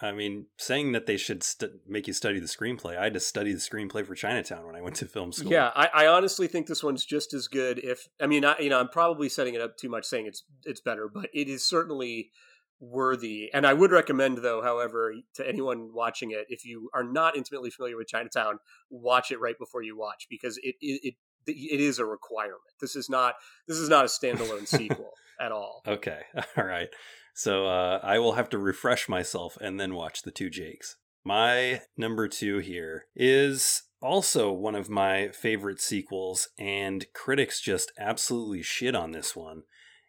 I 0.01 0.11
mean, 0.11 0.47
saying 0.57 0.93
that 0.93 1.07
they 1.07 1.17
should 1.17 1.43
st- 1.45 1.73
make 1.87 2.09
you 2.09 2.13
study 2.13 2.41
the 2.41 2.47
screenplay, 2.47 2.97
I 2.97 3.05
had 3.05 3.15
to 3.15 3.21
study 3.21 3.53
the 3.53 3.61
screenplay 3.61 4.05
for 4.05 4.17
Chinatown 4.17 4.67
when 4.67 4.75
I 4.75 4.81
went 4.81 4.97
to 4.97 5.07
film 5.07 5.33
school. 5.33 5.53
Yeah, 5.53 5.71
I, 5.77 5.91
I 5.95 6.07
honestly 6.09 6.49
think 6.49 6.67
this 6.67 6.83
one's 6.83 7.05
just 7.05 7.33
as 7.35 7.47
good. 7.47 7.79
If 7.79 8.09
I 8.21 8.27
mean, 8.27 8.45
I, 8.45 8.59
you 8.59 8.69
know, 8.71 8.81
I'm 8.81 8.89
probably 8.89 9.29
setting 9.29 9.55
it 9.55 9.61
up 9.61 9.77
too 9.77 9.89
much, 9.89 10.05
saying 10.05 10.27
it's 10.27 10.45
it's 10.65 10.81
better, 10.81 11.09
but 11.13 11.29
it 11.33 11.49
is 11.49 11.65
certainly 11.69 12.31
worthy. 12.81 13.49
And 13.55 13.65
I 13.65 13.75
would 13.75 13.93
recommend, 13.93 14.39
though, 14.39 14.61
however, 14.61 15.15
to 15.35 15.49
anyone 15.49 15.91
watching 15.95 16.33
it, 16.33 16.47
if 16.49 16.65
you 16.65 16.91
are 16.93 17.05
not 17.05 17.37
intimately 17.37 17.71
familiar 17.71 17.97
with 17.97 18.09
Chinatown, 18.09 18.59
watch 18.91 19.31
it 19.31 19.41
right 19.41 19.59
before 19.59 19.83
you 19.83 19.97
watch 19.97 20.27
because 20.29 20.59
it 20.65 20.75
it, 20.81 21.01
it 21.05 21.15
it 21.47 21.81
is 21.81 21.99
a 21.99 22.05
requirement. 22.05 22.61
This 22.81 22.97
is 22.97 23.09
not 23.09 23.35
this 23.67 23.79
is 23.79 23.89
not 23.89 24.05
a 24.05 24.09
standalone 24.09 24.67
sequel 24.69 25.13
at 25.41 25.53
all. 25.53 25.83
Okay, 25.87 26.21
all 26.57 26.65
right. 26.65 26.89
So 27.35 27.67
uh, 27.67 28.01
I 28.03 28.19
will 28.19 28.35
have 28.35 28.51
to 28.51 28.59
refresh 28.59 29.09
myself 29.09 29.57
and 29.61 29.81
then 29.81 29.95
watch 29.95 30.23
the 30.23 30.31
two 30.31 30.51
Jakes. 30.51 30.97
My 31.25 31.83
number 31.97 32.29
two 32.29 32.59
here 32.59 33.07
is 33.15 33.85
also 34.03 34.53
one 34.53 34.75
of 34.75 34.91
my 34.91 35.29
favorite 35.29 35.81
sequels, 35.81 36.49
and 36.59 37.07
critics 37.15 37.61
just 37.61 37.93
absolutely 37.99 38.63
shit 38.63 38.95
on 38.95 39.13
this 39.13 39.37
one. 39.37 39.63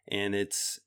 And 0.08 0.34
it's 0.34 0.80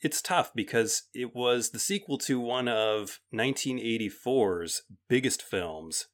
it's 0.00 0.22
tough 0.22 0.52
because 0.54 1.04
it 1.14 1.34
was 1.34 1.70
the 1.70 1.78
sequel 1.78 2.18
to 2.18 2.38
one 2.38 2.68
of 2.68 3.20
1984's 3.34 4.82
biggest 5.08 5.42
films, 5.42 6.08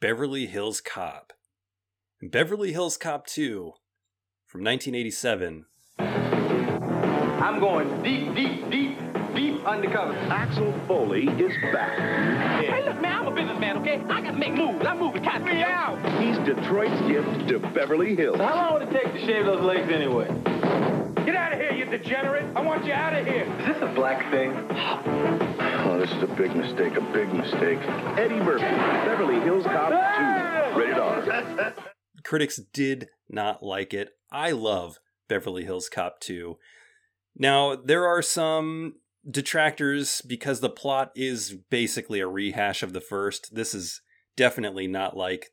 Beverly 0.00 0.46
Hills 0.46 0.80
Cop. 0.80 1.32
Beverly 2.30 2.72
Hills 2.72 2.96
Cop 2.96 3.26
2 3.26 3.72
from 4.46 4.64
1987. 4.64 5.66
I'm 5.98 7.60
going 7.60 8.02
deep, 8.02 8.34
deep, 8.34 8.70
deep, 8.70 8.96
deep 9.34 9.62
undercover. 9.66 10.14
Axel 10.30 10.72
Foley 10.88 11.28
is 11.28 11.52
back. 11.70 11.98
Hey, 12.64 12.82
look, 12.82 12.98
man, 13.02 13.12
I'm 13.12 13.26
a 13.26 13.34
businessman, 13.34 13.76
okay? 13.78 14.00
I 14.08 14.22
got 14.22 14.30
to 14.30 14.38
make 14.38 14.54
moves. 14.54 14.86
I'm 14.86 15.00
moving 15.00 15.22
kind 15.22 15.42
of 15.42 15.48
me 15.54 15.62
out. 15.62 15.98
He's 16.22 16.38
Detroit's 16.46 16.98
gift 17.02 17.48
to 17.48 17.58
Beverly 17.74 18.16
Hills. 18.16 18.38
How 18.38 18.54
long 18.54 18.72
would 18.74 18.88
it 18.88 18.92
take 18.92 19.12
to 19.12 19.20
shave 19.26 19.44
those 19.44 19.62
legs 19.62 19.92
anyway? 19.92 20.28
Get 21.26 21.36
out 21.36 21.52
of 21.52 21.58
here, 21.58 21.72
you 21.72 21.84
degenerate! 21.84 22.44
I 22.56 22.62
want 22.62 22.86
you 22.86 22.92
out 22.94 23.14
of 23.14 23.26
here! 23.26 23.44
Is 23.60 23.66
this 23.66 23.82
a 23.82 23.92
black 23.94 24.30
thing? 24.30 24.50
Oh, 24.70 25.98
this 25.98 26.10
is 26.10 26.22
a 26.22 26.34
big 26.38 26.56
mistake, 26.56 26.96
a 26.96 27.12
big 27.12 27.32
mistake. 27.34 27.80
Eddie 28.16 28.40
Murphy, 28.40 28.64
Beverly 28.64 29.40
Hills 29.40 29.64
Cop 29.64 29.90
2, 30.72 30.78
rated 30.78 30.98
R. 30.98 31.74
Critics 32.24 32.60
did 32.72 33.08
not 33.28 33.62
like 33.62 33.94
it. 33.94 34.10
I 34.30 34.50
love 34.50 34.98
Beverly 35.28 35.64
Hills 35.64 35.88
Cop 35.88 36.20
2. 36.20 36.58
Now, 37.36 37.76
there 37.76 38.06
are 38.06 38.22
some 38.22 38.94
detractors 39.28 40.22
because 40.22 40.60
the 40.60 40.70
plot 40.70 41.10
is 41.14 41.56
basically 41.70 42.20
a 42.20 42.26
rehash 42.26 42.82
of 42.82 42.92
the 42.92 43.00
first. 43.00 43.54
This 43.54 43.74
is 43.74 44.00
definitely 44.36 44.86
not 44.86 45.16
like 45.16 45.50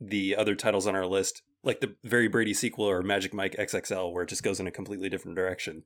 the 0.00 0.34
other 0.36 0.54
titles 0.54 0.86
on 0.86 0.96
our 0.96 1.06
list, 1.06 1.42
like 1.62 1.80
the 1.80 1.94
Very 2.02 2.28
Brady 2.28 2.54
sequel 2.54 2.84
or 2.88 3.02
Magic 3.02 3.32
Mike 3.32 3.54
XXL, 3.58 4.12
where 4.12 4.24
it 4.24 4.28
just 4.28 4.42
goes 4.42 4.58
in 4.58 4.66
a 4.66 4.72
completely 4.72 5.08
different 5.08 5.36
direction. 5.36 5.84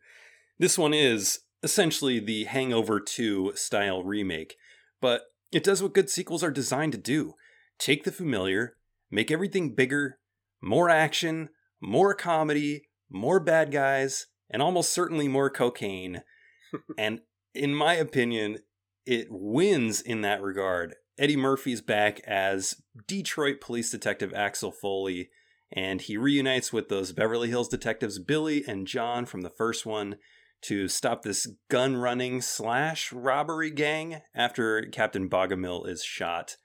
This 0.58 0.78
one 0.78 0.94
is 0.94 1.40
essentially 1.62 2.18
the 2.18 2.44
Hangover 2.44 3.00
2 3.00 3.52
style 3.54 4.02
remake, 4.02 4.56
but 5.00 5.22
it 5.52 5.64
does 5.64 5.82
what 5.82 5.94
good 5.94 6.08
sequels 6.08 6.42
are 6.42 6.50
designed 6.50 6.92
to 6.92 6.98
do 6.98 7.34
take 7.78 8.04
the 8.04 8.12
familiar, 8.12 8.74
make 9.10 9.30
everything 9.30 9.74
bigger, 9.74 10.18
more 10.62 10.90
action, 10.90 11.50
more 11.80 12.14
comedy, 12.14 12.88
more 13.10 13.40
bad 13.40 13.70
guys, 13.70 14.26
and 14.50 14.62
almost 14.62 14.92
certainly 14.92 15.28
more 15.28 15.50
cocaine. 15.50 16.22
and 16.98 17.20
in 17.54 17.74
my 17.74 17.94
opinion, 17.94 18.58
it 19.04 19.28
wins 19.30 20.00
in 20.00 20.20
that 20.22 20.42
regard. 20.42 20.94
Eddie 21.18 21.36
Murphy's 21.36 21.80
back 21.80 22.20
as 22.26 22.74
Detroit 23.06 23.60
police 23.60 23.90
detective 23.90 24.34
Axel 24.34 24.70
Foley, 24.70 25.30
and 25.72 26.02
he 26.02 26.16
reunites 26.16 26.72
with 26.72 26.88
those 26.88 27.12
Beverly 27.12 27.48
Hills 27.48 27.68
detectives 27.68 28.18
Billy 28.18 28.64
and 28.66 28.86
John 28.86 29.24
from 29.24 29.40
the 29.40 29.50
first 29.50 29.86
one 29.86 30.16
to 30.62 30.88
stop 30.88 31.22
this 31.22 31.48
gun 31.70 31.96
running 31.96 32.40
slash 32.40 33.12
robbery 33.12 33.70
gang 33.70 34.20
after 34.34 34.82
Captain 34.92 35.28
Bogomil 35.28 35.88
is 35.88 36.02
shot. 36.02 36.56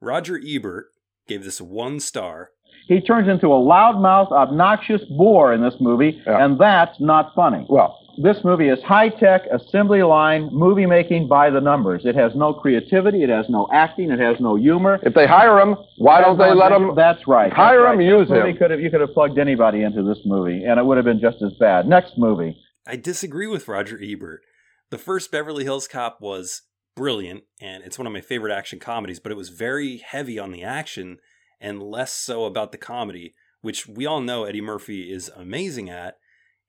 Roger 0.00 0.40
Ebert 0.44 0.86
gave 1.26 1.44
this 1.44 1.60
one 1.60 2.00
star. 2.00 2.50
He 2.86 3.00
turns 3.00 3.28
into 3.28 3.48
a 3.48 3.58
loudmouth, 3.58 4.30
obnoxious 4.30 5.02
bore 5.04 5.54
in 5.54 5.62
this 5.62 5.74
movie, 5.80 6.22
and 6.26 6.58
that's 6.58 7.00
not 7.00 7.34
funny. 7.34 7.66
Well, 7.68 8.00
this 8.18 8.44
movie 8.44 8.68
is 8.68 8.82
high 8.82 9.08
tech, 9.08 9.42
assembly 9.46 10.02
line 10.02 10.48
movie 10.52 10.86
making 10.86 11.26
by 11.26 11.50
the 11.50 11.60
numbers. 11.60 12.02
It 12.04 12.14
has 12.14 12.34
no 12.34 12.52
creativity, 12.52 13.22
it 13.22 13.28
has 13.28 13.46
no 13.48 13.68
acting, 13.72 14.10
it 14.10 14.20
has 14.20 14.38
no 14.38 14.56
humor. 14.56 15.00
If 15.02 15.14
they 15.14 15.26
hire 15.26 15.58
him, 15.58 15.76
why 15.98 16.20
don't 16.20 16.38
they 16.38 16.54
let 16.54 16.72
him? 16.72 16.94
That's 16.94 17.26
right. 17.26 17.52
Hire 17.52 17.82
that's 17.82 17.92
him, 17.94 17.98
right. 17.98 18.06
use 18.06 18.28
him. 18.28 18.56
Could 18.56 18.70
have, 18.70 18.80
you 18.80 18.90
could 18.90 19.00
have 19.00 19.12
plugged 19.12 19.38
anybody 19.38 19.82
into 19.82 20.02
this 20.02 20.18
movie, 20.24 20.64
and 20.64 20.78
it 20.78 20.84
would 20.84 20.96
have 20.96 21.06
been 21.06 21.20
just 21.20 21.42
as 21.42 21.52
bad. 21.58 21.86
Next 21.88 22.12
movie. 22.16 22.56
I 22.86 22.96
disagree 22.96 23.46
with 23.46 23.66
Roger 23.66 23.98
Ebert. 24.02 24.42
The 24.90 24.98
first 24.98 25.32
Beverly 25.32 25.64
Hills 25.64 25.88
Cop 25.88 26.20
was 26.20 26.62
brilliant, 26.94 27.44
and 27.60 27.82
it's 27.82 27.98
one 27.98 28.06
of 28.06 28.12
my 28.12 28.20
favorite 28.20 28.54
action 28.54 28.78
comedies, 28.78 29.18
but 29.18 29.32
it 29.32 29.38
was 29.38 29.48
very 29.48 29.98
heavy 29.98 30.38
on 30.38 30.52
the 30.52 30.62
action 30.62 31.18
and 31.64 31.82
less 31.82 32.12
so 32.12 32.44
about 32.44 32.72
the 32.72 32.78
comedy, 32.78 33.34
which 33.62 33.88
we 33.88 34.04
all 34.04 34.20
know 34.20 34.44
Eddie 34.44 34.60
Murphy 34.60 35.10
is 35.10 35.30
amazing 35.34 35.88
at. 35.88 36.18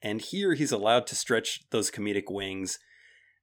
And 0.02 0.22
here 0.22 0.54
he's 0.54 0.72
allowed 0.72 1.06
to 1.08 1.16
stretch 1.16 1.70
those 1.70 1.92
comedic 1.92 2.32
wings. 2.32 2.80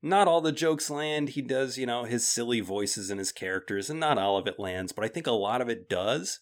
Not 0.01 0.27
all 0.27 0.41
the 0.41 0.51
jokes 0.51 0.89
land. 0.89 1.31
He 1.31 1.43
does, 1.43 1.77
you 1.77 1.85
know, 1.85 2.05
his 2.05 2.27
silly 2.27 2.61
voices 2.61 3.11
and 3.11 3.19
his 3.19 3.33
characters, 3.33 3.91
and 3.91 4.01
not 4.01 4.16
all 4.16 4.39
of 4.39 4.47
it 4.47 4.59
lands, 4.59 4.93
but 4.93 5.05
I 5.05 5.09
think 5.09 5.27
a 5.27 5.33
lot 5.33 5.61
of 5.61 5.69
it 5.69 5.91
does. 5.91 6.41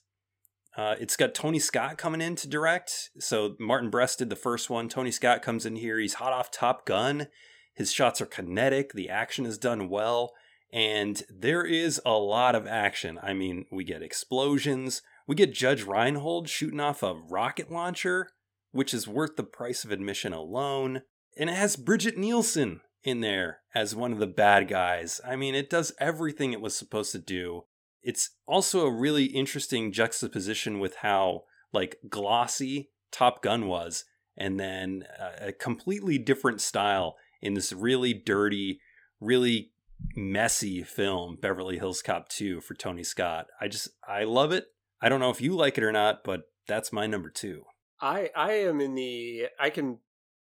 Uh, 0.77 0.95
it's 1.01 1.17
got 1.17 1.35
Tony 1.35 1.59
Scott 1.59 1.99
coming 1.99 2.21
in 2.21 2.37
to 2.37 2.49
direct. 2.49 3.11
So 3.19 3.57
Martin 3.59 3.91
Brest 3.91 4.21
did 4.21 4.31
the 4.31 4.37
first 4.37 4.71
one. 4.71 4.89
Tony 4.89 5.11
Scott 5.11 5.43
comes 5.43 5.67
in 5.67 5.75
here. 5.75 5.99
He's 5.99 6.15
hot 6.15 6.33
off 6.33 6.53
Top 6.53 6.87
Gun. 6.87 7.27
His 7.75 7.93
shots 7.93 8.21
are 8.21 8.27
kinetic. 8.27 8.93
The 8.93 9.09
action 9.09 9.45
is 9.45 9.59
done 9.59 9.89
well. 9.89 10.33
And 10.73 11.23
there 11.29 11.65
is 11.65 12.01
a 12.07 12.13
lot 12.13 12.55
of 12.55 12.67
action. 12.67 13.19
I 13.23 13.35
mean, 13.35 13.67
we 13.73 13.85
get 13.85 14.03
explosions. 14.03 15.03
We 15.27 15.35
get 15.35 15.53
Judge 15.53 15.83
Reinhold 15.83 16.49
shooting 16.49 16.81
off 16.81 17.03
a 17.03 17.15
rocket 17.15 17.71
launcher, 17.71 18.31
which 18.71 18.95
is 18.95 19.09
worth 19.09 19.37
the 19.37 19.43
price 19.43 19.85
of 19.85 19.91
admission 19.91 20.33
alone. 20.33 21.03
And 21.37 21.51
it 21.51 21.57
has 21.57 21.77
Brigitte 21.77 22.19
Nielsen 22.19 22.81
in 23.03 23.21
there 23.21 23.61
as 23.75 23.97
one 23.97 24.13
of 24.13 24.19
the 24.19 24.27
bad 24.27 24.69
guys. 24.69 25.21
I 25.27 25.37
mean, 25.37 25.55
it 25.55 25.71
does 25.71 25.93
everything 25.99 26.53
it 26.53 26.61
was 26.61 26.77
supposed 26.77 27.13
to 27.13 27.19
do. 27.19 27.63
It's 28.03 28.31
also 28.47 28.87
a 28.87 28.93
really 28.93 29.25
interesting 29.25 29.93
juxtaposition 29.93 30.79
with 30.79 30.97
how 30.97 31.43
like 31.73 31.97
glossy 32.09 32.91
Top 33.11 33.43
Gun 33.43 33.67
was 33.67 34.05
and 34.37 34.59
then 34.59 35.05
a 35.41 35.53
completely 35.53 36.17
different 36.19 36.61
style 36.61 37.17
in 37.43 37.55
this 37.55 37.73
really 37.73 38.15
dirty, 38.15 38.81
really 39.21 39.73
messy 40.17 40.83
film 40.83 41.37
Beverly 41.41 41.79
Hills 41.79 42.03
Cop 42.03 42.29
2 42.29 42.61
for 42.61 42.75
Tony 42.75 43.03
Scott. 43.03 43.47
I 43.61 43.69
just 43.69 43.89
I 44.07 44.25
love 44.25 44.53
it. 44.53 44.67
I 45.01 45.09
don't 45.09 45.21
know 45.21 45.31
if 45.31 45.41
you 45.41 45.57
like 45.57 45.79
it 45.79 45.85
or 45.85 45.93
not, 45.93 46.25
but 46.25 46.43
that's 46.67 46.93
my 46.93 47.07
number 47.07 47.31
2. 47.31 47.63
I 48.01 48.31
I 48.35 48.53
am 48.53 48.81
in 48.81 48.95
the 48.95 49.47
I 49.59 49.71
can 49.71 49.99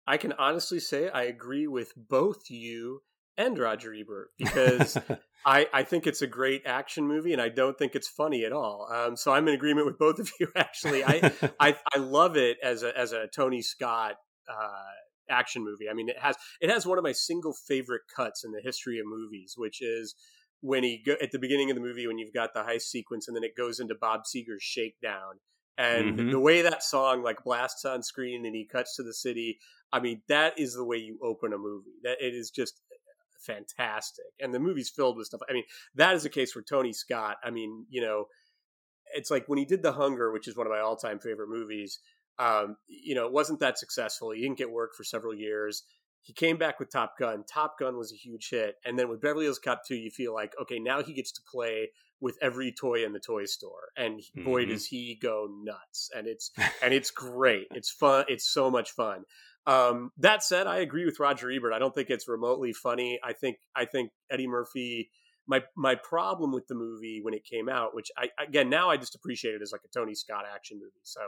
I 0.06 0.16
can 0.16 0.32
honestly 0.34 0.80
say 0.80 1.08
I 1.08 1.22
agree 1.24 1.66
with 1.66 1.92
both 1.96 2.50
you 2.50 3.02
and 3.36 3.58
Roger 3.58 3.94
Ebert 3.94 4.30
because 4.38 4.96
I 5.44 5.68
I 5.72 5.82
think 5.82 6.06
it's 6.06 6.22
a 6.22 6.26
great 6.26 6.62
action 6.66 7.06
movie 7.06 7.32
and 7.32 7.42
I 7.42 7.48
don't 7.48 7.78
think 7.78 7.94
it's 7.94 8.08
funny 8.08 8.44
at 8.44 8.52
all. 8.52 8.88
Um, 8.92 9.16
so 9.16 9.32
I'm 9.32 9.48
in 9.48 9.54
agreement 9.54 9.86
with 9.86 9.98
both 9.98 10.18
of 10.18 10.30
you. 10.38 10.48
Actually, 10.56 11.04
I 11.04 11.32
I, 11.58 11.76
I 11.94 11.98
love 11.98 12.36
it 12.36 12.58
as 12.62 12.82
a 12.82 12.96
as 12.96 13.12
a 13.12 13.26
Tony 13.26 13.62
Scott 13.62 14.16
uh, 14.48 14.90
action 15.30 15.64
movie. 15.64 15.88
I 15.88 15.94
mean, 15.94 16.08
it 16.08 16.18
has 16.18 16.36
it 16.60 16.70
has 16.70 16.86
one 16.86 16.98
of 16.98 17.04
my 17.04 17.12
single 17.12 17.52
favorite 17.54 18.02
cuts 18.14 18.44
in 18.44 18.52
the 18.52 18.60
history 18.62 18.98
of 18.98 19.06
movies, 19.06 19.54
which 19.56 19.80
is 19.80 20.14
when 20.60 20.82
he 20.84 20.98
go 20.98 21.14
at 21.22 21.30
the 21.32 21.38
beginning 21.38 21.70
of 21.70 21.74
the 21.76 21.80
movie 21.82 22.06
when 22.06 22.18
you've 22.18 22.34
got 22.34 22.52
the 22.54 22.62
heist 22.62 22.82
sequence 22.82 23.26
and 23.28 23.36
then 23.36 23.44
it 23.44 23.56
goes 23.56 23.80
into 23.80 23.94
Bob 23.94 24.22
Seger's 24.24 24.62
shakedown. 24.62 25.40
And 25.78 26.18
Mhm. 26.18 26.30
the 26.32 26.40
way 26.40 26.60
that 26.62 26.82
song 26.82 27.22
like 27.22 27.42
blasts 27.44 27.86
on 27.86 28.02
screen 28.02 28.44
and 28.44 28.54
he 28.54 28.66
cuts 28.66 28.96
to 28.96 29.02
the 29.02 29.14
city 29.14 29.58
i 29.92 29.98
mean 30.00 30.20
that 30.28 30.58
is 30.58 30.74
the 30.74 30.84
way 30.84 30.98
you 30.98 31.18
open 31.22 31.52
a 31.54 31.58
movie. 31.58 31.96
That 32.02 32.18
it 32.20 32.34
is 32.34 32.50
just 32.50 32.82
fantastic. 33.40 34.26
And 34.40 34.52
the 34.52 34.58
movie's 34.60 34.90
filled 34.90 35.16
with 35.16 35.26
stuff. 35.28 35.40
I 35.48 35.52
mean 35.54 35.64
that 35.94 36.14
is 36.14 36.24
a 36.24 36.30
case 36.30 36.52
for 36.52 36.62
tony 36.62 36.92
scott. 36.92 37.38
I 37.42 37.50
mean 37.50 37.86
you 37.88 38.00
know 38.02 38.26
it's 39.14 39.30
like 39.30 39.48
when 39.48 39.58
he 39.58 39.64
did 39.64 39.82
the 39.82 39.92
hunger 39.92 40.30
which 40.32 40.46
is 40.48 40.56
one 40.56 40.66
of 40.66 40.72
my 40.72 40.80
all-time 40.80 41.18
favorite 41.18 41.48
movies 41.48 41.98
um, 42.40 42.76
you 42.88 43.14
know 43.14 43.26
it 43.26 43.32
wasn't 43.32 43.60
that 43.60 43.78
successful. 43.78 44.30
He 44.30 44.40
didn't 44.42 44.58
get 44.58 44.70
work 44.70 44.94
for 44.96 45.04
several 45.04 45.34
years. 45.34 45.84
He 46.22 46.32
came 46.34 46.58
back 46.58 46.78
with 46.78 46.90
top 46.90 47.14
gun. 47.18 47.44
Top 47.50 47.78
gun 47.78 47.96
was 47.96 48.12
a 48.12 48.16
huge 48.16 48.48
hit. 48.50 48.74
And 48.84 48.98
then 48.98 49.08
with 49.08 49.20
beverly 49.22 49.44
hills 49.46 49.58
cop 49.58 49.82
2 49.86 49.94
you 49.94 50.10
feel 50.10 50.34
like 50.34 50.52
okay 50.60 50.78
now 50.78 51.02
he 51.02 51.12
gets 51.14 51.32
to 51.32 51.40
play 51.50 51.90
with 52.20 52.36
every 52.42 52.72
toy 52.72 53.04
in 53.04 53.12
the 53.12 53.20
toy 53.20 53.46
store. 53.46 53.88
And 53.96 54.20
boy 54.34 54.64
Mhm. 54.64 54.68
does 54.68 54.86
he 54.86 55.18
go 55.22 55.48
nuts. 55.62 56.10
And 56.14 56.26
it's 56.26 56.50
and 56.82 56.92
it's 56.92 57.10
great. 57.10 57.68
It's 57.70 57.90
fun. 57.90 58.24
It's 58.28 58.46
so 58.48 58.70
much 58.70 58.90
fun. 58.92 59.24
Um, 59.66 60.10
that 60.18 60.42
said 60.42 60.66
i 60.66 60.78
agree 60.78 61.04
with 61.04 61.20
roger 61.20 61.50
ebert. 61.50 61.72
I 61.74 61.78
don't 61.78 61.94
think 61.94 62.10
it's 62.10 62.28
remotely 62.28 62.72
funny. 62.72 63.18
I 63.22 63.32
think 63.34 63.56
i 63.76 63.84
think 63.84 64.10
eddie 64.30 64.46
murphy 64.48 65.10
my 65.46 65.62
my 65.76 65.94
problem 65.94 66.52
with 66.52 66.66
the 66.68 66.74
movie 66.74 67.20
when 67.22 67.34
it 67.34 67.44
came 67.44 67.68
out 67.68 67.94
which 67.94 68.10
i 68.16 68.28
again 68.42 68.68
now 68.70 68.88
i 68.90 68.96
just 68.96 69.14
appreciate 69.14 69.54
it 69.54 69.62
as 69.62 69.72
like 69.72 69.80
a 69.84 69.88
tony 69.88 70.14
scott 70.14 70.44
action 70.54 70.78
movie. 70.78 71.02
So 71.02 71.20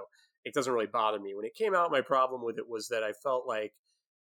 it 0.45 0.55
doesn't 0.55 0.73
really 0.73 0.87
bother 0.87 1.21
me 1.21 1.35
when 1.35 1.45
it 1.45 1.55
came 1.55 1.75
out 1.75 1.91
my 1.91 2.01
problem 2.01 2.45
with 2.45 2.59
it 2.59 2.69
was 2.69 2.89
that 2.89 3.03
i 3.03 3.13
felt 3.13 3.47
like 3.47 3.73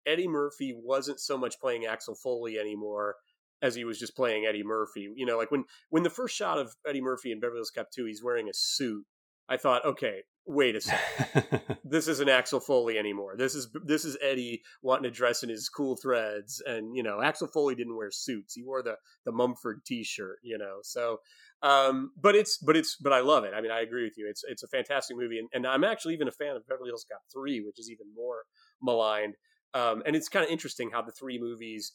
eddie 0.07 0.29
murphy 0.29 0.75
wasn't 0.77 1.21
so 1.21 1.37
much 1.37 1.61
playing 1.61 1.87
axel 1.87 2.15
foley 2.15 2.59
anymore 2.59 3.17
as 3.65 3.75
he 3.75 3.85
was 3.85 3.99
just 3.99 4.15
playing 4.15 4.45
Eddie 4.45 4.63
Murphy. 4.63 5.09
You 5.17 5.25
know, 5.25 5.39
like 5.39 5.51
when 5.51 5.65
when 5.89 6.03
the 6.03 6.11
first 6.11 6.37
shot 6.37 6.59
of 6.59 6.77
Eddie 6.87 7.01
Murphy 7.01 7.33
in 7.33 7.41
Beverly 7.41 7.59
Hills 7.59 7.73
Cop 7.75 7.91
2, 7.91 8.05
he's 8.05 8.23
wearing 8.23 8.49
a 8.49 8.53
suit. 8.53 9.05
I 9.49 9.57
thought, 9.57 9.85
okay, 9.85 10.21
wait 10.47 10.77
a 10.77 10.81
second. 10.81 11.61
this 11.85 12.07
isn't 12.07 12.29
Axel 12.29 12.61
Foley 12.61 12.99
anymore. 12.99 13.37
This 13.37 13.55
is 13.55 13.69
this 13.85 14.05
is 14.05 14.19
Eddie 14.23 14.63
wanting 14.83 15.05
to 15.05 15.11
dress 15.11 15.43
in 15.43 15.49
his 15.49 15.69
cool 15.71 15.97
threads, 15.97 16.63
and 16.67 16.95
you 16.95 17.03
know, 17.03 17.23
Axel 17.23 17.49
Foley 17.49 17.75
didn't 17.75 17.97
wear 17.97 18.11
suits. 18.11 18.55
He 18.55 18.63
wore 18.63 18.83
the 18.83 18.97
the 19.25 19.33
Mumford 19.33 19.81
T-shirt. 19.87 20.39
You 20.43 20.59
know, 20.59 20.79
so. 20.83 21.19
Um, 21.63 22.13
but 22.21 22.35
it's 22.35 22.59
but 22.59 22.77
it's 22.77 22.97
but 22.97 23.13
I 23.13 23.21
love 23.21 23.45
it. 23.45 23.53
I 23.55 23.61
mean, 23.61 23.71
I 23.71 23.81
agree 23.81 24.05
with 24.05 24.19
you. 24.19 24.29
It's 24.29 24.45
it's 24.47 24.63
a 24.63 24.69
fantastic 24.69 25.17
movie, 25.17 25.39
and, 25.39 25.49
and 25.53 25.67
I'm 25.67 25.85
actually 25.85 26.15
even 26.15 26.29
a 26.29 26.33
fan 26.33 26.57
of 26.57 26.67
Beverly 26.67 26.91
Hills 26.91 27.07
Cop 27.11 27.23
three, 27.33 27.61
which 27.61 27.79
is 27.79 27.91
even 27.91 28.07
more 28.15 28.43
maligned. 28.83 29.35
Um, 29.73 30.03
and 30.07 30.15
it's 30.15 30.29
kind 30.29 30.45
of 30.45 30.51
interesting 30.51 30.91
how 30.91 31.03
the 31.03 31.13
three 31.13 31.39
movies 31.39 31.93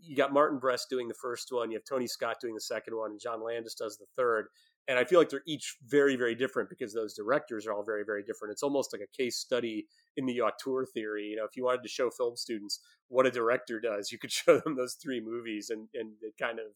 you 0.00 0.16
got 0.16 0.32
Martin 0.32 0.58
Brest 0.58 0.88
doing 0.88 1.08
the 1.08 1.14
first 1.14 1.48
one, 1.50 1.70
you 1.70 1.76
have 1.76 1.84
Tony 1.84 2.06
Scott 2.06 2.36
doing 2.40 2.54
the 2.54 2.60
second 2.60 2.96
one, 2.96 3.10
and 3.10 3.20
John 3.20 3.44
Landis 3.44 3.74
does 3.74 3.98
the 3.98 4.06
third. 4.16 4.46
And 4.88 4.98
I 4.98 5.04
feel 5.04 5.20
like 5.20 5.28
they're 5.28 5.42
each 5.46 5.76
very, 5.86 6.16
very 6.16 6.34
different 6.34 6.68
because 6.68 6.92
those 6.92 7.14
directors 7.14 7.66
are 7.66 7.72
all 7.72 7.84
very, 7.84 8.02
very 8.04 8.22
different. 8.24 8.52
It's 8.52 8.64
almost 8.64 8.92
like 8.92 9.02
a 9.02 9.16
case 9.16 9.36
study 9.36 9.86
in 10.16 10.26
the 10.26 10.40
auteur 10.40 10.86
theory. 10.86 11.26
You 11.26 11.36
know, 11.36 11.44
if 11.44 11.56
you 11.56 11.64
wanted 11.64 11.82
to 11.82 11.88
show 11.88 12.10
film 12.10 12.36
students 12.36 12.80
what 13.08 13.26
a 13.26 13.30
director 13.30 13.80
does, 13.80 14.10
you 14.10 14.18
could 14.18 14.32
show 14.32 14.58
them 14.58 14.74
those 14.76 14.94
three 14.94 15.20
movies 15.20 15.70
and 15.70 15.88
and 15.94 16.12
it 16.22 16.34
kind 16.40 16.58
of 16.58 16.66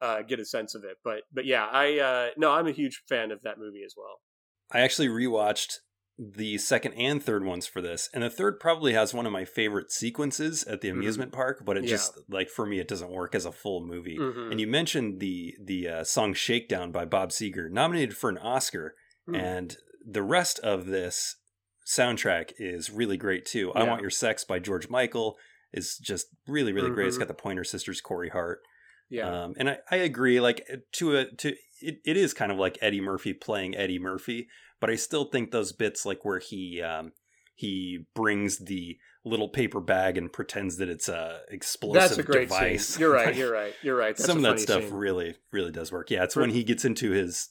uh, 0.00 0.22
get 0.22 0.40
a 0.40 0.44
sense 0.44 0.74
of 0.74 0.84
it. 0.84 0.98
But 1.04 1.22
but 1.32 1.44
yeah, 1.46 1.66
I 1.70 1.98
uh, 1.98 2.28
no, 2.36 2.52
I'm 2.52 2.66
a 2.66 2.72
huge 2.72 3.02
fan 3.08 3.30
of 3.30 3.40
that 3.42 3.58
movie 3.58 3.82
as 3.84 3.94
well. 3.96 4.20
I 4.72 4.80
actually 4.80 5.08
rewatched 5.08 5.74
the 6.16 6.58
second 6.58 6.92
and 6.94 7.20
third 7.22 7.44
ones 7.44 7.66
for 7.66 7.82
this, 7.82 8.08
and 8.14 8.22
the 8.22 8.30
third 8.30 8.60
probably 8.60 8.92
has 8.92 9.12
one 9.12 9.26
of 9.26 9.32
my 9.32 9.44
favorite 9.44 9.90
sequences 9.90 10.62
at 10.64 10.80
the 10.80 10.88
amusement 10.88 11.32
park. 11.32 11.62
But 11.64 11.76
it 11.76 11.84
Yeah. 11.84 11.90
just 11.90 12.18
like 12.28 12.48
for 12.48 12.64
me, 12.66 12.78
it 12.78 12.86
doesn't 12.88 13.10
work 13.10 13.34
as 13.34 13.44
a 13.44 13.52
full 13.52 13.84
movie. 13.84 14.16
Mhm. 14.18 14.50
And 14.52 14.60
you 14.60 14.66
mentioned 14.68 15.20
the 15.20 15.54
the 15.62 15.88
uh, 15.88 16.04
song 16.04 16.32
"Shakedown" 16.34 16.92
by 16.92 17.04
Bob 17.04 17.30
Seger, 17.30 17.68
nominated 17.70 18.16
for 18.16 18.30
an 18.30 18.38
Oscar, 18.38 18.94
Hmm. 19.26 19.34
and 19.36 19.76
the 20.06 20.22
rest 20.22 20.58
of 20.60 20.86
this 20.86 21.36
soundtrack 21.86 22.52
is 22.58 22.90
really 22.90 23.16
great 23.16 23.44
too. 23.44 23.72
"I 23.74 23.82
Want 23.84 24.00
Your 24.00 24.10
Sex" 24.10 24.44
by 24.44 24.58
George 24.58 24.88
Michael 24.88 25.36
is 25.72 25.98
just 25.98 26.28
really 26.46 26.72
really 26.72 26.90
great. 26.90 27.08
It's 27.08 27.18
got 27.18 27.28
the 27.28 27.34
Pointer 27.34 27.64
Sisters, 27.64 28.00
Corey 28.00 28.28
Hart. 28.30 28.60
Yeah. 29.10 29.44
Um, 29.44 29.54
and 29.58 29.70
I, 29.70 29.78
I 29.90 29.96
agree. 29.96 30.40
Like 30.40 30.66
to 30.92 31.16
a 31.16 31.24
to 31.36 31.54
it, 31.80 31.98
it 32.04 32.16
is 32.16 32.34
kind 32.34 32.50
of 32.50 32.58
like 32.58 32.78
Eddie 32.80 33.00
Murphy 33.00 33.32
playing 33.32 33.76
Eddie 33.76 33.98
Murphy, 33.98 34.48
but 34.80 34.90
I 34.90 34.96
still 34.96 35.24
think 35.26 35.50
those 35.50 35.72
bits 35.72 36.04
like 36.06 36.24
where 36.24 36.38
he 36.38 36.82
um, 36.82 37.12
he 37.54 38.06
brings 38.14 38.58
the 38.58 38.96
little 39.24 39.48
paper 39.48 39.80
bag 39.80 40.18
and 40.18 40.32
pretends 40.32 40.76
that 40.76 40.88
it's 40.88 41.08
a 41.08 41.40
explosive 41.48 42.00
That's 42.00 42.18
a 42.18 42.22
great 42.22 42.48
device. 42.48 42.88
scene. 42.88 43.00
You're 43.00 43.10
right. 43.14 43.34
You're 43.34 43.52
right. 43.52 43.74
You're 43.82 43.96
right. 43.96 44.16
That's 44.16 44.26
some 44.26 44.38
of 44.38 44.42
that 44.44 44.60
stuff 44.60 44.84
scene. 44.84 44.92
really 44.94 45.36
really 45.52 45.72
does 45.72 45.92
work. 45.92 46.10
Yeah, 46.10 46.24
it's 46.24 46.36
when 46.36 46.50
he 46.50 46.64
gets 46.64 46.84
into 46.84 47.10
his 47.10 47.50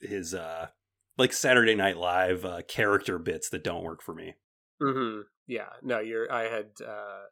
his 0.00 0.34
uh 0.34 0.68
like 1.16 1.32
Saturday 1.32 1.74
Night 1.74 1.96
Live 1.96 2.44
uh, 2.44 2.62
character 2.66 3.18
bits 3.18 3.48
that 3.50 3.62
don't 3.62 3.84
work 3.84 4.02
for 4.02 4.14
me. 4.14 4.34
hmm 4.80 5.20
Yeah, 5.46 5.68
no, 5.82 6.00
you're. 6.00 6.30
I 6.30 6.48
had 6.48 6.66
uh, 6.84 7.22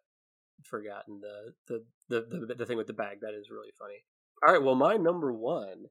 forgotten 0.65 1.21
the 1.21 1.55
the, 1.69 1.85
the 2.09 2.47
the 2.47 2.55
the 2.55 2.67
thing 2.67 2.77
with 2.77 2.87
the 2.87 2.93
bag. 2.93 3.19
That 3.21 3.35
is 3.35 3.51
really 3.51 3.73
funny. 3.79 4.05
All 4.47 4.53
right. 4.53 4.63
Well, 4.63 4.75
my 4.75 4.97
number 4.97 5.33
one 5.33 5.87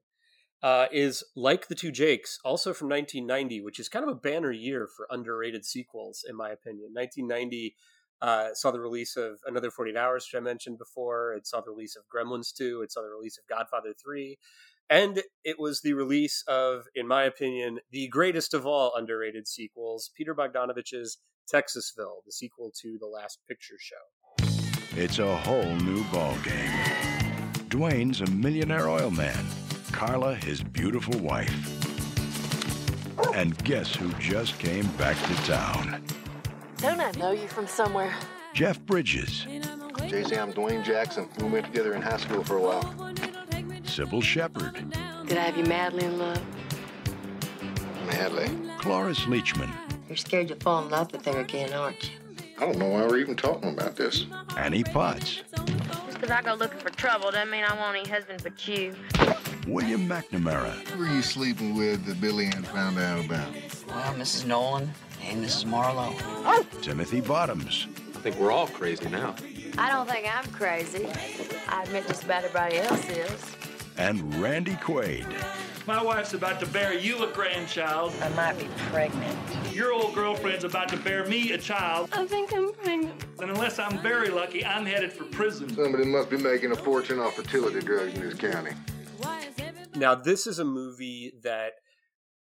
uh, 0.62 0.86
is 0.92 1.24
like 1.34 1.68
the 1.68 1.74
two 1.74 1.90
Jakes, 1.90 2.38
also 2.44 2.72
from 2.72 2.88
1990, 2.88 3.60
which 3.62 3.80
is 3.80 3.88
kind 3.88 4.04
of 4.04 4.10
a 4.10 4.20
banner 4.20 4.52
year 4.52 4.86
for 4.94 5.06
underrated 5.10 5.64
sequels, 5.64 6.24
in 6.28 6.36
my 6.36 6.50
opinion. 6.50 6.90
1990 6.92 7.74
uh, 8.20 8.54
saw 8.54 8.70
the 8.70 8.80
release 8.80 9.16
of 9.16 9.40
Another 9.46 9.70
48 9.70 9.96
Hours, 9.96 10.26
which 10.26 10.38
I 10.38 10.44
mentioned 10.44 10.78
before. 10.78 11.34
It 11.34 11.46
saw 11.46 11.60
the 11.60 11.70
release 11.70 11.96
of 11.96 12.04
Gremlins 12.14 12.54
2. 12.54 12.82
It 12.82 12.92
saw 12.92 13.02
the 13.02 13.08
release 13.08 13.36
of 13.36 13.48
Godfather 13.48 13.92
3. 14.00 14.38
And 14.88 15.22
it 15.42 15.58
was 15.58 15.80
the 15.80 15.94
release 15.94 16.44
of, 16.46 16.84
in 16.94 17.08
my 17.08 17.24
opinion, 17.24 17.80
the 17.90 18.08
greatest 18.08 18.54
of 18.54 18.66
all 18.66 18.92
underrated 18.94 19.48
sequels, 19.48 20.10
Peter 20.16 20.34
Bogdanovich's 20.34 21.18
Texasville, 21.52 22.22
the 22.24 22.32
sequel 22.32 22.70
to 22.82 22.98
The 23.00 23.06
Last 23.06 23.40
Picture 23.48 23.76
Show. 23.78 23.96
It's 24.94 25.20
a 25.20 25.36
whole 25.38 25.74
new 25.76 26.04
ballgame. 26.04 26.70
Duane's 27.70 28.20
a 28.20 28.26
millionaire 28.26 28.90
oil 28.90 29.10
man. 29.10 29.42
Carla, 29.90 30.34
his 30.34 30.62
beautiful 30.62 31.18
wife. 31.18 31.50
And 33.34 33.56
guess 33.64 33.94
who 33.94 34.12
just 34.14 34.58
came 34.58 34.86
back 34.98 35.16
to 35.16 35.34
town? 35.46 36.04
Don't 36.76 37.00
I 37.00 37.10
know 37.12 37.32
you 37.32 37.48
from 37.48 37.66
somewhere? 37.66 38.14
Jeff 38.52 38.84
Bridges. 38.84 39.46
JC, 39.48 40.36
I'm 40.38 40.52
Duane 40.52 40.84
Jackson. 40.84 41.26
We 41.38 41.44
went 41.48 41.64
together 41.64 41.94
in 41.94 42.02
high 42.02 42.18
school 42.18 42.44
for 42.44 42.58
a 42.58 42.60
while. 42.60 42.84
Cybill 43.84 44.22
Shepherd. 44.22 44.90
Did 45.26 45.38
I 45.38 45.40
have 45.40 45.56
you 45.56 45.64
madly 45.64 46.04
in 46.04 46.18
love? 46.18 46.42
Madly? 48.08 48.50
Cloris 48.76 49.20
Leachman. 49.20 49.72
You're 50.06 50.16
scared 50.16 50.50
you'll 50.50 50.58
fall 50.58 50.84
in 50.84 50.90
love 50.90 51.12
with 51.12 51.24
her 51.24 51.40
again, 51.40 51.72
aren't 51.72 52.04
you? 52.04 52.21
I 52.62 52.64
don't 52.64 52.78
know 52.78 52.90
why 52.90 53.04
we're 53.04 53.18
even 53.18 53.34
talking 53.34 53.70
about 53.70 53.96
this. 53.96 54.24
Annie 54.56 54.84
Potts. 54.84 55.42
Just 55.66 56.12
because 56.12 56.30
I 56.30 56.42
go 56.42 56.54
looking 56.54 56.78
for 56.78 56.90
trouble 56.90 57.32
doesn't 57.32 57.50
mean 57.50 57.64
I 57.64 57.74
want 57.74 57.96
any 57.96 58.08
husband 58.08 58.40
but 58.44 58.68
you. 58.68 58.94
William 59.66 60.08
McNamara. 60.08 60.70
Who 60.90 61.02
are 61.02 61.12
you 61.12 61.22
sleeping 61.22 61.74
with 61.76 62.04
that 62.04 62.20
Billy 62.20 62.46
Ann 62.46 62.62
found 62.62 63.00
out 63.00 63.24
about? 63.24 63.52
Well, 63.88 64.14
Mrs. 64.14 64.46
Nolan 64.46 64.92
and 65.24 65.44
Mrs. 65.44 65.64
Marlowe. 65.64 66.14
Oh! 66.20 66.64
Timothy 66.80 67.20
Bottoms. 67.20 67.88
I 68.14 68.20
think 68.20 68.36
we're 68.36 68.52
all 68.52 68.68
crazy 68.68 69.08
now. 69.08 69.34
I 69.76 69.90
don't 69.90 70.08
think 70.08 70.32
I'm 70.32 70.48
crazy. 70.52 71.08
I 71.66 71.82
admit 71.82 72.06
just 72.06 72.22
about 72.22 72.44
everybody 72.44 72.76
else 72.76 73.08
is. 73.08 73.56
And 73.96 74.40
Randy 74.40 74.74
Quaid. 74.74 75.26
My 75.88 76.00
wife's 76.00 76.32
about 76.32 76.60
to 76.60 76.66
bear 76.66 76.94
you 76.96 77.24
a 77.24 77.32
grandchild. 77.32 78.12
I 78.22 78.28
might 78.28 78.56
be 78.56 78.68
pregnant. 78.88 79.36
Your 79.72 79.92
old 79.92 80.14
girlfriend's 80.14 80.64
about 80.64 80.90
to 80.90 80.98
bear 80.98 81.24
me 81.26 81.52
a 81.52 81.58
child. 81.58 82.10
I 82.12 82.26
think 82.26 82.52
I'm 82.52 82.74
pregnant. 82.74 83.24
And 83.40 83.50
unless 83.50 83.78
I'm 83.78 83.98
very 84.00 84.28
lucky, 84.28 84.62
I'm 84.62 84.84
headed 84.84 85.12
for 85.12 85.24
prison. 85.24 85.74
Somebody 85.74 86.04
must 86.04 86.28
be 86.28 86.36
making 86.36 86.72
a 86.72 86.76
fortune 86.76 87.18
off 87.18 87.36
fertility 87.36 87.80
drugs 87.80 88.12
in 88.12 88.20
this 88.20 88.38
county. 88.38 88.72
Now, 89.94 90.14
this 90.14 90.46
is 90.46 90.58
a 90.58 90.64
movie 90.64 91.32
that, 91.42 91.72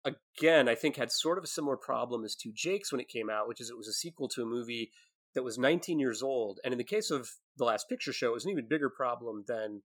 again, 0.06 0.70
I 0.70 0.76
think 0.76 0.98
had 0.98 1.12
sort 1.12 1.40
of 1.40 1.44
a 1.44 1.48
similar 1.48 1.78
problem 1.78 2.24
as 2.24 2.36
Two 2.36 2.52
Jakes 2.54 2.92
when 2.92 3.02
it 3.02 3.10
came 3.10 3.30
out, 3.30 3.48
which 3.48 3.60
is 3.60 3.72
it 3.72 3.78
was 3.78 3.88
a 3.88 3.94
sequel 3.94 4.28
to 4.30 4.44
a 4.44 4.46
movie 4.46 4.92
that 5.34 5.44
was 5.44 5.58
19 5.58 5.98
years 5.98 6.22
old. 6.22 6.60
And 6.64 6.74
in 6.74 6.78
the 6.78 6.84
case 6.84 7.10
of 7.10 7.30
The 7.58 7.66
Last 7.66 7.90
Picture 7.90 8.14
Show, 8.14 8.30
it 8.30 8.34
was 8.34 8.46
an 8.46 8.52
even 8.52 8.68
bigger 8.68 8.90
problem 8.90 9.46
than 9.48 9.82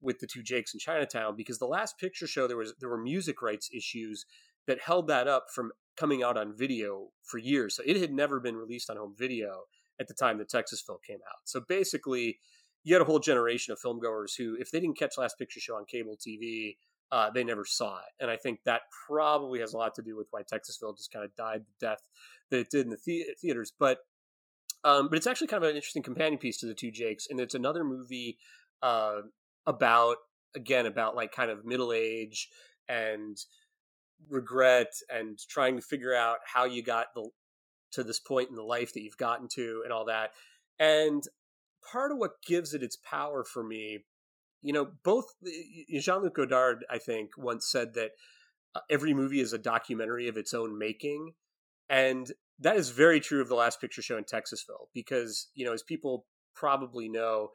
with 0.00 0.18
the 0.18 0.26
two 0.26 0.42
Jakes 0.42 0.74
in 0.74 0.80
Chinatown 0.80 1.36
because 1.36 1.58
the 1.58 1.66
last 1.66 1.98
picture 1.98 2.26
show 2.26 2.46
there 2.46 2.56
was 2.56 2.72
there 2.80 2.88
were 2.88 2.96
music 2.96 3.42
rights 3.42 3.68
issues 3.72 4.24
that 4.66 4.80
held 4.80 5.08
that 5.08 5.28
up 5.28 5.46
from 5.54 5.72
coming 6.00 6.22
out 6.22 6.38
on 6.38 6.56
video 6.56 7.08
for 7.22 7.36
years. 7.36 7.76
So 7.76 7.82
it 7.84 7.98
had 7.98 8.10
never 8.10 8.40
been 8.40 8.56
released 8.56 8.88
on 8.88 8.96
home 8.96 9.14
video 9.16 9.64
at 10.00 10.08
the 10.08 10.14
time 10.14 10.38
that 10.38 10.48
Texasville 10.48 11.02
came 11.06 11.18
out. 11.28 11.40
So 11.44 11.60
basically, 11.68 12.38
you 12.82 12.94
had 12.94 13.02
a 13.02 13.04
whole 13.04 13.18
generation 13.18 13.72
of 13.72 13.78
filmgoers 13.84 14.36
who, 14.38 14.56
if 14.58 14.70
they 14.70 14.80
didn't 14.80 14.98
catch 14.98 15.18
Last 15.18 15.38
Picture 15.38 15.60
Show 15.60 15.74
on 15.76 15.84
cable 15.84 16.16
TV, 16.16 16.76
uh, 17.12 17.30
they 17.30 17.44
never 17.44 17.66
saw 17.66 17.98
it. 17.98 18.22
And 18.22 18.30
I 18.30 18.36
think 18.36 18.60
that 18.64 18.82
probably 19.06 19.60
has 19.60 19.74
a 19.74 19.76
lot 19.76 19.94
to 19.96 20.02
do 20.02 20.16
with 20.16 20.28
why 20.30 20.40
Texasville 20.42 20.96
just 20.96 21.12
kind 21.12 21.24
of 21.24 21.36
died 21.36 21.64
the 21.66 21.86
death 21.86 21.98
that 22.50 22.60
it 22.60 22.70
did 22.70 22.86
in 22.86 22.90
the, 22.90 22.98
the- 23.04 23.24
theaters. 23.40 23.72
But 23.78 23.98
um, 24.82 25.08
but 25.10 25.18
it's 25.18 25.26
actually 25.26 25.48
kind 25.48 25.62
of 25.62 25.68
an 25.68 25.76
interesting 25.76 26.02
companion 26.02 26.38
piece 26.38 26.56
to 26.58 26.66
the 26.66 26.72
two 26.72 26.90
Jakes, 26.90 27.26
and 27.28 27.38
it's 27.38 27.54
another 27.54 27.84
movie 27.84 28.38
uh, 28.82 29.20
about 29.66 30.16
again 30.54 30.86
about 30.86 31.14
like 31.14 31.32
kind 31.32 31.50
of 31.50 31.66
middle 31.66 31.92
age 31.92 32.48
and 32.88 33.36
regret 34.28 34.92
and 35.08 35.38
trying 35.48 35.76
to 35.76 35.82
figure 35.82 36.14
out 36.14 36.38
how 36.44 36.64
you 36.64 36.82
got 36.82 37.06
the 37.14 37.28
to 37.92 38.04
this 38.04 38.20
point 38.20 38.48
in 38.48 38.54
the 38.54 38.62
life 38.62 38.92
that 38.92 39.02
you've 39.02 39.16
gotten 39.16 39.48
to 39.48 39.82
and 39.84 39.92
all 39.92 40.04
that. 40.04 40.30
And 40.78 41.24
part 41.90 42.12
of 42.12 42.18
what 42.18 42.42
gives 42.46 42.72
it 42.74 42.82
its 42.82 42.96
power 42.96 43.44
for 43.44 43.64
me, 43.64 44.04
you 44.62 44.72
know, 44.72 44.88
both 45.02 45.26
Jean 45.98 46.22
Luc 46.22 46.36
Godard, 46.36 46.84
I 46.90 46.98
think, 46.98 47.30
once 47.36 47.66
said 47.66 47.94
that 47.94 48.12
uh, 48.74 48.80
every 48.88 49.14
movie 49.14 49.40
is 49.40 49.52
a 49.52 49.58
documentary 49.58 50.28
of 50.28 50.36
its 50.36 50.54
own 50.54 50.78
making. 50.78 51.32
And 51.88 52.30
that 52.60 52.76
is 52.76 52.90
very 52.90 53.20
true 53.20 53.40
of 53.40 53.48
the 53.48 53.54
last 53.54 53.80
picture 53.80 54.02
show 54.02 54.16
in 54.16 54.24
Texasville 54.24 54.88
because, 54.94 55.48
you 55.54 55.64
know, 55.64 55.72
as 55.72 55.82
people 55.82 56.26
probably 56.54 57.08
know, 57.08 57.48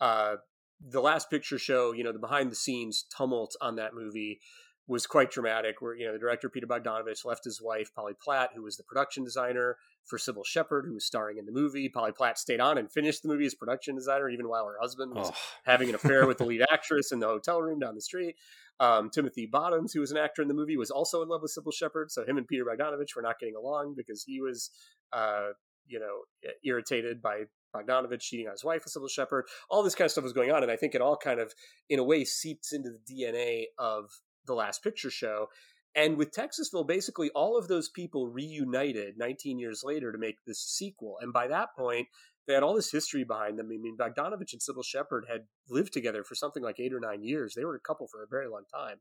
uh, 0.00 0.36
the 0.80 1.00
last 1.00 1.30
picture 1.30 1.58
show, 1.58 1.92
you 1.92 2.02
know, 2.02 2.12
the 2.12 2.18
behind 2.18 2.50
the 2.50 2.56
scenes 2.56 3.04
tumult 3.16 3.54
on 3.60 3.76
that 3.76 3.94
movie 3.94 4.40
was 4.88 5.06
quite 5.06 5.30
dramatic. 5.30 5.80
Where 5.80 5.94
you 5.96 6.06
know 6.06 6.12
the 6.12 6.18
director 6.18 6.48
Peter 6.48 6.66
Bogdanovich 6.66 7.24
left 7.24 7.44
his 7.44 7.60
wife 7.60 7.94
Polly 7.94 8.14
Platt, 8.20 8.50
who 8.54 8.62
was 8.62 8.76
the 8.76 8.82
production 8.84 9.24
designer 9.24 9.76
for 10.04 10.18
Cybill 10.18 10.46
Shepherd, 10.46 10.86
who 10.86 10.94
was 10.94 11.04
starring 11.04 11.38
in 11.38 11.46
the 11.46 11.52
movie. 11.52 11.88
Polly 11.88 12.12
Platt 12.12 12.38
stayed 12.38 12.60
on 12.60 12.78
and 12.78 12.90
finished 12.90 13.22
the 13.22 13.28
movie 13.28 13.46
as 13.46 13.54
production 13.54 13.96
designer, 13.96 14.28
even 14.28 14.48
while 14.48 14.66
her 14.66 14.76
husband 14.80 15.14
was 15.14 15.30
Oh. 15.32 15.36
having 15.64 15.88
an 15.88 15.96
affair 15.96 16.26
with 16.26 16.38
the 16.38 16.44
lead 16.44 16.62
actress 16.70 17.10
in 17.10 17.18
the 17.18 17.26
hotel 17.26 17.60
room 17.60 17.80
down 17.80 17.94
the 17.96 18.00
street. 18.00 18.36
Um, 18.78 19.10
Timothy 19.10 19.46
Bottoms, 19.46 19.92
who 19.92 20.00
was 20.00 20.12
an 20.12 20.18
actor 20.18 20.42
in 20.42 20.48
the 20.48 20.54
movie, 20.54 20.76
was 20.76 20.90
also 20.90 21.22
in 21.22 21.28
love 21.28 21.42
with 21.42 21.52
Cybill 21.56 21.72
Shepherd. 21.74 22.12
So 22.12 22.24
him 22.24 22.36
and 22.38 22.46
Peter 22.46 22.64
Bogdanovich 22.64 23.16
were 23.16 23.22
not 23.22 23.40
getting 23.40 23.56
along 23.56 23.94
because 23.96 24.22
he 24.22 24.40
was, 24.40 24.70
uh, 25.12 25.48
you 25.88 25.98
know, 25.98 26.20
irritated 26.64 27.20
by 27.22 27.44
Bogdanovich 27.74 28.20
cheating 28.20 28.46
on 28.46 28.52
his 28.52 28.64
wife 28.64 28.84
with 28.84 28.92
Cybill 28.94 29.10
Shepherd. 29.10 29.46
All 29.70 29.82
this 29.82 29.94
kind 29.94 30.06
of 30.06 30.12
stuff 30.12 30.24
was 30.24 30.32
going 30.32 30.52
on, 30.52 30.62
and 30.62 30.70
I 30.70 30.76
think 30.76 30.94
it 30.94 31.00
all 31.00 31.16
kind 31.16 31.40
of, 31.40 31.54
in 31.88 31.98
a 31.98 32.04
way, 32.04 32.24
seeps 32.24 32.72
into 32.72 32.90
the 32.90 33.00
DNA 33.12 33.64
of 33.78 34.10
the 34.46 34.54
Last 34.54 34.82
Picture 34.82 35.10
Show. 35.10 35.48
And 35.94 36.18
with 36.18 36.30
Texasville, 36.30 36.86
basically 36.86 37.30
all 37.30 37.56
of 37.56 37.68
those 37.68 37.88
people 37.88 38.28
reunited 38.28 39.16
19 39.16 39.58
years 39.58 39.82
later 39.82 40.12
to 40.12 40.18
make 40.18 40.44
this 40.46 40.60
sequel. 40.60 41.16
And 41.22 41.32
by 41.32 41.48
that 41.48 41.70
point, 41.76 42.08
they 42.46 42.54
had 42.54 42.62
all 42.62 42.74
this 42.74 42.92
history 42.92 43.24
behind 43.24 43.58
them. 43.58 43.70
I 43.72 43.78
mean, 43.78 43.96
Bogdanovich 43.96 44.52
and 44.52 44.60
Cybill 44.60 44.84
Shepherd 44.84 45.24
had 45.28 45.46
lived 45.68 45.92
together 45.92 46.22
for 46.22 46.34
something 46.34 46.62
like 46.62 46.78
eight 46.78 46.92
or 46.92 47.00
nine 47.00 47.22
years. 47.22 47.54
They 47.54 47.64
were 47.64 47.74
a 47.74 47.80
couple 47.80 48.06
for 48.06 48.22
a 48.22 48.28
very 48.28 48.46
long 48.46 48.62
time 48.72 48.98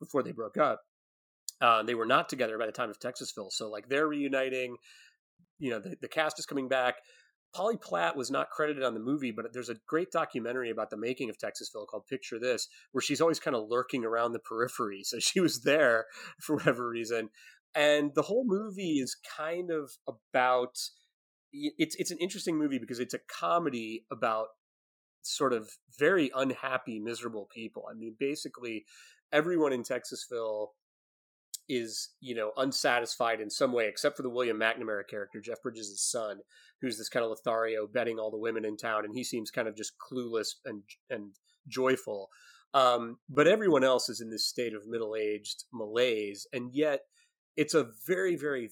before 0.00 0.22
they 0.22 0.32
broke 0.32 0.56
up. 0.56 0.80
Uh, 1.60 1.82
they 1.82 1.94
were 1.94 2.06
not 2.06 2.28
together 2.28 2.58
by 2.58 2.66
the 2.66 2.72
time 2.72 2.90
of 2.90 2.98
Texasville. 2.98 3.52
So, 3.52 3.70
like, 3.70 3.88
they're 3.88 4.08
reuniting. 4.08 4.76
You 5.58 5.70
know, 5.70 5.78
the, 5.78 5.96
the 6.00 6.08
cast 6.08 6.38
is 6.38 6.46
coming 6.46 6.68
back. 6.68 6.96
Polly 7.52 7.76
Platt 7.76 8.16
was 8.16 8.30
not 8.30 8.50
credited 8.50 8.84
on 8.84 8.94
the 8.94 9.00
movie, 9.00 9.32
but 9.32 9.52
there's 9.52 9.68
a 9.68 9.76
great 9.86 10.12
documentary 10.12 10.70
about 10.70 10.90
the 10.90 10.96
making 10.96 11.30
of 11.30 11.38
Texasville 11.38 11.86
called 11.86 12.06
Picture 12.06 12.38
This, 12.38 12.68
where 12.92 13.02
she's 13.02 13.20
always 13.20 13.40
kind 13.40 13.56
of 13.56 13.68
lurking 13.68 14.04
around 14.04 14.32
the 14.32 14.38
periphery. 14.38 15.02
So 15.02 15.18
she 15.18 15.40
was 15.40 15.62
there 15.62 16.06
for 16.40 16.56
whatever 16.56 16.88
reason. 16.88 17.30
And 17.74 18.12
the 18.14 18.22
whole 18.22 18.44
movie 18.46 18.98
is 18.98 19.16
kind 19.36 19.70
of 19.70 19.92
about 20.06 20.76
it's 21.52 21.96
it's 21.96 22.12
an 22.12 22.18
interesting 22.18 22.56
movie 22.56 22.78
because 22.78 23.00
it's 23.00 23.14
a 23.14 23.18
comedy 23.18 24.06
about 24.10 24.48
sort 25.22 25.52
of 25.52 25.70
very 25.98 26.30
unhappy, 26.34 26.98
miserable 26.98 27.48
people. 27.52 27.86
I 27.90 27.94
mean, 27.94 28.16
basically 28.18 28.84
everyone 29.32 29.72
in 29.72 29.82
Texasville 29.82 30.68
is 31.72 32.10
you 32.20 32.34
know 32.34 32.50
unsatisfied 32.56 33.40
in 33.40 33.48
some 33.48 33.72
way 33.72 33.86
except 33.86 34.16
for 34.16 34.22
the 34.22 34.30
william 34.30 34.58
mcnamara 34.58 35.06
character 35.08 35.40
jeff 35.40 35.62
bridges' 35.62 36.02
son 36.02 36.40
who's 36.80 36.98
this 36.98 37.08
kind 37.08 37.24
of 37.24 37.30
lothario 37.30 37.86
betting 37.86 38.18
all 38.18 38.30
the 38.30 38.36
women 38.36 38.64
in 38.64 38.76
town 38.76 39.04
and 39.04 39.14
he 39.14 39.22
seems 39.22 39.50
kind 39.50 39.68
of 39.68 39.76
just 39.76 39.92
clueless 39.98 40.48
and 40.64 40.82
and 41.08 41.32
joyful. 41.68 42.28
Um, 42.72 43.18
but 43.28 43.48
everyone 43.48 43.84
else 43.84 44.08
is 44.08 44.20
in 44.20 44.30
this 44.30 44.46
state 44.46 44.74
of 44.74 44.86
middle-aged 44.86 45.64
malaise 45.72 46.46
and 46.52 46.70
yet 46.72 47.00
it's 47.56 47.74
a 47.74 47.88
very 48.06 48.36
very 48.36 48.70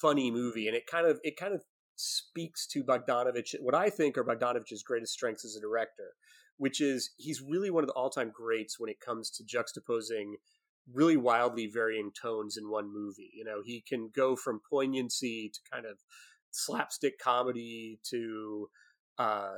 funny 0.00 0.30
movie 0.30 0.68
and 0.68 0.76
it 0.76 0.86
kind 0.86 1.06
of 1.06 1.18
it 1.24 1.36
kind 1.36 1.52
of 1.52 1.62
speaks 1.96 2.66
to 2.68 2.84
bogdanovich 2.84 3.54
what 3.60 3.74
i 3.74 3.90
think 3.90 4.16
are 4.16 4.24
bogdanovich's 4.24 4.84
greatest 4.84 5.12
strengths 5.12 5.44
as 5.44 5.56
a 5.56 5.60
director 5.60 6.12
which 6.56 6.80
is 6.80 7.10
he's 7.16 7.42
really 7.42 7.70
one 7.70 7.82
of 7.82 7.88
the 7.88 7.94
all-time 7.94 8.30
greats 8.32 8.78
when 8.78 8.88
it 8.88 9.00
comes 9.00 9.28
to 9.28 9.42
juxtaposing 9.42 10.34
really 10.92 11.16
wildly 11.16 11.66
varying 11.66 12.10
tones 12.10 12.56
in 12.56 12.70
one 12.70 12.92
movie. 12.92 13.30
You 13.34 13.44
know, 13.44 13.62
he 13.64 13.82
can 13.86 14.10
go 14.14 14.36
from 14.36 14.60
poignancy 14.68 15.50
to 15.52 15.60
kind 15.72 15.86
of 15.86 15.98
slapstick 16.52 17.18
comedy 17.18 18.00
to 18.10 18.68
uh 19.18 19.52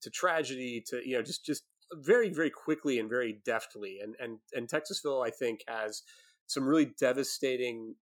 to 0.00 0.10
tragedy 0.10 0.82
to 0.86 1.00
you 1.04 1.16
know 1.16 1.22
just 1.22 1.44
just 1.44 1.64
very 1.94 2.30
very 2.30 2.50
quickly 2.50 2.98
and 2.98 3.08
very 3.08 3.40
deftly 3.44 3.98
and 4.02 4.14
and 4.20 4.38
and 4.52 4.68
Texasville 4.68 5.26
I 5.26 5.30
think 5.30 5.60
has 5.66 6.02
some 6.46 6.64
really 6.64 6.92
devastating 6.98 7.96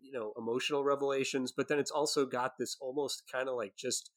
you 0.00 0.12
know 0.12 0.32
emotional 0.38 0.84
revelations 0.84 1.52
but 1.54 1.68
then 1.68 1.78
it's 1.78 1.90
also 1.90 2.24
got 2.24 2.52
this 2.58 2.76
almost 2.80 3.24
kind 3.30 3.48
of 3.48 3.56
like 3.56 3.74
just 3.76 4.10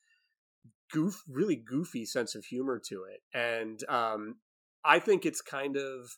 goof 0.91 1.23
really 1.27 1.55
goofy 1.55 2.05
sense 2.05 2.35
of 2.35 2.45
humor 2.45 2.81
to 2.87 3.03
it 3.03 3.21
and 3.33 3.83
um 3.89 4.35
I 4.83 4.99
think 4.99 5.25
it's 5.25 5.41
kind 5.41 5.77
of 5.77 6.17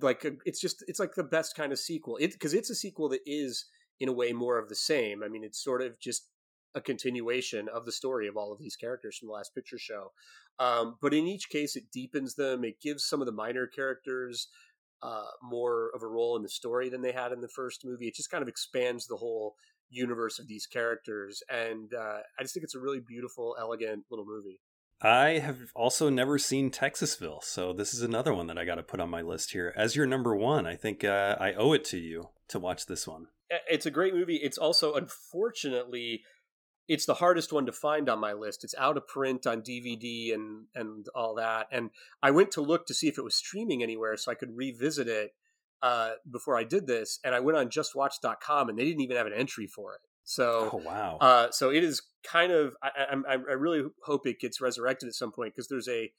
like 0.00 0.24
a, 0.24 0.32
it's 0.44 0.60
just 0.60 0.84
it's 0.86 1.00
like 1.00 1.14
the 1.14 1.24
best 1.24 1.56
kind 1.56 1.72
of 1.72 1.78
sequel. 1.78 2.16
It 2.18 2.32
because 2.32 2.54
it's 2.54 2.70
a 2.70 2.74
sequel 2.74 3.08
that 3.10 3.20
is 3.26 3.66
in 3.98 4.08
a 4.08 4.12
way 4.12 4.32
more 4.32 4.58
of 4.58 4.68
the 4.68 4.74
same. 4.74 5.22
I 5.22 5.28
mean, 5.28 5.44
it's 5.44 5.62
sort 5.62 5.82
of 5.82 5.98
just 6.00 6.28
a 6.74 6.80
continuation 6.80 7.68
of 7.68 7.84
the 7.84 7.92
story 7.92 8.28
of 8.28 8.36
all 8.36 8.52
of 8.52 8.58
these 8.58 8.76
characters 8.76 9.18
from 9.18 9.28
the 9.28 9.34
last 9.34 9.54
picture 9.54 9.78
show. 9.78 10.12
Um, 10.58 10.96
but 11.02 11.12
in 11.12 11.26
each 11.26 11.48
case, 11.48 11.74
it 11.74 11.90
deepens 11.92 12.34
them. 12.34 12.64
It 12.64 12.80
gives 12.80 13.04
some 13.04 13.20
of 13.20 13.26
the 13.26 13.32
minor 13.32 13.66
characters 13.66 14.48
uh, 15.02 15.24
more 15.42 15.90
of 15.94 16.02
a 16.02 16.06
role 16.06 16.36
in 16.36 16.42
the 16.42 16.48
story 16.48 16.88
than 16.88 17.02
they 17.02 17.12
had 17.12 17.32
in 17.32 17.40
the 17.40 17.48
first 17.48 17.84
movie. 17.84 18.06
It 18.06 18.14
just 18.14 18.30
kind 18.30 18.42
of 18.42 18.48
expands 18.48 19.06
the 19.06 19.16
whole 19.16 19.56
universe 19.88 20.38
of 20.38 20.46
these 20.46 20.66
characters, 20.66 21.42
and 21.50 21.92
uh, 21.94 22.18
I 22.38 22.42
just 22.42 22.54
think 22.54 22.64
it's 22.64 22.76
a 22.76 22.80
really 22.80 23.00
beautiful, 23.00 23.56
elegant 23.58 24.04
little 24.10 24.26
movie. 24.26 24.60
I 25.02 25.38
have 25.38 25.72
also 25.74 26.10
never 26.10 26.38
seen 26.38 26.70
Texasville, 26.70 27.42
so 27.42 27.72
this 27.72 27.94
is 27.94 28.02
another 28.02 28.34
one 28.34 28.48
that 28.48 28.58
I 28.58 28.66
got 28.66 28.74
to 28.74 28.82
put 28.82 29.00
on 29.00 29.08
my 29.08 29.22
list 29.22 29.52
here 29.52 29.72
as 29.74 29.96
your 29.96 30.06
number 30.06 30.36
one. 30.36 30.66
I 30.66 30.76
think 30.76 31.04
uh, 31.04 31.36
I 31.40 31.54
owe 31.54 31.72
it 31.72 31.84
to 31.86 31.98
you 31.98 32.28
to 32.48 32.58
watch 32.58 32.84
this 32.84 33.08
one. 33.08 33.28
It's 33.68 33.86
a 33.86 33.90
great 33.90 34.14
movie. 34.14 34.36
It's 34.36 34.58
also 34.58 34.94
unfortunately 34.94 36.22
it's 36.86 37.06
the 37.06 37.14
hardest 37.14 37.52
one 37.52 37.66
to 37.66 37.72
find 37.72 38.08
on 38.08 38.18
my 38.18 38.32
list. 38.32 38.62
It's 38.62 38.74
out 38.76 38.96
of 38.96 39.06
print 39.06 39.46
on 39.46 39.62
DVD 39.62 40.34
and 40.34 40.66
and 40.74 41.06
all 41.14 41.34
that. 41.36 41.68
And 41.72 41.90
I 42.22 42.30
went 42.30 42.50
to 42.52 42.60
look 42.60 42.86
to 42.86 42.94
see 42.94 43.08
if 43.08 43.16
it 43.16 43.24
was 43.24 43.34
streaming 43.34 43.82
anywhere 43.82 44.16
so 44.16 44.30
I 44.30 44.34
could 44.34 44.56
revisit 44.56 45.08
it 45.08 45.30
uh, 45.82 46.12
before 46.30 46.58
I 46.58 46.64
did 46.64 46.86
this. 46.86 47.20
And 47.24 47.34
I 47.34 47.40
went 47.40 47.56
on 47.56 47.70
JustWatch.com 47.70 48.68
and 48.68 48.78
they 48.78 48.84
didn't 48.84 49.00
even 49.00 49.16
have 49.16 49.26
an 49.26 49.32
entry 49.32 49.66
for 49.66 49.94
it. 49.94 50.00
So 50.30 50.70
oh, 50.72 50.76
wow. 50.76 51.18
Uh, 51.20 51.50
so 51.50 51.70
it 51.70 51.82
is 51.82 52.02
kind 52.22 52.52
of 52.52 52.76
I, 52.80 53.16
I, 53.28 53.32
I 53.32 53.34
really 53.34 53.82
hope 54.04 54.28
it 54.28 54.38
gets 54.38 54.60
resurrected 54.60 55.08
at 55.08 55.14
some 55.16 55.32
point 55.32 55.52
because 55.56 55.66
there's 55.66 55.88
a 55.88 56.12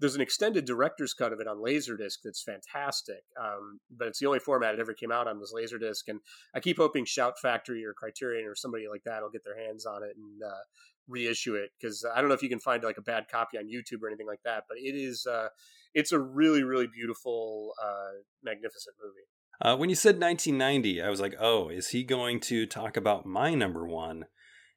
there's 0.00 0.14
an 0.14 0.20
extended 0.20 0.66
director's 0.66 1.14
cut 1.14 1.32
of 1.32 1.40
it 1.40 1.46
on 1.46 1.62
Laserdisc 1.62 2.18
that's 2.22 2.42
fantastic. 2.42 3.22
Um, 3.40 3.80
but 3.90 4.08
it's 4.08 4.18
the 4.18 4.26
only 4.26 4.38
format 4.38 4.74
it 4.74 4.80
ever 4.80 4.92
came 4.92 5.10
out 5.10 5.26
on 5.26 5.40
was 5.40 5.54
Laserdisc, 5.56 6.02
and 6.08 6.20
I 6.54 6.60
keep 6.60 6.76
hoping 6.76 7.06
Shout 7.06 7.38
Factory 7.40 7.86
or 7.86 7.94
Criterion 7.94 8.46
or 8.46 8.54
somebody 8.54 8.84
like 8.86 9.04
that 9.04 9.22
will 9.22 9.30
get 9.30 9.44
their 9.44 9.58
hands 9.58 9.86
on 9.86 10.02
it 10.02 10.14
and 10.14 10.42
uh, 10.42 10.64
reissue 11.08 11.54
it 11.54 11.70
because 11.80 12.04
I 12.14 12.20
don't 12.20 12.28
know 12.28 12.34
if 12.34 12.42
you 12.42 12.50
can 12.50 12.60
find 12.60 12.84
like 12.84 12.98
a 12.98 13.02
bad 13.02 13.28
copy 13.32 13.56
on 13.56 13.64
YouTube 13.64 14.02
or 14.02 14.08
anything 14.08 14.26
like 14.26 14.42
that. 14.44 14.64
But 14.68 14.76
it 14.76 14.94
is 14.94 15.24
uh, 15.24 15.48
it's 15.94 16.12
a 16.12 16.18
really 16.18 16.64
really 16.64 16.86
beautiful, 16.86 17.72
uh, 17.82 18.20
magnificent 18.42 18.96
movie. 19.02 19.24
Uh, 19.60 19.76
when 19.76 19.88
you 19.88 19.96
said 19.96 20.20
1990, 20.20 21.02
I 21.02 21.10
was 21.10 21.20
like, 21.20 21.34
oh, 21.40 21.68
is 21.68 21.88
he 21.88 22.02
going 22.02 22.40
to 22.40 22.66
talk 22.66 22.96
about 22.96 23.26
my 23.26 23.54
number 23.54 23.86
one? 23.86 24.26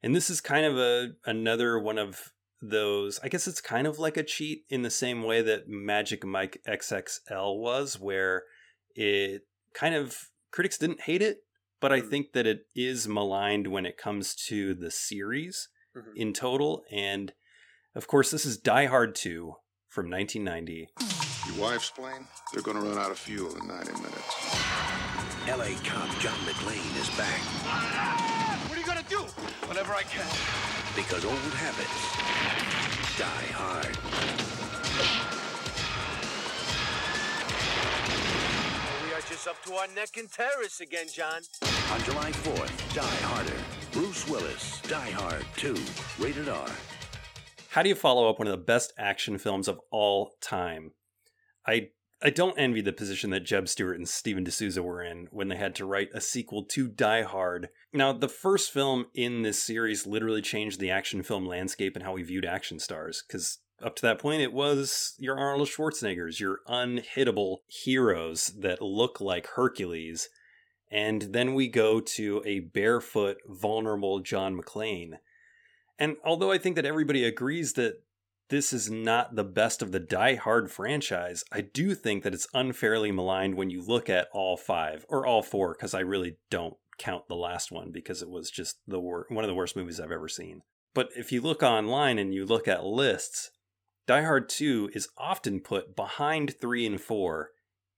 And 0.04 0.16
this 0.16 0.30
is 0.30 0.41
kind 0.41 0.66
of 0.66 0.78
a 0.78 1.10
another 1.26 1.80
one 1.80 1.98
of 1.98 2.32
those 2.62 3.20
i 3.24 3.28
guess 3.28 3.48
it's 3.48 3.62
kind 3.62 3.86
of 3.86 3.99
like 3.99 4.18
a 4.18 4.24
cheat 4.24 4.66
in 4.70 4.82
the 4.82 4.90
same 4.90 5.24
way 5.24 5.41
that 5.41 5.68
magic 5.68 6.26
mike 6.26 6.60
xxl 6.68 7.58
was 7.58 7.99
where 7.99 8.44
it 8.95 9.44
kind 9.74 9.94
of 9.94 10.30
critics 10.52 10.78
didn't 10.78 11.02
hate 11.02 11.22
it 11.22 11.44
but 11.80 11.91
i 11.91 11.99
mm-hmm. 11.99 12.10
think 12.10 12.34
that 12.34 12.48
it 12.48 12.66
is 12.76 13.08
maligned 13.08 13.68
when 13.68 13.86
it 13.86 13.98
comes 13.98 14.34
to 14.34 14.74
the 14.74 14.90
series 14.90 15.70
mm-hmm. 15.95 16.10
in 16.16 16.34
total 16.34 16.84
and 16.91 17.34
of 17.94 18.08
course 18.08 18.32
this 18.32 18.45
is 18.45 18.58
die 18.58 18.88
hard 18.88 19.14
2 19.14 19.54
from 19.88 20.10
1990 20.10 20.90
your 21.48 21.64
wife's 21.64 21.91
plane 21.91 22.26
they're 22.54 22.64
going 22.64 22.78
to 22.78 22.84
run 22.84 22.98
out 22.98 23.12
of 23.12 23.20
fuel 23.20 23.56
in 23.56 23.68
90 23.68 23.91
minutes 23.91 24.66
la 25.56 25.65
cop 25.84 26.10
john 26.19 26.38
McClane 26.45 26.95
is 26.99 27.10
back 27.15 27.40
what 28.68 28.78
are 28.78 28.82
you 28.82 28.86
going 28.86 28.98
to 28.98 29.10
do 29.10 29.22
whatever 29.68 29.94
i 29.94 30.03
can 30.03 30.26
because 30.95 31.24
old 31.24 31.53
habits 31.53 32.38
die 33.18 33.49
hard. 33.53 33.98
We 39.06 39.14
are 39.14 39.22
just 39.22 39.48
up 39.48 39.64
to 39.65 39.74
our 39.74 39.88
neck 39.95 40.18
in 40.18 40.28
terrace 40.28 40.82
again, 40.82 41.07
John. 41.11 41.41
On 41.91 42.02
July 42.03 42.32
4th, 42.32 42.94
Die 42.94 43.02
Harder. 43.02 43.60
Bruce 43.91 44.28
Willis, 44.28 44.82
Die 44.82 45.11
Hard 45.11 45.44
2, 45.56 45.76
rated 46.19 46.48
R. 46.48 46.69
How 47.69 47.82
do 47.82 47.90
you 47.90 47.95
follow 47.95 48.30
up 48.30 48.38
one 48.38 48.48
of 48.48 48.52
the 48.52 48.64
best 48.64 48.94
action 48.99 49.40
films 49.40 49.68
of 49.68 49.80
all 49.91 50.34
time? 50.41 50.91
I 51.65 51.90
I 52.22 52.31
don't 52.31 52.57
envy 52.57 52.81
the 52.81 52.94
position 52.94 53.30
that 53.30 53.45
Jeb 53.45 53.68
Stuart 53.68 53.94
and 53.94 54.10
Steven 54.10 54.44
de 54.44 54.49
Souza 54.49 54.81
were 54.81 55.03
in 55.03 55.27
when 55.31 55.49
they 55.49 55.56
had 55.56 55.76
to 55.76 55.85
write 55.85 56.10
a 56.15 56.22
sequel 56.22 56.64
to 56.64 56.88
Die 56.88 57.22
Hard. 57.22 57.69
Now, 57.94 58.11
the 58.11 58.27
first 58.27 58.72
film 58.72 59.06
in 59.14 59.44
this 59.44 59.61
series 59.61 60.07
literally 60.07 60.41
changed 60.41 60.80
the 60.80 60.89
action 60.89 61.22
film 61.22 61.45
landscape 61.45 61.95
and 61.95 62.03
how 62.03 62.14
we 62.14 62.23
viewed 62.23 62.45
action 62.45 62.80
stars, 62.80 63.23
because 63.27 63.60
up 63.84 63.95
to 63.98 64.02
that 64.02 64.18
point, 64.18 64.41
it 64.41 64.52
was 64.52 65.14
your 65.19 65.38
Arnold 65.38 65.68
Schwarzeneggers, 65.68 66.39
your 66.39 66.61
unhittable 66.68 67.57
heroes 67.68 68.48
that 68.60 68.81
look 68.81 69.22
like 69.22 69.48
Hercules. 69.56 70.30
And 70.89 71.22
then 71.22 71.53
we 71.53 71.68
go 71.68 71.99
to 71.99 72.41
a 72.45 72.61
barefoot, 72.61 73.38
vulnerable 73.45 74.22
John 74.22 74.60
McClane. 74.60 75.19
And 75.99 76.15
although 76.23 76.52
I 76.52 76.57
think 76.57 76.76
that 76.76 76.85
everybody 76.85 77.23
agrees 77.23 77.73
that 77.73 78.02
this 78.49 78.72
is 78.72 78.90
not 78.90 79.36
the 79.36 79.44
best 79.44 79.82
of 79.82 79.91
the 79.91 79.99
Die 79.99 80.36
Hard 80.36 80.72
franchise, 80.72 81.44
I 81.52 81.61
do 81.61 81.94
think 81.94 82.24
that 82.24 82.34
it's 82.34 82.48
unfairly 82.53 83.11
maligned 83.11 83.56
when 83.56 83.69
you 83.69 83.82
look 83.82 84.10
at 84.10 84.30
all 84.34 84.57
five 84.57 85.06
or 85.10 85.26
all 85.26 85.41
four, 85.41 85.74
because 85.74 85.94
I 85.94 85.99
really 85.99 86.38
don't 86.49 86.76
count 86.98 87.28
the 87.28 87.36
last 87.36 87.72
one 87.72 87.91
because 87.91 88.22
it 88.22 88.30
was 88.30 88.49
just 88.49 88.80
the 88.88 88.99
wor- 88.99 89.26
one 89.30 89.44
of 89.44 89.49
the 89.49 89.56
worst 89.56 89.76
movies 89.76 89.99
I've 89.99 90.11
ever 90.11 90.28
seen. 90.28 90.61
But 90.94 91.10
if 91.15 91.32
you 91.32 91.41
look 91.41 91.61
online 91.61 92.18
and 92.18 92.34
you 92.34 92.45
look 92.45 92.68
at 92.68 92.86
lists, 92.86 93.52
Die 94.07 94.24
Hard 94.24 94.49
2 94.49 94.91
is 94.94 95.10
often 95.18 95.60
put 95.60 95.95
behind 95.95 96.56
3 96.60 96.86
and 96.88 97.02
4 97.02 97.49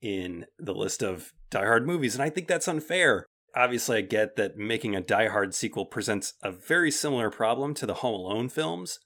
in 0.02 0.46
the 0.58 0.74
list 0.74 1.04
of 1.04 1.34
Die 1.50 1.64
Hard 1.64 1.86
movies, 1.86 2.16
and 2.16 2.24
I 2.24 2.30
think 2.30 2.48
that's 2.48 2.68
unfair. 2.68 3.26
Obviously, 3.56 3.98
I 3.98 4.02
get 4.02 4.36
that 4.36 4.58
making 4.58 4.96
a 4.96 5.02
Die 5.02 5.28
Hard 5.28 5.54
sequel 5.54 5.86
presents 5.86 6.34
a 6.44 6.52
very 6.52 6.92
similar 6.92 7.30
problem 7.30 7.74
to 7.76 7.86
the 7.86 7.96
Home 7.96 8.14
Alone 8.14 8.50
films, 8.50 9.00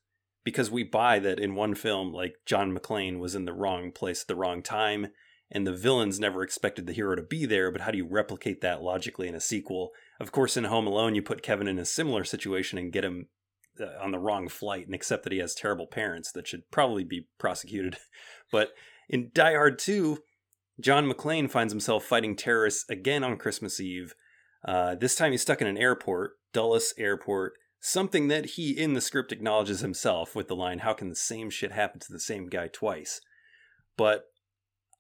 because 0.44 0.70
we 0.70 0.84
buy 0.84 1.20
that 1.20 1.40
in 1.40 1.56
one 1.56 1.76
film, 1.76 2.12
like 2.12 2.36
John 2.46 2.76
McClane 2.76 3.20
was 3.20 3.36
in 3.36 3.46
the 3.46 3.54
wrong 3.54 3.92
place 3.92 4.22
at 4.22 4.28
the 4.28 4.36
wrong 4.36 4.62
time, 4.62 5.08
and 5.52 5.66
the 5.66 5.76
villains 5.76 6.20
never 6.20 6.44
expected 6.44 6.88
the 6.88 6.94
hero 6.94 7.16
to 7.16 7.22
be 7.22 7.46
there. 7.46 7.72
But 7.72 7.82
how 7.82 7.92
do 7.92 7.98
you 7.98 8.08
replicate 8.08 8.62
that 8.62 8.82
logically 8.82 9.28
in 9.28 9.36
a 9.36 9.40
sequel? 9.40 9.92
Of 10.20 10.32
course, 10.32 10.58
in 10.58 10.66
Home 10.66 10.88
Alone, 10.88 11.16
you 11.16 11.22
put 11.22 11.44
Kevin 11.44 11.68
in 11.68 11.80
a 11.80 11.86
similar 11.86 12.24
situation 12.24 12.78
and 12.78 12.92
get 12.92 13.06
him 13.06 13.28
uh, 13.80 13.86
on 14.02 14.12
the 14.12 14.20
wrong 14.20 14.50
flight 14.50 14.86
and 14.86 14.96
accept 14.96 15.24
that 15.24 15.34
he 15.34 15.40
has 15.40 15.56
terrible 15.56 15.88
parents 15.88 16.32
that 16.32 16.48
should 16.48 16.70
probably 16.72 17.04
be 17.04 17.28
prosecuted. 17.40 17.98
but 18.52 18.70
in 19.10 19.32
Die 19.34 19.54
Hard 19.54 19.80
2, 19.80 20.18
John 20.80 21.10
McClane 21.10 21.50
finds 21.50 21.72
himself 21.72 22.04
fighting 22.04 22.36
terrorists 22.36 22.90
again 22.90 23.24
on 23.24 23.38
Christmas 23.38 23.80
Eve. 23.80 24.16
Uh, 24.66 24.96
this 24.96 25.16
time 25.16 25.32
he's 25.32 25.42
stuck 25.42 25.62
in 25.62 25.68
an 25.68 25.78
airport, 25.78 26.34
Dulles 26.52 26.94
Airport, 26.98 27.54
Something 27.86 28.30
that 28.30 28.52
he 28.52 28.72
in 28.72 28.94
the 28.94 29.02
script 29.02 29.34
acknowledges 29.34 29.82
himself 29.82 30.38
with 30.38 30.48
the 30.48 30.56
line, 30.56 30.80
How 30.80 30.94
can 30.94 31.10
the 31.10 31.18
same 31.18 31.50
shit 31.50 31.74
happen 31.74 32.00
to 32.00 32.14
the 32.14 32.20
same 32.20 32.48
guy 32.48 32.70
twice? 32.70 33.20
But 33.98 34.28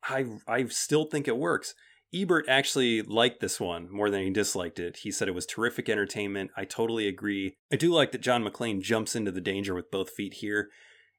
I, 0.03 0.25
I 0.49 0.65
still 0.65 1.05
think 1.05 1.25
it 1.25 1.37
works. 1.37 1.75
Ebert 2.13 2.43
actually 2.49 3.01
liked 3.01 3.39
this 3.39 3.57
one 3.57 3.89
more 3.89 4.09
than 4.09 4.23
he 4.23 4.31
disliked 4.31 4.79
it. 4.79 4.97
He 4.97 5.11
said 5.11 5.29
it 5.29 5.33
was 5.33 5.45
terrific 5.45 5.87
entertainment. 5.87 6.51
I 6.57 6.65
totally 6.65 7.07
agree. 7.07 7.55
I 7.71 7.77
do 7.77 7.89
like 7.89 8.11
that 8.11 8.19
John 8.19 8.43
McClane 8.43 8.81
jumps 8.81 9.15
into 9.15 9.31
the 9.31 9.39
danger 9.39 9.73
with 9.73 9.89
both 9.89 10.09
feet 10.09 10.35
here. 10.35 10.69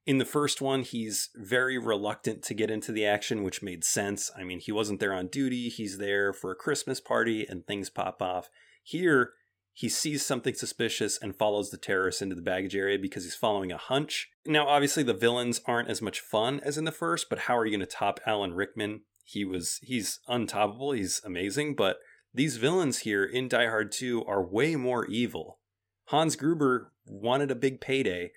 In 0.05 0.19
the 0.19 0.27
first 0.27 0.61
one, 0.61 0.83
he's 0.83 1.31
very 1.35 1.79
reluctant 1.79 2.43
to 2.43 2.53
get 2.53 2.71
into 2.71 2.93
the 2.93 3.07
action, 3.07 3.43
which 3.43 3.63
made 3.63 3.85
sense. 3.85 4.31
I 4.39 4.45
mean, 4.45 4.61
he 4.61 4.71
wasn't 4.71 5.01
there 5.01 5.15
on 5.15 5.29
duty, 5.29 5.71
he's 5.71 5.97
there 5.97 6.35
for 6.35 6.51
a 6.51 6.57
Christmas 6.57 7.01
party, 7.01 7.47
and 7.49 7.67
things 7.67 7.89
pop 7.89 8.21
off. 8.21 8.51
Here, 8.83 9.33
he 9.77 9.89
sees 9.89 10.25
something 10.25 10.55
suspicious 10.55 11.19
and 11.19 11.35
follows 11.35 11.71
the 11.71 11.77
terrorists 11.77 12.23
into 12.23 12.37
the 12.37 12.41
baggage 12.41 12.77
area 12.77 12.97
because 12.97 13.25
he's 13.25 13.35
following 13.35 13.73
a 13.73 13.77
hunch. 13.77 14.31
Now, 14.47 14.69
obviously, 14.69 15.03
the 15.03 15.13
villains 15.13 15.61
aren't 15.67 15.91
as 15.91 16.01
much 16.01 16.21
fun 16.21 16.61
as 16.61 16.79
in 16.79 16.85
the 16.85 16.93
first, 16.93 17.29
but 17.29 17.41
how 17.41 17.59
are 17.59 17.67
you 17.67 17.73
going 17.73 17.81
to 17.81 17.87
top 17.87 18.21
Alan 18.25 18.55
Rickman? 18.55 19.01
He 19.25 19.45
was 19.45 19.81
he's 19.83 20.21
untoppable. 20.29 20.97
He's 20.97 21.21
amazing, 21.25 21.75
but 21.75 21.97
these 22.33 22.57
villains 22.57 23.01
here 23.01 23.25
in 23.25 23.49
Die 23.49 23.67
Hard 23.67 23.91
2 23.91 24.25
are 24.25 24.47
way 24.47 24.77
more 24.77 25.07
evil. 25.07 25.59
Hans 26.07 26.37
Gruber 26.37 26.93
wanted 27.05 27.51
a 27.51 27.57
big 27.57 27.81
payday, 27.81 28.31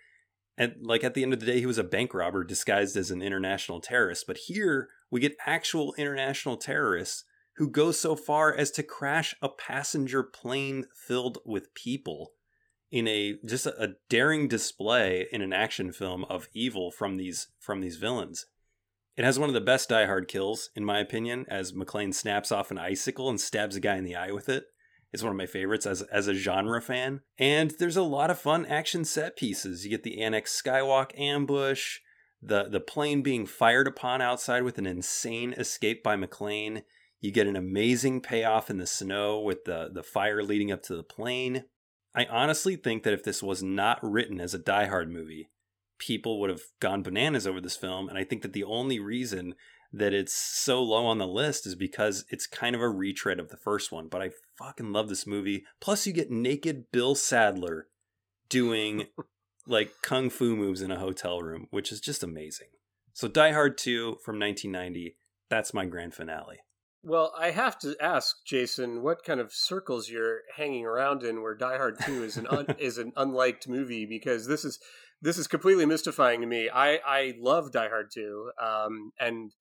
and 0.57 0.75
like 0.81 1.03
at 1.03 1.13
the 1.13 1.21
end 1.21 1.33
of 1.33 1.39
the 1.39 1.45
day, 1.45 1.59
he 1.59 1.65
was 1.67 1.77
a 1.77 1.83
bank 1.83 2.15
robber 2.15 2.43
disguised 2.43 2.97
as 2.97 3.11
an 3.11 3.21
international 3.21 3.79
terrorist. 3.79 4.25
But 4.25 4.37
here 4.37 4.89
we 5.11 5.19
get 5.19 5.37
actual 5.45 5.93
international 5.99 6.57
terrorists 6.57 7.25
who 7.57 7.69
goes 7.69 7.99
so 7.99 8.15
far 8.15 8.53
as 8.53 8.71
to 8.71 8.83
crash 8.83 9.35
a 9.41 9.49
passenger 9.49 10.23
plane 10.23 10.85
filled 10.95 11.39
with 11.45 11.73
people 11.73 12.31
in 12.91 13.07
a 13.07 13.35
just 13.45 13.65
a, 13.65 13.83
a, 13.83 13.87
daring 14.09 14.47
display 14.47 15.27
in 15.31 15.41
an 15.41 15.51
action 15.51 15.91
film 15.91 16.23
of 16.25 16.47
evil 16.53 16.91
from 16.91 17.17
these 17.17 17.47
from 17.59 17.81
these 17.81 17.97
villains. 17.97 18.45
It 19.15 19.25
has 19.25 19.39
one 19.39 19.49
of 19.49 19.55
the 19.55 19.61
best 19.61 19.89
Die 19.89 20.05
Hard 20.05 20.27
kills, 20.27 20.69
in 20.75 20.85
my 20.85 20.99
opinion, 20.99 21.45
as 21.49 21.73
McClane 21.73 22.13
snaps 22.13 22.51
off 22.51 22.69
an 22.69 22.77
icicle 22.77 23.29
and 23.29 23.41
stabs 23.41 23.75
a 23.75 23.79
guy 23.79 23.97
in 23.97 24.03
the 24.03 24.15
eye 24.15 24.31
with 24.31 24.47
it. 24.47 24.65
It's 25.11 25.23
one 25.23 25.31
of 25.31 25.37
my 25.37 25.47
favorites 25.47 25.87
as 25.87 26.03
as 26.03 26.27
a 26.27 26.35
genre 26.35 26.81
fan. 26.81 27.21
And 27.39 27.73
there's 27.79 27.97
a 27.97 28.03
lot 28.03 28.29
of 28.29 28.39
fun 28.39 28.65
action 28.67 29.03
set 29.03 29.35
pieces. 29.35 29.83
You 29.83 29.89
get 29.89 30.03
the 30.03 30.21
Annex 30.21 30.61
Skywalk 30.61 31.17
ambush. 31.19 31.99
the 32.39 32.69
the 32.69 32.79
plane 32.79 33.23
being 33.23 33.47
fired 33.47 33.87
upon 33.87 34.21
outside 34.21 34.61
with 34.61 34.77
an 34.77 34.85
insane 34.85 35.53
escape 35.53 36.03
by 36.03 36.15
McClane. 36.15 36.83
You 37.19 37.31
get 37.31 37.47
an 37.47 37.55
amazing 37.55 38.21
payoff 38.21 38.69
in 38.69 38.77
the 38.77 38.87
snow 38.87 39.39
with 39.39 39.65
the 39.65 39.89
the 39.91 40.03
fire 40.03 40.43
leading 40.43 40.71
up 40.71 40.83
to 40.83 40.95
the 40.95 41.03
plane. 41.03 41.65
I 42.15 42.25
honestly 42.25 42.75
think 42.75 43.03
that 43.03 43.13
if 43.13 43.23
this 43.23 43.43
was 43.43 43.61
not 43.61 43.99
written 44.01 44.39
as 44.39 44.53
a 44.53 44.59
Die 44.59 44.85
Hard 44.87 45.11
movie, 45.11 45.49
people 45.99 46.39
would 46.39 46.49
have 46.49 46.61
gone 46.79 47.03
bananas 47.03 47.45
over 47.45 47.61
this 47.61 47.77
film. 47.77 48.09
And 48.09 48.17
I 48.17 48.23
think 48.23 48.41
that 48.41 48.53
the 48.53 48.63
only 48.63 48.99
reason 48.99 49.55
that 49.93 50.13
it's 50.13 50.33
so 50.33 50.81
low 50.81 51.05
on 51.05 51.17
the 51.17 51.27
list 51.27 51.65
is 51.65 51.75
because 51.75 52.25
it's 52.29 52.47
kind 52.47 52.75
of 52.75 52.81
a 52.81 52.89
retread 52.89 53.39
of 53.39 53.49
the 53.49 53.57
first 53.57 53.91
one. 53.91 54.07
But 54.07 54.21
I 54.21 54.31
fucking 54.57 54.91
love 54.91 55.09
this 55.09 55.25
movie. 55.25 55.63
Plus, 55.79 56.05
you 56.05 56.13
get 56.13 56.31
naked 56.31 56.91
Bill 56.91 57.15
Sadler 57.15 57.87
doing 58.49 59.07
like 59.67 59.93
kung 60.01 60.29
fu 60.29 60.55
moves 60.55 60.81
in 60.81 60.91
a 60.91 60.99
hotel 60.99 61.41
room, 61.41 61.67
which 61.71 61.91
is 61.91 62.01
just 62.01 62.23
amazing. 62.23 62.67
So 63.13 63.27
Die 63.27 63.51
Hard 63.51 63.77
2 63.77 64.17
from 64.23 64.39
1990, 64.39 65.17
that's 65.49 65.73
my 65.73 65.85
grand 65.85 66.13
finale. 66.13 66.59
Well, 67.07 67.31
I 67.39 67.51
have 67.51 67.79
to 67.79 67.95
ask 68.01 68.43
Jason, 68.45 69.01
what 69.01 69.23
kind 69.23 69.39
of 69.39 69.53
circles 69.53 70.09
you're 70.09 70.41
hanging 70.57 70.85
around 70.85 71.23
in 71.23 71.41
where 71.41 71.55
Die 71.55 71.77
Hard 71.77 71.97
2 72.01 72.21
is 72.25 72.35
an 72.35 72.47
un- 72.47 72.75
is 72.79 72.97
an 72.97 73.13
unliked 73.15 73.65
movie 73.65 74.05
because 74.05 74.45
this 74.45 74.65
is 74.65 74.77
this 75.21 75.37
is 75.37 75.47
completely 75.47 75.85
mystifying 75.85 76.41
to 76.41 76.47
me. 76.47 76.69
I 76.69 76.99
I 77.05 77.33
love 77.39 77.71
Die 77.71 77.87
Hard 77.87 78.11
2 78.13 78.51
um, 78.61 79.11
and 79.21 79.53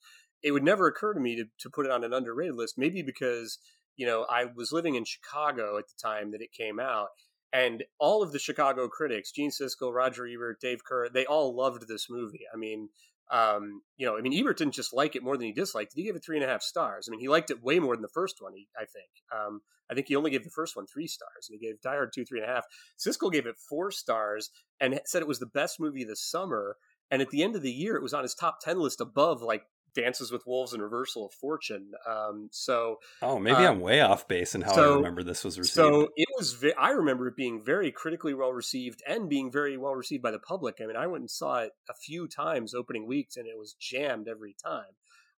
it 0.42 0.50
would 0.50 0.64
never 0.64 0.88
occur 0.88 1.14
to 1.14 1.20
me 1.20 1.36
to 1.36 1.44
to 1.60 1.70
put 1.70 1.86
it 1.86 1.92
on 1.92 2.02
an 2.02 2.12
underrated 2.12 2.56
list 2.56 2.74
maybe 2.76 3.00
because 3.00 3.60
you 3.94 4.06
know, 4.06 4.26
I 4.28 4.46
was 4.46 4.72
living 4.72 4.96
in 4.96 5.04
Chicago 5.04 5.78
at 5.78 5.84
the 5.86 6.02
time 6.02 6.32
that 6.32 6.42
it 6.42 6.50
came 6.50 6.80
out 6.80 7.10
and 7.52 7.84
all 8.00 8.24
of 8.24 8.32
the 8.32 8.40
Chicago 8.40 8.88
critics, 8.88 9.30
Gene 9.30 9.50
Siskel, 9.50 9.94
Roger 9.94 10.26
Ebert, 10.26 10.60
Dave 10.60 10.80
Kehr, 10.84 11.12
they 11.12 11.26
all 11.26 11.56
loved 11.56 11.86
this 11.86 12.08
movie. 12.10 12.42
I 12.52 12.56
mean, 12.56 12.88
um, 13.30 13.82
you 13.96 14.06
know, 14.06 14.16
I 14.16 14.20
mean, 14.20 14.38
Ebert 14.38 14.58
didn't 14.58 14.74
just 14.74 14.94
like 14.94 15.16
it 15.16 15.22
more 15.22 15.36
than 15.36 15.46
he 15.46 15.52
disliked 15.52 15.92
it. 15.92 16.00
He 16.00 16.04
gave 16.04 16.16
it 16.16 16.24
three 16.24 16.36
and 16.36 16.44
a 16.44 16.48
half 16.48 16.62
stars. 16.62 17.08
I 17.08 17.10
mean, 17.10 17.20
he 17.20 17.28
liked 17.28 17.50
it 17.50 17.62
way 17.62 17.78
more 17.78 17.96
than 17.96 18.02
the 18.02 18.08
first 18.08 18.36
one. 18.40 18.52
He, 18.54 18.68
I 18.76 18.84
think. 18.84 19.10
Um, 19.34 19.60
I 19.90 19.94
think 19.94 20.08
he 20.08 20.16
only 20.16 20.30
gave 20.30 20.44
the 20.44 20.50
first 20.50 20.76
one 20.76 20.86
three 20.86 21.06
stars, 21.06 21.48
and 21.48 21.58
he 21.58 21.64
gave 21.64 21.80
Die 21.80 21.90
Hard 21.90 22.12
two, 22.12 22.24
three 22.24 22.40
and 22.40 22.50
a 22.50 22.52
half. 22.52 22.64
Siskel 22.98 23.32
gave 23.32 23.46
it 23.46 23.56
four 23.56 23.90
stars 23.90 24.50
and 24.80 25.00
said 25.04 25.22
it 25.22 25.28
was 25.28 25.38
the 25.38 25.46
best 25.46 25.80
movie 25.80 26.04
this 26.04 26.22
summer. 26.22 26.76
And 27.10 27.22
at 27.22 27.30
the 27.30 27.44
end 27.44 27.54
of 27.54 27.62
the 27.62 27.72
year, 27.72 27.96
it 27.96 28.02
was 28.02 28.14
on 28.14 28.24
his 28.24 28.34
top 28.34 28.58
ten 28.60 28.80
list 28.80 29.00
above 29.00 29.42
like 29.42 29.62
Dances 29.96 30.30
with 30.30 30.46
Wolves 30.46 30.72
and 30.72 30.82
Reversal 30.82 31.26
of 31.26 31.32
Fortune. 31.32 31.92
Um, 32.08 32.48
so, 32.52 32.98
oh, 33.22 33.38
maybe 33.38 33.56
uh, 33.56 33.70
I'm 33.70 33.80
way 33.80 34.00
off 34.00 34.28
base 34.28 34.54
in 34.54 34.60
how 34.60 34.74
so, 34.74 34.92
I 34.92 34.96
remember 34.96 35.22
this 35.24 35.42
was 35.42 35.58
received. 35.58 35.74
So 35.74 36.10
it 36.14 36.28
was. 36.38 36.52
Ve- 36.52 36.74
I 36.78 36.90
remember 36.90 37.26
it 37.26 37.36
being 37.36 37.64
very 37.64 37.90
critically 37.90 38.34
well 38.34 38.52
received 38.52 39.02
and 39.08 39.28
being 39.28 39.50
very 39.50 39.76
well 39.76 39.94
received 39.94 40.22
by 40.22 40.30
the 40.30 40.38
public. 40.38 40.76
I 40.80 40.86
mean, 40.86 40.96
I 40.96 41.06
went 41.06 41.22
and 41.22 41.30
saw 41.30 41.58
it 41.58 41.72
a 41.90 41.94
few 41.94 42.28
times 42.28 42.74
opening 42.74 43.06
weeks, 43.06 43.36
and 43.36 43.48
it 43.48 43.58
was 43.58 43.74
jammed 43.74 44.28
every 44.28 44.54
time. 44.62 44.94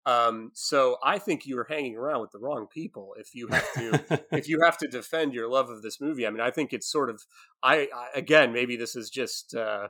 Um, 0.06 0.52
so 0.54 0.98
I 1.04 1.20
think 1.20 1.46
you're 1.46 1.68
hanging 1.70 1.98
around 1.98 2.22
with 2.22 2.32
the 2.32 2.40
wrong 2.40 2.68
people 2.68 3.14
if 3.20 3.36
you 3.36 3.48
have 3.48 3.74
to 3.74 4.22
if 4.32 4.48
you 4.48 4.62
have 4.64 4.78
to 4.80 4.88
defend 4.88 5.34
your 5.34 5.50
love 5.50 5.70
of 5.70 5.82
this 5.82 6.02
movie. 6.02 6.26
I 6.26 6.30
mean, 6.30 6.42
I 6.42 6.52
think 6.52 6.74
it's 6.74 6.90
sort 6.92 7.10
of. 7.10 7.24
I, 7.62 7.90
I 7.94 8.10
again, 8.16 8.52
maybe 8.52 8.76
this 8.76 8.96
is 8.96 9.10
just. 9.10 9.56
Uh, 9.56 9.90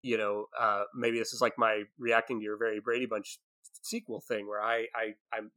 you 0.00 0.16
know, 0.16 0.46
uh, 0.58 0.84
maybe 0.94 1.18
this 1.18 1.32
is 1.32 1.40
like 1.40 1.58
my 1.58 1.82
reacting 1.98 2.38
to 2.38 2.44
your 2.44 2.56
very 2.56 2.80
Brady 2.80 3.06
Bunch 3.06 3.38
sequel 3.82 4.20
thing 4.20 4.46
where 4.46 4.62
I, 4.62 4.86
I 4.94 5.14
I'm 5.32 5.50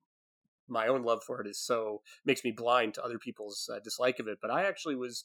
my 0.67 0.87
own 0.87 1.03
love 1.03 1.21
for 1.23 1.41
it 1.41 1.47
is 1.47 1.59
so 1.59 2.01
makes 2.25 2.43
me 2.43 2.51
blind 2.51 2.93
to 2.93 3.03
other 3.03 3.19
people's 3.19 3.69
uh, 3.71 3.79
dislike 3.83 4.19
of 4.19 4.27
it. 4.27 4.39
But 4.41 4.51
I 4.51 4.63
actually 4.63 4.95
was, 4.95 5.23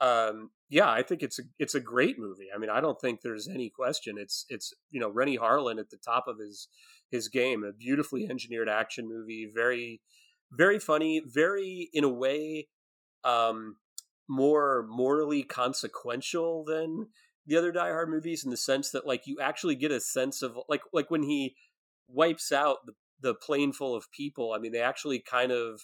um, 0.00 0.50
yeah, 0.68 0.90
I 0.90 1.02
think 1.02 1.22
it's 1.22 1.38
a 1.38 1.42
it's 1.58 1.74
a 1.74 1.80
great 1.80 2.18
movie. 2.18 2.48
I 2.54 2.58
mean, 2.58 2.70
I 2.70 2.80
don't 2.80 3.00
think 3.00 3.20
there's 3.20 3.48
any 3.48 3.70
question. 3.70 4.16
It's 4.18 4.44
it's 4.48 4.74
you 4.90 5.00
know 5.00 5.10
Renny 5.10 5.38
Harlin 5.38 5.80
at 5.80 5.90
the 5.90 5.96
top 5.96 6.28
of 6.28 6.38
his 6.38 6.68
his 7.10 7.28
game, 7.28 7.64
a 7.64 7.72
beautifully 7.72 8.28
engineered 8.28 8.68
action 8.68 9.08
movie, 9.08 9.50
very 9.52 10.00
very 10.52 10.78
funny, 10.78 11.22
very 11.24 11.88
in 11.92 12.04
a 12.04 12.08
way 12.08 12.68
um, 13.24 13.76
more 14.28 14.86
morally 14.88 15.42
consequential 15.42 16.64
than 16.64 17.08
the 17.46 17.56
other 17.56 17.72
Die 17.72 17.88
Hard 17.88 18.08
movies 18.08 18.44
in 18.44 18.50
the 18.50 18.56
sense 18.56 18.90
that 18.90 19.06
like 19.06 19.26
you 19.26 19.40
actually 19.40 19.74
get 19.74 19.90
a 19.90 20.00
sense 20.00 20.42
of 20.42 20.58
like 20.68 20.82
like 20.92 21.10
when 21.10 21.22
he 21.22 21.56
wipes 22.08 22.52
out 22.52 22.78
the, 22.86 22.92
the 23.20 23.34
plane 23.34 23.72
full 23.72 23.94
of 23.94 24.10
people. 24.10 24.52
I 24.52 24.58
mean, 24.58 24.72
they 24.72 24.80
actually 24.80 25.20
kind 25.20 25.52
of 25.52 25.80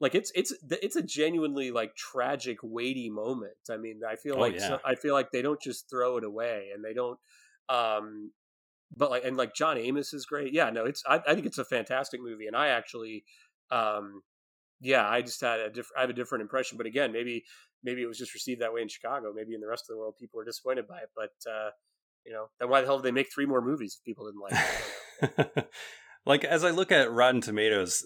like 0.00 0.14
it's 0.14 0.30
it's 0.34 0.52
it's 0.70 0.96
a 0.96 1.02
genuinely 1.02 1.70
like 1.70 1.96
tragic, 1.96 2.58
weighty 2.62 3.10
moment. 3.10 3.56
I 3.70 3.76
mean, 3.76 4.00
I 4.08 4.16
feel 4.16 4.36
oh, 4.36 4.40
like 4.40 4.54
yeah. 4.54 4.68
so, 4.68 4.80
I 4.84 4.94
feel 4.94 5.14
like 5.14 5.30
they 5.32 5.42
don't 5.42 5.60
just 5.60 5.90
throw 5.90 6.16
it 6.16 6.24
away, 6.24 6.68
and 6.74 6.84
they 6.84 6.94
don't. 6.94 7.18
um 7.68 8.32
but 8.96 9.10
like 9.10 9.24
and 9.24 9.36
like 9.36 9.54
John 9.54 9.76
Amos 9.76 10.14
is 10.14 10.24
great. 10.24 10.52
Yeah, 10.52 10.70
no, 10.70 10.84
it's 10.86 11.02
I, 11.06 11.20
I 11.26 11.34
think 11.34 11.46
it's 11.46 11.58
a 11.58 11.64
fantastic 11.64 12.20
movie, 12.22 12.46
and 12.46 12.56
I 12.56 12.68
actually, 12.68 13.24
um 13.70 14.22
yeah, 14.80 15.08
I 15.08 15.22
just 15.22 15.40
had 15.40 15.60
a 15.60 15.68
different 15.68 15.98
I 15.98 16.00
have 16.02 16.10
a 16.10 16.14
different 16.14 16.42
impression. 16.42 16.78
But 16.78 16.86
again, 16.86 17.12
maybe 17.12 17.44
maybe 17.82 18.02
it 18.02 18.06
was 18.06 18.18
just 18.18 18.34
received 18.34 18.62
that 18.62 18.72
way 18.72 18.82
in 18.82 18.88
Chicago. 18.88 19.32
Maybe 19.34 19.54
in 19.54 19.60
the 19.60 19.66
rest 19.66 19.84
of 19.88 19.94
the 19.94 19.98
world, 19.98 20.14
people 20.18 20.38
were 20.38 20.44
disappointed 20.44 20.86
by 20.86 20.98
it. 20.98 21.10
But 21.14 21.50
uh, 21.50 21.70
you 22.28 22.34
know, 22.34 22.50
then 22.60 22.68
why 22.68 22.80
the 22.80 22.86
hell 22.86 22.98
did 22.98 23.04
they 23.04 23.10
make 23.10 23.32
three 23.32 23.46
more 23.46 23.62
movies 23.62 23.96
if 23.98 24.04
people 24.04 24.26
didn't 24.26 24.42
like 24.42 25.56
it? 25.56 25.70
like 26.26 26.44
as 26.44 26.62
I 26.62 26.70
look 26.70 26.92
at 26.92 27.10
Rotten 27.10 27.40
Tomatoes, 27.40 28.04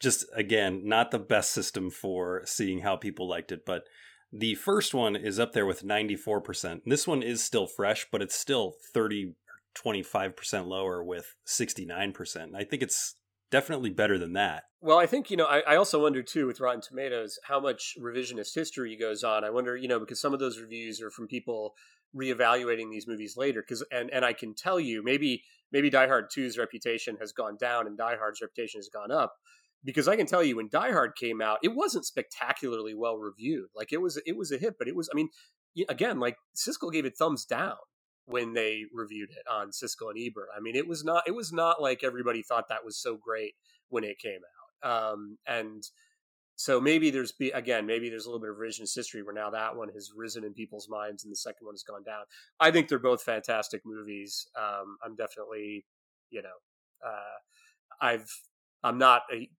just 0.00 0.24
again, 0.34 0.82
not 0.84 1.12
the 1.12 1.20
best 1.20 1.52
system 1.52 1.88
for 1.88 2.42
seeing 2.44 2.80
how 2.80 2.96
people 2.96 3.28
liked 3.28 3.52
it, 3.52 3.64
but 3.64 3.84
the 4.32 4.56
first 4.56 4.94
one 4.94 5.14
is 5.14 5.38
up 5.38 5.52
there 5.52 5.66
with 5.66 5.84
94%. 5.84 6.80
This 6.86 7.06
one 7.06 7.22
is 7.22 7.44
still 7.44 7.68
fresh, 7.68 8.06
but 8.10 8.20
it's 8.20 8.34
still 8.34 8.74
30 8.92 9.34
25% 9.74 10.66
lower 10.66 11.02
with 11.02 11.34
69%. 11.46 12.54
I 12.54 12.64
think 12.64 12.82
it's 12.82 13.16
definitely 13.50 13.88
better 13.88 14.18
than 14.18 14.34
that. 14.34 14.64
Well, 14.82 14.98
I 14.98 15.06
think, 15.06 15.30
you 15.30 15.36
know, 15.36 15.46
I, 15.46 15.60
I, 15.60 15.76
also 15.76 16.02
wonder 16.02 16.22
too 16.22 16.46
with 16.46 16.60
Rotten 16.60 16.82
Tomatoes 16.82 17.38
how 17.44 17.58
much 17.58 17.96
revisionist 17.98 18.54
history 18.54 18.96
goes 18.96 19.24
on. 19.24 19.44
I 19.44 19.50
wonder, 19.50 19.74
you 19.74 19.88
know, 19.88 19.98
because 19.98 20.20
some 20.20 20.34
of 20.34 20.40
those 20.40 20.60
reviews 20.60 21.00
are 21.00 21.10
from 21.10 21.26
people 21.26 21.74
reevaluating 22.16 22.90
these 22.90 23.06
movies 23.06 23.36
later 23.36 23.62
because 23.62 23.82
and 23.90 24.10
and 24.10 24.24
I 24.24 24.32
can 24.32 24.54
tell 24.54 24.78
you 24.78 25.02
maybe 25.02 25.42
maybe 25.70 25.90
Die 25.90 26.06
Hard 26.06 26.26
2's 26.30 26.58
reputation 26.58 27.16
has 27.20 27.32
gone 27.32 27.56
down 27.58 27.86
and 27.86 27.96
Die 27.96 28.16
Hard's 28.16 28.40
reputation 28.42 28.78
has 28.78 28.88
gone 28.88 29.10
up 29.10 29.34
because 29.84 30.08
I 30.08 30.16
can 30.16 30.26
tell 30.26 30.42
you 30.42 30.56
when 30.56 30.68
Die 30.70 30.92
Hard 30.92 31.16
came 31.16 31.40
out 31.40 31.58
it 31.62 31.74
wasn't 31.74 32.04
spectacularly 32.04 32.94
well 32.94 33.16
reviewed. 33.16 33.68
Like 33.74 33.92
it 33.92 34.00
was 34.00 34.20
it 34.26 34.36
was 34.36 34.52
a 34.52 34.58
hit 34.58 34.74
but 34.78 34.88
it 34.88 34.96
was 34.96 35.08
I 35.12 35.16
mean 35.16 35.30
again 35.88 36.20
like 36.20 36.36
Siskel 36.54 36.92
gave 36.92 37.06
it 37.06 37.16
thumbs 37.16 37.44
down 37.46 37.76
when 38.26 38.52
they 38.52 38.82
reviewed 38.92 39.30
it 39.30 39.50
on 39.50 39.70
Siskel 39.70 40.10
and 40.10 40.18
Ebert. 40.18 40.48
I 40.54 40.60
mean 40.60 40.76
it 40.76 40.86
was 40.86 41.04
not 41.04 41.24
it 41.26 41.34
was 41.34 41.52
not 41.52 41.80
like 41.80 42.04
everybody 42.04 42.42
thought 42.42 42.68
that 42.68 42.84
was 42.84 43.00
so 43.00 43.16
great 43.16 43.54
when 43.88 44.04
it 44.04 44.18
came 44.18 44.40
out. 44.84 45.12
Um 45.12 45.38
and 45.46 45.82
so 46.62 46.80
maybe 46.80 47.10
there's 47.10 47.32
be 47.32 47.50
again 47.50 47.86
maybe 47.86 48.08
there's 48.08 48.24
a 48.26 48.28
little 48.28 48.40
bit 48.40 48.50
of 48.50 48.56
revisionist 48.56 48.94
history 48.94 49.20
where 49.24 49.34
now 49.34 49.50
that 49.50 49.74
one 49.74 49.88
has 49.88 50.12
risen 50.14 50.44
in 50.44 50.54
people's 50.54 50.88
minds 50.88 51.24
and 51.24 51.32
the 51.32 51.36
second 51.36 51.66
one 51.66 51.74
has 51.74 51.82
gone 51.82 52.04
down. 52.04 52.22
I 52.60 52.70
think 52.70 52.86
they're 52.86 53.00
both 53.00 53.20
fantastic 53.20 53.82
movies. 53.84 54.46
Um, 54.56 54.96
i'm 55.04 55.16
definitely 55.16 55.84
you 56.30 56.40
know 56.40 56.58
uh, 57.04 58.06
i've 58.06 58.30
i'm 58.84 58.96
not 58.96 59.22
a, 59.34 59.50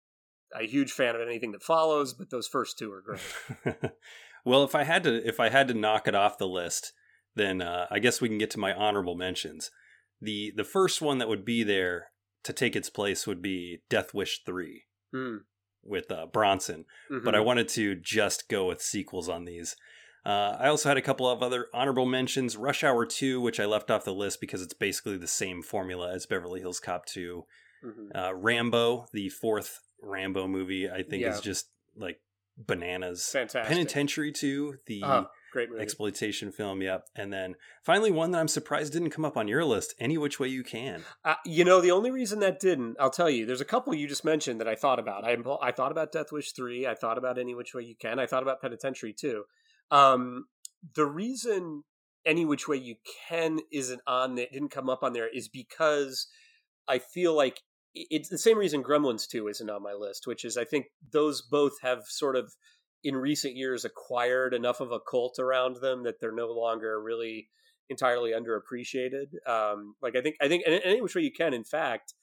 a 0.57 0.65
huge 0.65 0.93
fan 0.93 1.13
of 1.13 1.21
anything 1.21 1.51
that 1.51 1.61
follows 1.61 2.13
but 2.13 2.29
those 2.29 2.47
first 2.47 2.77
two 2.77 2.89
are 2.93 3.01
great. 3.01 3.91
Well 4.45 4.63
if 4.63 4.73
i 4.73 4.83
had 4.83 5.03
to 5.03 5.27
if 5.27 5.41
i 5.41 5.49
had 5.49 5.67
to 5.67 5.73
knock 5.73 6.07
it 6.07 6.15
off 6.15 6.37
the 6.37 6.47
list 6.47 6.93
then 7.35 7.61
uh, 7.61 7.87
i 7.91 7.99
guess 7.99 8.21
we 8.21 8.29
can 8.29 8.37
get 8.37 8.51
to 8.51 8.59
my 8.59 8.73
honorable 8.73 9.15
mentions. 9.15 9.71
The 10.21 10.53
the 10.55 10.63
first 10.63 11.01
one 11.01 11.17
that 11.17 11.27
would 11.27 11.43
be 11.43 11.63
there 11.63 12.11
to 12.45 12.53
take 12.53 12.77
its 12.77 12.89
place 12.89 13.27
would 13.27 13.41
be 13.41 13.81
death 13.89 14.13
wish 14.13 14.41
3 14.45 14.83
hmm 15.11 15.37
with 15.83 16.11
uh, 16.11 16.25
Bronson, 16.25 16.85
mm-hmm. 17.11 17.23
but 17.23 17.35
I 17.35 17.39
mm-hmm. 17.39 17.47
wanted 17.47 17.67
to 17.69 17.95
just 17.95 18.49
go 18.49 18.67
with 18.67 18.81
sequels 18.81 19.29
on 19.29 19.45
these. 19.45 19.75
Uh, 20.25 20.55
I 20.57 20.69
also 20.69 20.89
had 20.89 20.97
a 20.97 21.01
couple 21.01 21.29
of 21.29 21.43
other 21.43 21.67
honorable 21.73 22.05
mentions. 22.05 22.55
Rush 22.55 22.83
Hour 22.83 23.05
2, 23.05 23.41
which 23.41 23.59
I 23.59 23.65
left 23.65 23.91
off 23.91 24.05
the 24.05 24.13
list 24.13 24.39
because 24.39 24.61
it's 24.61 24.73
basically 24.73 25.17
the 25.17 25.27
same 25.27 25.61
formula 25.61 26.13
as 26.13 26.25
Beverly 26.25 26.61
Hills 26.61 26.79
Cop 26.79 27.05
2. 27.05 27.45
Mm-hmm. 27.85 28.17
Uh, 28.17 28.31
Rambo, 28.33 29.07
the 29.11 29.27
fourth 29.29 29.81
Rambo 30.01 30.47
movie, 30.47 30.89
I 30.89 31.03
think 31.03 31.23
yeah. 31.23 31.33
is 31.33 31.41
just 31.41 31.67
like 31.97 32.21
bananas. 32.57 33.27
Fantastic. 33.31 33.65
Penitentiary 33.65 34.31
2, 34.31 34.75
the 34.87 35.03
uh-huh. 35.03 35.25
Great 35.53 35.69
movie. 35.69 35.83
Exploitation 35.83 36.51
film, 36.51 36.81
yep. 36.81 37.05
And 37.15 37.31
then 37.31 37.55
finally, 37.83 38.11
one 38.11 38.31
that 38.31 38.39
I'm 38.39 38.47
surprised 38.47 38.91
didn't 38.91 39.11
come 39.11 39.23
up 39.23 39.37
on 39.37 39.47
your 39.47 39.63
list, 39.63 39.93
Any 39.99 40.17
Which 40.17 40.39
Way 40.39 40.47
You 40.47 40.63
Can. 40.63 41.03
Uh, 41.23 41.35
you 41.45 41.63
know, 41.63 41.79
the 41.79 41.91
only 41.91 42.09
reason 42.09 42.39
that 42.39 42.59
didn't, 42.59 42.97
I'll 42.99 43.11
tell 43.11 43.29
you, 43.29 43.45
there's 43.45 43.61
a 43.61 43.65
couple 43.65 43.93
you 43.93 44.07
just 44.07 44.25
mentioned 44.25 44.59
that 44.59 44.67
I 44.67 44.73
thought 44.73 44.97
about. 44.97 45.23
I, 45.23 45.37
I 45.61 45.71
thought 45.71 45.91
about 45.91 46.11
Death 46.11 46.31
Wish 46.31 46.53
3. 46.53 46.87
I 46.87 46.95
thought 46.95 47.19
about 47.19 47.37
Any 47.37 47.53
Which 47.53 47.75
Way 47.75 47.83
You 47.83 47.95
Can. 47.95 48.17
I 48.17 48.25
thought 48.25 48.41
about 48.41 48.61
Penitentiary 48.61 49.13
too. 49.13 49.43
Um, 49.91 50.45
the 50.95 51.05
reason 51.05 51.83
Any 52.25 52.45
Which 52.45 52.67
Way 52.67 52.77
You 52.77 52.95
Can 53.29 53.59
isn't 53.71 54.01
on 54.07 54.33
there, 54.33 54.47
didn't 54.51 54.69
come 54.71 54.89
up 54.89 55.03
on 55.03 55.13
there, 55.13 55.29
is 55.31 55.47
because 55.47 56.29
I 56.87 56.97
feel 56.97 57.35
like 57.35 57.61
it's 57.93 58.29
the 58.29 58.39
same 58.39 58.57
reason 58.57 58.83
Gremlins 58.83 59.27
2 59.27 59.47
isn't 59.49 59.69
on 59.69 59.83
my 59.83 59.93
list, 59.93 60.25
which 60.25 60.43
is 60.43 60.57
I 60.57 60.65
think 60.65 60.87
those 61.11 61.43
both 61.43 61.73
have 61.83 62.05
sort 62.07 62.35
of 62.35 62.53
in 63.03 63.15
recent 63.15 63.55
years 63.55 63.85
acquired 63.85 64.53
enough 64.53 64.79
of 64.79 64.91
a 64.91 64.99
cult 64.99 65.37
around 65.39 65.77
them 65.77 66.03
that 66.03 66.19
they're 66.19 66.31
no 66.31 66.51
longer 66.51 67.01
really 67.01 67.49
entirely 67.89 68.31
underappreciated. 68.31 69.27
Um, 69.47 69.95
like 70.01 70.15
I 70.15 70.21
think 70.21 70.37
I 70.41 70.47
think 70.47 70.63
and 70.65 70.79
any 70.83 71.01
which 71.01 71.15
way 71.15 71.21
you 71.21 71.31
can. 71.31 71.53
In 71.53 71.63
fact, 71.63 72.13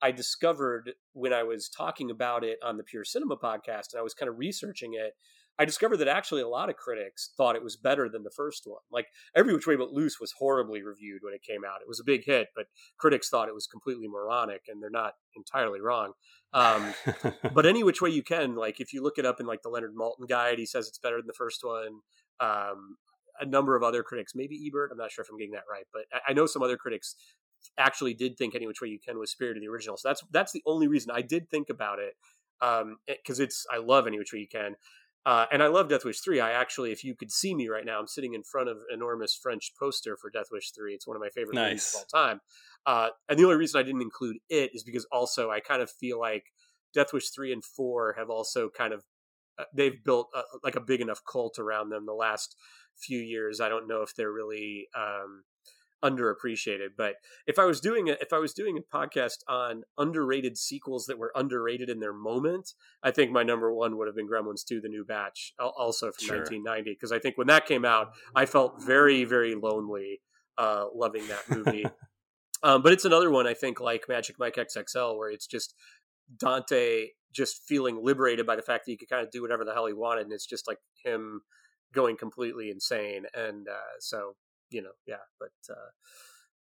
I 0.00 0.12
discovered 0.12 0.92
when 1.12 1.32
I 1.32 1.42
was 1.42 1.68
talking 1.68 2.10
about 2.10 2.44
it 2.44 2.58
on 2.62 2.76
the 2.76 2.84
Pure 2.84 3.04
Cinema 3.04 3.36
podcast, 3.36 3.92
and 3.92 3.98
I 3.98 4.02
was 4.02 4.14
kind 4.14 4.28
of 4.28 4.38
researching 4.38 4.94
it. 4.94 5.14
I 5.58 5.64
discovered 5.64 5.96
that 5.98 6.08
actually 6.08 6.42
a 6.42 6.48
lot 6.48 6.70
of 6.70 6.76
critics 6.76 7.30
thought 7.36 7.56
it 7.56 7.64
was 7.64 7.76
better 7.76 8.08
than 8.08 8.22
the 8.22 8.30
first 8.30 8.62
one. 8.64 8.80
Like 8.92 9.06
Every 9.34 9.52
Which 9.52 9.66
Way 9.66 9.76
But 9.76 9.92
Loose 9.92 10.20
was 10.20 10.32
horribly 10.38 10.82
reviewed 10.82 11.22
when 11.22 11.34
it 11.34 11.42
came 11.42 11.64
out. 11.64 11.80
It 11.80 11.88
was 11.88 11.98
a 11.98 12.04
big 12.04 12.24
hit, 12.24 12.48
but 12.54 12.66
critics 12.96 13.28
thought 13.28 13.48
it 13.48 13.54
was 13.54 13.66
completely 13.66 14.06
moronic, 14.06 14.62
and 14.68 14.82
they're 14.82 14.90
not 14.90 15.14
entirely 15.36 15.80
wrong. 15.80 16.12
Um, 16.52 16.94
but 17.54 17.66
any 17.66 17.82
which 17.82 18.00
way 18.00 18.10
you 18.10 18.22
can, 18.22 18.54
like 18.54 18.80
if 18.80 18.92
you 18.92 19.02
look 19.02 19.18
it 19.18 19.26
up 19.26 19.40
in 19.40 19.46
like 19.46 19.62
the 19.62 19.68
Leonard 19.68 19.94
Maltin 19.94 20.28
guide, 20.28 20.58
he 20.58 20.66
says 20.66 20.86
it's 20.86 20.98
better 20.98 21.16
than 21.16 21.26
the 21.26 21.32
first 21.32 21.64
one. 21.64 22.00
Um, 22.40 22.96
a 23.40 23.46
number 23.46 23.76
of 23.76 23.82
other 23.82 24.02
critics, 24.02 24.32
maybe 24.34 24.60
Ebert, 24.66 24.90
I'm 24.92 24.98
not 24.98 25.12
sure 25.12 25.24
if 25.24 25.30
I'm 25.30 25.38
getting 25.38 25.52
that 25.52 25.64
right, 25.70 25.84
but 25.92 26.02
I, 26.12 26.30
I 26.30 26.32
know 26.34 26.46
some 26.46 26.62
other 26.62 26.76
critics 26.76 27.16
actually 27.76 28.14
did 28.14 28.36
think 28.36 28.54
any 28.54 28.66
which 28.66 28.80
way 28.80 28.88
you 28.88 28.98
can 28.98 29.18
was 29.18 29.32
superior 29.32 29.54
to 29.54 29.60
the 29.60 29.68
original. 29.68 29.96
So 29.96 30.08
that's 30.08 30.22
that's 30.30 30.52
the 30.52 30.62
only 30.66 30.86
reason 30.86 31.10
I 31.12 31.22
did 31.22 31.50
think 31.50 31.68
about 31.68 31.98
it 31.98 32.14
because 32.60 33.40
um, 33.40 33.44
it's 33.44 33.66
I 33.72 33.78
love 33.78 34.06
any 34.06 34.18
which 34.18 34.32
way 34.32 34.40
you 34.40 34.48
can. 34.48 34.74
Uh, 35.28 35.44
and 35.52 35.62
I 35.62 35.66
love 35.66 35.90
Death 35.90 36.06
Wish 36.06 36.20
3. 36.20 36.40
I 36.40 36.52
actually, 36.52 36.90
if 36.90 37.04
you 37.04 37.14
could 37.14 37.30
see 37.30 37.54
me 37.54 37.68
right 37.68 37.84
now, 37.84 38.00
I'm 38.00 38.06
sitting 38.06 38.32
in 38.32 38.42
front 38.42 38.70
of 38.70 38.78
an 38.78 38.94
enormous 38.94 39.34
French 39.34 39.72
poster 39.78 40.16
for 40.16 40.30
Death 40.30 40.46
Wish 40.50 40.70
3. 40.70 40.94
It's 40.94 41.06
one 41.06 41.18
of 41.18 41.20
my 41.20 41.28
favorite 41.28 41.54
nice. 41.54 41.68
movies 41.68 41.94
of 41.94 42.00
all 42.00 42.26
time. 42.26 42.40
Uh, 42.86 43.08
and 43.28 43.38
the 43.38 43.44
only 43.44 43.56
reason 43.56 43.78
I 43.78 43.82
didn't 43.82 44.00
include 44.00 44.38
it 44.48 44.70
is 44.72 44.82
because 44.82 45.06
also 45.12 45.50
I 45.50 45.60
kind 45.60 45.82
of 45.82 45.90
feel 45.90 46.18
like 46.18 46.44
Death 46.94 47.12
Wish 47.12 47.28
3 47.28 47.52
and 47.52 47.62
4 47.62 48.14
have 48.16 48.30
also 48.30 48.70
kind 48.70 48.94
of, 48.94 49.04
uh, 49.58 49.64
they've 49.76 50.02
built 50.02 50.28
a, 50.34 50.40
like 50.64 50.76
a 50.76 50.80
big 50.80 51.02
enough 51.02 51.20
cult 51.30 51.58
around 51.58 51.90
them 51.90 52.06
the 52.06 52.14
last 52.14 52.56
few 52.96 53.18
years. 53.18 53.60
I 53.60 53.68
don't 53.68 53.86
know 53.86 54.00
if 54.00 54.14
they're 54.16 54.32
really 54.32 54.88
um, 54.96 55.44
underappreciated. 56.04 56.90
But 56.96 57.14
if 57.46 57.58
I 57.58 57.64
was 57.64 57.80
doing 57.80 58.08
it, 58.08 58.18
if 58.20 58.32
I 58.32 58.38
was 58.38 58.52
doing 58.52 58.78
a 58.78 58.96
podcast 58.96 59.38
on 59.48 59.82
underrated 59.96 60.56
sequels 60.56 61.06
that 61.06 61.18
were 61.18 61.32
underrated 61.34 61.88
in 61.88 62.00
their 62.00 62.12
moment, 62.12 62.72
I 63.02 63.10
think 63.10 63.30
my 63.30 63.42
number 63.42 63.72
one 63.72 63.96
would 63.96 64.06
have 64.06 64.16
been 64.16 64.28
Gremlins 64.28 64.64
2: 64.64 64.80
The 64.80 64.88
New 64.88 65.04
Batch, 65.04 65.52
also 65.58 66.12
from 66.12 66.26
sure. 66.26 66.36
1990. 66.36 66.92
Because 66.92 67.12
I 67.12 67.18
think 67.18 67.36
when 67.36 67.48
that 67.48 67.66
came 67.66 67.84
out, 67.84 68.12
I 68.34 68.46
felt 68.46 68.82
very, 68.82 69.24
very 69.24 69.54
lonely 69.54 70.20
uh, 70.56 70.86
loving 70.94 71.26
that 71.28 71.48
movie. 71.48 71.86
um, 72.62 72.82
but 72.82 72.92
it's 72.92 73.04
another 73.04 73.30
one 73.30 73.46
I 73.46 73.54
think 73.54 73.80
like 73.80 74.08
Magic 74.08 74.36
Mike 74.38 74.56
XXL, 74.56 75.16
where 75.16 75.30
it's 75.30 75.46
just 75.46 75.74
Dante 76.36 77.08
just 77.32 77.62
feeling 77.66 78.02
liberated 78.02 78.46
by 78.46 78.56
the 78.56 78.62
fact 78.62 78.86
that 78.86 78.92
he 78.92 78.96
could 78.96 79.08
kind 79.08 79.24
of 79.24 79.30
do 79.30 79.42
whatever 79.42 79.64
the 79.64 79.72
hell 79.72 79.86
he 79.86 79.92
wanted, 79.92 80.24
and 80.24 80.32
it's 80.32 80.46
just 80.46 80.66
like 80.66 80.78
him 81.04 81.42
going 81.94 82.16
completely 82.16 82.70
insane. 82.70 83.24
And 83.34 83.68
uh, 83.68 83.96
so 84.00 84.34
you 84.70 84.82
know, 84.82 84.92
yeah, 85.06 85.16
but 85.38 85.52
uh, 85.70 85.90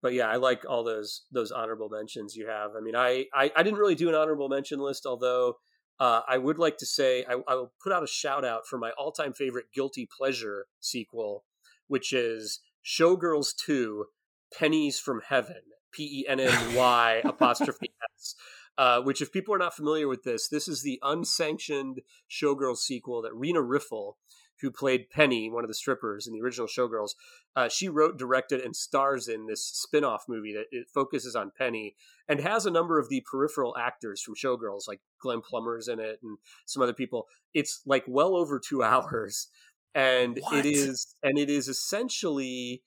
but 0.02 0.12
yeah, 0.12 0.28
I 0.28 0.36
like 0.36 0.64
all 0.68 0.84
those 0.84 1.22
those 1.32 1.50
honorable 1.50 1.88
mentions 1.88 2.36
you 2.36 2.46
have. 2.48 2.72
I 2.76 2.80
mean, 2.80 2.96
I 2.96 3.26
I, 3.34 3.50
I 3.56 3.62
didn't 3.62 3.78
really 3.78 3.94
do 3.94 4.08
an 4.08 4.14
honorable 4.14 4.48
mention 4.48 4.78
list, 4.78 5.06
although 5.06 5.56
uh, 5.98 6.20
I 6.28 6.38
would 6.38 6.58
like 6.58 6.78
to 6.78 6.86
say 6.86 7.24
I, 7.28 7.36
I 7.48 7.54
will 7.54 7.72
put 7.82 7.92
out 7.92 8.02
a 8.02 8.08
shout 8.08 8.44
out 8.44 8.66
for 8.66 8.78
my 8.78 8.90
all 8.98 9.12
time 9.12 9.32
favorite 9.32 9.66
guilty 9.74 10.08
pleasure 10.16 10.66
sequel, 10.80 11.44
which 11.88 12.12
is 12.12 12.60
Showgirls 12.84 13.54
Two: 13.56 14.06
Pennies 14.52 15.00
from 15.00 15.22
Heaven. 15.28 15.62
P 15.96 16.20
E 16.20 16.28
N 16.28 16.40
N 16.40 16.74
Y 16.74 17.22
apostrophe 17.24 17.94
S. 18.18 18.34
Uh, 18.78 19.00
which, 19.00 19.22
if 19.22 19.32
people 19.32 19.54
are 19.54 19.58
not 19.58 19.74
familiar 19.74 20.06
with 20.06 20.22
this, 20.22 20.48
this 20.48 20.68
is 20.68 20.82
the 20.82 21.00
unsanctioned 21.02 22.02
Showgirls 22.30 22.78
sequel 22.78 23.22
that 23.22 23.34
Rena 23.34 23.62
Riffel, 23.62 24.18
who 24.60 24.70
played 24.70 25.10
Penny, 25.10 25.50
one 25.50 25.64
of 25.64 25.68
the 25.68 25.74
strippers 25.74 26.26
in 26.26 26.32
the 26.32 26.40
original 26.40 26.66
Showgirls, 26.66 27.10
uh, 27.54 27.68
she 27.68 27.88
wrote, 27.88 28.18
directed, 28.18 28.60
and 28.60 28.74
stars 28.74 29.28
in 29.28 29.46
this 29.46 29.64
spin 29.64 30.04
off 30.04 30.24
movie 30.28 30.52
that 30.54 30.66
it 30.70 30.88
focuses 30.92 31.36
on 31.36 31.52
Penny 31.56 31.94
and 32.28 32.40
has 32.40 32.66
a 32.66 32.70
number 32.70 32.98
of 32.98 33.08
the 33.08 33.22
peripheral 33.30 33.76
actors 33.76 34.22
from 34.22 34.34
Showgirls, 34.34 34.88
like 34.88 35.00
Glenn 35.20 35.40
Plummer's 35.40 35.88
in 35.88 36.00
it 36.00 36.20
and 36.22 36.38
some 36.66 36.82
other 36.82 36.92
people. 36.92 37.26
It's 37.54 37.82
like 37.86 38.04
well 38.06 38.36
over 38.36 38.58
two 38.58 38.82
hours. 38.82 39.48
And 39.94 40.38
what? 40.42 40.66
it 40.66 40.66
is, 40.66 41.14
and 41.22 41.38
it 41.38 41.48
is 41.48 41.68
essentially, 41.68 42.82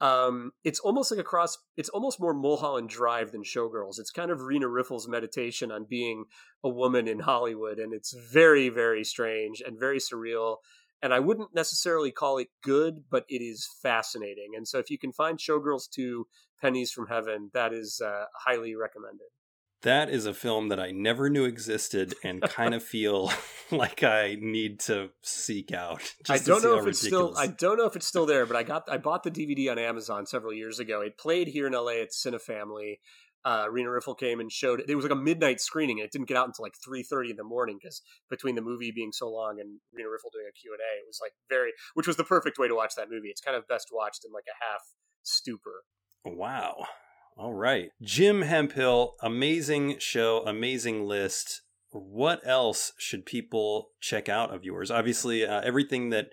um, 0.00 0.52
it's 0.64 0.80
almost 0.80 1.10
like 1.10 1.20
a 1.20 1.24
cross. 1.24 1.58
It's 1.76 1.90
almost 1.90 2.18
more 2.18 2.32
Mulholland 2.32 2.88
Drive 2.88 3.32
than 3.32 3.42
Showgirls. 3.42 3.98
It's 3.98 4.10
kind 4.10 4.30
of 4.30 4.40
Rena 4.40 4.66
Riffel's 4.66 5.06
meditation 5.06 5.70
on 5.70 5.84
being 5.84 6.24
a 6.62 6.70
woman 6.70 7.06
in 7.06 7.20
Hollywood, 7.20 7.78
and 7.78 7.92
it's 7.92 8.14
very, 8.14 8.70
very 8.70 9.04
strange 9.04 9.60
and 9.60 9.78
very 9.78 9.98
surreal 9.98 10.56
and 11.04 11.12
I 11.12 11.20
wouldn't 11.20 11.54
necessarily 11.54 12.10
call 12.10 12.38
it 12.38 12.48
good, 12.62 13.04
but 13.10 13.26
it 13.28 13.42
is 13.42 13.68
fascinating. 13.82 14.52
And 14.56 14.66
so 14.66 14.78
if 14.78 14.90
you 14.90 14.96
can 14.96 15.12
find 15.12 15.38
Showgirls 15.38 15.90
2 15.90 16.26
Pennies 16.62 16.90
from 16.90 17.08
Heaven, 17.08 17.50
that 17.52 17.74
is 17.74 18.00
uh, 18.02 18.24
highly 18.46 18.74
recommended. 18.74 19.26
That 19.82 20.08
is 20.08 20.24
a 20.24 20.32
film 20.32 20.70
that 20.70 20.80
I 20.80 20.92
never 20.92 21.28
knew 21.28 21.44
existed 21.44 22.14
and 22.24 22.40
kind 22.48 22.72
of 22.72 22.82
feel 22.82 23.30
like 23.70 24.02
I 24.02 24.38
need 24.40 24.80
to 24.80 25.10
seek 25.20 25.72
out. 25.72 26.14
I 26.30 26.38
don't 26.38 26.62
know 26.62 26.78
if 26.78 26.86
it's 26.86 27.00
still 27.00 27.34
I 27.36 27.48
don't 27.48 27.76
know 27.76 27.84
if 27.84 27.96
it's 27.96 28.06
still 28.06 28.24
there, 28.24 28.46
but 28.46 28.56
I 28.56 28.62
got 28.62 28.90
I 28.90 28.96
bought 28.96 29.24
the 29.24 29.30
DVD 29.30 29.70
on 29.70 29.78
Amazon 29.78 30.24
several 30.24 30.54
years 30.54 30.78
ago. 30.78 31.02
It 31.02 31.18
played 31.18 31.48
here 31.48 31.66
in 31.66 31.74
LA 31.74 32.00
at 32.00 32.12
Cinefamily 32.12 33.00
uh, 33.44 33.66
Rena 33.70 33.90
Riffel 33.90 34.18
came 34.18 34.40
and 34.40 34.50
showed 34.50 34.80
it. 34.80 34.94
Was 34.94 35.04
like 35.04 35.12
a 35.12 35.16
midnight 35.16 35.60
screening, 35.60 36.00
and 36.00 36.06
it 36.06 36.12
didn't 36.12 36.28
get 36.28 36.36
out 36.36 36.46
until 36.46 36.64
like 36.64 36.74
three 36.82 37.02
thirty 37.02 37.30
in 37.30 37.36
the 37.36 37.44
morning 37.44 37.78
because 37.80 38.02
between 38.30 38.54
the 38.54 38.62
movie 38.62 38.90
being 38.90 39.12
so 39.12 39.30
long 39.30 39.60
and 39.60 39.80
Rena 39.92 40.08
Riffel 40.08 40.32
doing 40.32 40.46
a 40.48 40.52
Q 40.52 40.72
and 40.72 40.80
A, 40.80 41.00
it 41.00 41.06
was 41.06 41.18
like 41.22 41.32
very, 41.48 41.72
which 41.94 42.06
was 42.06 42.16
the 42.16 42.24
perfect 42.24 42.58
way 42.58 42.68
to 42.68 42.74
watch 42.74 42.94
that 42.96 43.10
movie. 43.10 43.28
It's 43.28 43.40
kind 43.40 43.56
of 43.56 43.68
best 43.68 43.88
watched 43.92 44.24
in 44.24 44.32
like 44.32 44.44
a 44.48 44.64
half 44.64 44.82
stupor. 45.22 45.84
Wow. 46.24 46.86
All 47.36 47.52
right, 47.52 47.90
Jim 48.00 48.42
Hemphill, 48.42 49.14
amazing 49.20 49.96
show, 49.98 50.44
amazing 50.46 51.04
list. 51.04 51.62
What 51.90 52.40
else 52.46 52.92
should 52.96 53.26
people 53.26 53.88
check 54.00 54.28
out 54.28 54.54
of 54.54 54.64
yours? 54.64 54.90
Obviously, 54.90 55.44
uh, 55.44 55.60
everything 55.62 56.10
that 56.10 56.28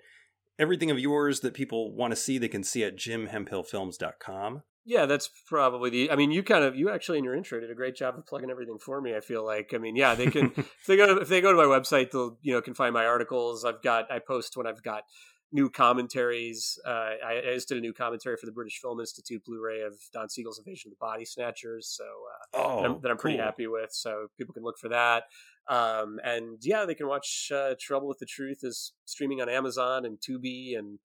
everything 0.58 0.90
of 0.90 0.98
yours 0.98 1.40
that 1.40 1.54
people 1.54 1.94
want 1.94 2.12
to 2.12 2.16
see, 2.16 2.38
they 2.38 2.48
can 2.48 2.62
see 2.62 2.84
at 2.84 2.96
jimhemphillfilms.com. 2.96 4.62
Yeah, 4.84 5.06
that's 5.06 5.30
probably 5.46 5.90
the. 5.90 6.10
I 6.10 6.16
mean, 6.16 6.32
you 6.32 6.42
kind 6.42 6.64
of 6.64 6.74
you 6.74 6.90
actually 6.90 7.18
in 7.18 7.24
your 7.24 7.36
intro 7.36 7.60
did 7.60 7.70
a 7.70 7.74
great 7.74 7.94
job 7.94 8.18
of 8.18 8.26
plugging 8.26 8.50
everything 8.50 8.78
for 8.78 9.00
me. 9.00 9.14
I 9.14 9.20
feel 9.20 9.44
like. 9.44 9.72
I 9.74 9.78
mean, 9.78 9.94
yeah, 9.94 10.14
they 10.14 10.26
can 10.26 10.52
if 10.56 10.86
they 10.86 10.96
go 10.96 11.06
to 11.06 11.20
if 11.20 11.28
they 11.28 11.40
go 11.40 11.52
to 11.52 11.56
my 11.56 11.64
website, 11.64 12.10
they'll 12.10 12.38
you 12.42 12.52
know 12.52 12.60
can 12.60 12.74
find 12.74 12.92
my 12.92 13.06
articles. 13.06 13.64
I've 13.64 13.82
got 13.82 14.10
I 14.10 14.18
post 14.18 14.56
when 14.56 14.66
I've 14.66 14.82
got 14.82 15.04
new 15.52 15.68
commentaries. 15.70 16.78
Uh, 16.84 17.10
I, 17.24 17.42
I, 17.50 17.54
just 17.54 17.68
did 17.68 17.78
a 17.78 17.80
new 17.80 17.92
commentary 17.92 18.36
for 18.38 18.46
the 18.46 18.52
British 18.52 18.80
Film 18.80 18.98
Institute 18.98 19.44
Blu-ray 19.44 19.82
of 19.82 19.94
Don 20.12 20.28
Siegel's 20.30 20.58
Invasion 20.58 20.88
of 20.88 20.98
the 20.98 21.04
Body 21.04 21.26
Snatchers. 21.26 21.88
So 21.88 22.04
uh, 22.04 22.62
oh, 22.62 22.82
that, 22.82 22.90
I'm, 22.90 23.00
that 23.02 23.10
I'm 23.10 23.18
pretty 23.18 23.36
cool. 23.36 23.44
happy 23.44 23.66
with. 23.66 23.90
So 23.92 24.28
people 24.38 24.54
can 24.54 24.62
look 24.62 24.78
for 24.78 24.88
that. 24.88 25.24
Um, 25.68 26.18
and 26.24 26.58
yeah, 26.62 26.86
they 26.86 26.94
can 26.94 27.06
watch 27.06 27.52
uh, 27.54 27.74
Trouble 27.78 28.08
with 28.08 28.18
the 28.18 28.26
Truth 28.26 28.60
is 28.62 28.94
streaming 29.04 29.40
on 29.40 29.48
Amazon 29.48 30.04
and 30.04 30.18
Tubi 30.18 30.76
and 30.76 30.98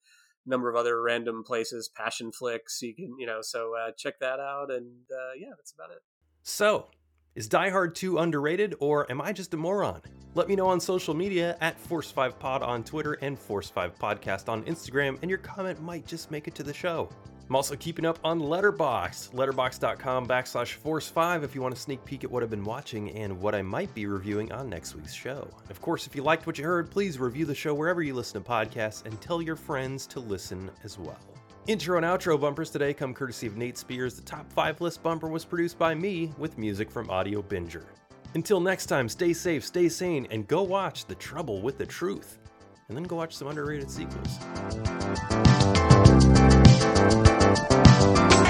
number 0.48 0.70
of 0.70 0.76
other 0.76 1.02
random 1.02 1.44
places, 1.44 1.90
Passionflix. 1.98 2.82
You 2.82 2.96
can, 2.96 3.16
you 3.20 3.26
know, 3.28 3.42
so 3.42 3.74
uh, 3.76 3.92
check 3.92 4.20
that 4.20 4.40
out. 4.40 4.72
And 4.72 4.92
uh, 5.12 5.34
yeah, 5.38 5.50
that's 5.56 5.74
about 5.74 5.92
it. 5.92 6.02
So, 6.44 6.88
is 7.36 7.48
Die 7.48 7.70
Hard 7.70 7.94
2 7.94 8.18
underrated 8.18 8.76
or 8.80 9.10
am 9.12 9.22
I 9.22 9.34
just 9.34 9.54
a 9.54 9.58
moron? 9.58 10.02
Let 10.34 10.48
me 10.48 10.56
know 10.56 10.68
on 10.68 10.80
social 10.80 11.14
media 11.14 11.58
at 11.62 11.82
Force5Pod 11.88 12.62
on 12.62 12.84
Twitter 12.84 13.14
and 13.22 13.38
Force5Podcast 13.38 14.50
on 14.50 14.64
Instagram, 14.64 15.18
and 15.22 15.30
your 15.30 15.40
comment 15.40 15.82
might 15.82 16.06
just 16.06 16.30
make 16.30 16.48
it 16.48 16.56
to 16.56 16.64
the 16.64 16.74
show. 16.74 17.10
I'm 17.50 17.56
also 17.56 17.78
keeping 17.78 18.06
up 18.06 18.20
on 18.26 18.42
Letterboxd, 18.42 19.32
letterboxd.com 19.32 20.28
backslash 20.28 20.78
force5 20.78 21.44
if 21.44 21.56
you 21.56 21.62
want 21.62 21.74
to 21.74 21.80
sneak 21.80 22.04
peek 22.04 22.26
at 22.26 22.32
what 22.32 22.44
I've 22.44 22.50
been 22.50 22.66
watching 22.66 23.12
and 23.12 23.40
what 23.40 23.56
I 23.56 23.62
might 23.62 23.94
be 23.94 24.06
reviewing 24.06 24.52
on 24.52 24.70
next 24.70 24.96
week's 24.96 25.14
show. 25.14 25.48
Of 25.70 25.82
course, 25.82 26.08
if 26.08 26.16
you 26.16 26.24
liked 26.24 26.46
what 26.46 26.58
you 26.58 26.66
heard, 26.66 26.92
please 26.92 27.18
review 27.20 27.46
the 27.46 27.56
show 27.56 27.74
wherever 27.74 28.04
you 28.04 28.14
listen 28.14 28.44
to 28.44 28.50
podcasts 28.50 29.06
and 29.06 29.20
tell 29.22 29.42
your 29.42 29.56
friends 29.56 30.06
to 30.08 30.20
listen 30.20 30.70
as 30.84 31.00
well. 31.00 31.20
Intro 31.68 31.96
and 31.98 32.06
outro 32.06 32.40
bumpers 32.40 32.70
today 32.70 32.94
come 32.94 33.14
courtesy 33.14 33.48
of 33.48 33.56
Nate 33.56 33.78
Spears. 33.78 34.16
The 34.16 34.24
top 34.24 34.52
five 34.52 34.82
list 34.82 35.02
bumper 35.02 35.30
was 35.30 35.46
produced 35.46 35.80
by 35.80 35.96
me 35.96 36.34
with 36.38 36.58
music 36.58 36.92
from 36.92 37.10
Audio 37.10 37.42
Binger. 37.42 37.86
Until 38.34 38.60
next 38.60 38.88
time, 38.88 39.08
stay 39.08 39.32
safe, 39.32 39.66
stay 39.66 39.88
sane, 39.88 40.28
and 40.32 40.48
go 40.48 40.64
watch 40.64 41.06
The 41.06 41.16
Trouble 41.16 41.62
with 41.62 41.78
the 41.78 41.86
Truth. 41.86 42.40
And 42.90 42.96
then 42.96 43.04
go 43.04 43.16
watch 43.16 43.36
some 43.36 43.48
underrated 43.48 43.90
sequels. 43.90 44.40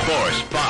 Force 0.06 0.67